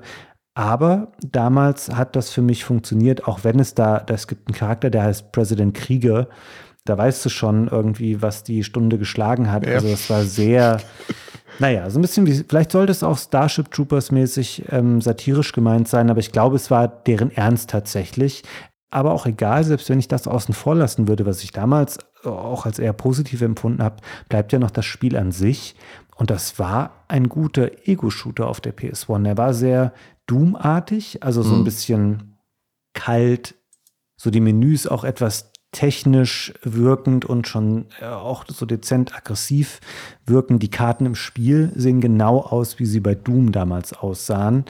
Aber 0.56 1.12
damals 1.20 1.90
hat 1.90 2.16
das 2.16 2.30
für 2.30 2.40
mich 2.40 2.64
funktioniert, 2.64 3.28
auch 3.28 3.44
wenn 3.44 3.60
es 3.60 3.74
da, 3.74 4.02
es 4.08 4.26
gibt 4.26 4.48
einen 4.48 4.56
Charakter, 4.56 4.88
der 4.88 5.02
heißt 5.02 5.30
President 5.30 5.74
Krieger. 5.74 6.28
Da 6.86 6.96
weißt 6.96 7.26
du 7.26 7.28
schon 7.28 7.68
irgendwie, 7.68 8.22
was 8.22 8.42
die 8.42 8.64
Stunde 8.64 8.96
geschlagen 8.96 9.52
hat. 9.52 9.66
Ja. 9.66 9.74
Also 9.74 9.88
es 9.88 10.08
war 10.08 10.22
sehr, 10.22 10.78
naja, 11.58 11.90
so 11.90 11.98
ein 11.98 12.02
bisschen 12.02 12.26
wie, 12.26 12.42
vielleicht 12.48 12.72
sollte 12.72 12.90
es 12.90 13.02
auch 13.02 13.18
Starship 13.18 13.70
Troopers 13.70 14.10
mäßig 14.10 14.64
ähm, 14.70 15.02
satirisch 15.02 15.52
gemeint 15.52 15.88
sein, 15.88 16.08
aber 16.08 16.20
ich 16.20 16.32
glaube, 16.32 16.56
es 16.56 16.70
war 16.70 16.88
deren 16.88 17.36
Ernst 17.36 17.68
tatsächlich. 17.68 18.42
aber 18.90 19.12
auch 19.12 19.26
egal, 19.26 19.62
selbst 19.62 19.90
wenn 19.90 19.98
ich 19.98 20.08
das 20.08 20.26
außen 20.26 20.54
vor 20.54 20.74
lassen 20.74 21.06
würde, 21.06 21.26
was 21.26 21.42
ich 21.42 21.52
damals 21.52 21.98
auch 22.24 22.64
als 22.64 22.78
eher 22.78 22.94
positiv 22.94 23.42
empfunden 23.42 23.82
habe, 23.82 23.96
bleibt 24.30 24.54
ja 24.54 24.58
noch 24.58 24.70
das 24.70 24.86
Spiel 24.86 25.18
an 25.18 25.32
sich. 25.32 25.76
Und 26.14 26.30
das 26.30 26.58
war 26.58 27.04
ein 27.08 27.28
guter 27.28 27.86
Ego-Shooter 27.86 28.48
auf 28.48 28.62
der 28.62 28.74
PS1. 28.74 29.22
Der 29.22 29.36
war 29.36 29.52
sehr 29.52 29.92
Doom-artig, 30.26 31.22
also 31.22 31.42
so 31.42 31.54
ein 31.54 31.60
mhm. 31.60 31.64
bisschen 31.64 32.38
kalt, 32.94 33.54
so 34.16 34.30
die 34.30 34.40
Menüs 34.40 34.86
auch 34.86 35.04
etwas 35.04 35.52
technisch 35.72 36.54
wirkend 36.62 37.26
und 37.26 37.46
schon 37.48 37.86
äh, 38.00 38.06
auch 38.06 38.44
so 38.48 38.64
dezent 38.64 39.14
aggressiv 39.14 39.80
wirken. 40.24 40.58
Die 40.58 40.70
Karten 40.70 41.04
im 41.04 41.14
Spiel 41.14 41.70
sehen 41.74 42.00
genau 42.00 42.40
aus, 42.40 42.78
wie 42.78 42.86
sie 42.86 43.00
bei 43.00 43.14
Doom 43.14 43.52
damals 43.52 43.92
aussahen. 43.92 44.64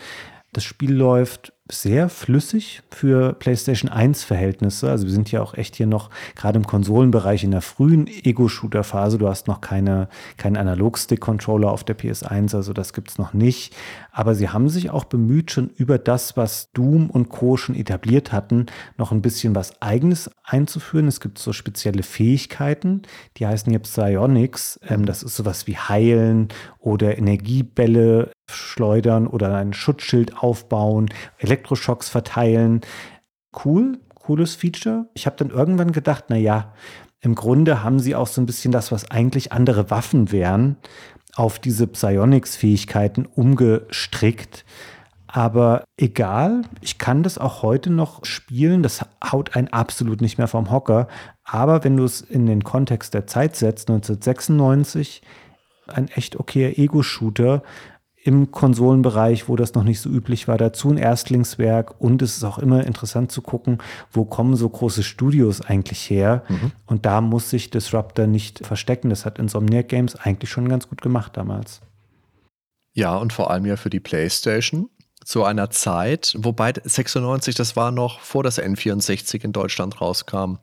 Das 0.52 0.64
Spiel 0.64 0.92
läuft 0.92 1.52
sehr 1.70 2.08
flüssig 2.08 2.82
für 2.90 3.32
PlayStation 3.32 3.90
1 3.90 4.22
Verhältnisse. 4.22 4.88
Also 4.90 5.06
wir 5.06 5.12
sind 5.12 5.32
ja 5.32 5.42
auch 5.42 5.54
echt 5.54 5.76
hier 5.76 5.86
noch 5.86 6.10
gerade 6.36 6.58
im 6.58 6.66
Konsolenbereich 6.66 7.42
in 7.42 7.50
der 7.50 7.60
frühen 7.60 8.06
Ego-Shooter-Phase. 8.06 9.18
Du 9.18 9.28
hast 9.28 9.48
noch 9.48 9.60
keine, 9.60 10.08
keinen 10.36 10.56
Analog-Stick-Controller 10.56 11.70
auf 11.70 11.82
der 11.82 11.98
PS1, 11.98 12.54
also 12.54 12.72
das 12.72 12.92
gibt 12.92 13.10
es 13.10 13.18
noch 13.18 13.32
nicht. 13.32 13.74
Aber 14.12 14.34
sie 14.34 14.48
haben 14.48 14.68
sich 14.68 14.90
auch 14.90 15.04
bemüht, 15.04 15.50
schon 15.50 15.70
über 15.76 15.98
das, 15.98 16.36
was 16.36 16.70
Doom 16.72 17.10
und 17.10 17.28
Co. 17.28 17.56
schon 17.56 17.74
etabliert 17.74 18.32
hatten, 18.32 18.66
noch 18.96 19.12
ein 19.12 19.20
bisschen 19.20 19.54
was 19.54 19.82
Eigenes 19.82 20.30
einzuführen. 20.44 21.08
Es 21.08 21.20
gibt 21.20 21.38
so 21.38 21.52
spezielle 21.52 22.02
Fähigkeiten, 22.02 23.02
die 23.36 23.46
heißen 23.46 23.72
jetzt 23.72 23.92
Psionics. 23.92 24.78
Ähm, 24.88 25.04
das 25.04 25.22
ist 25.22 25.36
sowas 25.36 25.66
wie 25.66 25.76
Heilen 25.76 26.48
oder 26.78 27.18
Energiebälle 27.18 28.30
schleudern 28.48 29.26
oder 29.26 29.56
ein 29.56 29.72
Schutzschild 29.72 30.38
aufbauen, 30.38 31.08
Elektroschocks 31.56 32.08
verteilen. 32.08 32.82
Cool, 33.64 33.98
cooles 34.14 34.54
Feature. 34.54 35.08
Ich 35.14 35.26
habe 35.26 35.36
dann 35.36 35.50
irgendwann 35.50 35.92
gedacht, 35.92 36.24
na 36.28 36.36
ja, 36.36 36.74
im 37.20 37.34
Grunde 37.34 37.82
haben 37.82 37.98
sie 37.98 38.14
auch 38.14 38.26
so 38.26 38.40
ein 38.40 38.46
bisschen 38.46 38.72
das, 38.72 38.92
was 38.92 39.10
eigentlich 39.10 39.52
andere 39.52 39.90
Waffen 39.90 40.30
wären, 40.32 40.76
auf 41.34 41.58
diese 41.58 41.86
Psionics-Fähigkeiten 41.86 43.26
umgestrickt. 43.26 44.64
Aber 45.26 45.84
egal, 45.96 46.62
ich 46.80 46.98
kann 46.98 47.22
das 47.22 47.36
auch 47.36 47.62
heute 47.62 47.90
noch 47.90 48.24
spielen. 48.24 48.82
Das 48.82 49.04
haut 49.24 49.56
einen 49.56 49.68
absolut 49.68 50.20
nicht 50.20 50.38
mehr 50.38 50.48
vom 50.48 50.70
Hocker. 50.70 51.08
Aber 51.42 51.84
wenn 51.84 51.96
du 51.96 52.04
es 52.04 52.20
in 52.20 52.46
den 52.46 52.64
Kontext 52.64 53.12
der 53.12 53.26
Zeit 53.26 53.56
setzt, 53.56 53.90
1996, 53.90 55.22
ein 55.88 56.08
echt 56.08 56.38
okayer 56.38 56.78
Ego-Shooter, 56.78 57.62
im 58.26 58.50
Konsolenbereich, 58.50 59.48
wo 59.48 59.54
das 59.54 59.74
noch 59.74 59.84
nicht 59.84 60.00
so 60.00 60.10
üblich 60.10 60.48
war, 60.48 60.58
dazu 60.58 60.90
ein 60.90 60.98
Erstlingswerk 60.98 62.00
und 62.00 62.22
es 62.22 62.36
ist 62.36 62.42
auch 62.44 62.58
immer 62.58 62.84
interessant 62.84 63.30
zu 63.30 63.40
gucken, 63.40 63.78
wo 64.10 64.24
kommen 64.24 64.56
so 64.56 64.68
große 64.68 65.04
Studios 65.04 65.60
eigentlich 65.60 66.10
her 66.10 66.42
mhm. 66.48 66.72
und 66.86 67.06
da 67.06 67.20
muss 67.20 67.50
sich 67.50 67.70
Disruptor 67.70 68.26
nicht 68.26 68.66
verstecken. 68.66 69.10
Das 69.10 69.24
hat 69.24 69.38
Insomniac 69.38 69.88
Games 69.88 70.16
eigentlich 70.16 70.50
schon 70.50 70.68
ganz 70.68 70.88
gut 70.88 71.02
gemacht 71.02 71.36
damals. 71.36 71.82
Ja, 72.94 73.16
und 73.16 73.32
vor 73.32 73.50
allem 73.52 73.64
ja 73.64 73.76
für 73.76 73.90
die 73.90 74.00
PlayStation 74.00 74.90
zu 75.24 75.44
einer 75.44 75.70
Zeit, 75.70 76.34
wobei 76.36 76.72
96, 76.82 77.54
das 77.54 77.76
war 77.76 77.92
noch 77.92 78.20
vor 78.20 78.42
das 78.42 78.60
N64 78.60 79.44
in 79.44 79.52
Deutschland 79.52 80.00
rauskam. 80.00 80.56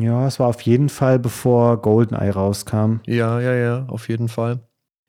Ja, 0.00 0.26
es 0.26 0.40
war 0.40 0.48
auf 0.48 0.62
jeden 0.62 0.88
Fall 0.88 1.20
bevor 1.20 1.80
GoldenEye 1.80 2.30
rauskam. 2.30 2.96
Ja, 3.06 3.40
ja, 3.40 3.54
ja, 3.54 3.86
auf 3.88 4.08
jeden 4.08 4.28
Fall. 4.28 4.60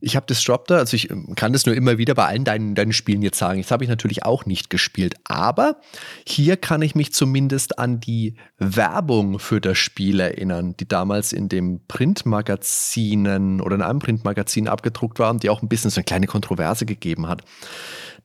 Ich 0.01 0.15
habe 0.15 0.25
Disruptor, 0.25 0.77
also 0.77 0.95
ich 0.95 1.09
ähm, 1.09 1.35
kann 1.35 1.51
das 1.51 1.65
nur 1.65 1.75
immer 1.75 1.97
wieder 1.97 2.15
bei 2.15 2.25
allen 2.25 2.45
deinen, 2.45 2.73
deinen 2.73 2.93
Spielen 2.93 3.21
jetzt 3.21 3.37
sagen. 3.37 3.59
Jetzt 3.59 3.71
habe 3.71 3.83
ich 3.83 3.89
natürlich 3.89 4.23
auch 4.23 4.45
nicht 4.45 4.69
gespielt, 4.69 5.15
aber 5.25 5.81
hier 6.25 6.55
kann 6.55 6.81
ich 6.81 6.95
mich 6.95 7.13
zumindest 7.13 7.79
an 7.79 7.99
die 7.99 8.35
Werbung 8.57 9.39
für 9.39 9.59
das 9.59 9.77
Spiel 9.77 10.21
erinnern, 10.21 10.75
die 10.79 10.87
damals 10.87 11.33
in 11.33 11.49
dem 11.49 11.81
Printmagazinen 11.87 13.59
oder 13.59 13.75
in 13.75 13.81
einem 13.81 13.99
Printmagazin 13.99 14.69
abgedruckt 14.69 15.19
war 15.19 15.31
und 15.31 15.43
die 15.43 15.49
auch 15.49 15.61
ein 15.61 15.69
bisschen 15.69 15.91
so 15.91 15.99
eine 15.99 16.05
kleine 16.05 16.27
Kontroverse 16.27 16.85
gegeben 16.85 17.27
hat. 17.27 17.41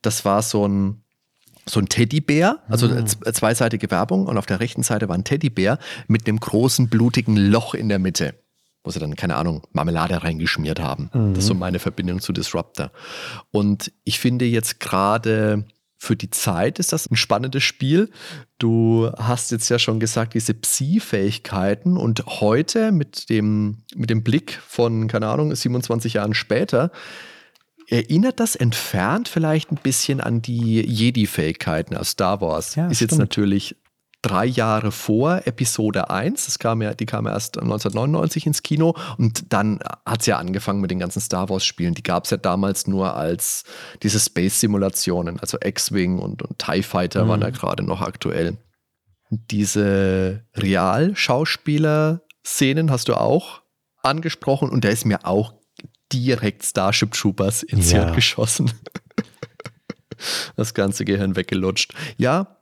Das 0.01 0.23
war 0.23 0.41
so 0.43 0.65
ein, 0.65 1.03
so 1.65 1.81
ein 1.81 1.89
Teddybär, 1.89 2.59
also 2.69 2.87
mhm. 2.87 3.05
zweiseitige 3.07 3.91
Werbung 3.91 4.27
und 4.27 4.37
auf 4.37 4.45
der 4.45 4.61
rechten 4.61 4.83
Seite 4.83 5.09
war 5.09 5.17
ein 5.17 5.25
Teddybär 5.25 5.79
mit 6.07 6.25
einem 6.25 6.39
großen 6.39 6.87
blutigen 6.89 7.35
Loch 7.35 7.73
in 7.73 7.89
der 7.89 7.99
Mitte 7.99 8.33
wo 8.85 8.91
sie 8.91 8.99
dann, 8.99 9.15
keine 9.15 9.35
Ahnung, 9.35 9.63
Marmelade 9.73 10.23
reingeschmiert 10.23 10.79
haben. 10.79 11.09
Mhm. 11.13 11.33
Das 11.33 11.43
ist 11.43 11.47
so 11.47 11.53
meine 11.53 11.79
Verbindung 11.79 12.21
zu 12.21 12.31
Disruptor. 12.31 12.91
Und 13.51 13.91
ich 14.03 14.19
finde 14.19 14.45
jetzt 14.45 14.79
gerade 14.79 15.65
für 15.97 16.15
die 16.15 16.29
Zeit 16.29 16.77
ist 16.77 16.93
das 16.93 17.09
ein 17.09 17.15
spannendes 17.15 17.63
Spiel. 17.63 18.09
Du 18.59 19.09
hast 19.17 19.51
jetzt 19.51 19.69
ja 19.69 19.79
schon 19.79 19.99
gesagt, 19.99 20.35
diese 20.35 20.53
Psi-Fähigkeiten 20.53 21.97
und 21.97 22.25
heute 22.25 22.91
mit 22.91 23.29
dem, 23.29 23.77
mit 23.95 24.09
dem 24.09 24.23
Blick 24.23 24.59
von, 24.67 25.07
keine 25.07 25.27
Ahnung, 25.27 25.53
27 25.53 26.13
Jahren 26.13 26.33
später, 26.33 26.91
erinnert 27.87 28.39
das 28.39 28.55
entfernt 28.55 29.27
vielleicht 29.27 29.71
ein 29.71 29.79
bisschen 29.81 30.21
an 30.21 30.41
die 30.41 30.81
Jedi-Fähigkeiten 30.81 31.95
aus 31.95 32.11
Star 32.11 32.41
Wars. 32.41 32.75
Ja, 32.75 32.87
ist 32.87 32.97
stimmt. 32.97 33.11
jetzt 33.11 33.19
natürlich 33.19 33.75
drei 34.25 34.45
Jahre 34.45 34.91
vor 34.91 35.41
Episode 35.45 36.09
1. 36.09 36.45
Das 36.45 36.57
kam 36.57 36.81
ja, 36.81 36.95
die 36.95 37.05
kam 37.05 37.27
erst 37.27 37.59
1999 37.59 38.47
ins 38.47 38.63
Kino 38.63 38.95
und 39.17 39.53
dann 39.53 39.77
hat 40.03 40.21
es 40.21 40.25
ja 40.25 40.37
angefangen 40.37 40.81
mit 40.81 40.89
den 40.89 40.97
ganzen 40.97 41.21
Star 41.21 41.47
Wars-Spielen. 41.49 41.93
Die 41.93 42.01
gab 42.01 42.23
es 42.23 42.31
ja 42.31 42.37
damals 42.37 42.87
nur 42.87 43.15
als 43.15 43.65
diese 44.01 44.19
Space-Simulationen, 44.19 45.39
also 45.39 45.59
X-Wing 45.63 46.17
und, 46.17 46.41
und 46.41 46.57
TIE 46.57 46.81
Fighter 46.81 47.25
mhm. 47.25 47.29
waren 47.29 47.41
da 47.41 47.51
gerade 47.51 47.83
noch 47.83 48.01
aktuell. 48.01 48.57
Diese 49.29 50.43
Real-Schauspieler-Szenen 50.55 52.89
hast 52.89 53.07
du 53.07 53.13
auch 53.13 53.61
angesprochen 54.01 54.69
und 54.69 54.85
da 54.85 54.89
ist 54.89 55.05
mir 55.05 55.23
auch 55.25 55.53
direkt 56.11 56.65
Starship 56.65 57.11
Troopers 57.11 57.61
ins 57.61 57.91
ja. 57.91 58.05
Hirn 58.05 58.15
geschossen. 58.15 58.71
das 60.55 60.73
ganze 60.73 61.05
Gehirn 61.05 61.35
weggelutscht. 61.35 61.93
Ja, 62.17 62.54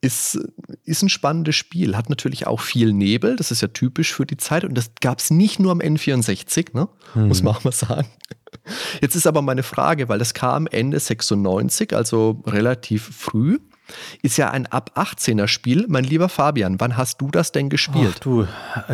ist, 0.00 0.38
ist 0.84 1.02
ein 1.02 1.08
spannendes 1.08 1.56
Spiel. 1.56 1.96
Hat 1.96 2.08
natürlich 2.08 2.46
auch 2.46 2.60
viel 2.60 2.92
Nebel, 2.92 3.36
das 3.36 3.50
ist 3.50 3.60
ja 3.60 3.68
typisch 3.68 4.14
für 4.14 4.26
die 4.26 4.36
Zeit. 4.36 4.64
Und 4.64 4.74
das 4.74 4.92
gab 5.00 5.18
es 5.18 5.30
nicht 5.30 5.58
nur 5.60 5.72
am 5.72 5.80
N64, 5.80 6.74
ne? 6.74 6.88
Hm. 7.12 7.28
muss 7.28 7.42
man 7.42 7.54
auch 7.54 7.64
mal 7.64 7.72
sagen. 7.72 8.08
Jetzt 9.00 9.14
ist 9.14 9.26
aber 9.26 9.42
meine 9.42 9.62
Frage, 9.62 10.08
weil 10.08 10.18
das 10.18 10.34
kam 10.34 10.66
Ende 10.66 10.98
96, 10.98 11.94
also 11.94 12.42
relativ 12.46 13.04
früh. 13.04 13.58
Ist 14.22 14.36
ja 14.36 14.50
ein 14.50 14.66
ab 14.66 14.92
18er 14.96 15.46
Spiel. 15.46 15.86
Mein 15.88 16.04
lieber 16.04 16.28
Fabian, 16.28 16.80
wann 16.80 16.96
hast 16.96 17.20
du 17.20 17.30
das 17.30 17.52
denn 17.52 17.68
gespielt? 17.68 18.14
Ach 18.16 18.18
du, 18.18 18.46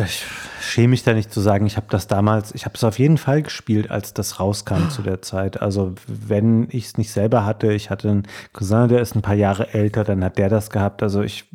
ich 0.03 0.23
schäme 0.61 0.89
mich 0.89 1.03
da 1.03 1.13
nicht 1.13 1.31
zu 1.31 1.41
sagen, 1.41 1.65
ich 1.65 1.77
habe 1.77 1.87
das 1.89 2.07
damals, 2.07 2.53
ich 2.53 2.65
habe 2.65 2.75
es 2.75 2.83
auf 2.83 2.99
jeden 2.99 3.17
Fall 3.17 3.41
gespielt, 3.41 3.89
als 3.91 4.13
das 4.13 4.39
rauskam 4.39 4.89
zu 4.89 5.01
der 5.01 5.21
Zeit. 5.21 5.61
Also 5.61 5.95
wenn 6.07 6.67
ich 6.71 6.85
es 6.85 6.97
nicht 6.97 7.11
selber 7.11 7.45
hatte, 7.45 7.73
ich 7.73 7.89
hatte 7.89 8.09
einen 8.09 8.27
Cousin, 8.53 8.87
der 8.87 9.01
ist 9.01 9.15
ein 9.15 9.21
paar 9.21 9.35
Jahre 9.35 9.73
älter, 9.73 10.03
dann 10.03 10.23
hat 10.23 10.37
der 10.37 10.49
das 10.49 10.69
gehabt. 10.69 11.03
Also 11.03 11.21
ich, 11.21 11.45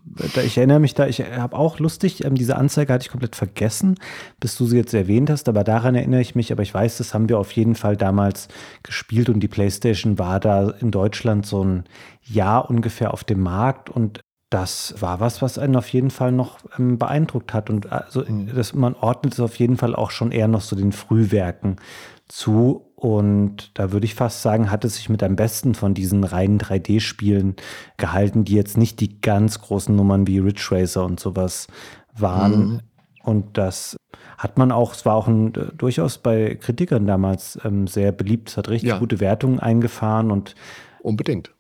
ich 0.45 0.59
erinnere 0.59 0.81
mich 0.81 0.95
da, 0.95 1.07
ich 1.07 1.21
habe 1.21 1.57
auch 1.57 1.79
lustig, 1.79 2.25
ähm, 2.25 2.35
diese 2.35 2.57
Anzeige 2.57 2.93
hatte 2.93 3.05
ich 3.05 3.11
komplett 3.11 3.37
vergessen, 3.37 3.97
bis 4.41 4.57
du 4.57 4.67
sie 4.67 4.77
jetzt 4.77 4.95
erwähnt 4.95 5.31
hast, 5.31 5.49
aber 5.49 5.65
daran 5.65 5.95
erinnere 5.95 6.21
ich 6.21 6.35
mich, 6.35 6.53
aber 6.53 6.63
ich 6.63 6.75
weiß, 6.75 6.99
das 6.99 7.15
haben 7.15 7.29
wir 7.29 7.39
auf 7.39 7.53
jeden 7.53 7.75
Fall 7.75 7.97
damals 7.97 8.49
gespielt 8.83 9.29
und 9.29 9.41
die 9.41 9.49
Playstation 9.49 10.19
war 10.19 10.41
da 10.41 10.71
in 10.71 10.91
Deutschland 10.91 11.47
so 11.47 11.65
ein 11.65 11.85
Jahr 12.23 12.69
ungefähr 12.69 13.15
auf 13.15 13.25
dem 13.25 13.41
Markt 13.41 13.91
und 13.91 14.21
das 14.51 14.95
war 15.01 15.19
was, 15.21 15.41
was 15.41 15.59
einen 15.59 15.77
auf 15.77 15.89
jeden 15.89 16.11
Fall 16.11 16.31
noch 16.31 16.59
ähm, 16.79 16.99
beeindruckt 16.99 17.55
hat. 17.55 17.71
Und 17.71 17.91
also 17.91 18.23
das, 18.23 18.75
man 18.75 18.95
ordnet 18.95 19.33
es 19.33 19.41
auf 19.41 19.57
jeden 19.57 19.79
Fall 19.79 19.95
auch 19.95 20.11
schon 20.11 20.31
eher 20.31 20.49
noch 20.49 20.61
so 20.61 20.77
den 20.77 20.93
Frühwerken 20.93 21.77
zu. 22.29 22.92
Und 23.03 23.73
da 23.75 23.91
würde 23.91 24.05
ich 24.05 24.15
fast 24.15 24.43
sagen, 24.43 24.71
hat 24.71 24.85
es 24.85 24.95
sich 24.95 25.09
mit 25.09 25.25
am 25.25 25.35
besten 25.35 25.75
von 25.75 25.93
diesen 25.93 26.23
reinen 26.23 26.61
3D-Spielen 26.61 27.57
gehalten, 27.97 28.45
die 28.45 28.55
jetzt 28.55 28.79
nicht 28.79 29.01
die 29.01 29.21
ganz 29.21 29.61
großen 29.61 29.97
Nummern 29.97 30.29
wie 30.29 30.39
Ridge 30.39 30.69
Racer 30.71 31.05
und 31.05 31.19
sowas 31.19 31.67
waren. 32.15 32.75
Mhm. 32.75 32.81
Und 33.25 33.59
das 33.59 33.97
hat 34.39 34.57
man 34.57 34.71
auch, 34.71 34.95
es 34.95 35.05
war 35.05 35.17
auch 35.17 35.27
ein, 35.27 35.53
äh, 35.57 35.73
durchaus 35.77 36.19
bei 36.19 36.55
Kritikern 36.55 37.05
damals 37.09 37.59
ähm, 37.65 37.89
sehr 37.89 38.13
beliebt. 38.13 38.51
Es 38.51 38.57
hat 38.57 38.69
richtig 38.69 38.91
ja. 38.91 38.99
gute 39.01 39.19
Wertungen 39.19 39.59
eingefahren 39.59 40.31
und 40.31 40.55
unbedingt 41.01 41.53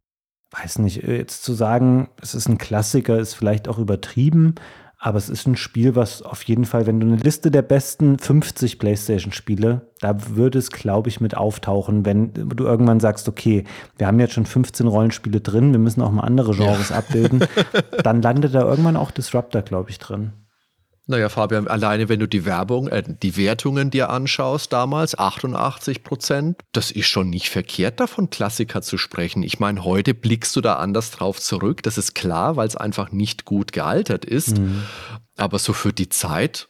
weiß 0.53 0.79
nicht, 0.79 1.03
äh, 1.03 1.17
jetzt 1.17 1.43
zu 1.43 1.55
sagen, 1.55 2.09
es 2.21 2.37
ist 2.37 2.49
ein 2.49 2.59
Klassiker, 2.59 3.19
ist 3.19 3.35
vielleicht 3.35 3.67
auch 3.67 3.79
übertrieben, 3.79 4.55
aber 5.05 5.19
es 5.19 5.29
ist 5.29 5.49
ein 5.49 5.57
Spiel, 5.57 5.97
was 5.97 6.23
auf 6.23 6.45
jeden 6.45 6.65
Fall, 6.65 6.87
wenn 6.87 7.01
du 7.01 7.09
eine 7.09 7.17
Liste 7.17 7.51
der 7.51 7.63
besten 7.63 8.21
50 8.21 8.79
PlayStation-Spiele, 8.79 9.81
da 9.99 10.37
würde 10.37 10.61
es, 10.61 10.71
glaube 10.71 11.09
ich, 11.09 11.21
mit 11.21 11.37
auftauchen, 11.37 12.07
wenn 12.07 12.33
du 12.33 12.63
irgendwann 12.63 13.01
sagst, 13.01 13.29
okay, 13.29 13.65
wir 13.99 14.07
haben 14.07 14.21
jetzt 14.21 14.35
schon 14.35 14.47
15 14.47 14.87
Rollenspiele 14.87 15.41
drin, 15.41 15.73
wir 15.73 15.81
müssen 15.81 16.03
auch 16.03 16.13
mal 16.13 16.23
andere 16.23 16.55
Genres 16.55 16.91
ja. 16.91 16.99
abbilden, 16.99 17.45
dann 18.05 18.23
landet 18.23 18.55
da 18.55 18.61
irgendwann 18.61 18.97
auch 18.97 19.11
Disruptor, 19.11 19.63
glaube 19.63 19.91
ich, 19.91 19.99
drin. 19.99 20.35
Naja, 21.07 21.29
Fabian, 21.29 21.67
alleine 21.67 22.09
wenn 22.09 22.21
du 22.21 22.29
die 22.29 22.45
Werbung, 22.45 22.87
äh, 22.89 23.03
die 23.07 23.37
Wertungen 23.37 23.91
dir 23.91 24.11
anschaust 24.11 24.73
damals, 24.73 25.19
88 25.19 26.05
Prozent, 26.05 26.61
das 26.71 26.93
ist 26.93 27.07
schon 27.07 27.29
nicht 27.29 27.51
verkehrt, 27.51 27.99
davon 27.99 28.31
Klassiker 28.31 28.83
zu 28.83 28.99
sprechen. 28.99 29.43
Ich 29.43 29.59
meine, 29.59 29.85
heute 29.85 30.15
blickst 30.15 30.55
du 30.55 30.61
da 30.61 30.77
anders 30.77 31.11
drauf 31.11 31.41
zurück, 31.41 31.83
das 31.83 31.99
ist 31.99 32.15
klar, 32.15 32.57
weil 32.57 32.69
es 32.69 32.77
einfach 32.77 33.11
nicht 33.11 33.45
gut 33.45 33.73
gealtert 33.73 34.25
ist. 34.25 34.59
Mhm. 34.59 34.85
Aber 35.37 35.59
so 35.59 35.73
für 35.73 35.93
die 35.93 36.09
Zeit 36.09 36.69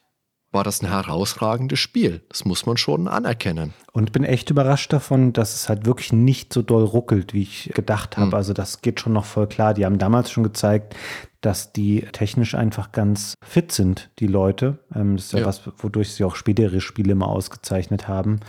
war 0.53 0.65
das 0.65 0.83
ein 0.83 0.89
herausragendes 0.89 1.79
Spiel. 1.79 2.23
Das 2.29 2.45
muss 2.45 2.67
man 2.67 2.77
schon 2.77 3.09
anerkennen. 3.09 3.73
Und 3.93 4.13
bin 4.13 4.25
echt 4.25 4.51
überrascht 4.51 4.93
davon, 4.93 5.33
dass 5.33 5.55
es 5.55 5.69
halt 5.69 5.87
wirklich 5.87 6.13
nicht 6.13 6.53
so 6.53 6.63
doll 6.63 6.85
ruckelt, 6.85 7.33
wie 7.33 7.43
ich 7.43 7.73
gedacht 7.75 8.17
habe. 8.17 8.29
Mhm. 8.29 8.35
Also 8.35 8.53
das 8.53 8.83
geht 8.83 9.01
schon 9.01 9.15
noch 9.15 9.25
voll 9.25 9.47
klar. 9.47 9.75
Die 9.75 9.85
haben 9.85 9.99
damals 9.99 10.31
schon 10.31 10.45
gezeigt, 10.45 10.95
dass 11.41 11.73
die 11.73 12.03
technisch 12.13 12.55
einfach 12.55 12.93
ganz 12.93 13.35
fit 13.43 13.73
sind, 13.73 14.11
die 14.19 14.27
Leute. 14.27 14.79
Ähm, 14.95 15.17
das 15.17 15.27
ist 15.27 15.33
ja, 15.33 15.41
ja, 15.41 15.47
was, 15.47 15.63
wodurch 15.79 16.13
sie 16.13 16.25
auch 16.25 16.37
spätere 16.37 16.81
Spiele 16.81 17.13
immer 17.13 17.29
ausgezeichnet 17.29 18.07
haben. 18.07 18.41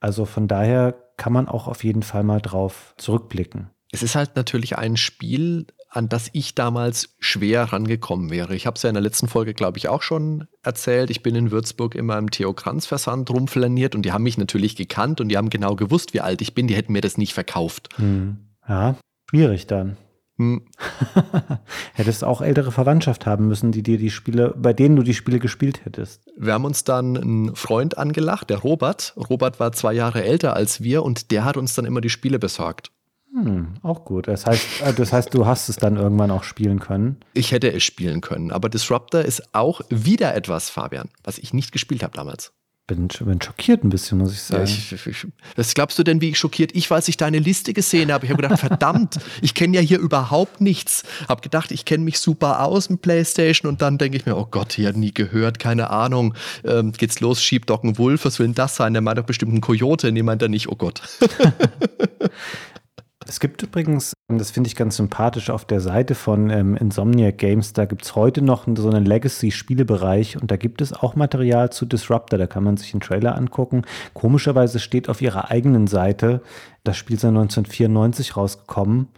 Also 0.00 0.24
von 0.24 0.48
daher 0.48 0.94
kann 1.16 1.32
man 1.32 1.48
auch 1.48 1.68
auf 1.68 1.84
jeden 1.84 2.02
Fall 2.02 2.24
mal 2.24 2.40
drauf 2.40 2.94
zurückblicken. 2.96 3.70
Es 3.92 4.02
ist 4.02 4.16
halt 4.16 4.36
natürlich 4.36 4.78
ein 4.78 4.96
Spiel, 4.96 5.66
an 5.92 6.08
das 6.08 6.30
ich 6.32 6.54
damals 6.54 7.14
schwer 7.18 7.64
rangekommen 7.64 8.30
wäre. 8.30 8.54
Ich 8.54 8.66
habe 8.66 8.76
es 8.76 8.82
ja 8.82 8.88
in 8.88 8.94
der 8.94 9.02
letzten 9.02 9.28
Folge, 9.28 9.52
glaube 9.52 9.76
ich, 9.76 9.88
auch 9.88 10.00
schon 10.00 10.48
erzählt. 10.62 11.10
Ich 11.10 11.22
bin 11.22 11.34
in 11.34 11.50
Würzburg 11.50 11.94
immer 11.94 12.16
im 12.16 12.30
Theo 12.30 12.54
Kranz 12.54 12.86
Versand 12.86 13.30
rumflaniert 13.30 13.94
und 13.94 14.02
die 14.02 14.12
haben 14.12 14.22
mich 14.22 14.38
natürlich 14.38 14.74
gekannt 14.74 15.20
und 15.20 15.28
die 15.28 15.36
haben 15.36 15.50
genau 15.50 15.76
gewusst, 15.76 16.14
wie 16.14 16.22
alt 16.22 16.40
ich 16.40 16.54
bin. 16.54 16.66
Die 16.66 16.74
hätten 16.74 16.92
mir 16.92 17.02
das 17.02 17.18
nicht 17.18 17.34
verkauft. 17.34 17.90
Hm. 17.96 18.38
Ja, 18.66 18.96
schwierig 19.28 19.66
dann. 19.66 19.98
Hm. 20.38 20.62
Hättest 21.92 22.24
auch 22.24 22.40
ältere 22.40 22.72
Verwandtschaft 22.72 23.26
haben 23.26 23.46
müssen, 23.46 23.70
die 23.70 23.82
dir 23.82 23.98
die 23.98 24.10
Spiele, 24.10 24.54
bei 24.56 24.72
denen 24.72 24.96
du 24.96 25.02
die 25.02 25.12
Spiele 25.12 25.40
gespielt 25.40 25.84
hättest. 25.84 26.26
Wir 26.38 26.54
haben 26.54 26.64
uns 26.64 26.84
dann 26.84 27.18
einen 27.18 27.54
Freund 27.54 27.98
angelacht, 27.98 28.48
der 28.48 28.58
Robert. 28.58 29.14
Robert 29.28 29.60
war 29.60 29.72
zwei 29.72 29.92
Jahre 29.92 30.24
älter 30.24 30.56
als 30.56 30.82
wir 30.82 31.02
und 31.02 31.30
der 31.30 31.44
hat 31.44 31.58
uns 31.58 31.74
dann 31.74 31.84
immer 31.84 32.00
die 32.00 32.08
Spiele 32.08 32.38
besorgt. 32.38 32.92
Hm, 33.32 33.74
auch 33.82 34.04
gut. 34.04 34.28
Das 34.28 34.46
heißt, 34.46 34.82
äh, 34.84 34.92
das 34.92 35.12
heißt, 35.12 35.32
du 35.32 35.46
hast 35.46 35.68
es 35.68 35.76
dann 35.76 35.96
irgendwann 35.96 36.30
auch 36.30 36.44
spielen 36.44 36.80
können. 36.80 37.16
Ich 37.32 37.52
hätte 37.52 37.72
es 37.72 37.82
spielen 37.82 38.20
können, 38.20 38.52
aber 38.52 38.68
Disruptor 38.68 39.22
ist 39.22 39.54
auch 39.54 39.80
wieder 39.88 40.34
etwas, 40.34 40.68
Fabian, 40.68 41.08
was 41.24 41.38
ich 41.38 41.54
nicht 41.54 41.72
gespielt 41.72 42.02
habe 42.02 42.14
damals. 42.14 42.52
Bin, 42.88 43.08
bin 43.08 43.40
schockiert 43.40 43.84
ein 43.84 43.90
bisschen, 43.90 44.18
muss 44.18 44.32
ich 44.32 44.42
sagen. 44.42 44.66
Ja, 44.66 44.96
ich, 45.06 45.26
was 45.54 45.72
glaubst 45.72 45.98
du 45.98 46.02
denn, 46.02 46.20
wie 46.20 46.30
ich 46.30 46.38
schockiert 46.38 46.74
ich, 46.74 46.90
als 46.90 47.06
ich 47.06 47.16
deine 47.16 47.38
Liste 47.38 47.72
gesehen 47.72 48.12
habe? 48.12 48.26
Ich 48.26 48.32
habe 48.32 48.42
gedacht, 48.42 48.58
verdammt, 48.60 49.20
ich 49.40 49.54
kenne 49.54 49.76
ja 49.76 49.80
hier 49.80 50.00
überhaupt 50.00 50.60
nichts. 50.60 51.04
Habe 51.28 51.42
gedacht, 51.42 51.70
ich 51.70 51.84
kenne 51.84 52.02
mich 52.02 52.18
super 52.18 52.64
aus 52.64 52.90
mit 52.90 53.00
PlayStation 53.00 53.70
und 53.70 53.82
dann 53.82 53.98
denke 53.98 54.18
ich 54.18 54.26
mir, 54.26 54.36
oh 54.36 54.48
Gott, 54.50 54.72
hier 54.72 54.92
nie 54.92 55.14
gehört, 55.14 55.60
keine 55.60 55.90
Ahnung. 55.90 56.34
Ähm, 56.64 56.90
geht's 56.90 57.20
los, 57.20 57.40
Sheepdog 57.40 57.84
ein 57.84 57.98
Wolf, 57.98 58.24
was 58.24 58.40
will 58.40 58.48
denn 58.48 58.54
das 58.56 58.74
sein? 58.74 58.92
Der 58.94 59.00
meint 59.00 59.16
doch 59.16 59.24
bestimmt 59.24 59.52
einen 59.52 59.60
Coyote, 59.60 60.10
nee, 60.10 60.24
meint 60.24 60.42
er 60.42 60.48
nicht, 60.48 60.68
oh 60.68 60.76
Gott. 60.76 61.02
Es 63.26 63.40
gibt 63.40 63.62
übrigens, 63.62 64.14
und 64.28 64.38
das 64.38 64.50
finde 64.50 64.68
ich 64.68 64.76
ganz 64.76 64.96
sympathisch, 64.96 65.50
auf 65.50 65.64
der 65.64 65.80
Seite 65.80 66.14
von 66.14 66.50
ähm, 66.50 66.76
Insomniac 66.76 67.38
Games, 67.38 67.72
da 67.72 67.84
gibt 67.84 68.04
es 68.04 68.16
heute 68.16 68.42
noch 68.42 68.66
so 68.76 68.88
einen 68.88 69.04
Legacy-Spielebereich 69.04 70.40
und 70.40 70.50
da 70.50 70.56
gibt 70.56 70.80
es 70.80 70.92
auch 70.92 71.14
Material 71.14 71.70
zu 71.70 71.86
Disruptor, 71.86 72.38
da 72.38 72.46
kann 72.46 72.64
man 72.64 72.76
sich 72.76 72.92
einen 72.94 73.00
Trailer 73.00 73.36
angucken. 73.36 73.82
Komischerweise 74.14 74.78
steht 74.78 75.08
auf 75.08 75.20
ihrer 75.20 75.50
eigenen 75.50 75.86
Seite, 75.86 76.42
das 76.84 76.96
Spiel 76.96 77.16
ist 77.16 77.24
1994 77.24 78.36
rausgekommen. 78.36 79.08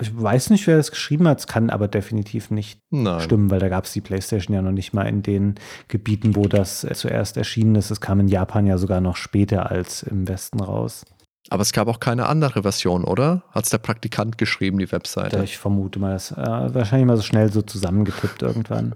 Ich 0.00 0.10
weiß 0.16 0.50
nicht, 0.50 0.66
wer 0.66 0.76
das 0.76 0.90
geschrieben 0.90 1.26
hat, 1.26 1.40
es 1.40 1.46
kann 1.46 1.70
aber 1.70 1.88
definitiv 1.88 2.50
nicht 2.50 2.80
Nein. 2.90 3.20
stimmen, 3.20 3.50
weil 3.50 3.58
da 3.58 3.68
gab 3.68 3.84
es 3.84 3.92
die 3.92 4.00
PlayStation 4.00 4.54
ja 4.54 4.62
noch 4.62 4.72
nicht 4.72 4.92
mal 4.92 5.04
in 5.04 5.22
den 5.22 5.54
Gebieten, 5.88 6.36
wo 6.36 6.42
das 6.42 6.86
zuerst 6.92 7.36
erschienen 7.36 7.74
ist. 7.74 7.90
Es 7.90 8.00
kam 8.00 8.20
in 8.20 8.28
Japan 8.28 8.66
ja 8.66 8.78
sogar 8.78 9.00
noch 9.00 9.16
später 9.16 9.70
als 9.70 10.02
im 10.02 10.28
Westen 10.28 10.60
raus. 10.60 11.04
Aber 11.50 11.62
es 11.62 11.72
gab 11.72 11.88
auch 11.88 12.00
keine 12.00 12.26
andere 12.26 12.62
Version, 12.62 13.04
oder? 13.04 13.42
Hat 13.50 13.64
es 13.64 13.70
der 13.70 13.78
Praktikant 13.78 14.38
geschrieben, 14.38 14.78
die 14.78 14.90
Webseite? 14.90 15.42
Ich 15.42 15.58
vermute 15.58 15.98
mal, 15.98 16.12
das 16.12 16.32
äh, 16.32 16.36
wahrscheinlich 16.36 17.06
mal 17.06 17.16
so 17.16 17.22
schnell 17.22 17.50
so 17.50 17.62
zusammengetippt 17.62 18.42
irgendwann. 18.42 18.94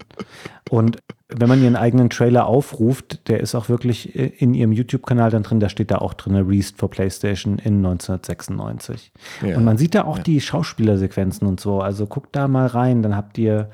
Und 0.70 0.98
wenn 1.28 1.48
man 1.48 1.62
ihren 1.62 1.76
eigenen 1.76 2.11
Trailer 2.11 2.46
aufruft, 2.46 3.28
der 3.28 3.40
ist 3.40 3.55
auch 3.55 3.68
wirklich 3.68 4.14
in 4.14 4.55
ihrem 4.55 4.72
YouTube-Kanal 4.72 5.30
dann 5.30 5.42
drin, 5.42 5.61
da 5.61 5.68
steht 5.68 5.90
da 5.90 5.98
auch 5.98 6.14
drin, 6.14 6.34
Released 6.36 6.78
for 6.78 6.90
PlayStation 6.90 7.59
in 7.59 7.76
1996. 7.76 9.12
Ja. 9.42 9.57
Und 9.57 9.64
man 9.64 9.78
sieht 9.78 9.94
da 9.94 10.05
auch 10.05 10.18
ja. 10.18 10.22
die 10.22 10.40
Schauspielersequenzen 10.40 11.46
und 11.46 11.61
so. 11.61 11.80
Also 11.80 12.07
guckt 12.07 12.36
da 12.36 12.48
mal 12.48 12.66
rein, 12.66 13.03
dann 13.03 13.16
habt 13.16 13.38
ihr 13.38 13.61
äh, 13.61 13.64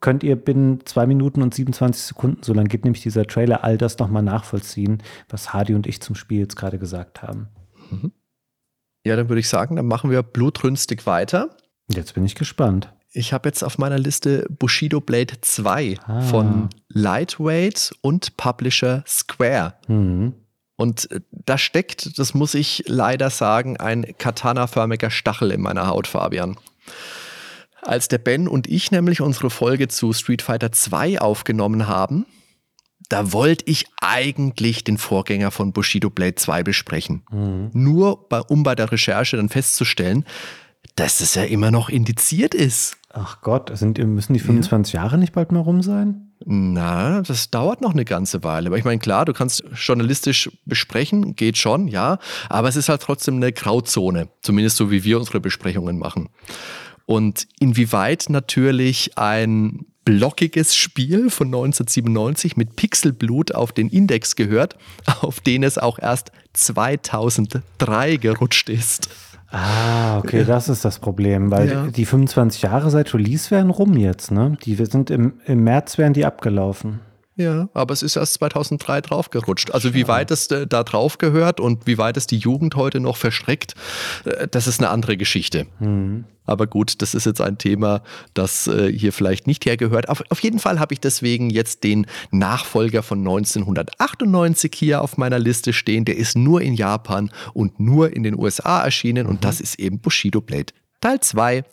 könnt 0.00 0.24
ihr 0.24 0.36
binnen 0.36 0.84
zwei 0.86 1.06
Minuten 1.06 1.40
und 1.42 1.54
27 1.54 2.02
Sekunden, 2.02 2.42
so 2.42 2.52
lange 2.52 2.68
geht 2.68 2.84
nämlich 2.84 3.02
dieser 3.02 3.26
Trailer, 3.26 3.62
all 3.62 3.78
das 3.78 3.98
nochmal 3.98 4.22
nachvollziehen, 4.22 5.02
was 5.28 5.52
Hardy 5.52 5.74
und 5.74 5.86
ich 5.86 6.00
zum 6.00 6.16
Spiel 6.16 6.40
jetzt 6.40 6.56
gerade 6.56 6.78
gesagt 6.78 7.22
haben. 7.22 7.48
Mhm. 7.90 8.12
Ja, 9.04 9.14
dann 9.14 9.28
würde 9.28 9.40
ich 9.40 9.48
sagen, 9.48 9.76
dann 9.76 9.86
machen 9.86 10.10
wir 10.10 10.22
blutrünstig 10.24 11.06
weiter. 11.06 11.50
Jetzt 11.88 12.14
bin 12.14 12.24
ich 12.24 12.34
gespannt. 12.34 12.92
Ich 13.12 13.32
habe 13.32 13.48
jetzt 13.48 13.62
auf 13.62 13.78
meiner 13.78 13.98
Liste 13.98 14.46
Bushido 14.50 15.00
Blade 15.00 15.34
2 15.40 15.98
ah. 16.04 16.20
von 16.22 16.68
Lightweight 16.88 17.94
und 18.00 18.36
Publisher 18.36 19.04
Square. 19.06 19.74
Mhm. 19.86 20.34
Und 20.74 21.10
äh, 21.12 21.20
da 21.30 21.56
steckt, 21.56 22.18
das 22.18 22.34
muss 22.34 22.54
ich 22.54 22.82
leider 22.86 23.30
sagen, 23.30 23.76
ein 23.76 24.04
Katana-förmiger 24.18 25.10
Stachel 25.10 25.52
in 25.52 25.62
meiner 25.62 25.86
Haut, 25.86 26.08
Fabian. 26.08 26.56
Als 27.86 28.08
der 28.08 28.18
Ben 28.18 28.48
und 28.48 28.66
ich 28.66 28.90
nämlich 28.90 29.20
unsere 29.20 29.48
Folge 29.48 29.86
zu 29.86 30.12
Street 30.12 30.42
Fighter 30.42 30.72
2 30.72 31.20
aufgenommen 31.20 31.86
haben, 31.86 32.26
da 33.08 33.32
wollte 33.32 33.64
ich 33.66 33.86
eigentlich 34.00 34.82
den 34.82 34.98
Vorgänger 34.98 35.52
von 35.52 35.72
Bushido 35.72 36.10
Blade 36.10 36.34
2 36.34 36.64
besprechen. 36.64 37.22
Mhm. 37.30 37.70
Nur 37.72 38.28
bei, 38.28 38.40
um 38.40 38.64
bei 38.64 38.74
der 38.74 38.90
Recherche 38.90 39.36
dann 39.36 39.48
festzustellen, 39.48 40.24
dass 40.96 41.20
es 41.20 41.36
ja 41.36 41.44
immer 41.44 41.70
noch 41.70 41.88
indiziert 41.88 42.54
ist. 42.54 42.96
Ach 43.12 43.40
Gott, 43.40 43.70
sind, 43.76 43.98
müssen 43.98 44.34
die 44.34 44.40
25 44.40 44.94
ja. 44.94 45.02
Jahre 45.02 45.18
nicht 45.18 45.32
bald 45.32 45.52
mal 45.52 45.60
rum 45.60 45.82
sein? 45.82 46.32
Na, 46.44 47.22
das 47.22 47.50
dauert 47.50 47.80
noch 47.80 47.92
eine 47.92 48.04
ganze 48.04 48.42
Weile. 48.42 48.66
Aber 48.66 48.78
ich 48.78 48.84
meine, 48.84 48.98
klar, 48.98 49.24
du 49.24 49.32
kannst 49.32 49.62
journalistisch 49.74 50.50
besprechen, 50.64 51.34
geht 51.36 51.56
schon, 51.56 51.88
ja. 51.88 52.18
Aber 52.48 52.68
es 52.68 52.76
ist 52.76 52.88
halt 52.88 53.02
trotzdem 53.02 53.36
eine 53.36 53.52
Grauzone. 53.52 54.28
Zumindest 54.42 54.76
so, 54.76 54.90
wie 54.90 55.04
wir 55.04 55.18
unsere 55.18 55.40
Besprechungen 55.40 55.98
machen. 55.98 56.28
Und 57.06 57.46
inwieweit 57.60 58.26
natürlich 58.28 59.16
ein 59.16 59.86
blockiges 60.04 60.76
Spiel 60.76 61.30
von 61.30 61.48
1997 61.48 62.56
mit 62.56 62.76
Pixelblut 62.76 63.54
auf 63.54 63.72
den 63.72 63.88
Index 63.88 64.36
gehört, 64.36 64.76
auf 65.20 65.40
den 65.40 65.62
es 65.62 65.78
auch 65.78 65.98
erst 65.98 66.32
2003 66.54 68.16
gerutscht 68.16 68.68
ist. 68.68 69.08
Ah, 69.50 70.18
okay, 70.18 70.44
das 70.44 70.68
ist 70.68 70.84
das 70.84 70.98
Problem, 70.98 71.50
weil 71.50 71.70
ja. 71.70 71.86
die 71.86 72.04
25 72.04 72.62
Jahre 72.62 72.90
seit 72.90 73.14
Release 73.14 73.50
wären 73.50 73.70
rum 73.70 73.96
jetzt, 73.96 74.32
ne? 74.32 74.58
Die 74.64 74.74
sind 74.74 75.10
im, 75.10 75.34
im 75.46 75.62
März 75.62 75.98
wären 75.98 76.12
die 76.12 76.24
abgelaufen. 76.24 77.00
Ja, 77.36 77.68
aber 77.74 77.92
es 77.92 78.02
ist 78.02 78.16
erst 78.16 78.34
2003 78.34 79.02
draufgerutscht. 79.02 79.70
Also 79.72 79.92
wie 79.92 80.08
weit 80.08 80.30
es 80.30 80.50
äh, 80.50 80.66
da 80.66 80.82
drauf 80.82 81.18
gehört 81.18 81.60
und 81.60 81.86
wie 81.86 81.98
weit 81.98 82.16
es 82.16 82.26
die 82.26 82.38
Jugend 82.38 82.76
heute 82.76 82.98
noch 82.98 83.18
verstreckt, 83.18 83.74
äh, 84.24 84.48
das 84.48 84.66
ist 84.66 84.80
eine 84.80 84.88
andere 84.88 85.18
Geschichte. 85.18 85.66
Mhm. 85.78 86.24
Aber 86.46 86.66
gut, 86.66 87.02
das 87.02 87.14
ist 87.14 87.26
jetzt 87.26 87.42
ein 87.42 87.58
Thema, 87.58 88.02
das 88.32 88.68
äh, 88.68 88.90
hier 88.90 89.12
vielleicht 89.12 89.46
nicht 89.46 89.66
hergehört. 89.66 90.08
Auf, 90.08 90.22
auf 90.30 90.40
jeden 90.40 90.58
Fall 90.58 90.80
habe 90.80 90.94
ich 90.94 91.00
deswegen 91.00 91.50
jetzt 91.50 91.84
den 91.84 92.06
Nachfolger 92.30 93.02
von 93.02 93.18
1998 93.18 94.72
hier 94.74 95.02
auf 95.02 95.18
meiner 95.18 95.38
Liste 95.38 95.74
stehen. 95.74 96.06
Der 96.06 96.16
ist 96.16 96.38
nur 96.38 96.62
in 96.62 96.72
Japan 96.72 97.30
und 97.52 97.78
nur 97.80 98.16
in 98.16 98.22
den 98.22 98.38
USA 98.38 98.82
erschienen 98.82 99.24
mhm. 99.24 99.32
und 99.32 99.44
das 99.44 99.60
ist 99.60 99.78
eben 99.78 99.98
Bushido 99.98 100.40
Blade 100.40 100.72
Teil 101.02 101.20
2. 101.20 101.64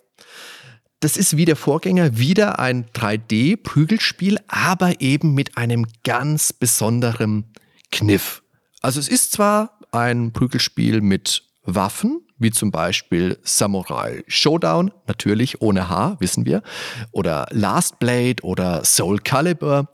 Das 1.04 1.18
ist 1.18 1.36
wie 1.36 1.43
der 1.43 1.58
Vorgänger 1.58 2.18
wieder 2.18 2.60
ein 2.60 2.86
3D-Prügelspiel, 2.86 4.39
aber 4.47 5.01
eben 5.01 5.34
mit 5.34 5.58
einem 5.58 5.86
ganz 6.06 6.54
besonderen 6.54 7.43
Kniff. 7.91 8.41
Also 8.80 9.01
es 9.01 9.10
ist 9.10 9.34
zwar 9.34 9.80
ein 9.91 10.32
Prügelspiel 10.32 11.01
mit 11.01 11.43
Waffen, 11.66 12.22
wie 12.38 12.51
zum 12.51 12.72
Beispiel 12.72 13.38
Samurai 13.43 14.24
Showdown, 14.30 14.93
natürlich 15.06 15.62
ohne 15.62 15.89
H, 15.89 16.16
wissen 16.22 16.45
wir, 16.45 16.64
oder 17.12 17.47
Last 17.51 17.99
Blade 17.99 18.41
oder 18.41 18.86
Soul 18.86 19.20
Calibur. 19.20 19.89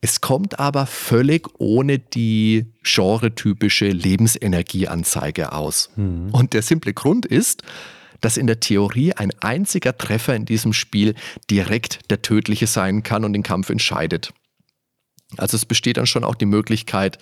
Es 0.00 0.20
kommt 0.20 0.60
aber 0.60 0.86
völlig 0.86 1.48
ohne 1.58 1.98
die 1.98 2.72
genre-typische 2.84 3.88
Lebensenergieanzeige 3.88 5.50
aus. 5.50 5.90
Mhm. 5.96 6.28
Und 6.30 6.52
der 6.52 6.62
simple 6.62 6.94
Grund 6.94 7.26
ist, 7.26 7.64
dass 8.26 8.36
in 8.36 8.48
der 8.48 8.58
Theorie 8.58 9.12
ein 9.12 9.30
einziger 9.38 9.96
Treffer 9.96 10.34
in 10.34 10.46
diesem 10.46 10.72
Spiel 10.72 11.14
direkt 11.48 12.10
der 12.10 12.22
tödliche 12.22 12.66
sein 12.66 13.04
kann 13.04 13.24
und 13.24 13.34
den 13.34 13.44
Kampf 13.44 13.70
entscheidet. 13.70 14.32
Also 15.36 15.56
es 15.56 15.64
besteht 15.64 15.96
dann 15.96 16.08
schon 16.08 16.24
auch 16.24 16.34
die 16.34 16.44
Möglichkeit, 16.44 17.18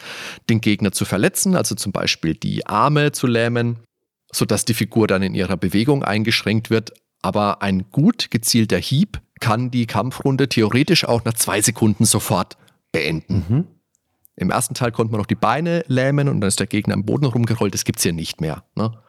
den 0.49 0.63
Gegner 0.63 0.93
zu 0.93 1.05
verletzen, 1.05 1.57
also 1.57 1.75
zum 1.75 1.93
Beispiel 1.93 2.33
die 2.33 2.67
Arme 2.67 3.13
zu 3.13 3.27
lähmen, 3.27 3.81
sodass 4.33 4.65
die 4.65 4.73
Figur 4.73 5.07
dann 5.07 5.23
in 5.23 5.35
ihrer 5.35 5.59
Bewegung 5.59 6.03
eingeschränkt 6.03 6.71
wird. 6.71 6.95
Aber 7.21 7.61
ein 7.61 7.91
gut 7.91 8.31
gezielter 8.31 8.79
Hieb 8.79 9.21
kann 9.41 9.71
die 9.71 9.85
Kampfrunde 9.85 10.49
theoretisch 10.49 11.05
auch 11.05 11.23
nach 11.27 11.35
zwei 11.35 11.61
Sekunden 11.61 12.07
sofort 12.07 12.57
beenden. 12.93 13.45
Mhm. 13.47 13.67
Im 14.37 14.51
ersten 14.51 14.73
Teil 14.73 14.91
konnte 14.91 15.13
man 15.13 15.21
noch 15.21 15.27
die 15.27 15.35
Beine 15.35 15.85
lähmen 15.87 16.31
und 16.31 16.41
dann 16.41 16.49
ist 16.49 16.61
der 16.61 16.67
Gegner 16.67 16.95
am 16.95 17.05
Boden 17.05 17.27
rumgerollt. 17.27 17.75
Das 17.75 17.85
gibt 17.85 17.99
es 17.99 18.05
hier 18.05 18.15
nicht 18.15 18.41
mehr. 18.41 18.65
Ne? 18.75 19.04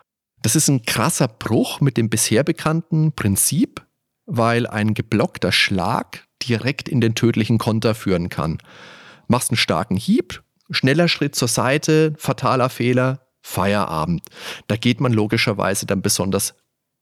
Das 0.45 0.55
ist 0.55 0.67
ein 0.67 0.83
krasser 0.83 1.27
Bruch 1.27 1.81
mit 1.81 1.97
dem 1.97 2.07
bisher 2.07 2.43
bekannten 2.43 3.13
Prinzip, 3.13 3.83
weil 4.27 4.67
ein 4.67 4.93
geblockter 4.93 5.51
Schlag 5.51 6.27
direkt 6.43 6.87
in 6.87 7.01
den 7.01 7.15
tödlichen 7.15 7.57
Konter 7.57 7.95
führen 7.95 8.29
kann. 8.29 8.59
Machst 9.27 9.49
einen 9.49 9.57
starken 9.57 9.97
Hieb, 9.97 10.43
schneller 10.69 11.07
Schritt 11.07 11.33
zur 11.33 11.47
Seite, 11.47 12.13
fataler 12.19 12.69
Fehler, 12.69 13.25
Feierabend. 13.41 14.21
Da 14.67 14.75
geht 14.77 15.01
man 15.01 15.13
logischerweise 15.13 15.87
dann 15.87 16.03
besonders 16.03 16.53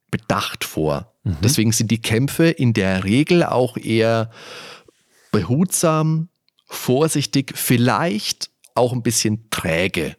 bedacht 0.09 0.63
vor. 0.63 1.13
Mhm. 1.25 1.39
Deswegen 1.43 1.73
sind 1.73 1.91
die 1.91 2.01
Kämpfe 2.01 2.45
in 2.45 2.71
der 2.71 3.03
Regel 3.03 3.43
auch 3.43 3.75
eher 3.75 4.31
behutsam, 5.33 6.29
vorsichtig, 6.65 7.51
vielleicht 7.57 8.51
auch 8.73 8.93
ein 8.93 9.03
bisschen 9.03 9.49
träge. 9.49 10.15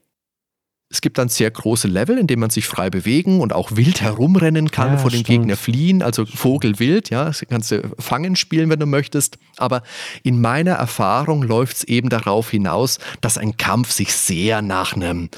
Es 0.95 1.01
gibt 1.01 1.19
dann 1.19 1.29
sehr 1.29 1.51
große 1.51 1.89
Level, 1.89 2.19
in 2.19 2.29
denen 2.29 2.39
man 2.39 2.51
sich 2.51 2.69
frei 2.69 2.89
bewegen 2.89 3.41
und 3.41 3.53
auch 3.53 3.73
wild 3.75 4.01
herumrennen 4.01 4.71
kann, 4.71 4.93
ja, 4.93 4.99
vor 4.99 5.11
dem 5.11 5.25
Gegner 5.25 5.57
fliehen, 5.57 6.03
also 6.03 6.25
Vogelwild, 6.25 7.11
ja, 7.11 7.25
das 7.25 7.45
kannst 7.49 7.73
du 7.73 7.83
fangen 7.99 8.37
spielen, 8.37 8.71
wenn 8.71 8.79
du 8.79 8.87
möchtest. 8.87 9.37
Aber 9.57 9.83
in 10.23 10.41
meiner 10.41 10.75
Erfahrung 10.75 11.43
läuft 11.43 11.79
es 11.79 11.85
eben 11.85 12.11
darauf 12.11 12.49
hinaus, 12.49 13.01
dass 13.21 13.39
ein 13.39 13.57
Kampf 13.57 13.91
sich 13.91 14.13
sehr 14.13 14.63
nach 14.63 14.95
einem 14.95 15.31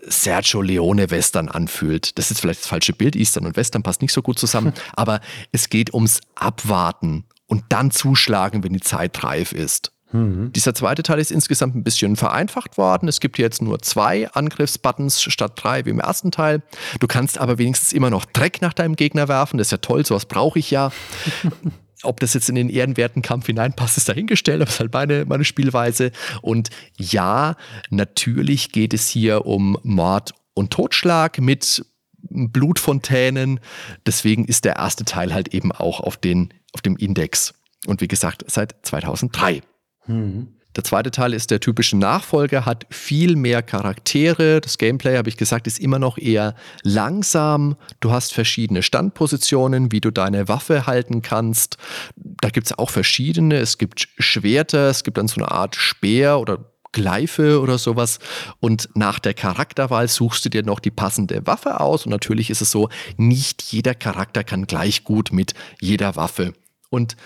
Sergio 0.00 0.62
Leone 0.62 1.10
Western 1.10 1.50
anfühlt. 1.50 2.16
Das 2.16 2.30
ist 2.30 2.40
vielleicht 2.40 2.60
das 2.60 2.68
falsche 2.68 2.94
Bild, 2.94 3.14
Eastern 3.14 3.44
und 3.44 3.54
Western 3.54 3.82
passt 3.82 4.00
nicht 4.00 4.14
so 4.14 4.22
gut 4.22 4.38
zusammen, 4.38 4.72
aber 4.94 5.20
es 5.52 5.68
geht 5.68 5.92
ums 5.92 6.20
Abwarten 6.36 7.24
und 7.46 7.64
dann 7.68 7.90
zuschlagen, 7.90 8.64
wenn 8.64 8.72
die 8.72 8.80
Zeit 8.80 9.22
reif 9.22 9.52
ist. 9.52 9.92
Mhm. 10.12 10.52
Dieser 10.52 10.74
zweite 10.74 11.02
Teil 11.02 11.18
ist 11.18 11.30
insgesamt 11.30 11.74
ein 11.74 11.84
bisschen 11.84 12.16
vereinfacht 12.16 12.78
worden. 12.78 13.08
Es 13.08 13.20
gibt 13.20 13.38
jetzt 13.38 13.62
nur 13.62 13.80
zwei 13.80 14.30
Angriffsbuttons 14.30 15.22
statt 15.22 15.52
drei 15.56 15.84
wie 15.84 15.90
im 15.90 16.00
ersten 16.00 16.30
Teil. 16.30 16.62
Du 17.00 17.06
kannst 17.06 17.38
aber 17.38 17.58
wenigstens 17.58 17.92
immer 17.92 18.10
noch 18.10 18.24
Dreck 18.24 18.60
nach 18.60 18.72
deinem 18.72 18.96
Gegner 18.96 19.28
werfen. 19.28 19.58
Das 19.58 19.68
ist 19.68 19.72
ja 19.72 19.78
toll, 19.78 20.04
sowas 20.04 20.26
brauche 20.26 20.58
ich 20.58 20.70
ja. 20.70 20.92
Ob 22.04 22.18
das 22.18 22.34
jetzt 22.34 22.48
in 22.48 22.56
den 22.56 22.68
ehrenwerten 22.68 23.22
Kampf 23.22 23.46
hineinpasst, 23.46 23.96
ist 23.96 24.08
dahingestellt, 24.08 24.60
aber 24.60 24.68
es 24.68 24.74
ist 24.74 24.80
halt 24.80 24.92
meine, 24.92 25.24
meine 25.24 25.44
Spielweise. 25.44 26.10
Und 26.40 26.70
ja, 26.96 27.56
natürlich 27.90 28.72
geht 28.72 28.92
es 28.92 29.08
hier 29.08 29.46
um 29.46 29.78
Mord 29.84 30.34
und 30.54 30.72
Totschlag 30.72 31.38
mit 31.38 31.84
Blutfontänen. 32.22 33.60
Deswegen 34.04 34.44
ist 34.46 34.64
der 34.64 34.76
erste 34.76 35.04
Teil 35.04 35.32
halt 35.32 35.54
eben 35.54 35.70
auch 35.70 36.00
auf, 36.00 36.16
den, 36.16 36.52
auf 36.72 36.80
dem 36.80 36.96
Index. 36.96 37.54
Und 37.86 38.00
wie 38.00 38.08
gesagt, 38.08 38.44
seit 38.48 38.74
2003. 38.82 39.62
Mhm. 40.06 40.48
Der 40.74 40.84
zweite 40.84 41.10
Teil 41.10 41.34
ist 41.34 41.50
der 41.50 41.60
typische 41.60 41.98
Nachfolger, 41.98 42.64
hat 42.64 42.86
viel 42.88 43.36
mehr 43.36 43.62
Charaktere. 43.62 44.60
Das 44.60 44.78
Gameplay, 44.78 45.18
habe 45.18 45.28
ich 45.28 45.36
gesagt, 45.36 45.66
ist 45.66 45.78
immer 45.78 45.98
noch 45.98 46.16
eher 46.16 46.54
langsam. 46.82 47.76
Du 48.00 48.10
hast 48.10 48.32
verschiedene 48.32 48.82
Standpositionen, 48.82 49.92
wie 49.92 50.00
du 50.00 50.10
deine 50.10 50.48
Waffe 50.48 50.86
halten 50.86 51.20
kannst. 51.20 51.76
Da 52.16 52.48
gibt 52.48 52.68
es 52.68 52.78
auch 52.78 52.88
verschiedene. 52.88 53.56
Es 53.56 53.76
gibt 53.76 54.08
Schwerter, 54.18 54.88
es 54.88 55.04
gibt 55.04 55.18
dann 55.18 55.28
so 55.28 55.42
eine 55.42 55.50
Art 55.50 55.76
Speer 55.76 56.38
oder 56.40 56.72
Gleife 56.92 57.60
oder 57.60 57.76
sowas. 57.76 58.18
Und 58.60 58.88
nach 58.94 59.18
der 59.18 59.34
Charakterwahl 59.34 60.08
suchst 60.08 60.44
du 60.46 60.48
dir 60.48 60.62
noch 60.62 60.80
die 60.80 60.90
passende 60.90 61.46
Waffe 61.46 61.80
aus. 61.80 62.06
Und 62.06 62.10
natürlich 62.10 62.48
ist 62.48 62.62
es 62.62 62.70
so, 62.70 62.88
nicht 63.18 63.62
jeder 63.62 63.94
Charakter 63.94 64.42
kann 64.42 64.66
gleich 64.66 65.04
gut 65.04 65.32
mit 65.32 65.52
jeder 65.80 66.16
Waffe. 66.16 66.54
Und 66.88 67.16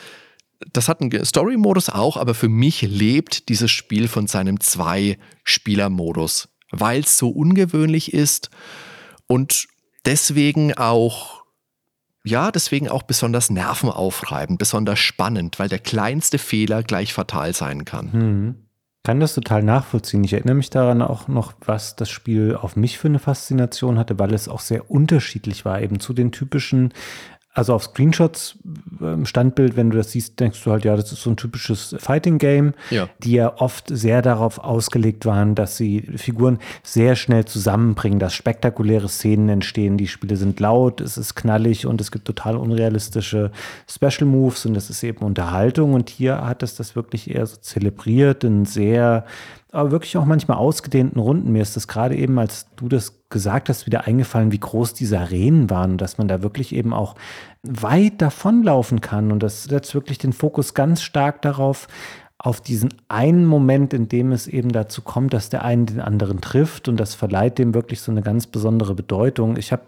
das 0.73 0.89
hat 0.89 1.01
einen 1.01 1.24
Story-Modus 1.24 1.91
auch, 1.91 2.16
aber 2.16 2.35
für 2.35 2.49
mich 2.49 2.83
lebt 2.83 3.49
dieses 3.49 3.70
Spiel 3.70 4.09
von 4.09 4.27
seinem 4.27 4.61
Zwei-Spieler-Modus, 4.61 6.49
weil 6.70 7.01
es 7.01 7.19
so 7.19 7.28
ungewöhnlich 7.28 8.12
ist 8.12 8.51
und 9.27 9.66
deswegen 10.05 10.74
auch, 10.74 11.45
ja, 12.24 12.51
deswegen 12.51 12.89
auch 12.89 13.03
besonders 13.03 13.51
nervenaufreibend, 13.51 14.59
besonders 14.59 14.99
spannend, 14.99 15.59
weil 15.59 15.69
der 15.69 15.78
kleinste 15.78 16.39
Fehler 16.39 16.83
gleich 16.83 17.12
fatal 17.12 17.55
sein 17.55 17.85
kann. 17.85 18.12
Hm. 18.12 18.55
Kann 19.05 19.20
das 19.20 19.37
total 19.37 19.62
nachvollziehen. 19.62 20.24
Ich 20.24 20.33
erinnere 20.33 20.57
mich 20.57 20.69
daran 20.69 21.01
auch 21.01 21.28
noch, 21.28 21.53
was 21.65 21.95
das 21.95 22.11
Spiel 22.11 22.59
auf 22.61 22.74
mich 22.74 22.99
für 22.99 23.07
eine 23.07 23.20
Faszination 23.20 24.01
hatte, 24.01 24.19
weil 24.19 24.35
es 24.35 24.49
auch 24.49 24.59
sehr 24.59 24.91
unterschiedlich 24.91 25.65
war, 25.65 25.81
eben 25.81 26.01
zu 26.01 26.12
den 26.12 26.33
typischen 26.33 26.93
also 27.57 27.73
auf 27.73 27.85
Screenshots 27.85 28.59
im 29.01 29.07
ähm, 29.07 29.27
Standbild, 29.27 29.77
wenn 29.77 29.89
du 29.89 29.97
das 29.97 30.12
siehst, 30.12 30.39
denkst 30.39 30.62
du 30.62 30.70
halt, 30.70 30.85
ja, 30.85 30.95
das 30.95 31.11
ist 31.11 31.23
so 31.23 31.31
ein 31.31 31.39
typisches 31.39 31.97
Fighting-Game, 31.99 32.74
ja. 32.91 33.09
die 33.20 33.33
ja 33.33 33.57
oft 33.57 33.87
sehr 33.89 34.20
darauf 34.20 34.59
ausgelegt 34.59 35.24
waren, 35.24 35.55
dass 35.55 35.78
sie 35.78 36.03
Figuren 36.16 36.59
sehr 36.83 37.16
schnell 37.16 37.47
zusammenbringen, 37.47 38.19
dass 38.19 38.35
spektakuläre 38.35 39.09
Szenen 39.09 39.49
entstehen. 39.49 39.97
Die 39.97 40.07
Spiele 40.07 40.37
sind 40.37 40.61
laut, 40.61 41.01
es 41.01 41.16
ist 41.16 41.35
knallig 41.35 41.87
und 41.87 41.99
es 42.03 42.11
gibt 42.11 42.27
total 42.27 42.59
unrealistische 42.59 43.51
Special 43.89 44.28
Moves 44.28 44.66
und 44.66 44.77
es 44.77 44.91
ist 44.91 45.03
eben 45.03 45.24
Unterhaltung. 45.24 45.95
Und 45.95 46.11
hier 46.11 46.47
hat 46.47 46.62
es 46.62 46.74
das 46.74 46.95
wirklich 46.95 47.31
eher 47.35 47.47
so 47.47 47.57
zelebriert, 47.57 48.45
in 48.45 48.66
sehr 48.66 49.24
aber 49.73 49.91
wirklich 49.91 50.17
auch 50.17 50.25
manchmal 50.25 50.59
ausgedehnten 50.59 51.21
Runden. 51.21 51.53
Mir 51.53 51.63
ist 51.63 51.77
das 51.77 51.89
gerade 51.89 52.17
eben, 52.17 52.39
als 52.39 52.67
du 52.77 52.89
das 52.89 53.29
gesagt 53.29 53.69
hast, 53.69 53.87
wieder 53.87 54.07
eingefallen, 54.07 54.53
wie 54.53 54.61
groß 54.61 54.95
diese 54.95 55.19
Arenen 55.19 55.71
waren 55.71 55.93
und 55.93 56.01
dass 56.01 56.19
man 56.19 56.29
da 56.29 56.43
wirklich 56.43 56.75
eben 56.75 56.93
auch 56.93 57.15
weit 57.63 58.23
davonlaufen 58.23 59.01
kann. 59.01 59.33
Und 59.33 59.43
das 59.43 59.65
setzt 59.65 59.95
wirklich 59.95 60.19
den 60.19 60.33
Fokus 60.33 60.75
ganz 60.75 61.03
stark 61.03 61.43
darauf, 61.43 61.89
auf 62.39 62.61
diesen 62.61 62.93
einen 63.09 63.47
Moment, 63.47 63.95
in 63.95 64.09
dem 64.09 64.31
es 64.31 64.47
eben 64.47 64.71
dazu 64.71 65.03
kommt, 65.03 65.33
dass 65.33 65.49
der 65.49 65.65
einen 65.65 65.87
den 65.87 66.01
anderen 66.01 66.41
trifft 66.41 66.87
und 66.87 66.99
das 66.99 67.15
verleiht 67.15 67.59
dem 67.59 67.75
wirklich 67.75 68.01
so 68.01 68.13
eine 68.13 68.23
ganz 68.23 68.47
besondere 68.47 68.95
Bedeutung. 68.95 69.57
Ich 69.57 69.73
habe 69.73 69.83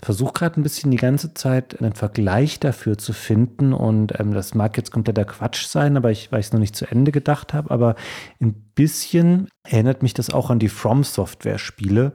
versucht 0.00 0.34
gerade 0.34 0.60
ein 0.60 0.62
bisschen 0.62 0.90
die 0.92 0.96
ganze 0.96 1.34
Zeit 1.34 1.80
einen 1.80 1.92
Vergleich 1.92 2.60
dafür 2.60 2.98
zu 2.98 3.12
finden 3.12 3.72
und 3.72 4.18
ähm, 4.20 4.32
das 4.32 4.54
mag 4.54 4.76
jetzt 4.76 4.92
kompletter 4.92 5.24
Quatsch 5.24 5.66
sein, 5.66 5.96
aber 5.96 6.10
ich, 6.12 6.30
weil 6.30 6.40
ich 6.40 6.46
es 6.46 6.52
noch 6.52 6.60
nicht 6.60 6.76
zu 6.76 6.86
Ende 6.86 7.10
gedacht 7.10 7.52
habe, 7.52 7.70
aber 7.70 7.96
ein 8.40 8.54
bisschen 8.74 9.48
erinnert 9.64 10.02
mich 10.02 10.14
das 10.14 10.30
auch 10.30 10.50
an 10.50 10.60
die 10.60 10.68
From 10.68 11.02
Software 11.02 11.58
Spiele, 11.58 12.12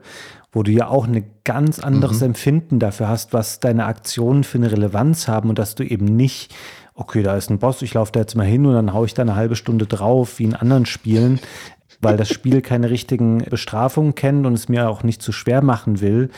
wo 0.50 0.62
du 0.62 0.70
ja 0.70 0.88
auch 0.88 1.06
ein 1.06 1.24
ganz 1.44 1.78
anderes 1.78 2.20
mhm. 2.20 2.26
Empfinden 2.26 2.78
dafür 2.78 3.08
hast, 3.08 3.34
was 3.34 3.60
deine 3.60 3.84
Aktionen 3.84 4.44
für 4.44 4.58
eine 4.58 4.72
Relevanz 4.72 5.28
haben 5.28 5.50
und 5.50 5.58
dass 5.58 5.74
du 5.74 5.82
eben 5.84 6.06
nicht 6.06 6.54
okay, 6.94 7.22
da 7.22 7.36
ist 7.36 7.50
ein 7.50 7.58
Boss, 7.58 7.82
ich 7.82 7.94
laufe 7.94 8.12
da 8.12 8.20
jetzt 8.20 8.36
mal 8.36 8.46
hin 8.46 8.66
und 8.66 8.74
dann 8.74 8.92
haue 8.92 9.06
ich 9.06 9.14
da 9.14 9.22
eine 9.22 9.34
halbe 9.34 9.56
Stunde 9.56 9.86
drauf, 9.86 10.38
wie 10.38 10.44
in 10.44 10.54
anderen 10.54 10.86
Spielen, 10.86 11.40
weil 12.00 12.16
das 12.16 12.28
Spiel 12.28 12.62
keine 12.62 12.88
richtigen 12.88 13.38
Bestrafungen 13.38 14.14
kennt 14.14 14.46
und 14.46 14.54
es 14.54 14.68
mir 14.68 14.88
auch 14.88 15.02
nicht 15.02 15.20
zu 15.20 15.32
schwer 15.32 15.60
machen 15.62 16.00
will. 16.00 16.30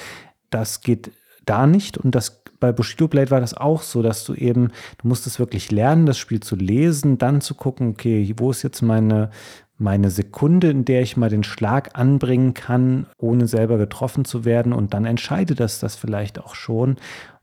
Das 0.50 0.80
geht 0.80 1.10
da 1.46 1.66
nicht 1.66 1.96
und 1.96 2.14
das 2.14 2.42
bei 2.58 2.72
Bushido 2.72 3.08
Blade 3.08 3.30
war 3.30 3.40
das 3.40 3.54
auch 3.54 3.82
so, 3.82 4.02
dass 4.02 4.24
du 4.24 4.34
eben, 4.34 4.68
du 4.98 5.08
musstest 5.08 5.38
wirklich 5.38 5.70
lernen, 5.70 6.06
das 6.06 6.18
Spiel 6.18 6.40
zu 6.40 6.56
lesen, 6.56 7.18
dann 7.18 7.40
zu 7.40 7.54
gucken, 7.54 7.90
okay, 7.90 8.34
wo 8.38 8.50
ist 8.50 8.62
jetzt 8.62 8.82
meine, 8.82 9.30
meine 9.78 10.10
Sekunde, 10.10 10.70
in 10.70 10.84
der 10.84 11.02
ich 11.02 11.16
mal 11.16 11.28
den 11.28 11.44
Schlag 11.44 11.98
anbringen 11.98 12.54
kann, 12.54 13.06
ohne 13.18 13.46
selber 13.46 13.78
getroffen 13.78 14.24
zu 14.24 14.44
werden 14.44 14.72
und 14.72 14.94
dann 14.94 15.04
entscheidet 15.04 15.60
das 15.60 15.80
das 15.80 15.96
vielleicht 15.96 16.38
auch 16.38 16.54
schon. 16.54 16.96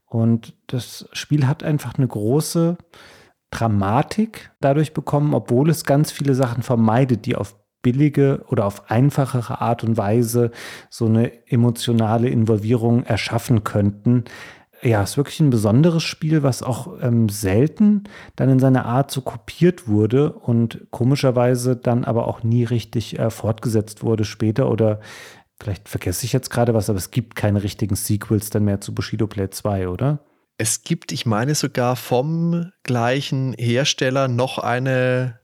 Und 0.06 0.54
das 0.68 1.08
Spiel 1.14 1.48
hat 1.48 1.64
einfach 1.64 1.96
eine 1.98 2.08
große 2.08 2.78
Dramatik 3.52 4.52
dadurch 4.62 4.94
bekommen, 4.94 5.34
obwohl 5.34 5.70
es 5.70 5.86
ganz 5.86 6.12
viele 6.12 6.34
Sachen 6.34 6.64
vermeidet, 6.64 7.26
die 7.26 7.36
auf 7.36 7.56
billige 7.84 8.44
oder 8.48 8.66
auf 8.66 8.90
einfachere 8.90 9.62
Art 9.62 9.84
und 9.84 9.96
Weise 9.96 10.50
so 10.90 11.06
eine 11.06 11.32
emotionale 11.48 12.30
Involvierung 12.30 13.04
erschaffen 13.04 13.64
könnten. 13.64 14.24
Ja, 14.82 15.04
es 15.04 15.12
ist 15.12 15.18
wirklich 15.18 15.40
ein 15.40 15.52
besonderes 15.52 16.04
Spiel, 16.04 16.44
was 16.44 16.64
auch 16.64 17.00
ähm, 17.02 17.30
selten 17.30 18.04
dann 18.36 18.50
in 18.50 18.60
seiner 18.60 18.86
Art 18.86 19.12
so 19.12 19.22
kopiert 19.22 19.88
wurde 19.88 20.34
und 20.34 20.88
komischerweise 20.90 21.76
dann 21.76 22.04
aber 22.04 22.28
auch 22.28 22.44
nie 22.44 22.64
richtig 22.64 23.20
äh, 23.20 23.30
fortgesetzt 23.30 24.04
wurde 24.04 24.26
später 24.26 24.70
oder 24.70 25.00
Vielleicht 25.64 25.88
vergesse 25.88 26.26
ich 26.26 26.34
jetzt 26.34 26.50
gerade 26.50 26.74
was, 26.74 26.90
aber 26.90 26.98
es 26.98 27.10
gibt 27.10 27.38
keine 27.38 27.64
richtigen 27.64 27.96
Sequels 27.96 28.50
dann 28.50 28.66
mehr 28.66 28.82
zu 28.82 28.94
Bushido 28.94 29.28
Play 29.28 29.50
2, 29.50 29.88
oder? 29.88 30.20
Es 30.58 30.84
gibt, 30.84 31.14
ich 31.14 31.26
meine 31.26 31.56
sogar 31.56 31.96
vom 31.96 32.72
gleichen 32.84 33.54
Hersteller 33.58 34.28
noch 34.28 34.58
eine 34.58 35.40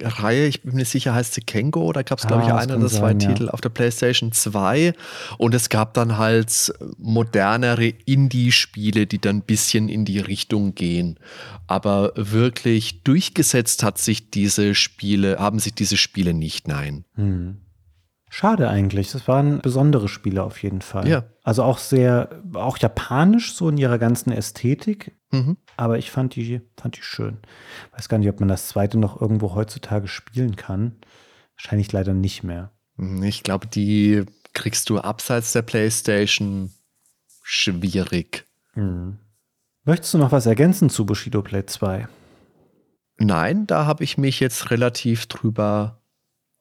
Reihe, 0.00 0.46
ich 0.46 0.62
bin 0.62 0.74
mir 0.74 0.84
sicher, 0.84 1.14
heißt 1.14 1.34
sie 1.34 1.40
Kengo, 1.40 1.92
da 1.92 2.02
gab 2.02 2.18
es, 2.18 2.26
glaube 2.26 2.44
ah, 2.44 2.46
ich, 2.46 2.52
einen 2.52 2.78
oder 2.78 2.88
zwei 2.88 3.10
sein, 3.10 3.18
Titel 3.18 3.46
ja. 3.46 3.50
auf 3.50 3.60
der 3.60 3.68
PlayStation 3.68 4.32
2 4.32 4.92
und 5.38 5.54
es 5.54 5.68
gab 5.68 5.94
dann 5.94 6.18
halt 6.18 6.72
modernere 6.98 7.88
Indie-Spiele, 7.88 9.06
die 9.06 9.18
dann 9.18 9.38
ein 9.38 9.42
bisschen 9.42 9.88
in 9.88 10.04
die 10.04 10.20
Richtung 10.20 10.74
gehen. 10.74 11.18
Aber 11.66 12.12
wirklich 12.14 13.02
durchgesetzt 13.02 13.82
hat 13.82 13.98
sich 13.98 14.30
diese 14.30 14.74
Spiele, 14.74 15.38
haben 15.38 15.58
sich 15.58 15.74
diese 15.74 15.96
Spiele 15.96 16.34
nicht, 16.34 16.68
nein. 16.68 17.04
Hm. 17.14 17.58
Schade 18.30 18.68
eigentlich. 18.68 19.12
Das 19.12 19.26
waren 19.26 19.60
besondere 19.60 20.08
Spiele 20.08 20.42
auf 20.42 20.62
jeden 20.62 20.82
Fall. 20.82 21.08
Ja. 21.08 21.24
Also 21.42 21.62
auch 21.62 21.78
sehr, 21.78 22.42
auch 22.54 22.78
japanisch 22.78 23.54
so 23.54 23.68
in 23.68 23.78
ihrer 23.78 23.98
ganzen 23.98 24.32
Ästhetik. 24.32 25.16
Mhm. 25.30 25.56
Aber 25.76 25.98
ich 25.98 26.10
fand 26.10 26.34
die, 26.36 26.60
fand 26.76 26.96
die 26.96 27.02
schön. 27.02 27.38
Weiß 27.92 28.08
gar 28.08 28.18
nicht, 28.18 28.28
ob 28.28 28.40
man 28.40 28.48
das 28.48 28.68
zweite 28.68 28.98
noch 28.98 29.20
irgendwo 29.20 29.54
heutzutage 29.54 30.08
spielen 30.08 30.56
kann. 30.56 30.96
Wahrscheinlich 31.56 31.92
leider 31.92 32.14
nicht 32.14 32.42
mehr. 32.42 32.72
Hm, 32.96 33.22
ich 33.22 33.42
glaube, 33.42 33.66
die 33.66 34.24
kriegst 34.52 34.90
du 34.90 34.98
abseits 34.98 35.52
der 35.52 35.62
PlayStation 35.62 36.72
schwierig. 37.42 38.44
Mhm. 38.74 39.18
Möchtest 39.84 40.12
du 40.14 40.18
noch 40.18 40.32
was 40.32 40.46
ergänzen 40.46 40.90
zu 40.90 41.06
Bushido 41.06 41.40
Play 41.42 41.64
2? 41.64 42.08
Nein, 43.18 43.66
da 43.66 43.86
habe 43.86 44.04
ich 44.04 44.18
mich 44.18 44.38
jetzt 44.38 44.70
relativ 44.70 45.26
drüber 45.26 46.02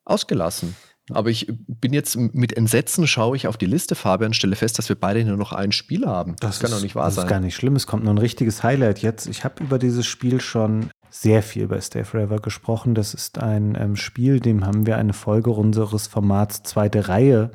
ausgelassen. 0.06 0.76
Aber 1.12 1.30
ich 1.30 1.48
bin 1.68 1.94
jetzt 1.94 2.18
mit 2.18 2.56
Entsetzen 2.56 3.08
schaue 3.08 3.38
ich 3.38 3.48
auf 3.48 3.58
die 3.58 3.66
Liste, 3.66 3.96
Fabian, 3.96 4.34
stelle 4.34 4.56
fest, 4.56 4.78
dass 4.78 4.90
wir 4.90 4.98
beide 4.98 5.24
nur 5.24 5.38
noch 5.38 5.54
ein 5.54 5.72
Spiel 5.72 6.06
haben. 6.06 6.36
Das, 6.40 6.52
das 6.52 6.60
kann 6.60 6.70
ist, 6.70 6.78
doch 6.78 6.84
nicht 6.84 6.96
wahr 6.96 7.06
das 7.06 7.16
sein. 7.16 7.22
Das 7.24 7.26
ist 7.26 7.30
gar 7.30 7.40
nicht 7.40 7.56
schlimm. 7.56 7.76
Es 7.76 7.88
kommt 7.88 8.04
nur 8.04 8.14
ein 8.14 8.18
richtiges 8.18 8.64
Highlight 8.64 9.00
jetzt. 9.00 9.28
Ich 9.28 9.44
habe 9.44 9.64
über 9.64 9.80
dieses 9.80 10.06
Spiel 10.06 10.42
schon 10.42 10.90
sehr 11.10 11.42
viel 11.44 11.68
bei 11.68 11.80
Stay 11.80 12.04
Forever 12.04 12.38
gesprochen. 12.38 12.94
Das 12.94 13.14
ist 13.14 13.40
ein 13.40 13.78
ähm, 13.80 13.96
Spiel, 13.96 14.40
dem 14.40 14.66
haben 14.66 14.86
wir 14.86 14.98
eine 14.98 15.14
Folge 15.14 15.52
unseres 15.52 16.08
Formats 16.08 16.64
zweite 16.64 17.08
Reihe 17.08 17.52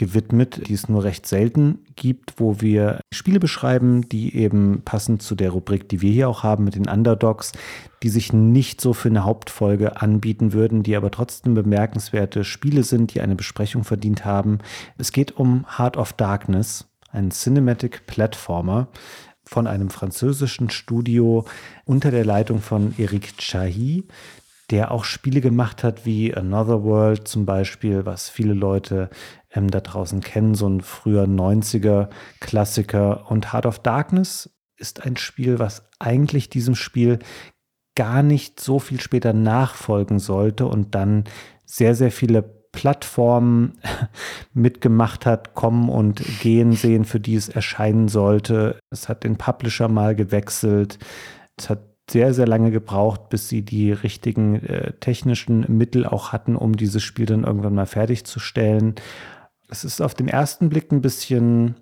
gewidmet, 0.00 0.66
die 0.66 0.72
es 0.72 0.88
nur 0.88 1.04
recht 1.04 1.26
selten 1.26 1.80
gibt, 1.94 2.40
wo 2.40 2.62
wir 2.62 3.00
Spiele 3.12 3.38
beschreiben, 3.38 4.08
die 4.08 4.34
eben 4.34 4.80
passend 4.82 5.20
zu 5.20 5.34
der 5.34 5.50
Rubrik, 5.50 5.90
die 5.90 6.00
wir 6.00 6.10
hier 6.10 6.30
auch 6.30 6.42
haben 6.42 6.64
mit 6.64 6.74
den 6.74 6.88
Underdogs, 6.88 7.52
die 8.02 8.08
sich 8.08 8.32
nicht 8.32 8.80
so 8.80 8.94
für 8.94 9.10
eine 9.10 9.24
Hauptfolge 9.24 10.00
anbieten 10.00 10.54
würden, 10.54 10.82
die 10.82 10.96
aber 10.96 11.10
trotzdem 11.10 11.52
bemerkenswerte 11.52 12.44
Spiele 12.44 12.82
sind, 12.82 13.12
die 13.12 13.20
eine 13.20 13.36
Besprechung 13.36 13.84
verdient 13.84 14.24
haben. 14.24 14.60
Es 14.96 15.12
geht 15.12 15.36
um 15.36 15.66
Heart 15.76 15.98
of 15.98 16.14
Darkness, 16.14 16.88
ein 17.12 17.30
Cinematic 17.30 18.06
Platformer 18.06 18.88
von 19.44 19.66
einem 19.66 19.90
französischen 19.90 20.70
Studio 20.70 21.44
unter 21.84 22.10
der 22.10 22.24
Leitung 22.24 22.60
von 22.62 22.94
Eric 22.96 23.36
Chahi, 23.36 24.04
der 24.70 24.92
auch 24.92 25.04
Spiele 25.04 25.40
gemacht 25.40 25.82
hat 25.82 26.06
wie 26.06 26.34
Another 26.34 26.84
World 26.84 27.26
zum 27.26 27.44
Beispiel, 27.44 28.06
was 28.06 28.28
viele 28.28 28.54
Leute 28.54 29.10
ähm, 29.52 29.70
da 29.70 29.80
draußen 29.80 30.20
kennen, 30.20 30.54
so 30.54 30.68
ein 30.68 30.80
früher 30.80 31.24
90er 31.24 32.08
Klassiker. 32.40 33.30
Und 33.30 33.52
Heart 33.52 33.66
of 33.66 33.78
Darkness 33.80 34.50
ist 34.76 35.04
ein 35.04 35.16
Spiel, 35.16 35.58
was 35.58 35.82
eigentlich 35.98 36.48
diesem 36.48 36.74
Spiel 36.74 37.18
gar 37.96 38.22
nicht 38.22 38.60
so 38.60 38.78
viel 38.78 39.00
später 39.00 39.32
nachfolgen 39.32 40.18
sollte 40.18 40.66
und 40.66 40.94
dann 40.94 41.24
sehr, 41.64 41.94
sehr 41.94 42.12
viele 42.12 42.42
Plattformen 42.72 43.78
mitgemacht 44.52 45.26
hat, 45.26 45.54
kommen 45.54 45.88
und 45.88 46.22
gehen 46.40 46.72
sehen, 46.72 47.04
für 47.04 47.18
die 47.18 47.34
es 47.34 47.48
erscheinen 47.48 48.08
sollte. 48.08 48.78
Es 48.90 49.08
hat 49.08 49.24
den 49.24 49.36
Publisher 49.36 49.88
mal 49.88 50.14
gewechselt. 50.14 50.98
Es 51.56 51.68
hat 51.68 51.89
sehr, 52.10 52.34
sehr 52.34 52.46
lange 52.46 52.70
gebraucht, 52.70 53.28
bis 53.28 53.48
sie 53.48 53.62
die 53.62 53.92
richtigen 53.92 54.56
äh, 54.56 54.92
technischen 55.00 55.64
Mittel 55.68 56.06
auch 56.06 56.32
hatten, 56.32 56.56
um 56.56 56.76
dieses 56.76 57.02
Spiel 57.02 57.26
dann 57.26 57.44
irgendwann 57.44 57.74
mal 57.74 57.86
fertigzustellen. 57.86 58.94
Es 59.68 59.84
ist 59.84 60.00
auf 60.00 60.14
den 60.14 60.28
ersten 60.28 60.68
Blick 60.68 60.92
ein 60.92 61.00
bisschen, 61.00 61.76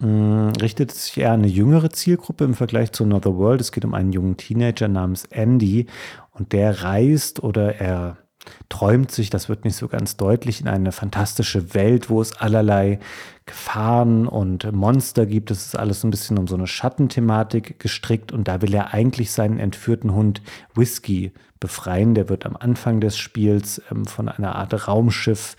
hm, 0.00 0.52
richtet 0.60 0.92
sich 0.92 1.16
eher 1.18 1.32
eine 1.32 1.46
jüngere 1.46 1.90
Zielgruppe 1.90 2.44
im 2.44 2.54
Vergleich 2.54 2.92
zu 2.92 3.04
Another 3.04 3.36
World. 3.36 3.60
Es 3.60 3.72
geht 3.72 3.84
um 3.84 3.94
einen 3.94 4.12
jungen 4.12 4.36
Teenager 4.36 4.88
namens 4.88 5.24
Andy 5.26 5.86
und 6.32 6.52
der 6.52 6.82
reist 6.82 7.42
oder 7.42 7.76
er 7.76 8.23
träumt 8.68 9.10
sich, 9.10 9.30
das 9.30 9.48
wird 9.48 9.64
nicht 9.64 9.76
so 9.76 9.88
ganz 9.88 10.16
deutlich, 10.16 10.60
in 10.60 10.68
eine 10.68 10.92
fantastische 10.92 11.74
Welt, 11.74 12.10
wo 12.10 12.20
es 12.20 12.36
allerlei 12.36 12.98
Gefahren 13.46 14.26
und 14.26 14.72
Monster 14.72 15.26
gibt. 15.26 15.50
Es 15.50 15.66
ist 15.66 15.78
alles 15.78 16.00
so 16.00 16.08
ein 16.08 16.10
bisschen 16.10 16.38
um 16.38 16.46
so 16.46 16.54
eine 16.54 16.66
Schattenthematik 16.66 17.78
gestrickt 17.78 18.32
und 18.32 18.48
da 18.48 18.62
will 18.62 18.74
er 18.74 18.94
eigentlich 18.94 19.32
seinen 19.32 19.58
entführten 19.58 20.14
Hund 20.14 20.42
Whisky 20.74 21.32
befreien. 21.60 22.14
Der 22.14 22.28
wird 22.28 22.46
am 22.46 22.56
Anfang 22.56 23.00
des 23.00 23.16
Spiels 23.18 23.82
ähm, 23.90 24.06
von 24.06 24.28
einer 24.28 24.56
Art 24.56 24.88
Raumschiff 24.88 25.56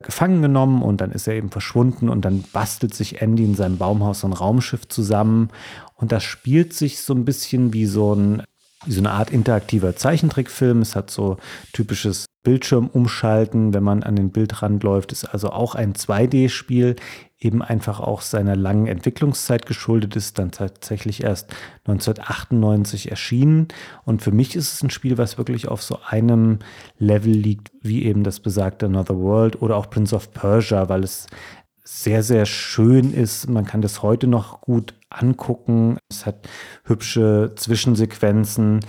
gefangen 0.00 0.42
genommen 0.42 0.82
und 0.82 1.00
dann 1.00 1.10
ist 1.10 1.26
er 1.26 1.34
eben 1.34 1.50
verschwunden 1.50 2.08
und 2.08 2.24
dann 2.24 2.44
bastelt 2.52 2.94
sich 2.94 3.20
Andy 3.20 3.44
in 3.44 3.56
seinem 3.56 3.78
Baumhaus 3.78 4.20
so 4.20 4.28
ein 4.28 4.32
Raumschiff 4.32 4.86
zusammen 4.86 5.48
und 5.96 6.12
das 6.12 6.22
spielt 6.22 6.72
sich 6.72 7.00
so 7.00 7.14
ein 7.14 7.24
bisschen 7.24 7.72
wie 7.72 7.86
so 7.86 8.14
ein 8.14 8.44
wie 8.88 8.92
so 8.92 9.00
eine 9.00 9.10
Art 9.10 9.30
interaktiver 9.30 9.94
Zeichentrickfilm. 9.94 10.80
Es 10.80 10.96
hat 10.96 11.10
so 11.10 11.36
typisches 11.74 12.24
Bildschirmumschalten, 12.42 13.74
wenn 13.74 13.82
man 13.82 14.02
an 14.02 14.16
den 14.16 14.30
Bildrand 14.30 14.82
läuft. 14.82 15.12
Ist 15.12 15.26
also 15.26 15.50
auch 15.50 15.74
ein 15.74 15.92
2D-Spiel, 15.92 16.96
eben 17.38 17.62
einfach 17.62 18.00
auch 18.00 18.22
seiner 18.22 18.56
langen 18.56 18.86
Entwicklungszeit 18.86 19.66
geschuldet 19.66 20.16
ist, 20.16 20.38
dann 20.38 20.50
tatsächlich 20.50 21.22
erst 21.22 21.50
1998 21.84 23.10
erschienen. 23.10 23.68
Und 24.04 24.22
für 24.22 24.32
mich 24.32 24.56
ist 24.56 24.72
es 24.72 24.82
ein 24.82 24.90
Spiel, 24.90 25.18
was 25.18 25.36
wirklich 25.36 25.68
auf 25.68 25.82
so 25.82 25.98
einem 26.06 26.60
Level 26.98 27.32
liegt, 27.32 27.70
wie 27.82 28.04
eben 28.04 28.24
das 28.24 28.40
besagte 28.40 28.86
Another 28.86 29.18
World 29.18 29.60
oder 29.60 29.76
auch 29.76 29.90
Prince 29.90 30.16
of 30.16 30.32
Persia, 30.32 30.88
weil 30.88 31.04
es 31.04 31.26
sehr, 31.90 32.22
sehr 32.22 32.44
schön 32.44 33.14
ist. 33.14 33.48
Man 33.48 33.64
kann 33.64 33.80
das 33.80 34.02
heute 34.02 34.26
noch 34.26 34.60
gut 34.60 34.94
angucken. 35.08 35.96
Es 36.10 36.26
hat 36.26 36.46
hübsche 36.84 37.54
Zwischensequenzen. 37.56 38.80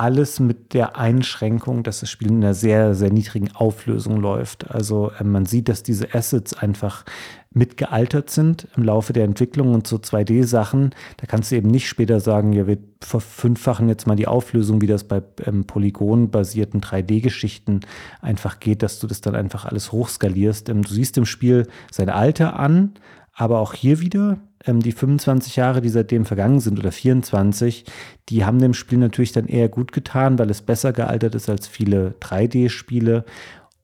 Alles 0.00 0.40
mit 0.40 0.72
der 0.72 0.96
Einschränkung, 0.96 1.82
dass 1.82 2.00
das 2.00 2.08
Spiel 2.08 2.28
in 2.28 2.36
einer 2.38 2.54
sehr, 2.54 2.94
sehr 2.94 3.12
niedrigen 3.12 3.54
Auflösung 3.54 4.16
läuft. 4.16 4.70
Also 4.70 5.10
äh, 5.20 5.24
man 5.24 5.44
sieht, 5.44 5.68
dass 5.68 5.82
diese 5.82 6.14
Assets 6.14 6.54
einfach 6.54 7.04
mitgealtert 7.52 8.30
sind 8.30 8.66
im 8.78 8.84
Laufe 8.84 9.12
der 9.12 9.24
Entwicklung 9.24 9.74
und 9.74 9.86
so 9.86 9.96
2D-Sachen, 9.96 10.94
da 11.18 11.26
kannst 11.26 11.50
du 11.50 11.56
eben 11.56 11.68
nicht 11.68 11.86
später 11.86 12.18
sagen, 12.20 12.54
ja, 12.54 12.66
wir 12.66 12.78
verfünffachen 13.02 13.90
jetzt 13.90 14.06
mal 14.06 14.16
die 14.16 14.26
Auflösung, 14.26 14.80
wie 14.80 14.86
das 14.86 15.04
bei 15.04 15.22
ähm, 15.44 15.66
polygonbasierten 15.66 16.80
3D-Geschichten 16.80 17.80
einfach 18.22 18.58
geht, 18.58 18.82
dass 18.82 19.00
du 19.00 19.06
das 19.06 19.20
dann 19.20 19.34
einfach 19.34 19.66
alles 19.66 19.92
hochskalierst. 19.92 20.70
Ähm, 20.70 20.80
du 20.80 20.88
siehst 20.88 21.18
im 21.18 21.26
Spiel 21.26 21.66
sein 21.90 22.08
Alter 22.08 22.58
an, 22.58 22.94
aber 23.34 23.58
auch 23.58 23.74
hier 23.74 24.00
wieder 24.00 24.38
ähm, 24.66 24.80
die 24.80 24.92
25 24.92 25.56
Jahre, 25.56 25.80
die 25.80 25.88
seitdem 25.88 26.24
vergangen 26.24 26.60
sind 26.60 26.78
oder 26.78 26.92
24, 26.92 27.84
die 28.28 28.44
haben 28.44 28.58
dem 28.58 28.74
Spiel 28.74 28.98
natürlich 28.98 29.32
dann 29.32 29.46
eher 29.46 29.68
gut 29.68 29.92
getan, 29.92 30.38
weil 30.38 30.50
es 30.50 30.62
besser 30.62 30.92
gealtert 30.92 31.34
ist 31.34 31.48
als 31.48 31.66
viele 31.66 32.14
3D-Spiele. 32.20 33.24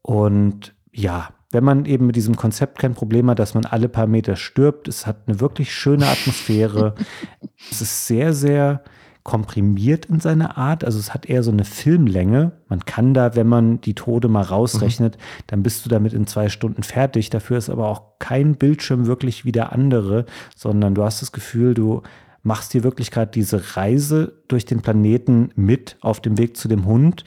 Und 0.02 0.74
ja, 0.92 1.30
wenn 1.50 1.64
man 1.64 1.84
eben 1.84 2.06
mit 2.06 2.16
diesem 2.16 2.36
Konzept 2.36 2.78
kein 2.78 2.94
Problem 2.94 3.30
hat, 3.30 3.38
dass 3.38 3.54
man 3.54 3.64
alle 3.64 3.88
paar 3.88 4.06
Meter 4.06 4.36
stirbt, 4.36 4.88
es 4.88 5.06
hat 5.06 5.22
eine 5.26 5.40
wirklich 5.40 5.72
schöne 5.72 6.06
Atmosphäre. 6.06 6.94
es 7.70 7.80
ist 7.80 8.06
sehr, 8.06 8.32
sehr 8.32 8.82
komprimiert 9.26 10.04
in 10.06 10.20
seiner 10.20 10.56
Art. 10.56 10.84
Also 10.84 11.00
es 11.00 11.12
hat 11.12 11.26
eher 11.26 11.42
so 11.42 11.50
eine 11.50 11.64
Filmlänge. 11.64 12.52
Man 12.68 12.84
kann 12.84 13.12
da, 13.12 13.34
wenn 13.34 13.48
man 13.48 13.80
die 13.80 13.94
Tode 13.94 14.28
mal 14.28 14.44
rausrechnet, 14.44 15.16
mhm. 15.16 15.20
dann 15.48 15.62
bist 15.64 15.84
du 15.84 15.88
damit 15.88 16.12
in 16.12 16.28
zwei 16.28 16.48
Stunden 16.48 16.84
fertig. 16.84 17.28
Dafür 17.28 17.58
ist 17.58 17.68
aber 17.68 17.88
auch 17.88 18.20
kein 18.20 18.54
Bildschirm 18.54 19.06
wirklich 19.06 19.44
wie 19.44 19.50
der 19.50 19.72
andere, 19.72 20.26
sondern 20.54 20.94
du 20.94 21.02
hast 21.02 21.22
das 21.22 21.32
Gefühl, 21.32 21.74
du 21.74 22.02
machst 22.44 22.72
dir 22.72 22.84
wirklich 22.84 23.10
gerade 23.10 23.32
diese 23.32 23.76
Reise 23.76 24.44
durch 24.46 24.64
den 24.64 24.80
Planeten 24.80 25.50
mit 25.56 25.96
auf 26.02 26.20
dem 26.20 26.38
Weg 26.38 26.56
zu 26.56 26.68
dem 26.68 26.86
Hund 26.86 27.24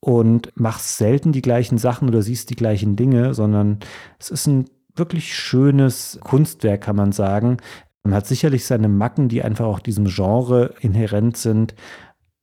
und 0.00 0.52
machst 0.56 0.98
selten 0.98 1.32
die 1.32 1.40
gleichen 1.40 1.78
Sachen 1.78 2.06
oder 2.06 2.20
siehst 2.20 2.50
die 2.50 2.56
gleichen 2.56 2.96
Dinge, 2.96 3.32
sondern 3.32 3.78
es 4.18 4.28
ist 4.28 4.46
ein 4.46 4.66
wirklich 4.94 5.34
schönes 5.34 6.20
Kunstwerk, 6.22 6.82
kann 6.82 6.96
man 6.96 7.12
sagen. 7.12 7.56
Man 8.02 8.14
hat 8.14 8.26
sicherlich 8.26 8.64
seine 8.64 8.88
Macken, 8.88 9.28
die 9.28 9.42
einfach 9.42 9.66
auch 9.66 9.80
diesem 9.80 10.06
Genre 10.06 10.74
inhärent 10.80 11.36
sind, 11.36 11.74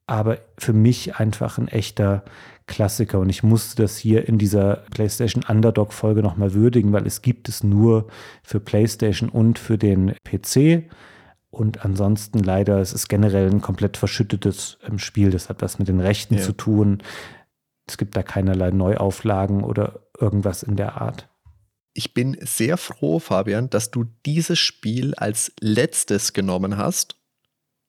aber 0.06 0.38
für 0.58 0.74
mich 0.74 1.16
einfach 1.16 1.58
ein 1.58 1.68
echter 1.68 2.24
Klassiker. 2.68 3.20
Und 3.20 3.30
ich 3.30 3.44
musste 3.44 3.82
das 3.82 3.98
hier 3.98 4.28
in 4.28 4.38
dieser 4.38 4.84
PlayStation 4.92 5.44
Underdog-Folge 5.48 6.22
nochmal 6.22 6.54
würdigen, 6.54 6.94
weil 6.94 7.08
es 7.08 7.22
gibt 7.22 7.50
es 7.50 7.64
nur 7.64 8.08
für 8.44 8.60
PlayStation 8.60 9.30
und 9.30 9.58
für 9.58 9.78
den 9.78 10.14
PC. 10.24 10.90
Und 11.50 11.84
ansonsten 11.84 12.40
leider, 12.40 12.80
es 12.80 12.94
ist 12.94 13.08
generell 13.08 13.50
ein 13.50 13.62
komplett 13.62 13.98
verschüttetes 13.98 14.78
ähm, 14.88 15.00
Spiel. 15.00 15.32
Das 15.32 15.50
hat 15.50 15.62
was 15.62 15.80
mit 15.80 15.88
den 15.88 16.00
Rechten 16.00 16.36
ja. 16.36 16.42
zu 16.42 16.52
tun. 16.52 17.00
Es 17.88 17.98
gibt 17.98 18.16
da 18.16 18.22
keinerlei 18.22 18.72
Neuauflagen 18.72 19.64
oder 19.64 20.02
irgendwas 20.20 20.62
in 20.62 20.76
der 20.76 21.02
Art. 21.02 21.30
Ich 21.98 22.14
bin 22.14 22.38
sehr 22.41 22.78
froh, 22.78 23.18
Fabian, 23.18 23.72
dass 23.72 23.90
du 23.90 24.06
dieses 24.24 24.60
Spiel 24.60 25.15
als 25.15 25.52
letztes 25.60 26.32
genommen 26.32 26.78
hast, 26.78 27.15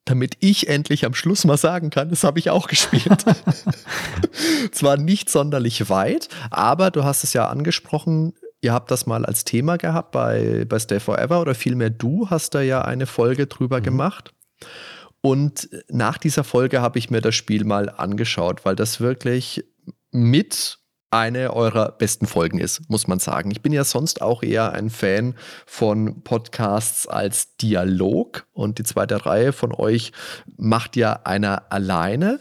damit 0.07 0.39
ich 0.41 0.67
endlich 0.67 1.05
am 1.05 1.13
Schluss 1.13 1.45
mal 1.45 1.59
sagen 1.59 1.91
kann, 1.91 2.09
das 2.09 2.25
habe 2.25 2.39
ich 2.39 2.49
auch 2.49 2.69
gespielt. 2.69 3.27
Zwar 4.73 4.97
nicht 4.97 5.29
sonderlich 5.29 5.91
weit, 5.91 6.31
aber 6.51 6.91
du 6.91 7.05
hast 7.05 7.23
es 7.23 7.35
ja 7.35 7.49
angesprochen, 7.49 8.33
ihr 8.63 8.73
habt 8.73 8.91
das 8.91 9.05
mal 9.05 9.27
als 9.27 9.45
Thema 9.45 9.77
gehabt 9.77 10.13
bei, 10.13 10.65
bei 10.67 10.79
Stay 10.79 11.01
Forever 11.01 11.43
oder 11.43 11.55
vielmehr 11.55 11.91
du 11.91 12.31
hast 12.31 12.55
da 12.55 12.63
ja 12.63 12.81
eine 12.81 13.05
Folge 13.05 13.47
drüber 13.47 13.81
mhm. 13.81 13.85
gemacht. 13.85 14.33
Und 15.21 15.69
nach 15.91 16.17
dieser 16.17 16.45
Folge 16.45 16.81
habe 16.81 16.99
ich 16.99 17.11
mir 17.11 17.21
das 17.21 17.35
Spiel 17.35 17.65
mal 17.65 17.91
angeschaut, 17.91 18.65
weil 18.65 18.75
das 18.75 19.03
wirklich 19.03 19.67
mit 20.13 20.79
eine 21.11 21.55
eurer 21.55 21.93
besten 21.93 22.27
Folgen 22.27 22.59
ist, 22.59 22.89
muss 22.89 23.07
man 23.07 23.19
sagen. 23.19 23.51
Ich 23.51 23.63
bin 23.63 23.73
ja 23.73 23.85
sonst 23.85 24.21
auch 24.21 24.43
eher 24.43 24.73
ein 24.73 24.91
Fan 24.91 25.35
von 25.67 26.23
Podcasts 26.23 27.07
als 27.07 27.57
Dialog 27.57 28.47
und 28.53 28.79
die 28.79 28.85
zweite 28.85 29.25
Reihe 29.25 29.53
von 29.53 29.73
euch 29.73 30.13
macht 30.57 30.97
ja 30.97 31.21
einer 31.25 31.73
alleine, 31.73 32.41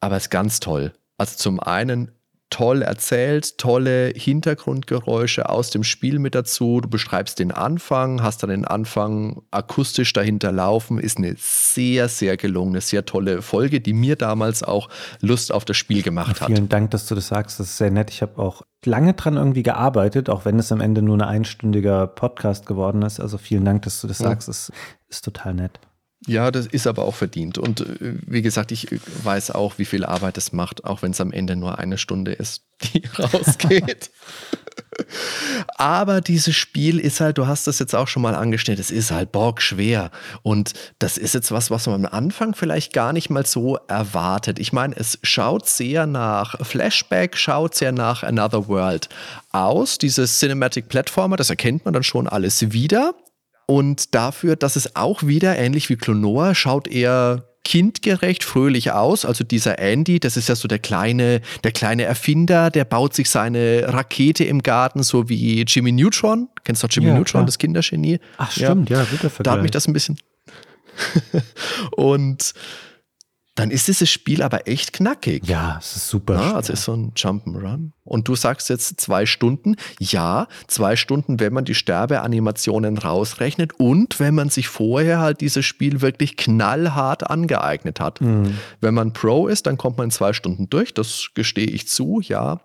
aber 0.00 0.16
ist 0.16 0.30
ganz 0.30 0.60
toll. 0.60 0.92
Also 1.16 1.36
zum 1.36 1.60
einen 1.60 2.10
toll 2.54 2.82
erzählt, 2.82 3.58
tolle 3.58 4.12
Hintergrundgeräusche 4.14 5.48
aus 5.48 5.70
dem 5.70 5.82
Spiel 5.82 6.20
mit 6.20 6.36
dazu. 6.36 6.80
Du 6.80 6.88
beschreibst 6.88 7.40
den 7.40 7.50
Anfang, 7.50 8.22
hast 8.22 8.44
dann 8.44 8.50
den 8.50 8.64
Anfang 8.64 9.42
akustisch 9.50 10.12
dahinter 10.12 10.52
laufen. 10.52 10.98
Ist 10.98 11.18
eine 11.18 11.34
sehr, 11.36 12.08
sehr 12.08 12.36
gelungene, 12.36 12.80
sehr 12.80 13.06
tolle 13.06 13.42
Folge, 13.42 13.80
die 13.80 13.92
mir 13.92 14.14
damals 14.14 14.62
auch 14.62 14.88
Lust 15.20 15.50
auf 15.50 15.64
das 15.64 15.76
Spiel 15.76 16.02
gemacht 16.02 16.40
hat. 16.40 16.46
Vielen 16.46 16.68
Dank, 16.68 16.92
dass 16.92 17.06
du 17.06 17.16
das 17.16 17.26
sagst. 17.26 17.58
Das 17.58 17.70
ist 17.70 17.78
sehr 17.78 17.90
nett. 17.90 18.10
Ich 18.10 18.22
habe 18.22 18.40
auch 18.40 18.62
lange 18.84 19.14
dran 19.14 19.36
irgendwie 19.36 19.64
gearbeitet, 19.64 20.30
auch 20.30 20.44
wenn 20.44 20.56
es 20.60 20.70
am 20.70 20.80
Ende 20.80 21.02
nur 21.02 21.16
ein 21.16 21.22
einstündiger 21.22 22.06
Podcast 22.06 22.66
geworden 22.66 23.02
ist. 23.02 23.18
Also 23.18 23.36
vielen 23.36 23.64
Dank, 23.64 23.82
dass 23.82 24.00
du 24.00 24.06
das 24.06 24.20
ja. 24.20 24.28
sagst. 24.28 24.46
Das 24.46 24.70
ist 25.08 25.24
total 25.24 25.54
nett. 25.54 25.80
Ja, 26.26 26.50
das 26.50 26.66
ist 26.66 26.86
aber 26.86 27.04
auch 27.04 27.14
verdient. 27.14 27.58
Und 27.58 27.80
äh, 27.80 28.14
wie 28.26 28.42
gesagt, 28.42 28.72
ich 28.72 28.88
weiß 29.22 29.50
auch, 29.50 29.78
wie 29.78 29.84
viel 29.84 30.04
Arbeit 30.04 30.38
es 30.38 30.52
macht, 30.52 30.84
auch 30.84 31.02
wenn 31.02 31.10
es 31.10 31.20
am 31.20 31.32
Ende 31.32 31.54
nur 31.54 31.78
eine 31.78 31.98
Stunde 31.98 32.32
ist, 32.32 32.62
die 32.82 33.02
rausgeht. 33.18 34.10
aber 35.76 36.20
dieses 36.20 36.56
Spiel 36.56 36.98
ist 36.98 37.20
halt, 37.20 37.36
du 37.36 37.46
hast 37.46 37.66
das 37.66 37.78
jetzt 37.78 37.94
auch 37.94 38.08
schon 38.08 38.22
mal 38.22 38.34
angestellt, 38.34 38.78
es 38.78 38.90
ist 38.90 39.10
halt 39.10 39.32
bockschwer. 39.32 40.10
Und 40.42 40.72
das 40.98 41.18
ist 41.18 41.34
jetzt 41.34 41.52
was, 41.52 41.70
was 41.70 41.86
man 41.86 42.06
am 42.06 42.12
Anfang 42.12 42.54
vielleicht 42.54 42.94
gar 42.94 43.12
nicht 43.12 43.28
mal 43.28 43.44
so 43.44 43.76
erwartet. 43.88 44.58
Ich 44.58 44.72
meine, 44.72 44.96
es 44.96 45.18
schaut 45.22 45.68
sehr 45.68 46.06
nach 46.06 46.58
Flashback, 46.66 47.36
schaut 47.36 47.74
sehr 47.74 47.92
nach 47.92 48.22
Another 48.22 48.66
World 48.68 49.10
aus. 49.52 49.98
Dieses 49.98 50.38
Cinematic 50.38 50.88
Platformer, 50.88 51.36
das 51.36 51.50
erkennt 51.50 51.84
man 51.84 51.92
dann 51.92 52.02
schon 52.02 52.26
alles 52.26 52.72
wieder. 52.72 53.14
Und 53.66 54.14
dafür, 54.14 54.56
dass 54.56 54.76
es 54.76 54.94
auch 54.96 55.22
wieder, 55.22 55.56
ähnlich 55.56 55.88
wie 55.88 55.96
Klonoa, 55.96 56.54
schaut 56.54 56.86
er 56.88 57.48
kindgerecht, 57.64 58.44
fröhlich 58.44 58.92
aus. 58.92 59.24
Also 59.24 59.42
dieser 59.42 59.78
Andy, 59.78 60.20
das 60.20 60.36
ist 60.36 60.48
ja 60.48 60.54
so 60.54 60.68
der 60.68 60.78
kleine, 60.78 61.40
der 61.64 61.72
kleine 61.72 62.04
Erfinder, 62.04 62.70
der 62.70 62.84
baut 62.84 63.14
sich 63.14 63.30
seine 63.30 63.86
Rakete 63.88 64.44
im 64.44 64.62
Garten, 64.62 65.02
so 65.02 65.28
wie 65.28 65.62
Jimmy 65.62 65.90
Neutron. 65.90 66.48
Kennst 66.64 66.82
du 66.82 66.86
noch 66.86 66.92
Jimmy 66.92 67.08
ja, 67.08 67.14
Neutron, 67.14 67.40
klar. 67.40 67.46
das 67.46 67.58
Kindergenie? 67.58 68.20
Ach 68.36 68.50
stimmt, 68.50 68.90
ja, 68.90 68.98
ja 68.98 69.06
guter 69.10 69.30
Vergleich. 69.30 69.44
Da 69.44 69.52
hat 69.52 69.62
mich 69.62 69.70
das 69.70 69.88
ein 69.88 69.94
bisschen. 69.94 70.18
und 71.96 72.52
dann 73.54 73.70
ist 73.70 73.86
dieses 73.86 74.10
Spiel 74.10 74.42
aber 74.42 74.66
echt 74.66 74.92
knackig. 74.92 75.46
Ja, 75.46 75.78
es 75.78 75.94
ist 75.94 76.08
super. 76.08 76.34
Ja, 76.34 76.54
also 76.54 76.72
ist 76.72 76.84
so 76.84 76.94
ein 76.94 77.12
Jump'n'Run. 77.14 77.92
Und 78.02 78.26
du 78.26 78.34
sagst 78.34 78.68
jetzt 78.68 79.00
zwei 79.00 79.26
Stunden. 79.26 79.76
Ja, 80.00 80.48
zwei 80.66 80.96
Stunden, 80.96 81.38
wenn 81.38 81.52
man 81.52 81.64
die 81.64 81.74
Sterbeanimationen 81.74 82.98
rausrechnet 82.98 83.78
und 83.78 84.18
wenn 84.18 84.34
man 84.34 84.48
sich 84.48 84.66
vorher 84.66 85.20
halt 85.20 85.40
dieses 85.40 85.64
Spiel 85.64 86.00
wirklich 86.00 86.36
knallhart 86.36 87.30
angeeignet 87.30 88.00
hat. 88.00 88.20
Mhm. 88.20 88.58
Wenn 88.80 88.94
man 88.94 89.12
Pro 89.12 89.46
ist, 89.46 89.66
dann 89.66 89.78
kommt 89.78 89.98
man 89.98 90.06
in 90.06 90.10
zwei 90.10 90.32
Stunden 90.32 90.68
durch. 90.68 90.92
Das 90.92 91.28
gestehe 91.34 91.68
ich 91.68 91.86
zu, 91.86 92.20
ja. 92.20 92.60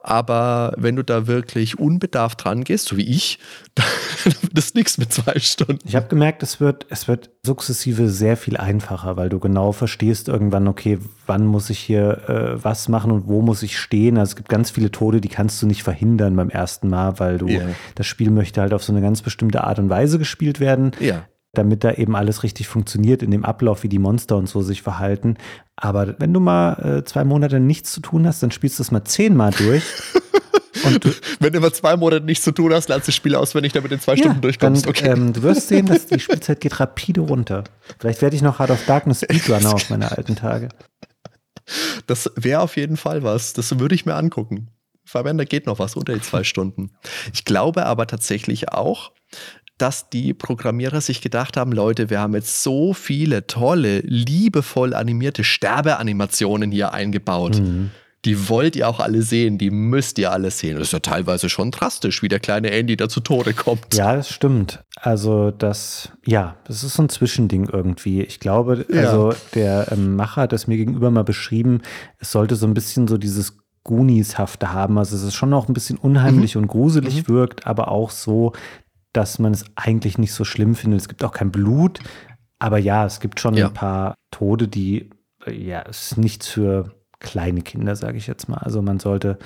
Aber 0.00 0.74
wenn 0.76 0.96
du 0.96 1.02
da 1.02 1.26
wirklich 1.26 1.78
unbedarft 1.78 2.44
dran 2.44 2.64
gehst, 2.64 2.86
so 2.86 2.96
wie 2.96 3.08
ich, 3.08 3.38
dann 3.74 3.86
wird 4.24 4.56
das 4.56 4.74
nichts 4.74 4.96
mit 4.96 5.12
zwei 5.12 5.38
Stunden. 5.38 5.86
Ich 5.86 5.96
habe 5.96 6.08
gemerkt, 6.08 6.42
es 6.42 6.60
wird, 6.60 6.86
es 6.88 7.08
wird 7.08 7.30
sukzessive 7.42 8.08
sehr 8.08 8.36
viel 8.36 8.56
einfacher, 8.56 9.16
weil 9.16 9.28
du 9.28 9.38
genau 9.40 9.72
verstehst 9.72 10.28
irgendwann, 10.28 10.68
okay, 10.68 10.98
wann 11.26 11.46
muss 11.46 11.70
ich 11.70 11.78
hier 11.78 12.28
äh, 12.28 12.64
was 12.64 12.88
machen 12.88 13.10
und 13.10 13.26
wo 13.26 13.42
muss 13.42 13.62
ich 13.62 13.78
stehen. 13.78 14.18
Also 14.18 14.30
es 14.30 14.36
gibt 14.36 14.48
ganz 14.48 14.70
viele 14.70 14.90
Tode, 14.90 15.20
die 15.20 15.28
kannst 15.28 15.60
du 15.62 15.66
nicht 15.66 15.82
verhindern 15.82 16.36
beim 16.36 16.50
ersten 16.50 16.88
Mal, 16.88 17.18
weil 17.18 17.38
du, 17.38 17.48
yeah. 17.48 17.68
das 17.94 18.06
Spiel 18.06 18.30
möchte 18.30 18.60
halt 18.60 18.72
auf 18.72 18.84
so 18.84 18.92
eine 18.92 19.02
ganz 19.02 19.22
bestimmte 19.22 19.64
Art 19.64 19.78
und 19.78 19.90
Weise 19.90 20.18
gespielt 20.18 20.60
werden. 20.60 20.92
Ja 21.00 21.26
damit 21.52 21.82
da 21.84 21.92
eben 21.92 22.14
alles 22.14 22.42
richtig 22.42 22.68
funktioniert 22.68 23.22
in 23.22 23.30
dem 23.30 23.44
Ablauf, 23.44 23.82
wie 23.82 23.88
die 23.88 23.98
Monster 23.98 24.36
und 24.36 24.48
so 24.48 24.62
sich 24.62 24.82
verhalten. 24.82 25.36
Aber 25.76 26.14
wenn 26.18 26.32
du 26.32 26.40
mal 26.40 26.98
äh, 26.98 27.04
zwei 27.04 27.24
Monate 27.24 27.58
nichts 27.60 27.92
zu 27.92 28.00
tun 28.00 28.26
hast, 28.26 28.42
dann 28.42 28.50
spielst 28.50 28.78
du 28.78 28.82
es 28.82 28.90
mal 28.90 29.04
zehnmal 29.04 29.52
durch. 29.52 29.84
Und 30.84 31.04
du, 31.04 31.10
wenn 31.40 31.52
du 31.52 31.60
mal 31.60 31.72
zwei 31.72 31.96
Monate 31.96 32.24
nichts 32.24 32.44
zu 32.44 32.52
tun 32.52 32.72
hast, 32.72 32.88
lernst 32.88 33.08
du 33.08 33.10
das 33.10 33.16
Spiel 33.16 33.34
auswendig, 33.34 33.72
damit 33.72 33.90
du 33.90 33.96
in 33.96 34.00
zwei 34.00 34.12
ja, 34.12 34.18
Stunden 34.18 34.40
durchkommst. 34.40 34.84
Dann, 34.84 34.90
okay. 34.90 35.10
ähm, 35.10 35.32
du 35.32 35.42
wirst 35.42 35.68
sehen, 35.68 35.86
dass 35.86 36.06
die 36.06 36.20
Spielzeit 36.20 36.60
geht 36.60 36.78
rapide 36.78 37.20
runter. 37.20 37.64
Vielleicht 37.98 38.22
werde 38.22 38.36
ich 38.36 38.42
noch 38.42 38.58
Hard 38.58 38.70
of 38.70 38.84
Darkness 38.86 39.20
Speedrunner 39.24 39.74
auf 39.74 39.90
meine 39.90 40.10
alten 40.10 40.36
Tage. 40.36 40.68
Das 42.06 42.30
wäre 42.36 42.60
auf 42.60 42.76
jeden 42.76 42.96
Fall 42.96 43.22
was. 43.22 43.52
Das 43.52 43.78
würde 43.78 43.94
ich 43.94 44.06
mir 44.06 44.14
angucken. 44.14 44.68
Fabian, 45.04 45.38
da 45.38 45.44
geht 45.44 45.66
noch 45.66 45.78
was 45.78 45.96
unter 45.96 46.12
die 46.12 46.20
zwei 46.20 46.44
Stunden. 46.44 46.90
Ich 47.32 47.44
glaube 47.44 47.86
aber 47.86 48.06
tatsächlich 48.06 48.70
auch, 48.70 49.12
dass 49.78 50.10
die 50.10 50.34
Programmierer 50.34 51.00
sich 51.00 51.20
gedacht 51.20 51.56
haben, 51.56 51.72
Leute, 51.72 52.10
wir 52.10 52.20
haben 52.20 52.34
jetzt 52.34 52.62
so 52.62 52.92
viele 52.92 53.46
tolle, 53.46 54.00
liebevoll 54.00 54.92
animierte 54.92 55.44
Sterbeanimationen 55.44 56.70
hier 56.70 56.92
eingebaut. 56.92 57.60
Mhm. 57.60 57.90
Die 58.24 58.48
wollt 58.48 58.74
ihr 58.74 58.88
auch 58.88 58.98
alle 58.98 59.22
sehen, 59.22 59.58
die 59.58 59.70
müsst 59.70 60.18
ihr 60.18 60.32
alle 60.32 60.50
sehen. 60.50 60.76
Das 60.76 60.88
ist 60.88 60.92
ja 60.92 60.98
teilweise 60.98 61.48
schon 61.48 61.70
drastisch, 61.70 62.20
wie 62.20 62.28
der 62.28 62.40
kleine 62.40 62.72
Andy 62.72 62.96
da 62.96 63.08
zu 63.08 63.20
Tode 63.20 63.54
kommt. 63.54 63.94
Ja, 63.94 64.16
das 64.16 64.28
stimmt. 64.28 64.82
Also 65.00 65.52
das, 65.52 66.10
ja, 66.26 66.56
das 66.64 66.82
ist 66.82 66.94
so 66.94 67.02
ein 67.04 67.08
Zwischending 67.08 67.68
irgendwie. 67.72 68.22
Ich 68.22 68.40
glaube, 68.40 68.84
ja. 68.92 69.02
also 69.02 69.32
der 69.54 69.92
ähm, 69.92 70.16
Macher 70.16 70.42
hat 70.42 70.52
das 70.52 70.66
mir 70.66 70.76
gegenüber 70.76 71.12
mal 71.12 71.22
beschrieben, 71.22 71.82
es 72.18 72.32
sollte 72.32 72.56
so 72.56 72.66
ein 72.66 72.74
bisschen 72.74 73.06
so 73.06 73.18
dieses 73.18 73.56
Goonies-hafte 73.84 74.72
haben. 74.72 74.98
Also 74.98 75.14
es 75.14 75.22
ist 75.22 75.34
schon 75.34 75.50
noch 75.50 75.68
ein 75.68 75.72
bisschen 75.72 75.96
unheimlich 75.96 76.56
mhm. 76.56 76.62
und 76.62 76.68
gruselig 76.68 77.28
mhm. 77.28 77.32
wirkt, 77.32 77.66
aber 77.66 77.88
auch 77.88 78.10
so, 78.10 78.52
dass 79.12 79.38
man 79.38 79.52
es 79.52 79.64
eigentlich 79.76 80.18
nicht 80.18 80.32
so 80.32 80.44
schlimm 80.44 80.74
findet. 80.74 81.00
Es 81.00 81.08
gibt 81.08 81.24
auch 81.24 81.32
kein 81.32 81.50
Blut, 81.50 82.00
aber 82.58 82.78
ja, 82.78 83.06
es 83.06 83.20
gibt 83.20 83.40
schon 83.40 83.54
ja. 83.54 83.68
ein 83.68 83.74
paar 83.74 84.14
Tode, 84.30 84.68
die, 84.68 85.10
äh, 85.46 85.52
ja, 85.52 85.82
es 85.88 86.12
ist 86.12 86.18
nichts 86.18 86.48
für 86.48 86.94
kleine 87.20 87.62
Kinder, 87.62 87.96
sage 87.96 88.18
ich 88.18 88.26
jetzt 88.26 88.48
mal. 88.48 88.58
Also 88.58 88.82
man 88.82 89.00
sollte 89.00 89.38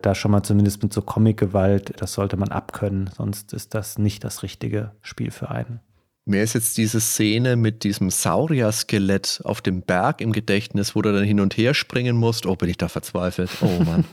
da 0.00 0.14
schon 0.14 0.30
mal 0.30 0.42
zumindest 0.42 0.82
mit 0.82 0.92
so 0.92 1.02
Comic-Gewalt, 1.02 1.94
das 2.00 2.12
sollte 2.12 2.36
man 2.36 2.50
abkönnen, 2.50 3.10
sonst 3.16 3.52
ist 3.52 3.74
das 3.74 3.98
nicht 3.98 4.22
das 4.24 4.42
richtige 4.42 4.92
Spiel 5.02 5.30
für 5.30 5.50
einen. 5.50 5.80
Mir 6.28 6.42
ist 6.42 6.54
jetzt 6.54 6.76
diese 6.76 7.00
Szene 7.00 7.54
mit 7.54 7.84
diesem 7.84 8.10
Saurier-Skelett 8.10 9.42
auf 9.44 9.60
dem 9.60 9.82
Berg 9.82 10.20
im 10.20 10.32
Gedächtnis, 10.32 10.96
wo 10.96 11.02
du 11.02 11.12
dann 11.12 11.22
hin 11.22 11.38
und 11.38 11.56
her 11.56 11.72
springen 11.72 12.16
musst. 12.16 12.46
Oh, 12.46 12.56
bin 12.56 12.68
ich 12.68 12.78
da 12.78 12.88
verzweifelt. 12.88 13.50
Oh 13.60 13.84
Mann. 13.84 14.04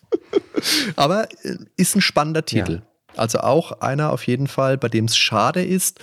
Aber 0.96 1.28
äh, 1.42 1.56
ist 1.76 1.94
ein 1.94 2.00
spannender 2.00 2.46
Titel. 2.46 2.72
Ja. 2.72 2.82
Also 3.18 3.40
auch 3.40 3.80
einer 3.80 4.12
auf 4.12 4.26
jeden 4.26 4.46
Fall, 4.46 4.78
bei 4.78 4.88
dem 4.88 5.06
es 5.06 5.16
schade 5.16 5.64
ist, 5.64 6.00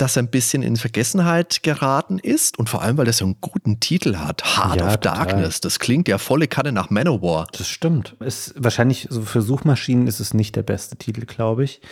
dass 0.00 0.16
er 0.16 0.22
ein 0.22 0.30
bisschen 0.30 0.62
in 0.62 0.76
Vergessenheit 0.76 1.62
geraten 1.62 2.18
ist 2.18 2.58
und 2.58 2.70
vor 2.70 2.80
allem, 2.82 2.96
weil 2.96 3.06
er 3.06 3.12
so 3.12 3.26
einen 3.26 3.36
guten 3.40 3.80
Titel 3.80 4.16
hat. 4.16 4.56
Heart 4.56 4.76
ja, 4.76 4.86
of 4.86 4.96
total. 4.96 5.26
Darkness. 5.26 5.60
Das 5.60 5.78
klingt 5.78 6.08
ja 6.08 6.16
volle 6.16 6.48
Kanne 6.48 6.72
nach 6.72 6.88
Manowar. 6.88 7.46
Das 7.52 7.68
stimmt. 7.68 8.16
Ist 8.20 8.54
wahrscheinlich 8.56 9.08
so 9.10 9.22
für 9.22 9.42
Suchmaschinen 9.42 10.06
ist 10.06 10.20
es 10.20 10.32
nicht 10.32 10.56
der 10.56 10.62
beste 10.62 10.96
Titel, 10.96 11.26
glaube 11.26 11.64
ich. 11.64 11.82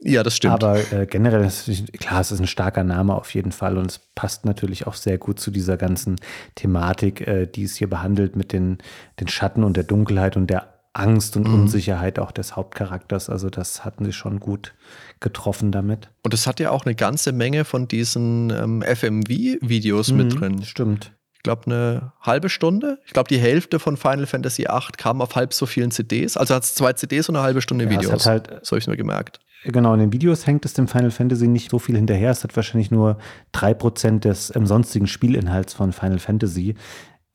Ja, 0.00 0.22
das 0.22 0.36
stimmt. 0.36 0.54
Aber 0.54 0.78
äh, 0.92 1.06
generell, 1.06 1.44
ist, 1.44 1.92
klar, 1.94 2.20
es 2.20 2.30
ist 2.30 2.38
ein 2.38 2.46
starker 2.46 2.84
Name 2.84 3.16
auf 3.16 3.34
jeden 3.34 3.50
Fall 3.50 3.76
und 3.76 3.86
es 3.86 3.98
passt 4.14 4.44
natürlich 4.44 4.86
auch 4.86 4.94
sehr 4.94 5.18
gut 5.18 5.40
zu 5.40 5.50
dieser 5.50 5.76
ganzen 5.76 6.16
Thematik, 6.54 7.26
äh, 7.26 7.46
die 7.46 7.64
es 7.64 7.74
hier 7.76 7.90
behandelt 7.90 8.36
mit 8.36 8.52
den, 8.52 8.78
den 9.18 9.26
Schatten 9.26 9.64
und 9.64 9.76
der 9.76 9.82
Dunkelheit 9.82 10.36
und 10.36 10.48
der 10.48 10.77
Angst 10.98 11.36
und 11.36 11.46
mhm. 11.46 11.54
Unsicherheit 11.54 12.18
auch 12.18 12.32
des 12.32 12.56
Hauptcharakters. 12.56 13.30
Also 13.30 13.50
das 13.50 13.84
hatten 13.84 14.04
sie 14.04 14.12
schon 14.12 14.40
gut 14.40 14.74
getroffen 15.20 15.72
damit. 15.72 16.10
Und 16.22 16.34
es 16.34 16.46
hat 16.46 16.60
ja 16.60 16.70
auch 16.70 16.84
eine 16.84 16.94
ganze 16.94 17.32
Menge 17.32 17.64
von 17.64 17.88
diesen 17.88 18.50
ähm, 18.50 18.82
FMV-Videos 18.82 20.12
mhm, 20.12 20.16
mit 20.16 20.40
drin. 20.40 20.62
Stimmt. 20.64 21.12
Ich 21.34 21.44
glaube, 21.44 21.66
eine 21.66 22.12
halbe 22.20 22.48
Stunde. 22.48 22.98
Ich 23.06 23.12
glaube, 23.12 23.28
die 23.28 23.38
Hälfte 23.38 23.78
von 23.78 23.96
Final 23.96 24.26
Fantasy 24.26 24.64
VIII 24.64 24.92
kam 24.96 25.22
auf 25.22 25.36
halb 25.36 25.54
so 25.54 25.66
vielen 25.66 25.90
CDs. 25.92 26.36
Also 26.36 26.54
hat 26.54 26.64
es 26.64 26.74
zwei 26.74 26.92
CDs 26.94 27.28
und 27.28 27.36
eine 27.36 27.44
halbe 27.44 27.62
Stunde 27.62 27.84
ja, 27.84 27.90
Videos. 27.90 28.26
Halt, 28.26 28.48
so 28.62 28.72
habe 28.72 28.78
ich 28.78 28.84
es 28.84 28.88
mir 28.88 28.96
gemerkt. 28.96 29.40
Genau, 29.64 29.92
in 29.94 30.00
den 30.00 30.12
Videos 30.12 30.46
hängt 30.46 30.64
es 30.64 30.74
dem 30.74 30.88
Final 30.88 31.10
Fantasy 31.10 31.48
nicht 31.48 31.70
so 31.70 31.78
viel 31.78 31.96
hinterher. 31.96 32.30
Es 32.30 32.44
hat 32.44 32.54
wahrscheinlich 32.54 32.90
nur 32.90 33.18
3% 33.54 34.20
des 34.20 34.54
ähm, 34.54 34.66
sonstigen 34.66 35.06
Spielinhalts 35.06 35.74
von 35.74 35.92
Final 35.92 36.18
Fantasy. 36.18 36.74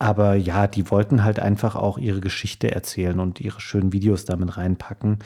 Aber 0.04 0.34
ja, 0.34 0.66
die 0.66 0.90
wollten 0.90 1.24
halt 1.24 1.40
einfach 1.40 1.76
auch 1.76 1.96
ihre 1.96 2.20
Geschichte 2.20 2.70
erzählen 2.70 3.18
und 3.20 3.40
ihre 3.40 3.62
schönen 3.62 3.94
Videos 3.94 4.26
damit 4.26 4.58
reinpacken. 4.58 5.20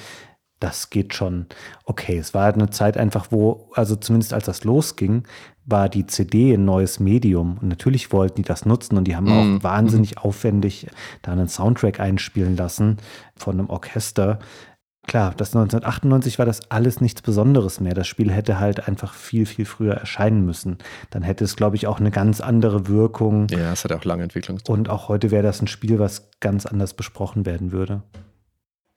Das 0.60 0.90
geht 0.90 1.14
schon 1.14 1.46
okay. 1.84 2.16
Es 2.16 2.32
war 2.32 2.54
eine 2.54 2.70
Zeit 2.70 2.96
einfach, 2.96 3.32
wo, 3.32 3.72
also 3.74 3.96
zumindest 3.96 4.32
als 4.32 4.44
das 4.44 4.62
losging, 4.62 5.24
war 5.64 5.88
die 5.88 6.06
CD 6.06 6.54
ein 6.54 6.64
neues 6.64 7.00
Medium. 7.00 7.58
Und 7.58 7.66
natürlich 7.66 8.12
wollten 8.12 8.36
die 8.36 8.42
das 8.46 8.66
nutzen 8.66 8.96
und 8.96 9.04
die 9.08 9.16
haben 9.16 9.24
mm. 9.26 9.58
auch 9.58 9.64
wahnsinnig 9.64 10.14
mm. 10.14 10.18
aufwendig 10.18 10.86
da 11.22 11.32
einen 11.32 11.48
Soundtrack 11.48 11.98
einspielen 11.98 12.56
lassen 12.56 12.98
von 13.34 13.58
einem 13.58 13.70
Orchester. 13.70 14.38
Klar, 15.08 15.34
das 15.36 15.48
1998 15.48 16.38
war 16.38 16.46
das 16.46 16.70
alles 16.70 17.00
nichts 17.00 17.22
Besonderes 17.22 17.80
mehr. 17.80 17.94
Das 17.94 18.06
Spiel 18.06 18.30
hätte 18.30 18.60
halt 18.60 18.86
einfach 18.86 19.14
viel, 19.14 19.46
viel 19.46 19.64
früher 19.64 19.94
erscheinen 19.94 20.46
müssen. 20.46 20.78
Dann 21.10 21.22
hätte 21.22 21.42
es, 21.42 21.56
glaube 21.56 21.74
ich, 21.74 21.88
auch 21.88 21.98
eine 21.98 22.12
ganz 22.12 22.40
andere 22.40 22.86
Wirkung. 22.86 23.48
Ja, 23.50 23.72
es 23.72 23.82
hat 23.82 23.92
auch 23.92 24.04
lange 24.04 24.22
Entwicklung. 24.22 24.60
Und 24.68 24.88
auch 24.88 25.08
heute 25.08 25.32
wäre 25.32 25.42
das 25.42 25.60
ein 25.60 25.66
Spiel, 25.66 25.98
was 25.98 26.30
ganz 26.38 26.66
anders 26.66 26.94
besprochen 26.94 27.44
werden 27.44 27.72
würde. 27.72 28.02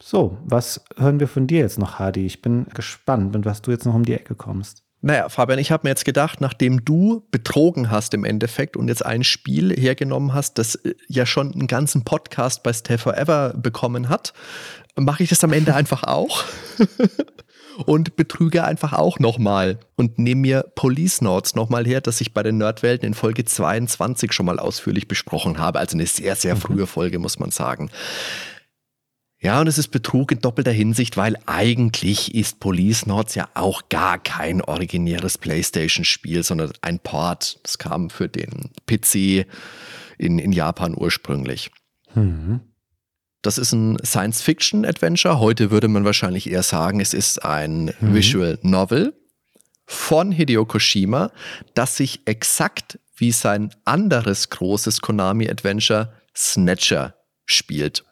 So, 0.03 0.37
was 0.43 0.83
hören 0.97 1.19
wir 1.19 1.27
von 1.27 1.47
dir 1.47 1.59
jetzt 1.59 1.79
noch, 1.79 1.97
Hadi? 1.97 2.25
Ich 2.25 2.41
bin 2.41 2.67
gespannt, 2.73 3.33
mit 3.33 3.45
was 3.45 3.61
du 3.61 3.71
jetzt 3.71 3.85
noch 3.85 3.95
um 3.95 4.03
die 4.03 4.13
Ecke 4.13 4.35
kommst. 4.35 4.83
Naja, 5.03 5.29
Fabian, 5.29 5.57
ich 5.57 5.71
habe 5.71 5.87
mir 5.87 5.89
jetzt 5.89 6.05
gedacht, 6.05 6.41
nachdem 6.41 6.85
du 6.85 7.25
betrogen 7.31 7.89
hast 7.89 8.13
im 8.13 8.23
Endeffekt 8.23 8.77
und 8.77 8.87
jetzt 8.87 9.03
ein 9.03 9.23
Spiel 9.23 9.73
hergenommen 9.73 10.35
hast, 10.35 10.59
das 10.59 10.75
äh, 10.75 10.93
ja 11.07 11.25
schon 11.25 11.51
einen 11.51 11.65
ganzen 11.65 12.03
Podcast 12.03 12.61
bei 12.61 12.71
Stay 12.71 12.99
Forever 12.99 13.55
bekommen 13.57 14.09
hat, 14.09 14.33
mache 14.95 15.23
ich 15.23 15.29
das 15.29 15.43
am 15.43 15.53
Ende 15.53 15.75
einfach 15.75 16.03
auch 16.03 16.43
und 17.85 18.15
betrüge 18.15 18.63
einfach 18.63 18.93
auch 18.93 19.19
nochmal 19.19 19.79
und 19.95 20.19
nehme 20.19 20.41
mir 20.41 20.65
Police 20.75 21.21
Notes 21.21 21.55
nochmal 21.55 21.85
her, 21.85 22.01
das 22.01 22.21
ich 22.21 22.33
bei 22.33 22.43
den 22.43 22.57
Nerdwelten 22.57 23.07
in 23.07 23.13
Folge 23.13 23.45
22 23.45 24.33
schon 24.33 24.45
mal 24.45 24.59
ausführlich 24.59 25.07
besprochen 25.07 25.57
habe. 25.57 25.79
Also 25.79 25.95
eine 25.95 26.05
sehr, 26.05 26.35
sehr 26.35 26.55
mhm. 26.55 26.59
frühe 26.59 26.87
Folge, 26.87 27.19
muss 27.19 27.39
man 27.39 27.51
sagen. 27.51 27.89
Ja, 29.43 29.59
und 29.59 29.65
es 29.65 29.79
ist 29.79 29.87
Betrug 29.87 30.31
in 30.31 30.39
doppelter 30.39 30.71
Hinsicht, 30.71 31.17
weil 31.17 31.35
eigentlich 31.47 32.35
ist 32.35 32.59
Police 32.59 33.07
Notes 33.07 33.33
ja 33.33 33.49
auch 33.55 33.89
gar 33.89 34.19
kein 34.19 34.61
originäres 34.61 35.39
PlayStation-Spiel, 35.39 36.43
sondern 36.43 36.73
ein 36.81 36.99
Port. 36.99 37.59
Das 37.63 37.79
kam 37.79 38.11
für 38.11 38.29
den 38.29 38.69
PC 38.85 39.47
in, 40.19 40.37
in 40.37 40.51
Japan 40.51 40.93
ursprünglich. 40.95 41.71
Mhm. 42.13 42.59
Das 43.41 43.57
ist 43.57 43.71
ein 43.73 43.97
Science-Fiction-Adventure. 44.03 45.39
Heute 45.39 45.71
würde 45.71 45.87
man 45.87 46.05
wahrscheinlich 46.05 46.49
eher 46.49 46.63
sagen, 46.63 46.99
es 46.99 47.13
ist 47.13 47.43
ein 47.43 47.93
mhm. 47.99 48.13
Visual 48.13 48.59
Novel 48.61 49.13
von 49.85 50.31
Hideo 50.31 50.65
Koshima, 50.65 51.31
das 51.73 51.97
sich 51.97 52.21
exakt 52.25 52.99
wie 53.15 53.31
sein 53.31 53.73
anderes 53.83 54.49
großes 54.49 55.01
Konami-Adventure 55.01 56.13
Snatcher 56.35 57.15
spielt. 57.45 58.03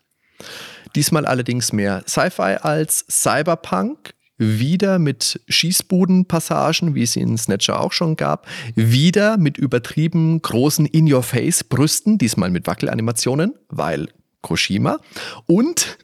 Diesmal 0.95 1.25
allerdings 1.25 1.73
mehr 1.73 2.03
Sci-Fi 2.07 2.57
als 2.61 3.05
Cyberpunk. 3.09 4.13
Wieder 4.41 4.99
mit 4.99 5.41
Schießbudenpassagen, 5.49 6.95
wie 6.95 7.03
es 7.03 7.17
in 7.17 7.37
Snatcher 7.37 7.81
auch 7.81 7.91
schon 7.91 8.15
gab. 8.15 8.47
Wieder 8.73 9.37
mit 9.37 9.57
übertrieben 9.57 10.41
großen 10.41 10.85
In-Your-Face-Brüsten, 10.85 12.17
diesmal 12.17 12.49
mit 12.49 12.65
Wackelanimationen, 12.65 13.53
weil 13.67 14.07
Koshima. 14.41 14.99
Und 15.45 15.97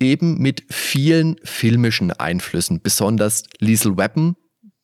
eben 0.00 0.38
mit 0.38 0.64
vielen 0.70 1.36
filmischen 1.42 2.12
Einflüssen, 2.12 2.80
besonders 2.82 3.44
Liesel 3.58 3.96
Weapon, 3.96 4.36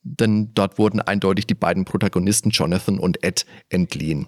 denn 0.05 0.53
dort 0.55 0.79
wurden 0.79 1.01
eindeutig 1.01 1.47
die 1.47 1.55
beiden 1.55 1.85
Protagonisten 1.85 2.51
Jonathan 2.51 2.99
und 2.99 3.23
Ed 3.23 3.47
entliehen. 3.69 4.27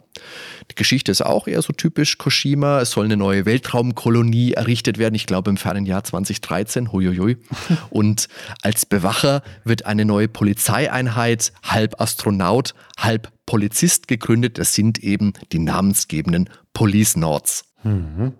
Die 0.71 0.77
Geschichte 0.77 1.11
ist 1.11 1.23
auch 1.23 1.49
eher 1.49 1.63
so 1.63 1.73
typisch 1.73 2.17
Koshima. 2.17 2.81
Es 2.81 2.93
soll 2.93 3.07
eine 3.07 3.17
neue 3.17 3.45
Weltraumkolonie 3.45 4.53
errichtet 4.53 4.99
werden, 4.99 5.17
ich 5.17 5.27
glaube 5.27 5.51
im 5.51 5.57
fernen 5.57 5.85
Jahr 5.85 6.05
2013. 6.05 6.93
Huiuiui. 6.93 7.39
Und 7.91 8.29
als 8.63 8.87
Bewacher 8.87 9.43
wird 9.65 9.85
eine 9.87 10.05
neue 10.05 10.29
Polizeieinheit, 10.29 11.53
halb 11.65 12.01
Astronaut, 12.01 12.75
halb 12.97 13.33
Polizist 13.45 14.07
gegründet. 14.07 14.59
Das 14.59 14.75
sind 14.75 15.03
eben 15.03 15.33
die 15.51 15.59
namensgebenden 15.59 16.51
Police 16.73 17.17
Nords. 17.17 17.65
Mhm. 17.83 18.35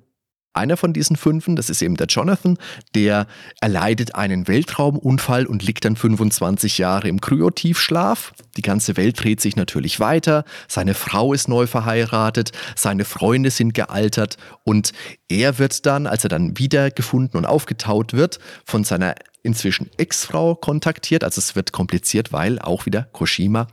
Einer 0.55 0.77
von 0.77 0.93
diesen 0.93 1.17
fünfen, 1.17 1.57
das 1.57 1.69
ist 1.69 1.83
eben 1.83 1.97
der 1.97 2.07
Jonathan, 2.07 2.59
der 2.95 3.27
erleidet 3.61 4.15
einen 4.15 4.47
Weltraumunfall 4.47 5.47
und 5.47 5.65
liegt 5.65 5.85
dann 5.85 5.97
25 5.97 6.79
Jahre 6.79 7.09
im 7.09 7.21
Kryotiefschlaf. 7.21 8.33
Die 8.57 8.63
ganze 8.63 8.97
Welt 8.97 9.23
dreht 9.23 9.41
sich 9.41 9.57
natürlich 9.57 9.99
weiter. 9.99 10.45
Seine 10.69 10.95
Frau 10.95 11.33
ist 11.33 11.49
neu 11.49 11.67
verheiratet, 11.67 12.53
seine 12.77 13.05
Freunde 13.05 13.51
sind 13.51 13.75
gealtert 13.75 14.37
und 14.63 14.93
er 15.29 15.59
wird 15.59 15.87
dann, 15.87 16.07
als 16.07 16.23
er 16.23 16.29
dann 16.29 16.57
wiedergefunden 16.57 17.37
und 17.37 17.47
aufgetaut 17.47 18.13
wird, 18.13 18.39
von 18.65 18.85
seiner 18.85 19.17
inzwischen 19.43 19.91
Ex-Frau 19.97 20.55
kontaktiert. 20.55 21.25
Also 21.25 21.41
es 21.41 21.57
wird 21.57 21.73
kompliziert, 21.73 22.33
weil 22.33 22.61
auch 22.61 22.87
wieder 22.87 23.09
Koshima, 23.13 23.67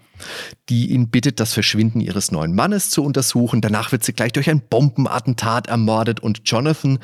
die 0.69 0.91
ihn 0.91 1.09
bittet, 1.09 1.39
das 1.39 1.53
Verschwinden 1.53 2.01
ihres 2.01 2.31
neuen 2.31 2.55
Mannes 2.55 2.89
zu 2.89 3.03
untersuchen. 3.03 3.61
Danach 3.61 3.91
wird 3.91 4.03
sie 4.03 4.13
gleich 4.13 4.31
durch 4.31 4.49
ein 4.49 4.61
Bombenattentat 4.61 5.67
ermordet 5.67 6.19
und 6.19 6.41
Jonathan 6.45 6.99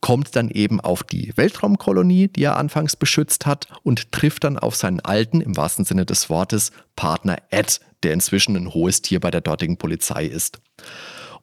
kommt 0.00 0.34
dann 0.36 0.50
eben 0.50 0.80
auf 0.80 1.02
die 1.02 1.32
Weltraumkolonie, 1.36 2.28
die 2.28 2.44
er 2.44 2.56
anfangs 2.56 2.96
beschützt 2.96 3.46
hat 3.46 3.68
und 3.82 4.12
trifft 4.12 4.44
dann 4.44 4.58
auf 4.58 4.74
seinen 4.76 5.00
alten, 5.00 5.40
im 5.40 5.56
wahrsten 5.56 5.84
Sinne 5.84 6.06
des 6.06 6.28
Wortes, 6.30 6.72
Partner 6.96 7.38
Ed, 7.50 7.80
der 8.02 8.12
inzwischen 8.12 8.56
ein 8.56 8.74
hohes 8.74 9.02
Tier 9.02 9.20
bei 9.20 9.30
der 9.30 9.40
dortigen 9.40 9.76
Polizei 9.76 10.26
ist. 10.26 10.60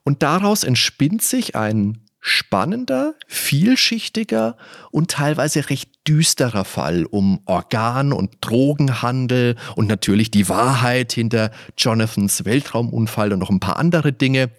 Und 0.04 0.22
daraus 0.22 0.64
entspinnt 0.64 1.22
sich 1.22 1.56
ein 1.56 1.98
spannender, 2.20 3.14
vielschichtiger 3.26 4.56
und 4.90 5.10
teilweise 5.10 5.70
recht 5.70 5.90
düsterer 6.06 6.64
Fall 6.64 7.04
um 7.04 7.40
Organ- 7.46 8.12
und 8.12 8.36
Drogenhandel 8.42 9.56
und 9.74 9.88
natürlich 9.88 10.30
die 10.30 10.48
Wahrheit 10.48 11.12
hinter 11.12 11.50
Jonathans 11.78 12.44
Weltraumunfall 12.44 13.32
und 13.32 13.38
noch 13.38 13.50
ein 13.50 13.60
paar 13.60 13.78
andere 13.78 14.12
Dinge. 14.12 14.50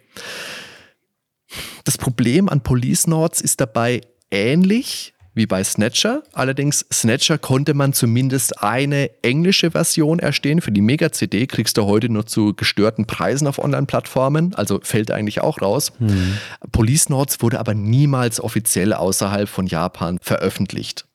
Das 1.84 1.98
Problem 1.98 2.50
an 2.50 2.62
Police 2.62 3.08
Notes 3.08 3.42
ist 3.42 3.62
dabei 3.62 4.02
ähnlich 4.32 5.14
wie 5.34 5.46
bei 5.46 5.64
Snatcher. 5.64 6.24
Allerdings, 6.34 6.86
Snatcher 6.92 7.38
konnte 7.38 7.74
man 7.74 7.94
zumindest 7.94 8.62
eine 8.62 9.10
englische 9.24 9.72
Version 9.72 10.20
erstehen. 10.20 10.62
Für 10.62 10.72
die 10.72 10.82
Mega-CD 10.82 11.48
kriegst 11.48 11.78
du 11.78 11.86
heute 11.86 12.10
nur 12.10 12.26
zu 12.26 12.54
gestörten 12.54 13.06
Preisen 13.06 13.48
auf 13.48 13.60
Online-Plattformen, 13.60 14.54
also 14.56 14.80
fällt 14.84 15.12
eigentlich 15.12 15.42
auch 15.42 15.62
raus. 15.62 15.94
Hm. 16.00 16.38
Police 16.72 17.10
Notes 17.10 17.42
wurde 17.42 17.60
aber 17.60 17.74
niemals 17.74 18.42
offiziell 18.42 18.94
außerhalb 18.94 19.48
von 19.48 19.68
Japan 19.68 20.20
veröffentlicht. 20.22 21.06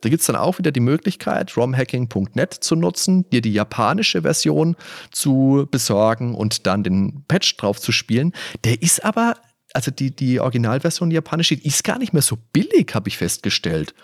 Da 0.00 0.08
gibt 0.08 0.20
es 0.20 0.26
dann 0.26 0.36
auch 0.36 0.58
wieder 0.58 0.70
die 0.70 0.80
Möglichkeit, 0.80 1.56
romhacking.net 1.56 2.54
zu 2.54 2.76
nutzen, 2.76 3.28
dir 3.30 3.40
die 3.40 3.52
japanische 3.52 4.22
Version 4.22 4.76
zu 5.10 5.66
besorgen 5.70 6.34
und 6.34 6.66
dann 6.66 6.84
den 6.84 7.24
Patch 7.26 7.56
drauf 7.56 7.80
zu 7.80 7.90
spielen. 7.90 8.32
Der 8.64 8.80
ist 8.80 9.04
aber 9.04 9.34
also 9.74 9.90
die, 9.90 10.14
die 10.14 10.40
Originalversion 10.40 11.10
die 11.10 11.14
japanische, 11.14 11.56
die 11.56 11.66
ist 11.66 11.84
gar 11.84 11.98
nicht 11.98 12.12
mehr 12.12 12.22
so 12.22 12.38
billig, 12.52 12.94
habe 12.94 13.08
ich 13.08 13.18
festgestellt. 13.18 13.94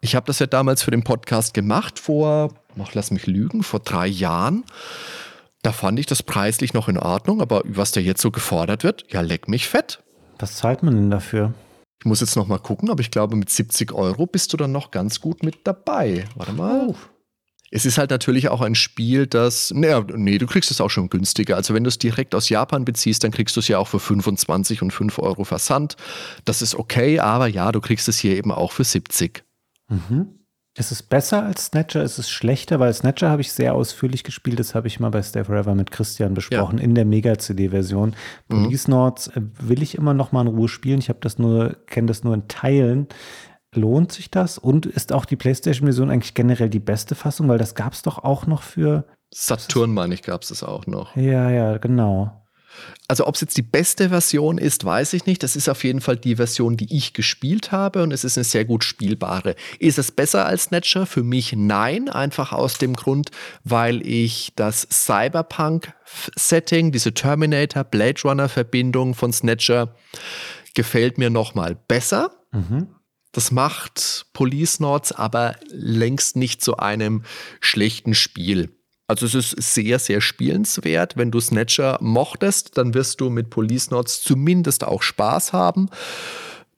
Ich 0.00 0.14
habe 0.14 0.26
das 0.26 0.38
ja 0.38 0.46
damals 0.46 0.82
für 0.82 0.90
den 0.90 1.04
Podcast 1.04 1.54
gemacht, 1.54 1.98
vor, 1.98 2.54
ach, 2.78 2.94
lass 2.94 3.10
mich 3.10 3.26
lügen, 3.26 3.62
vor 3.62 3.80
drei 3.80 4.06
Jahren. 4.06 4.64
Da 5.62 5.72
fand 5.72 5.98
ich 5.98 6.06
das 6.06 6.22
preislich 6.22 6.74
noch 6.74 6.88
in 6.88 6.98
Ordnung, 6.98 7.40
aber 7.40 7.62
was 7.64 7.92
da 7.92 8.00
jetzt 8.00 8.20
so 8.20 8.30
gefordert 8.30 8.84
wird, 8.84 9.06
ja, 9.10 9.22
leck 9.22 9.48
mich 9.48 9.66
fett. 9.66 10.02
Was 10.38 10.56
zahlt 10.56 10.82
man 10.82 10.94
denn 10.94 11.10
dafür? 11.10 11.54
Ich 12.00 12.06
muss 12.06 12.20
jetzt 12.20 12.36
noch 12.36 12.48
mal 12.48 12.58
gucken, 12.58 12.90
aber 12.90 13.00
ich 13.00 13.10
glaube, 13.10 13.34
mit 13.34 13.48
70 13.48 13.92
Euro 13.92 14.26
bist 14.26 14.52
du 14.52 14.58
dann 14.58 14.72
noch 14.72 14.90
ganz 14.90 15.22
gut 15.22 15.42
mit 15.42 15.66
dabei. 15.66 16.26
Warte 16.34 16.52
mal. 16.52 16.88
Oh. 16.88 16.94
Es 17.76 17.84
ist 17.84 17.98
halt 17.98 18.10
natürlich 18.10 18.50
auch 18.50 18.60
ein 18.60 18.76
Spiel, 18.76 19.26
das, 19.26 19.72
naja, 19.74 20.04
nee, 20.14 20.38
du 20.38 20.46
kriegst 20.46 20.70
es 20.70 20.80
auch 20.80 20.90
schon 20.90 21.10
günstiger. 21.10 21.56
Also 21.56 21.74
wenn 21.74 21.82
du 21.82 21.88
es 21.88 21.98
direkt 21.98 22.36
aus 22.36 22.48
Japan 22.48 22.84
beziehst, 22.84 23.24
dann 23.24 23.32
kriegst 23.32 23.56
du 23.56 23.60
es 23.60 23.66
ja 23.66 23.78
auch 23.78 23.88
für 23.88 23.98
25 23.98 24.80
und 24.80 24.92
5 24.92 25.18
Euro 25.18 25.42
Versand. 25.42 25.96
Das 26.44 26.62
ist 26.62 26.76
okay, 26.76 27.18
aber 27.18 27.48
ja, 27.48 27.72
du 27.72 27.80
kriegst 27.80 28.06
es 28.06 28.16
hier 28.20 28.36
eben 28.36 28.52
auch 28.52 28.70
für 28.70 28.84
70. 28.84 29.42
Mhm. 29.88 30.38
Ist 30.76 30.92
es 30.92 31.02
besser 31.02 31.42
als 31.42 31.66
Snatcher? 31.66 32.04
Ist 32.04 32.18
es 32.18 32.30
schlechter? 32.30 32.78
Weil 32.78 32.94
Snatcher 32.94 33.28
habe 33.28 33.42
ich 33.42 33.52
sehr 33.52 33.74
ausführlich 33.74 34.22
gespielt. 34.22 34.60
Das 34.60 34.76
habe 34.76 34.86
ich 34.86 35.00
mal 35.00 35.10
bei 35.10 35.22
Stay 35.22 35.42
Forever 35.42 35.74
mit 35.74 35.90
Christian 35.90 36.34
besprochen 36.34 36.78
ja. 36.78 36.84
in 36.84 36.94
der 36.94 37.04
Mega-CD-Version. 37.04 38.14
Mhm. 38.48 38.64
Police 38.64 38.86
Nords 38.86 39.26
äh, 39.28 39.40
will 39.58 39.82
ich 39.82 39.96
immer 39.96 40.14
noch 40.14 40.30
mal 40.30 40.42
in 40.42 40.48
Ruhe 40.48 40.68
spielen. 40.68 41.00
Ich 41.00 41.08
habe 41.08 41.18
das 41.22 41.38
nur, 41.38 41.76
kenne 41.86 42.06
das 42.06 42.22
nur 42.22 42.34
in 42.34 42.46
Teilen. 42.46 43.08
Lohnt 43.74 44.12
sich 44.12 44.30
das? 44.30 44.58
Und 44.58 44.86
ist 44.86 45.12
auch 45.12 45.24
die 45.24 45.36
PlayStation-Version 45.36 46.10
eigentlich 46.10 46.34
generell 46.34 46.70
die 46.70 46.80
beste 46.80 47.14
Fassung? 47.14 47.48
Weil 47.48 47.58
das 47.58 47.74
gab 47.74 47.92
es 47.92 48.02
doch 48.02 48.18
auch 48.18 48.46
noch 48.46 48.62
für. 48.62 49.04
Saturn, 49.30 49.92
meine 49.92 50.14
ich, 50.14 50.22
gab 50.22 50.42
es 50.42 50.48
das 50.48 50.62
auch 50.62 50.86
noch. 50.86 51.16
Ja, 51.16 51.50
ja, 51.50 51.78
genau. 51.78 52.44
Also 53.08 53.26
ob 53.26 53.34
es 53.34 53.40
jetzt 53.40 53.56
die 53.56 53.62
beste 53.62 54.08
Version 54.08 54.58
ist, 54.58 54.84
weiß 54.84 55.12
ich 55.12 55.26
nicht. 55.26 55.42
Das 55.42 55.56
ist 55.56 55.68
auf 55.68 55.84
jeden 55.84 56.00
Fall 56.00 56.16
die 56.16 56.36
Version, 56.36 56.76
die 56.76 56.96
ich 56.96 57.12
gespielt 57.12 57.72
habe 57.72 58.02
und 58.02 58.12
es 58.12 58.24
ist 58.24 58.38
eine 58.38 58.44
sehr 58.44 58.64
gut 58.64 58.84
spielbare. 58.84 59.54
Ist 59.78 59.98
es 59.98 60.10
besser 60.10 60.46
als 60.46 60.64
Snatcher? 60.64 61.06
Für 61.06 61.22
mich 61.22 61.54
nein, 61.54 62.08
einfach 62.08 62.52
aus 62.52 62.78
dem 62.78 62.94
Grund, 62.94 63.30
weil 63.62 64.06
ich 64.06 64.52
das 64.56 64.86
Cyberpunk-Setting, 64.90 66.92
diese 66.92 67.14
Terminator-Blade 67.14 68.22
Runner-Verbindung 68.22 69.14
von 69.14 69.32
Snatcher 69.32 69.94
gefällt 70.74 71.18
mir 71.18 71.30
noch 71.30 71.54
mal 71.54 71.76
besser. 71.88 72.30
Mhm. 72.52 72.88
Das 73.34 73.50
macht 73.50 74.26
Police 74.32 74.78
Notes 74.78 75.10
aber 75.12 75.56
längst 75.70 76.36
nicht 76.36 76.62
zu 76.62 76.76
einem 76.76 77.24
schlechten 77.60 78.14
Spiel. 78.14 78.70
Also 79.08 79.26
es 79.26 79.34
ist 79.34 79.74
sehr, 79.74 79.98
sehr 79.98 80.20
spielenswert. 80.20 81.16
Wenn 81.16 81.30
du 81.30 81.40
Snatcher 81.40 81.98
mochtest, 82.00 82.78
dann 82.78 82.94
wirst 82.94 83.20
du 83.20 83.28
mit 83.28 83.50
Police 83.50 83.90
Notes 83.90 84.22
zumindest 84.22 84.84
auch 84.84 85.02
Spaß 85.02 85.52
haben. 85.52 85.90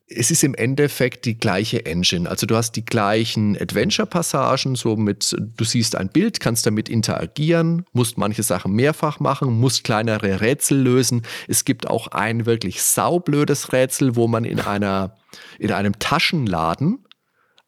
es 0.08 0.30
ist 0.30 0.44
im 0.44 0.54
Endeffekt 0.54 1.24
die 1.24 1.36
gleiche 1.36 1.84
Engine. 1.84 2.30
Also 2.30 2.46
du 2.46 2.56
hast 2.56 2.72
die 2.72 2.84
gleichen 2.84 3.60
Adventure-Passagen, 3.60 4.76
so 4.76 4.96
mit, 4.96 5.36
du 5.38 5.64
siehst 5.64 5.96
ein 5.96 6.08
Bild, 6.08 6.38
kannst 6.38 6.64
damit 6.64 6.88
interagieren, 6.88 7.84
musst 7.92 8.16
manche 8.16 8.44
Sachen 8.44 8.72
mehrfach 8.72 9.18
machen, 9.18 9.52
musst 9.58 9.82
kleinere 9.82 10.40
Rätsel 10.40 10.80
lösen. 10.80 11.22
Es 11.48 11.64
gibt 11.64 11.88
auch 11.88 12.08
ein 12.08 12.46
wirklich 12.46 12.82
saublödes 12.82 13.72
Rätsel, 13.72 14.14
wo 14.14 14.28
man 14.28 14.44
in 14.44 14.60
einer, 14.60 15.16
in 15.58 15.72
einem 15.72 15.98
Taschenladen 15.98 17.04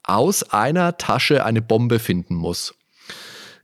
aus 0.02 0.42
einer 0.42 0.96
Tasche 0.96 1.44
eine 1.44 1.62
Bombe 1.62 1.98
finden 1.98 2.34
muss. 2.34 2.74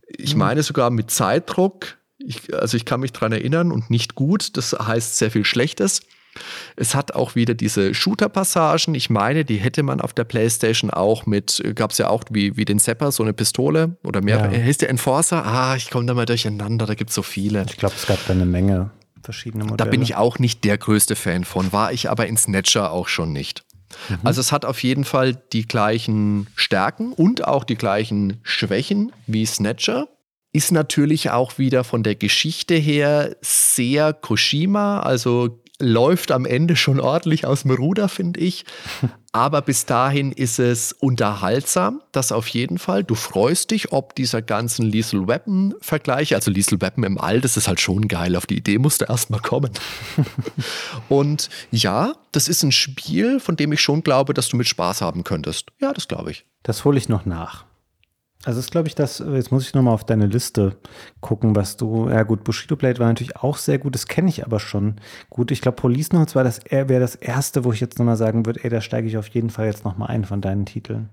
Ich 0.09 0.35
mhm. 0.35 0.41
meine 0.41 0.63
sogar 0.63 0.91
mit 0.91 1.11
Zeitdruck. 1.11 1.97
Ich, 2.19 2.55
also 2.55 2.77
ich 2.77 2.85
kann 2.85 3.01
mich 3.01 3.13
daran 3.13 3.33
erinnern 3.33 3.73
und 3.73 3.91
nicht 3.91 4.15
gut. 4.15 4.57
Das 4.57 4.73
heißt 4.73 5.17
sehr 5.17 5.31
viel 5.31 5.45
Schlechtes. 5.45 6.03
Es 6.77 6.95
hat 6.95 7.15
auch 7.15 7.35
wieder 7.35 7.55
diese 7.55 7.95
Shooter-Passagen. 7.95 8.95
Ich 8.95 9.09
meine, 9.09 9.45
die 9.45 9.57
hätte 9.57 9.83
man 9.83 10.01
auf 10.01 10.13
der 10.13 10.25
PlayStation 10.25 10.91
auch 10.91 11.27
mit, 11.27 11.63
gab 11.75 11.93
es 11.93 11.99
ja 11.99 12.09
auch 12.09 12.25
wie, 12.31 12.57
wie 12.57 12.65
den 12.65 12.79
Zapper, 12.79 13.13
so 13.13 13.23
eine 13.23 13.33
Pistole 13.33 13.97
oder 14.03 14.21
mehrere. 14.21 14.57
Ja. 14.57 14.65
Heißt 14.65 14.83
der 14.83 14.91
Enforcer? 14.91 15.45
Ah, 15.45 15.77
ich 15.77 15.91
komme 15.91 16.07
da 16.07 16.15
mal 16.15 16.27
durcheinander, 16.27 16.87
da 16.87 16.95
gibt 16.95 17.11
es 17.11 17.15
so 17.15 17.23
viele. 17.23 17.65
Ich 17.69 17.77
glaube, 17.77 17.95
es 17.97 18.07
gab 18.07 18.19
da 18.27 18.33
eine 18.33 18.47
Menge 18.47 18.91
verschiedene 19.23 19.65
Modelle. 19.65 19.79
Da 19.79 19.85
bin 19.85 20.03
ich 20.03 20.17
auch 20.17 20.39
nicht 20.39 20.65
der 20.65 20.79
größte 20.79 21.17
Fan 21.17 21.45
von, 21.45 21.73
war 21.73 21.93
ich 21.93 22.11
aber 22.11 22.27
in 22.27 22.37
Snatcher 22.37 22.91
auch 22.91 23.09
schon 23.09 23.33
nicht. 23.33 23.64
Mhm. 24.09 24.19
Also 24.25 24.41
es 24.41 24.53
hat 24.53 24.65
auf 24.65 24.83
jeden 24.83 25.05
Fall 25.05 25.35
die 25.53 25.67
gleichen 25.67 26.47
Stärken 26.57 27.13
und 27.13 27.47
auch 27.47 27.65
die 27.65 27.77
gleichen 27.77 28.41
Schwächen 28.43 29.13
wie 29.27 29.47
Snatcher. 29.47 30.09
Ist 30.53 30.71
natürlich 30.71 31.31
auch 31.31 31.59
wieder 31.59 31.83
von 31.83 32.03
der 32.03 32.15
Geschichte 32.15 32.75
her 32.75 33.37
sehr 33.41 34.13
Koshima, 34.13 35.01
also 35.01 35.64
läuft 35.85 36.33
am 36.33 36.47
Ende 36.47 36.77
schon 36.77 37.01
ordentlich 37.01 37.47
aus 37.47 37.63
dem 37.63 37.73
Ruder, 37.73 38.09
finde 38.09 38.41
ich. 38.41 38.65
Aber 39.33 39.63
bis 39.63 39.85
dahin 39.85 40.31
ist 40.31 40.61
es 40.61 40.93
unterhaltsam, 40.93 42.01
das 42.13 42.31
auf 42.31 42.47
jeden 42.47 42.79
Fall. 42.79 43.03
Du 43.03 43.17
freust 43.17 43.73
dich, 43.73 43.93
ob 43.93 44.15
dieser 44.15 44.43
ganzen 44.43 44.87
Lethal 44.87 45.27
Weapon 45.27 45.75
Vergleiche, 45.81 46.37
also 46.37 46.53
Lethal 46.53 46.81
Weapon 46.81 47.03
im 47.03 47.19
All, 47.19 47.41
das 47.41 47.57
ist 47.57 47.67
halt 47.67 47.81
schon 47.81 48.07
geil. 48.07 48.37
Auf 48.37 48.47
die 48.47 48.57
Idee 48.57 48.79
musste 48.79 49.07
erst 49.09 49.31
mal 49.31 49.41
kommen. 49.41 49.73
Und 51.09 51.51
ja, 51.73 52.15
das 52.31 52.47
ist 52.47 52.63
ein 52.63 52.71
Spiel, 52.71 53.41
von 53.41 53.57
dem 53.57 53.73
ich 53.73 53.81
schon 53.81 54.05
glaube, 54.05 54.35
dass 54.35 54.49
du 54.49 54.57
mit 54.57 54.69
Spaß 54.69 55.03
haben 55.03 55.25
könntest. 55.25 55.73
Ja, 55.81 55.93
das 55.93 56.07
glaube 56.07 56.31
ich. 56.31 56.47
Das 56.63 56.85
hole 56.85 56.97
ich 56.97 57.09
noch 57.09 57.27
nach. 57.27 57.65
Also 58.45 58.61
ist, 58.61 58.71
glaube 58.71 58.89
ich, 58.89 58.95
das, 58.95 59.21
jetzt 59.21 59.51
muss 59.53 59.67
ich 59.67 59.75
nochmal 59.75 59.95
auf 59.95 60.05
deine 60.05 60.27
Liste 60.27 60.77
gucken, 61.21 61.57
was 61.57 61.77
du, 61.77 62.09
ja 62.11 62.25
gut, 62.25 62.45
Bushido 62.45 62.77
Blade 62.77 62.99
war 62.99 63.07
natürlich 63.07 63.37
auch 63.37 63.57
sehr 63.57 63.79
gut, 63.79 63.95
das 63.95 64.07
kenne 64.07 64.29
ich 64.29 64.45
aber 64.45 64.61
schon 64.61 64.97
gut. 65.31 65.51
Ich 65.51 65.63
glaube, 65.63 65.77
Police 65.77 66.13
Notes 66.13 66.35
war 66.35 66.45
das, 66.45 66.61
wäre 66.69 67.01
das 67.01 67.15
erste, 67.15 67.65
wo 67.65 67.73
ich 67.73 67.81
jetzt 67.81 67.99
nochmal 67.99 68.17
sagen 68.17 68.45
würde, 68.45 68.63
ey, 68.63 68.71
da 68.71 68.81
steige 68.81 69.09
ich 69.09 69.17
auf 69.17 69.29
jeden 69.29 69.51
Fall 69.51 69.67
jetzt 69.67 69.85
nochmal 69.85 70.09
ein 70.09 70.25
von 70.25 70.43
deinen 70.43 70.67
Titeln. 70.67 71.09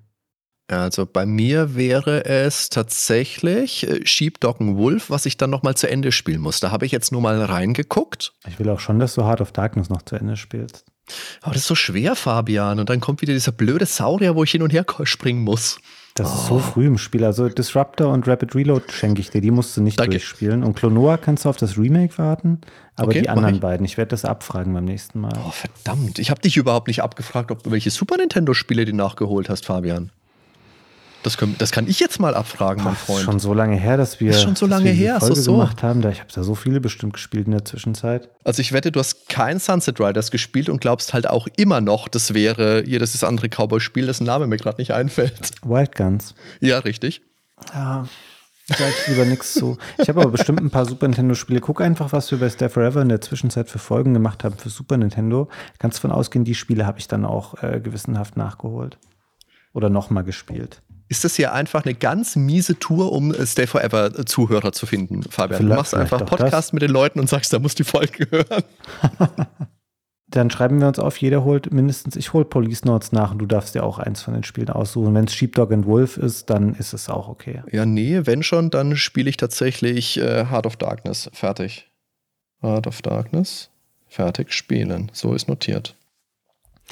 Also 0.72 1.06
bei 1.06 1.26
mir 1.26 1.76
wäre 1.76 2.26
es 2.26 2.70
tatsächlich 2.70 3.88
äh, 3.88 4.06
Sheepdog 4.06 4.58
Wolf, 4.60 5.10
was 5.10 5.26
ich 5.26 5.36
dann 5.36 5.50
nochmal 5.50 5.76
zu 5.76 5.90
Ende 5.90 6.12
spielen 6.12 6.40
muss. 6.40 6.60
Da 6.60 6.72
habe 6.72 6.86
ich 6.86 6.92
jetzt 6.92 7.12
nur 7.12 7.22
mal 7.22 7.42
reingeguckt. 7.44 8.34
Ich 8.48 8.58
will 8.58 8.70
auch 8.70 8.80
schon, 8.80 9.00
dass 9.00 9.16
du 9.16 9.24
Heart 9.24 9.42
of 9.42 9.52
Darkness 9.52 9.90
noch 9.90 10.02
zu 10.02 10.16
Ende 10.16 10.38
spielst. 10.38 10.86
Aber 11.42 11.54
das 11.54 11.64
ist 11.64 11.68
so 11.68 11.76
schwer, 11.76 12.16
Fabian. 12.16 12.80
Und 12.80 12.90
dann 12.90 13.02
kommt 13.02 13.22
wieder 13.22 13.34
dieser 13.34 13.52
blöde 13.52 13.86
Saurier, 13.86 14.36
wo 14.36 14.44
ich 14.44 14.52
hin 14.52 14.62
und 14.62 14.72
her 14.72 14.86
springen 15.04 15.44
muss. 15.44 15.80
Das 16.16 16.30
oh. 16.30 16.34
ist 16.34 16.48
so 16.48 16.60
früh 16.60 16.88
im 16.88 16.98
Spiel. 16.98 17.24
Also 17.24 17.48
Disruptor 17.48 18.12
und 18.12 18.28
Rapid 18.28 18.56
Reload 18.56 18.86
schenke 18.92 19.22
ich 19.22 19.30
dir. 19.30 19.42
Die 19.42 19.52
musst 19.52 19.76
du 19.78 19.82
nicht 19.82 20.00
Danke. 20.00 20.12
durchspielen. 20.12 20.64
Und 20.64 20.76
Klonoa 20.76 21.18
kannst 21.18 21.46
du 21.46 21.50
auf 21.50 21.58
das 21.58 21.78
Remake 21.78 22.18
warten. 22.18 22.62
Aber 22.96 23.10
okay, 23.10 23.22
die 23.22 23.30
anderen 23.30 23.56
ich. 23.56 23.62
beiden, 23.62 23.86
ich 23.86 23.98
werde 23.98 24.10
das 24.10 24.26
abfragen 24.26 24.74
beim 24.74 24.86
nächsten 24.86 25.22
Mal. 25.22 25.34
Oh, 25.48 25.52
verdammt. 25.52 26.20
Ich 26.20 26.30
habe 26.30 26.42
dich 26.42 26.58
überhaupt 26.58 26.88
nicht 26.88 27.02
abgefragt, 27.02 27.52
ob 27.52 27.64
du 27.64 27.72
welche 27.72 27.90
Super 27.90 28.18
Nintendo-Spiele 28.18 28.86
die 28.86 28.94
nachgeholt 28.94 29.50
hast, 29.50 29.66
Fabian. 29.66 30.12
Das, 31.24 31.38
können, 31.38 31.56
das 31.60 31.72
kann 31.72 31.88
ich 31.88 32.00
jetzt 32.00 32.20
mal 32.20 32.34
abfragen, 32.34 32.84
mein 32.84 32.96
Freund. 32.96 33.10
Das 33.10 33.18
ist 33.20 33.26
schon 33.26 33.40
so 33.40 33.54
lange 33.54 33.76
her, 33.76 33.96
dass 33.96 34.20
wir, 34.20 34.32
ist 34.32 34.42
schon 34.42 34.56
so 34.56 34.66
lange 34.66 34.90
her, 34.90 35.20
Folge 35.20 35.36
so, 35.36 35.42
so. 35.42 35.52
gemacht 35.54 35.84
haben. 35.84 36.02
Da, 36.02 36.10
ich 36.10 36.20
habe 36.20 36.32
da 36.34 36.44
so 36.44 36.56
viele 36.56 36.82
bestimmt 36.82 37.14
gespielt 37.14 37.46
in 37.46 37.52
der 37.52 37.64
Zwischenzeit. 37.64 38.30
Also 38.44 38.62
ich 38.62 38.72
wette, 38.72 38.92
du 38.92 39.00
hast 39.00 39.30
kein 39.30 39.60
Sunset 39.60 40.00
Riders 40.00 40.32
gespielt 40.32 40.68
und 40.68 40.82
glaubst 40.82 41.14
halt 41.14 41.30
auch 41.30 41.48
immer 41.58 41.80
noch, 41.80 42.08
das 42.08 42.34
wäre 42.34 42.84
hier 42.86 43.00
das 43.00 43.24
andere 43.24 43.50
Cowboy-Spiel, 43.50 44.08
dessen 44.08 44.26
Name 44.26 44.48
mir 44.48 44.58
gerade 44.58 44.82
nicht 44.82 44.94
einfällt. 44.94 45.52
Wild 45.64 45.96
Guns. 45.96 46.34
Ja, 46.60 46.80
richtig. 46.80 47.22
Ja, 47.72 48.08
sag 48.66 48.90
ich 48.90 49.08
lieber 49.10 49.26
nichts 49.26 49.54
zu. 49.54 49.78
Ich 50.00 50.10
habe 50.10 50.22
aber 50.22 50.32
bestimmt 50.32 50.60
ein 50.60 50.72
paar 50.72 50.86
Super 50.86 51.08
Nintendo-Spiele. 51.08 51.60
Guck 51.60 51.82
einfach, 51.82 52.12
was 52.14 52.32
wir 52.32 52.40
bei 52.40 52.50
Stay 52.50 52.70
Forever 52.70 53.04
in 53.04 53.10
der 53.10 53.22
Zwischenzeit 53.22 53.70
für 53.70 53.78
Folgen 53.78 54.16
gemacht 54.16 54.44
haben 54.44 54.58
für 54.58 54.70
Super 54.70 54.98
Nintendo. 54.98 55.50
Kannst 55.78 56.00
davon 56.00 56.12
ausgehen, 56.12 56.46
die 56.46 56.56
Spiele 56.56 56.88
habe 56.88 56.98
ich 56.98 57.08
dann 57.08 57.26
auch 57.26 57.62
äh, 57.62 57.80
gewissenhaft 57.80 58.38
nachgeholt. 58.38 58.98
Oder 59.74 59.90
nochmal 59.90 60.24
gespielt 60.24 60.82
ist 61.12 61.26
das 61.26 61.36
hier 61.36 61.52
einfach 61.52 61.84
eine 61.84 61.94
ganz 61.94 62.38
miese 62.38 62.80
Tour, 62.80 63.12
um 63.12 63.34
Stay 63.46 63.68
Forever 63.68 64.18
äh, 64.18 64.24
Zuhörer 64.24 64.72
zu 64.72 64.86
finden, 64.86 65.24
Fabian. 65.24 65.58
Vielleicht, 65.58 65.72
du 65.72 65.76
machst 65.76 65.94
einfach 65.94 66.26
Podcast 66.26 66.74
mit 66.74 66.82
den 66.82 66.90
Leuten 66.90 67.20
und 67.20 67.28
sagst, 67.28 67.52
da 67.52 67.60
muss 67.60 67.76
die 67.76 67.84
Folge 67.84 68.32
hören. 68.32 68.64
Dann 70.30 70.50
schreiben 70.50 70.80
wir 70.80 70.88
uns 70.88 71.00
auf, 71.00 71.18
jeder 71.18 71.44
holt 71.44 71.74
mindestens, 71.74 72.16
ich 72.16 72.32
hole 72.32 72.46
Police 72.46 72.86
Notes 72.86 73.12
nach 73.12 73.34
und 73.34 73.40
du 73.40 73.46
darfst 73.46 73.76
dir 73.76 73.84
auch 73.84 74.00
eins 74.00 74.22
von 74.22 74.34
den 74.34 74.46
Spielen 74.46 74.70
aussuchen. 74.70 75.14
Wenn 75.14 75.26
es 75.26 75.36
Sheepdog 75.36 75.74
and 75.74 75.86
Wolf 75.86 76.16
ist, 76.16 76.50
dann 76.50 76.76
ist 76.76 76.94
es 76.94 77.10
auch 77.10 77.28
okay. 77.28 77.62
Ja, 77.70 77.86
nee, 77.86 78.22
wenn 78.24 78.42
schon, 78.42 78.70
dann 78.70 78.96
spiele 78.96 79.30
ich 79.30 79.36
tatsächlich 79.36 80.18
äh, 80.18 80.46
Heart 80.46 80.66
of 80.66 80.78
Darkness. 80.78 81.30
Fertig. 81.34 81.92
Heart 82.62 82.88
of 82.88 83.02
Darkness. 83.02 83.70
Fertig 84.08 84.54
spielen. 84.54 85.12
So 85.12 85.34
ist 85.34 85.50
notiert. 85.50 85.98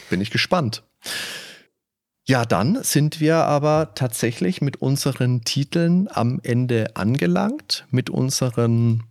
Bin 0.09 0.19
ich 0.19 0.29
gespannt. 0.29 0.83
Ja, 2.29 2.45
dann 2.45 2.83
sind 2.83 3.19
wir 3.19 3.37
aber 3.37 3.95
tatsächlich 3.95 4.61
mit 4.61 4.83
unseren 4.83 5.41
Titeln 5.45 6.07
am 6.11 6.39
Ende 6.43 6.95
angelangt, 6.95 7.87
mit 7.89 8.11
unseren 8.11 9.01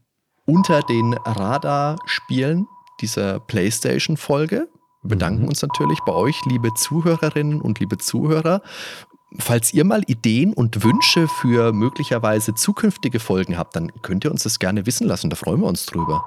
unter 0.46 0.82
den 0.82 1.14
Radar-Spielen 1.14 2.68
dieser 3.00 3.40
PlayStation-Folge. 3.40 4.68
Wir 5.02 5.08
bedanken 5.08 5.42
mhm. 5.42 5.48
uns 5.48 5.62
natürlich 5.62 5.98
bei 6.06 6.12
euch, 6.12 6.40
liebe 6.46 6.72
Zuhörerinnen 6.74 7.60
und 7.60 7.80
liebe 7.80 7.98
Zuhörer. 7.98 8.62
Falls 9.40 9.74
ihr 9.74 9.84
mal 9.84 10.04
Ideen 10.06 10.52
und 10.54 10.84
Wünsche 10.84 11.26
für 11.26 11.72
möglicherweise 11.72 12.54
zukünftige 12.54 13.18
Folgen 13.18 13.58
habt, 13.58 13.74
dann 13.74 13.90
könnt 14.02 14.24
ihr 14.26 14.30
uns 14.30 14.44
das 14.44 14.60
gerne 14.60 14.86
wissen 14.86 15.08
lassen. 15.08 15.28
Da 15.28 15.34
freuen 15.34 15.62
wir 15.62 15.66
uns 15.66 15.86
drüber. 15.86 16.22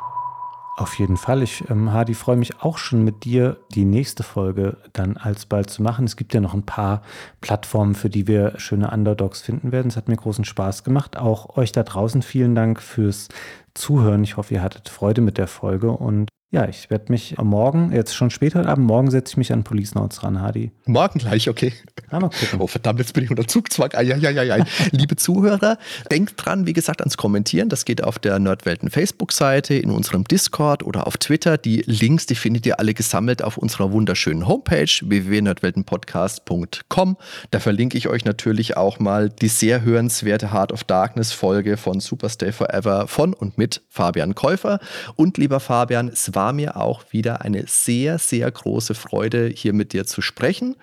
Auf 0.78 0.98
jeden 0.98 1.18
Fall. 1.18 1.44
Ich, 1.44 1.70
ähm, 1.70 1.92
Hadi, 1.92 2.14
freue 2.14 2.38
mich 2.38 2.62
auch 2.62 2.78
schon 2.78 3.04
mit 3.04 3.26
dir, 3.26 3.58
die 3.76 3.84
nächste 3.86 4.24
Folge 4.24 4.78
dann 4.94 5.18
alsbald 5.18 5.70
zu 5.70 5.84
machen. 5.84 6.06
Es 6.06 6.16
gibt 6.16 6.34
ja 6.34 6.40
noch 6.40 6.54
ein 6.54 6.66
paar 6.66 7.02
Plattformen, 7.42 7.94
für 7.94 8.10
die 8.10 8.26
wir 8.26 8.58
schöne 8.58 8.90
Underdogs 8.90 9.42
finden 9.42 9.72
werden. 9.72 9.90
Es 9.90 9.98
hat 9.98 10.08
mir 10.08 10.16
großen 10.16 10.46
Spaß 10.46 10.84
gemacht. 10.84 11.18
Auch 11.18 11.58
euch 11.58 11.72
da 11.72 11.84
draußen 11.84 12.22
vielen 12.22 12.56
Dank 12.56 12.82
fürs 12.82 13.28
Zuhören. 13.74 14.24
Ich 14.24 14.38
hoffe, 14.38 14.54
ihr 14.54 14.64
hattet 14.64 14.90
Freude 14.90 15.22
mit 15.22 15.38
der 15.38 15.48
Folge 15.48 15.92
und 15.92 16.30
ja, 16.54 16.68
ich 16.68 16.90
werde 16.90 17.14
mich 17.14 17.38
morgen, 17.38 17.94
jetzt 17.94 18.14
schon 18.14 18.30
später 18.30 18.60
heute 18.60 18.68
Abend, 18.68 18.86
morgen 18.86 19.10
setze 19.10 19.32
ich 19.32 19.38
mich 19.38 19.54
an 19.54 19.64
Police 19.64 19.96
Notes 19.96 20.22
ran, 20.22 20.42
Hadi. 20.42 20.72
Morgen 20.86 21.20
gleich, 21.20 21.50
okay. 21.50 21.72
Ja, 22.12 22.20
mal 22.20 22.30
gucken. 22.30 22.60
Oh, 22.60 22.68
verdammt, 22.68 23.00
jetzt 23.00 23.14
bin 23.14 23.24
ich 23.24 23.30
unter 23.30 23.48
Zugzwang. 23.48 23.94
Eieieiei. 23.94 24.66
Liebe 24.92 25.16
Zuhörer, 25.16 25.78
denkt 26.12 26.34
dran, 26.36 26.68
wie 26.68 26.74
gesagt, 26.74 27.00
ans 27.00 27.16
Kommentieren. 27.16 27.70
Das 27.70 27.86
geht 27.86 28.04
auf 28.04 28.20
der 28.20 28.38
Nerdwelten 28.38 28.90
Facebook-Seite, 28.90 29.76
in 29.76 29.92
unserem 29.92 30.26
Discord 30.26 30.84
oder 30.84 31.08
auf 31.08 31.16
Twitter. 31.16 31.58
Die 31.58 31.84
Links, 31.86 32.26
die 32.26 32.36
findet 32.36 32.66
ihr 32.66 32.80
alle 32.80 32.94
gesammelt 32.94 33.46
auf 33.46 33.58
unserer 33.58 33.94
wunderschönen 33.94 34.46
Homepage 34.46 34.92
www.nerdweltenpodcast.com. 35.02 37.18
Da 37.52 37.60
verlinke 37.62 37.98
ich 37.98 38.10
euch 38.10 38.26
natürlich 38.26 38.76
auch 38.76 39.00
mal 39.00 39.30
die 39.30 39.48
sehr 39.48 39.84
hörenswerte 39.84 40.52
Heart 40.52 40.74
of 40.74 40.84
Darkness 40.84 41.32
Folge 41.32 41.78
von 41.78 42.02
Superstay 42.02 42.52
Forever 42.52 43.08
von 43.08 43.34
und 43.34 43.58
mit 43.58 43.84
Fabian 43.88 44.36
Käufer. 44.36 44.82
Und 45.16 45.38
lieber 45.38 45.62
Fabian, 45.62 46.10
es 46.10 46.36
war 46.36 46.41
war 46.42 46.54
mir 46.54 46.76
auch 46.76 47.04
wieder 47.12 47.42
eine 47.42 47.66
sehr, 47.68 48.18
sehr 48.18 48.50
große 48.50 48.96
Freude, 48.96 49.48
hier 49.48 49.74
mit 49.74 49.94
dir 49.94 50.08
zu 50.08 50.24
sprechen. 50.24 50.76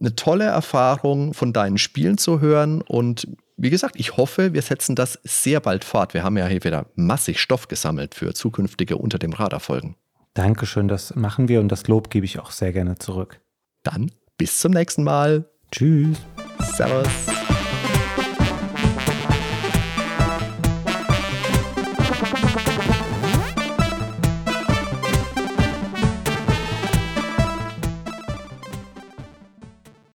Eine 0.00 0.16
tolle 0.16 0.46
Erfahrung 0.46 1.32
von 1.32 1.52
deinen 1.52 1.78
Spielen 1.78 2.18
zu 2.18 2.40
hören 2.40 2.82
und 2.82 3.28
wie 3.56 3.70
gesagt, 3.70 3.94
ich 3.98 4.16
hoffe, 4.16 4.52
wir 4.52 4.62
setzen 4.62 4.96
das 4.96 5.20
sehr 5.22 5.60
bald 5.60 5.84
fort. 5.84 6.12
Wir 6.12 6.24
haben 6.24 6.36
ja 6.36 6.46
hier 6.48 6.64
wieder 6.64 6.86
massig 6.96 7.40
Stoff 7.40 7.68
gesammelt 7.68 8.16
für 8.16 8.34
zukünftige 8.34 8.96
Unter 8.98 9.20
dem 9.20 9.32
Radar 9.32 9.60
Folgen. 9.60 9.94
Dankeschön, 10.34 10.88
das 10.88 11.14
machen 11.14 11.46
wir 11.46 11.60
und 11.60 11.70
das 11.70 11.86
Lob 11.86 12.10
gebe 12.10 12.26
ich 12.26 12.40
auch 12.40 12.50
sehr 12.50 12.72
gerne 12.72 12.98
zurück. 12.98 13.40
Dann 13.84 14.10
bis 14.36 14.58
zum 14.58 14.72
nächsten 14.72 15.04
Mal. 15.04 15.48
Tschüss. 15.70 16.18
Servus. 16.74 17.35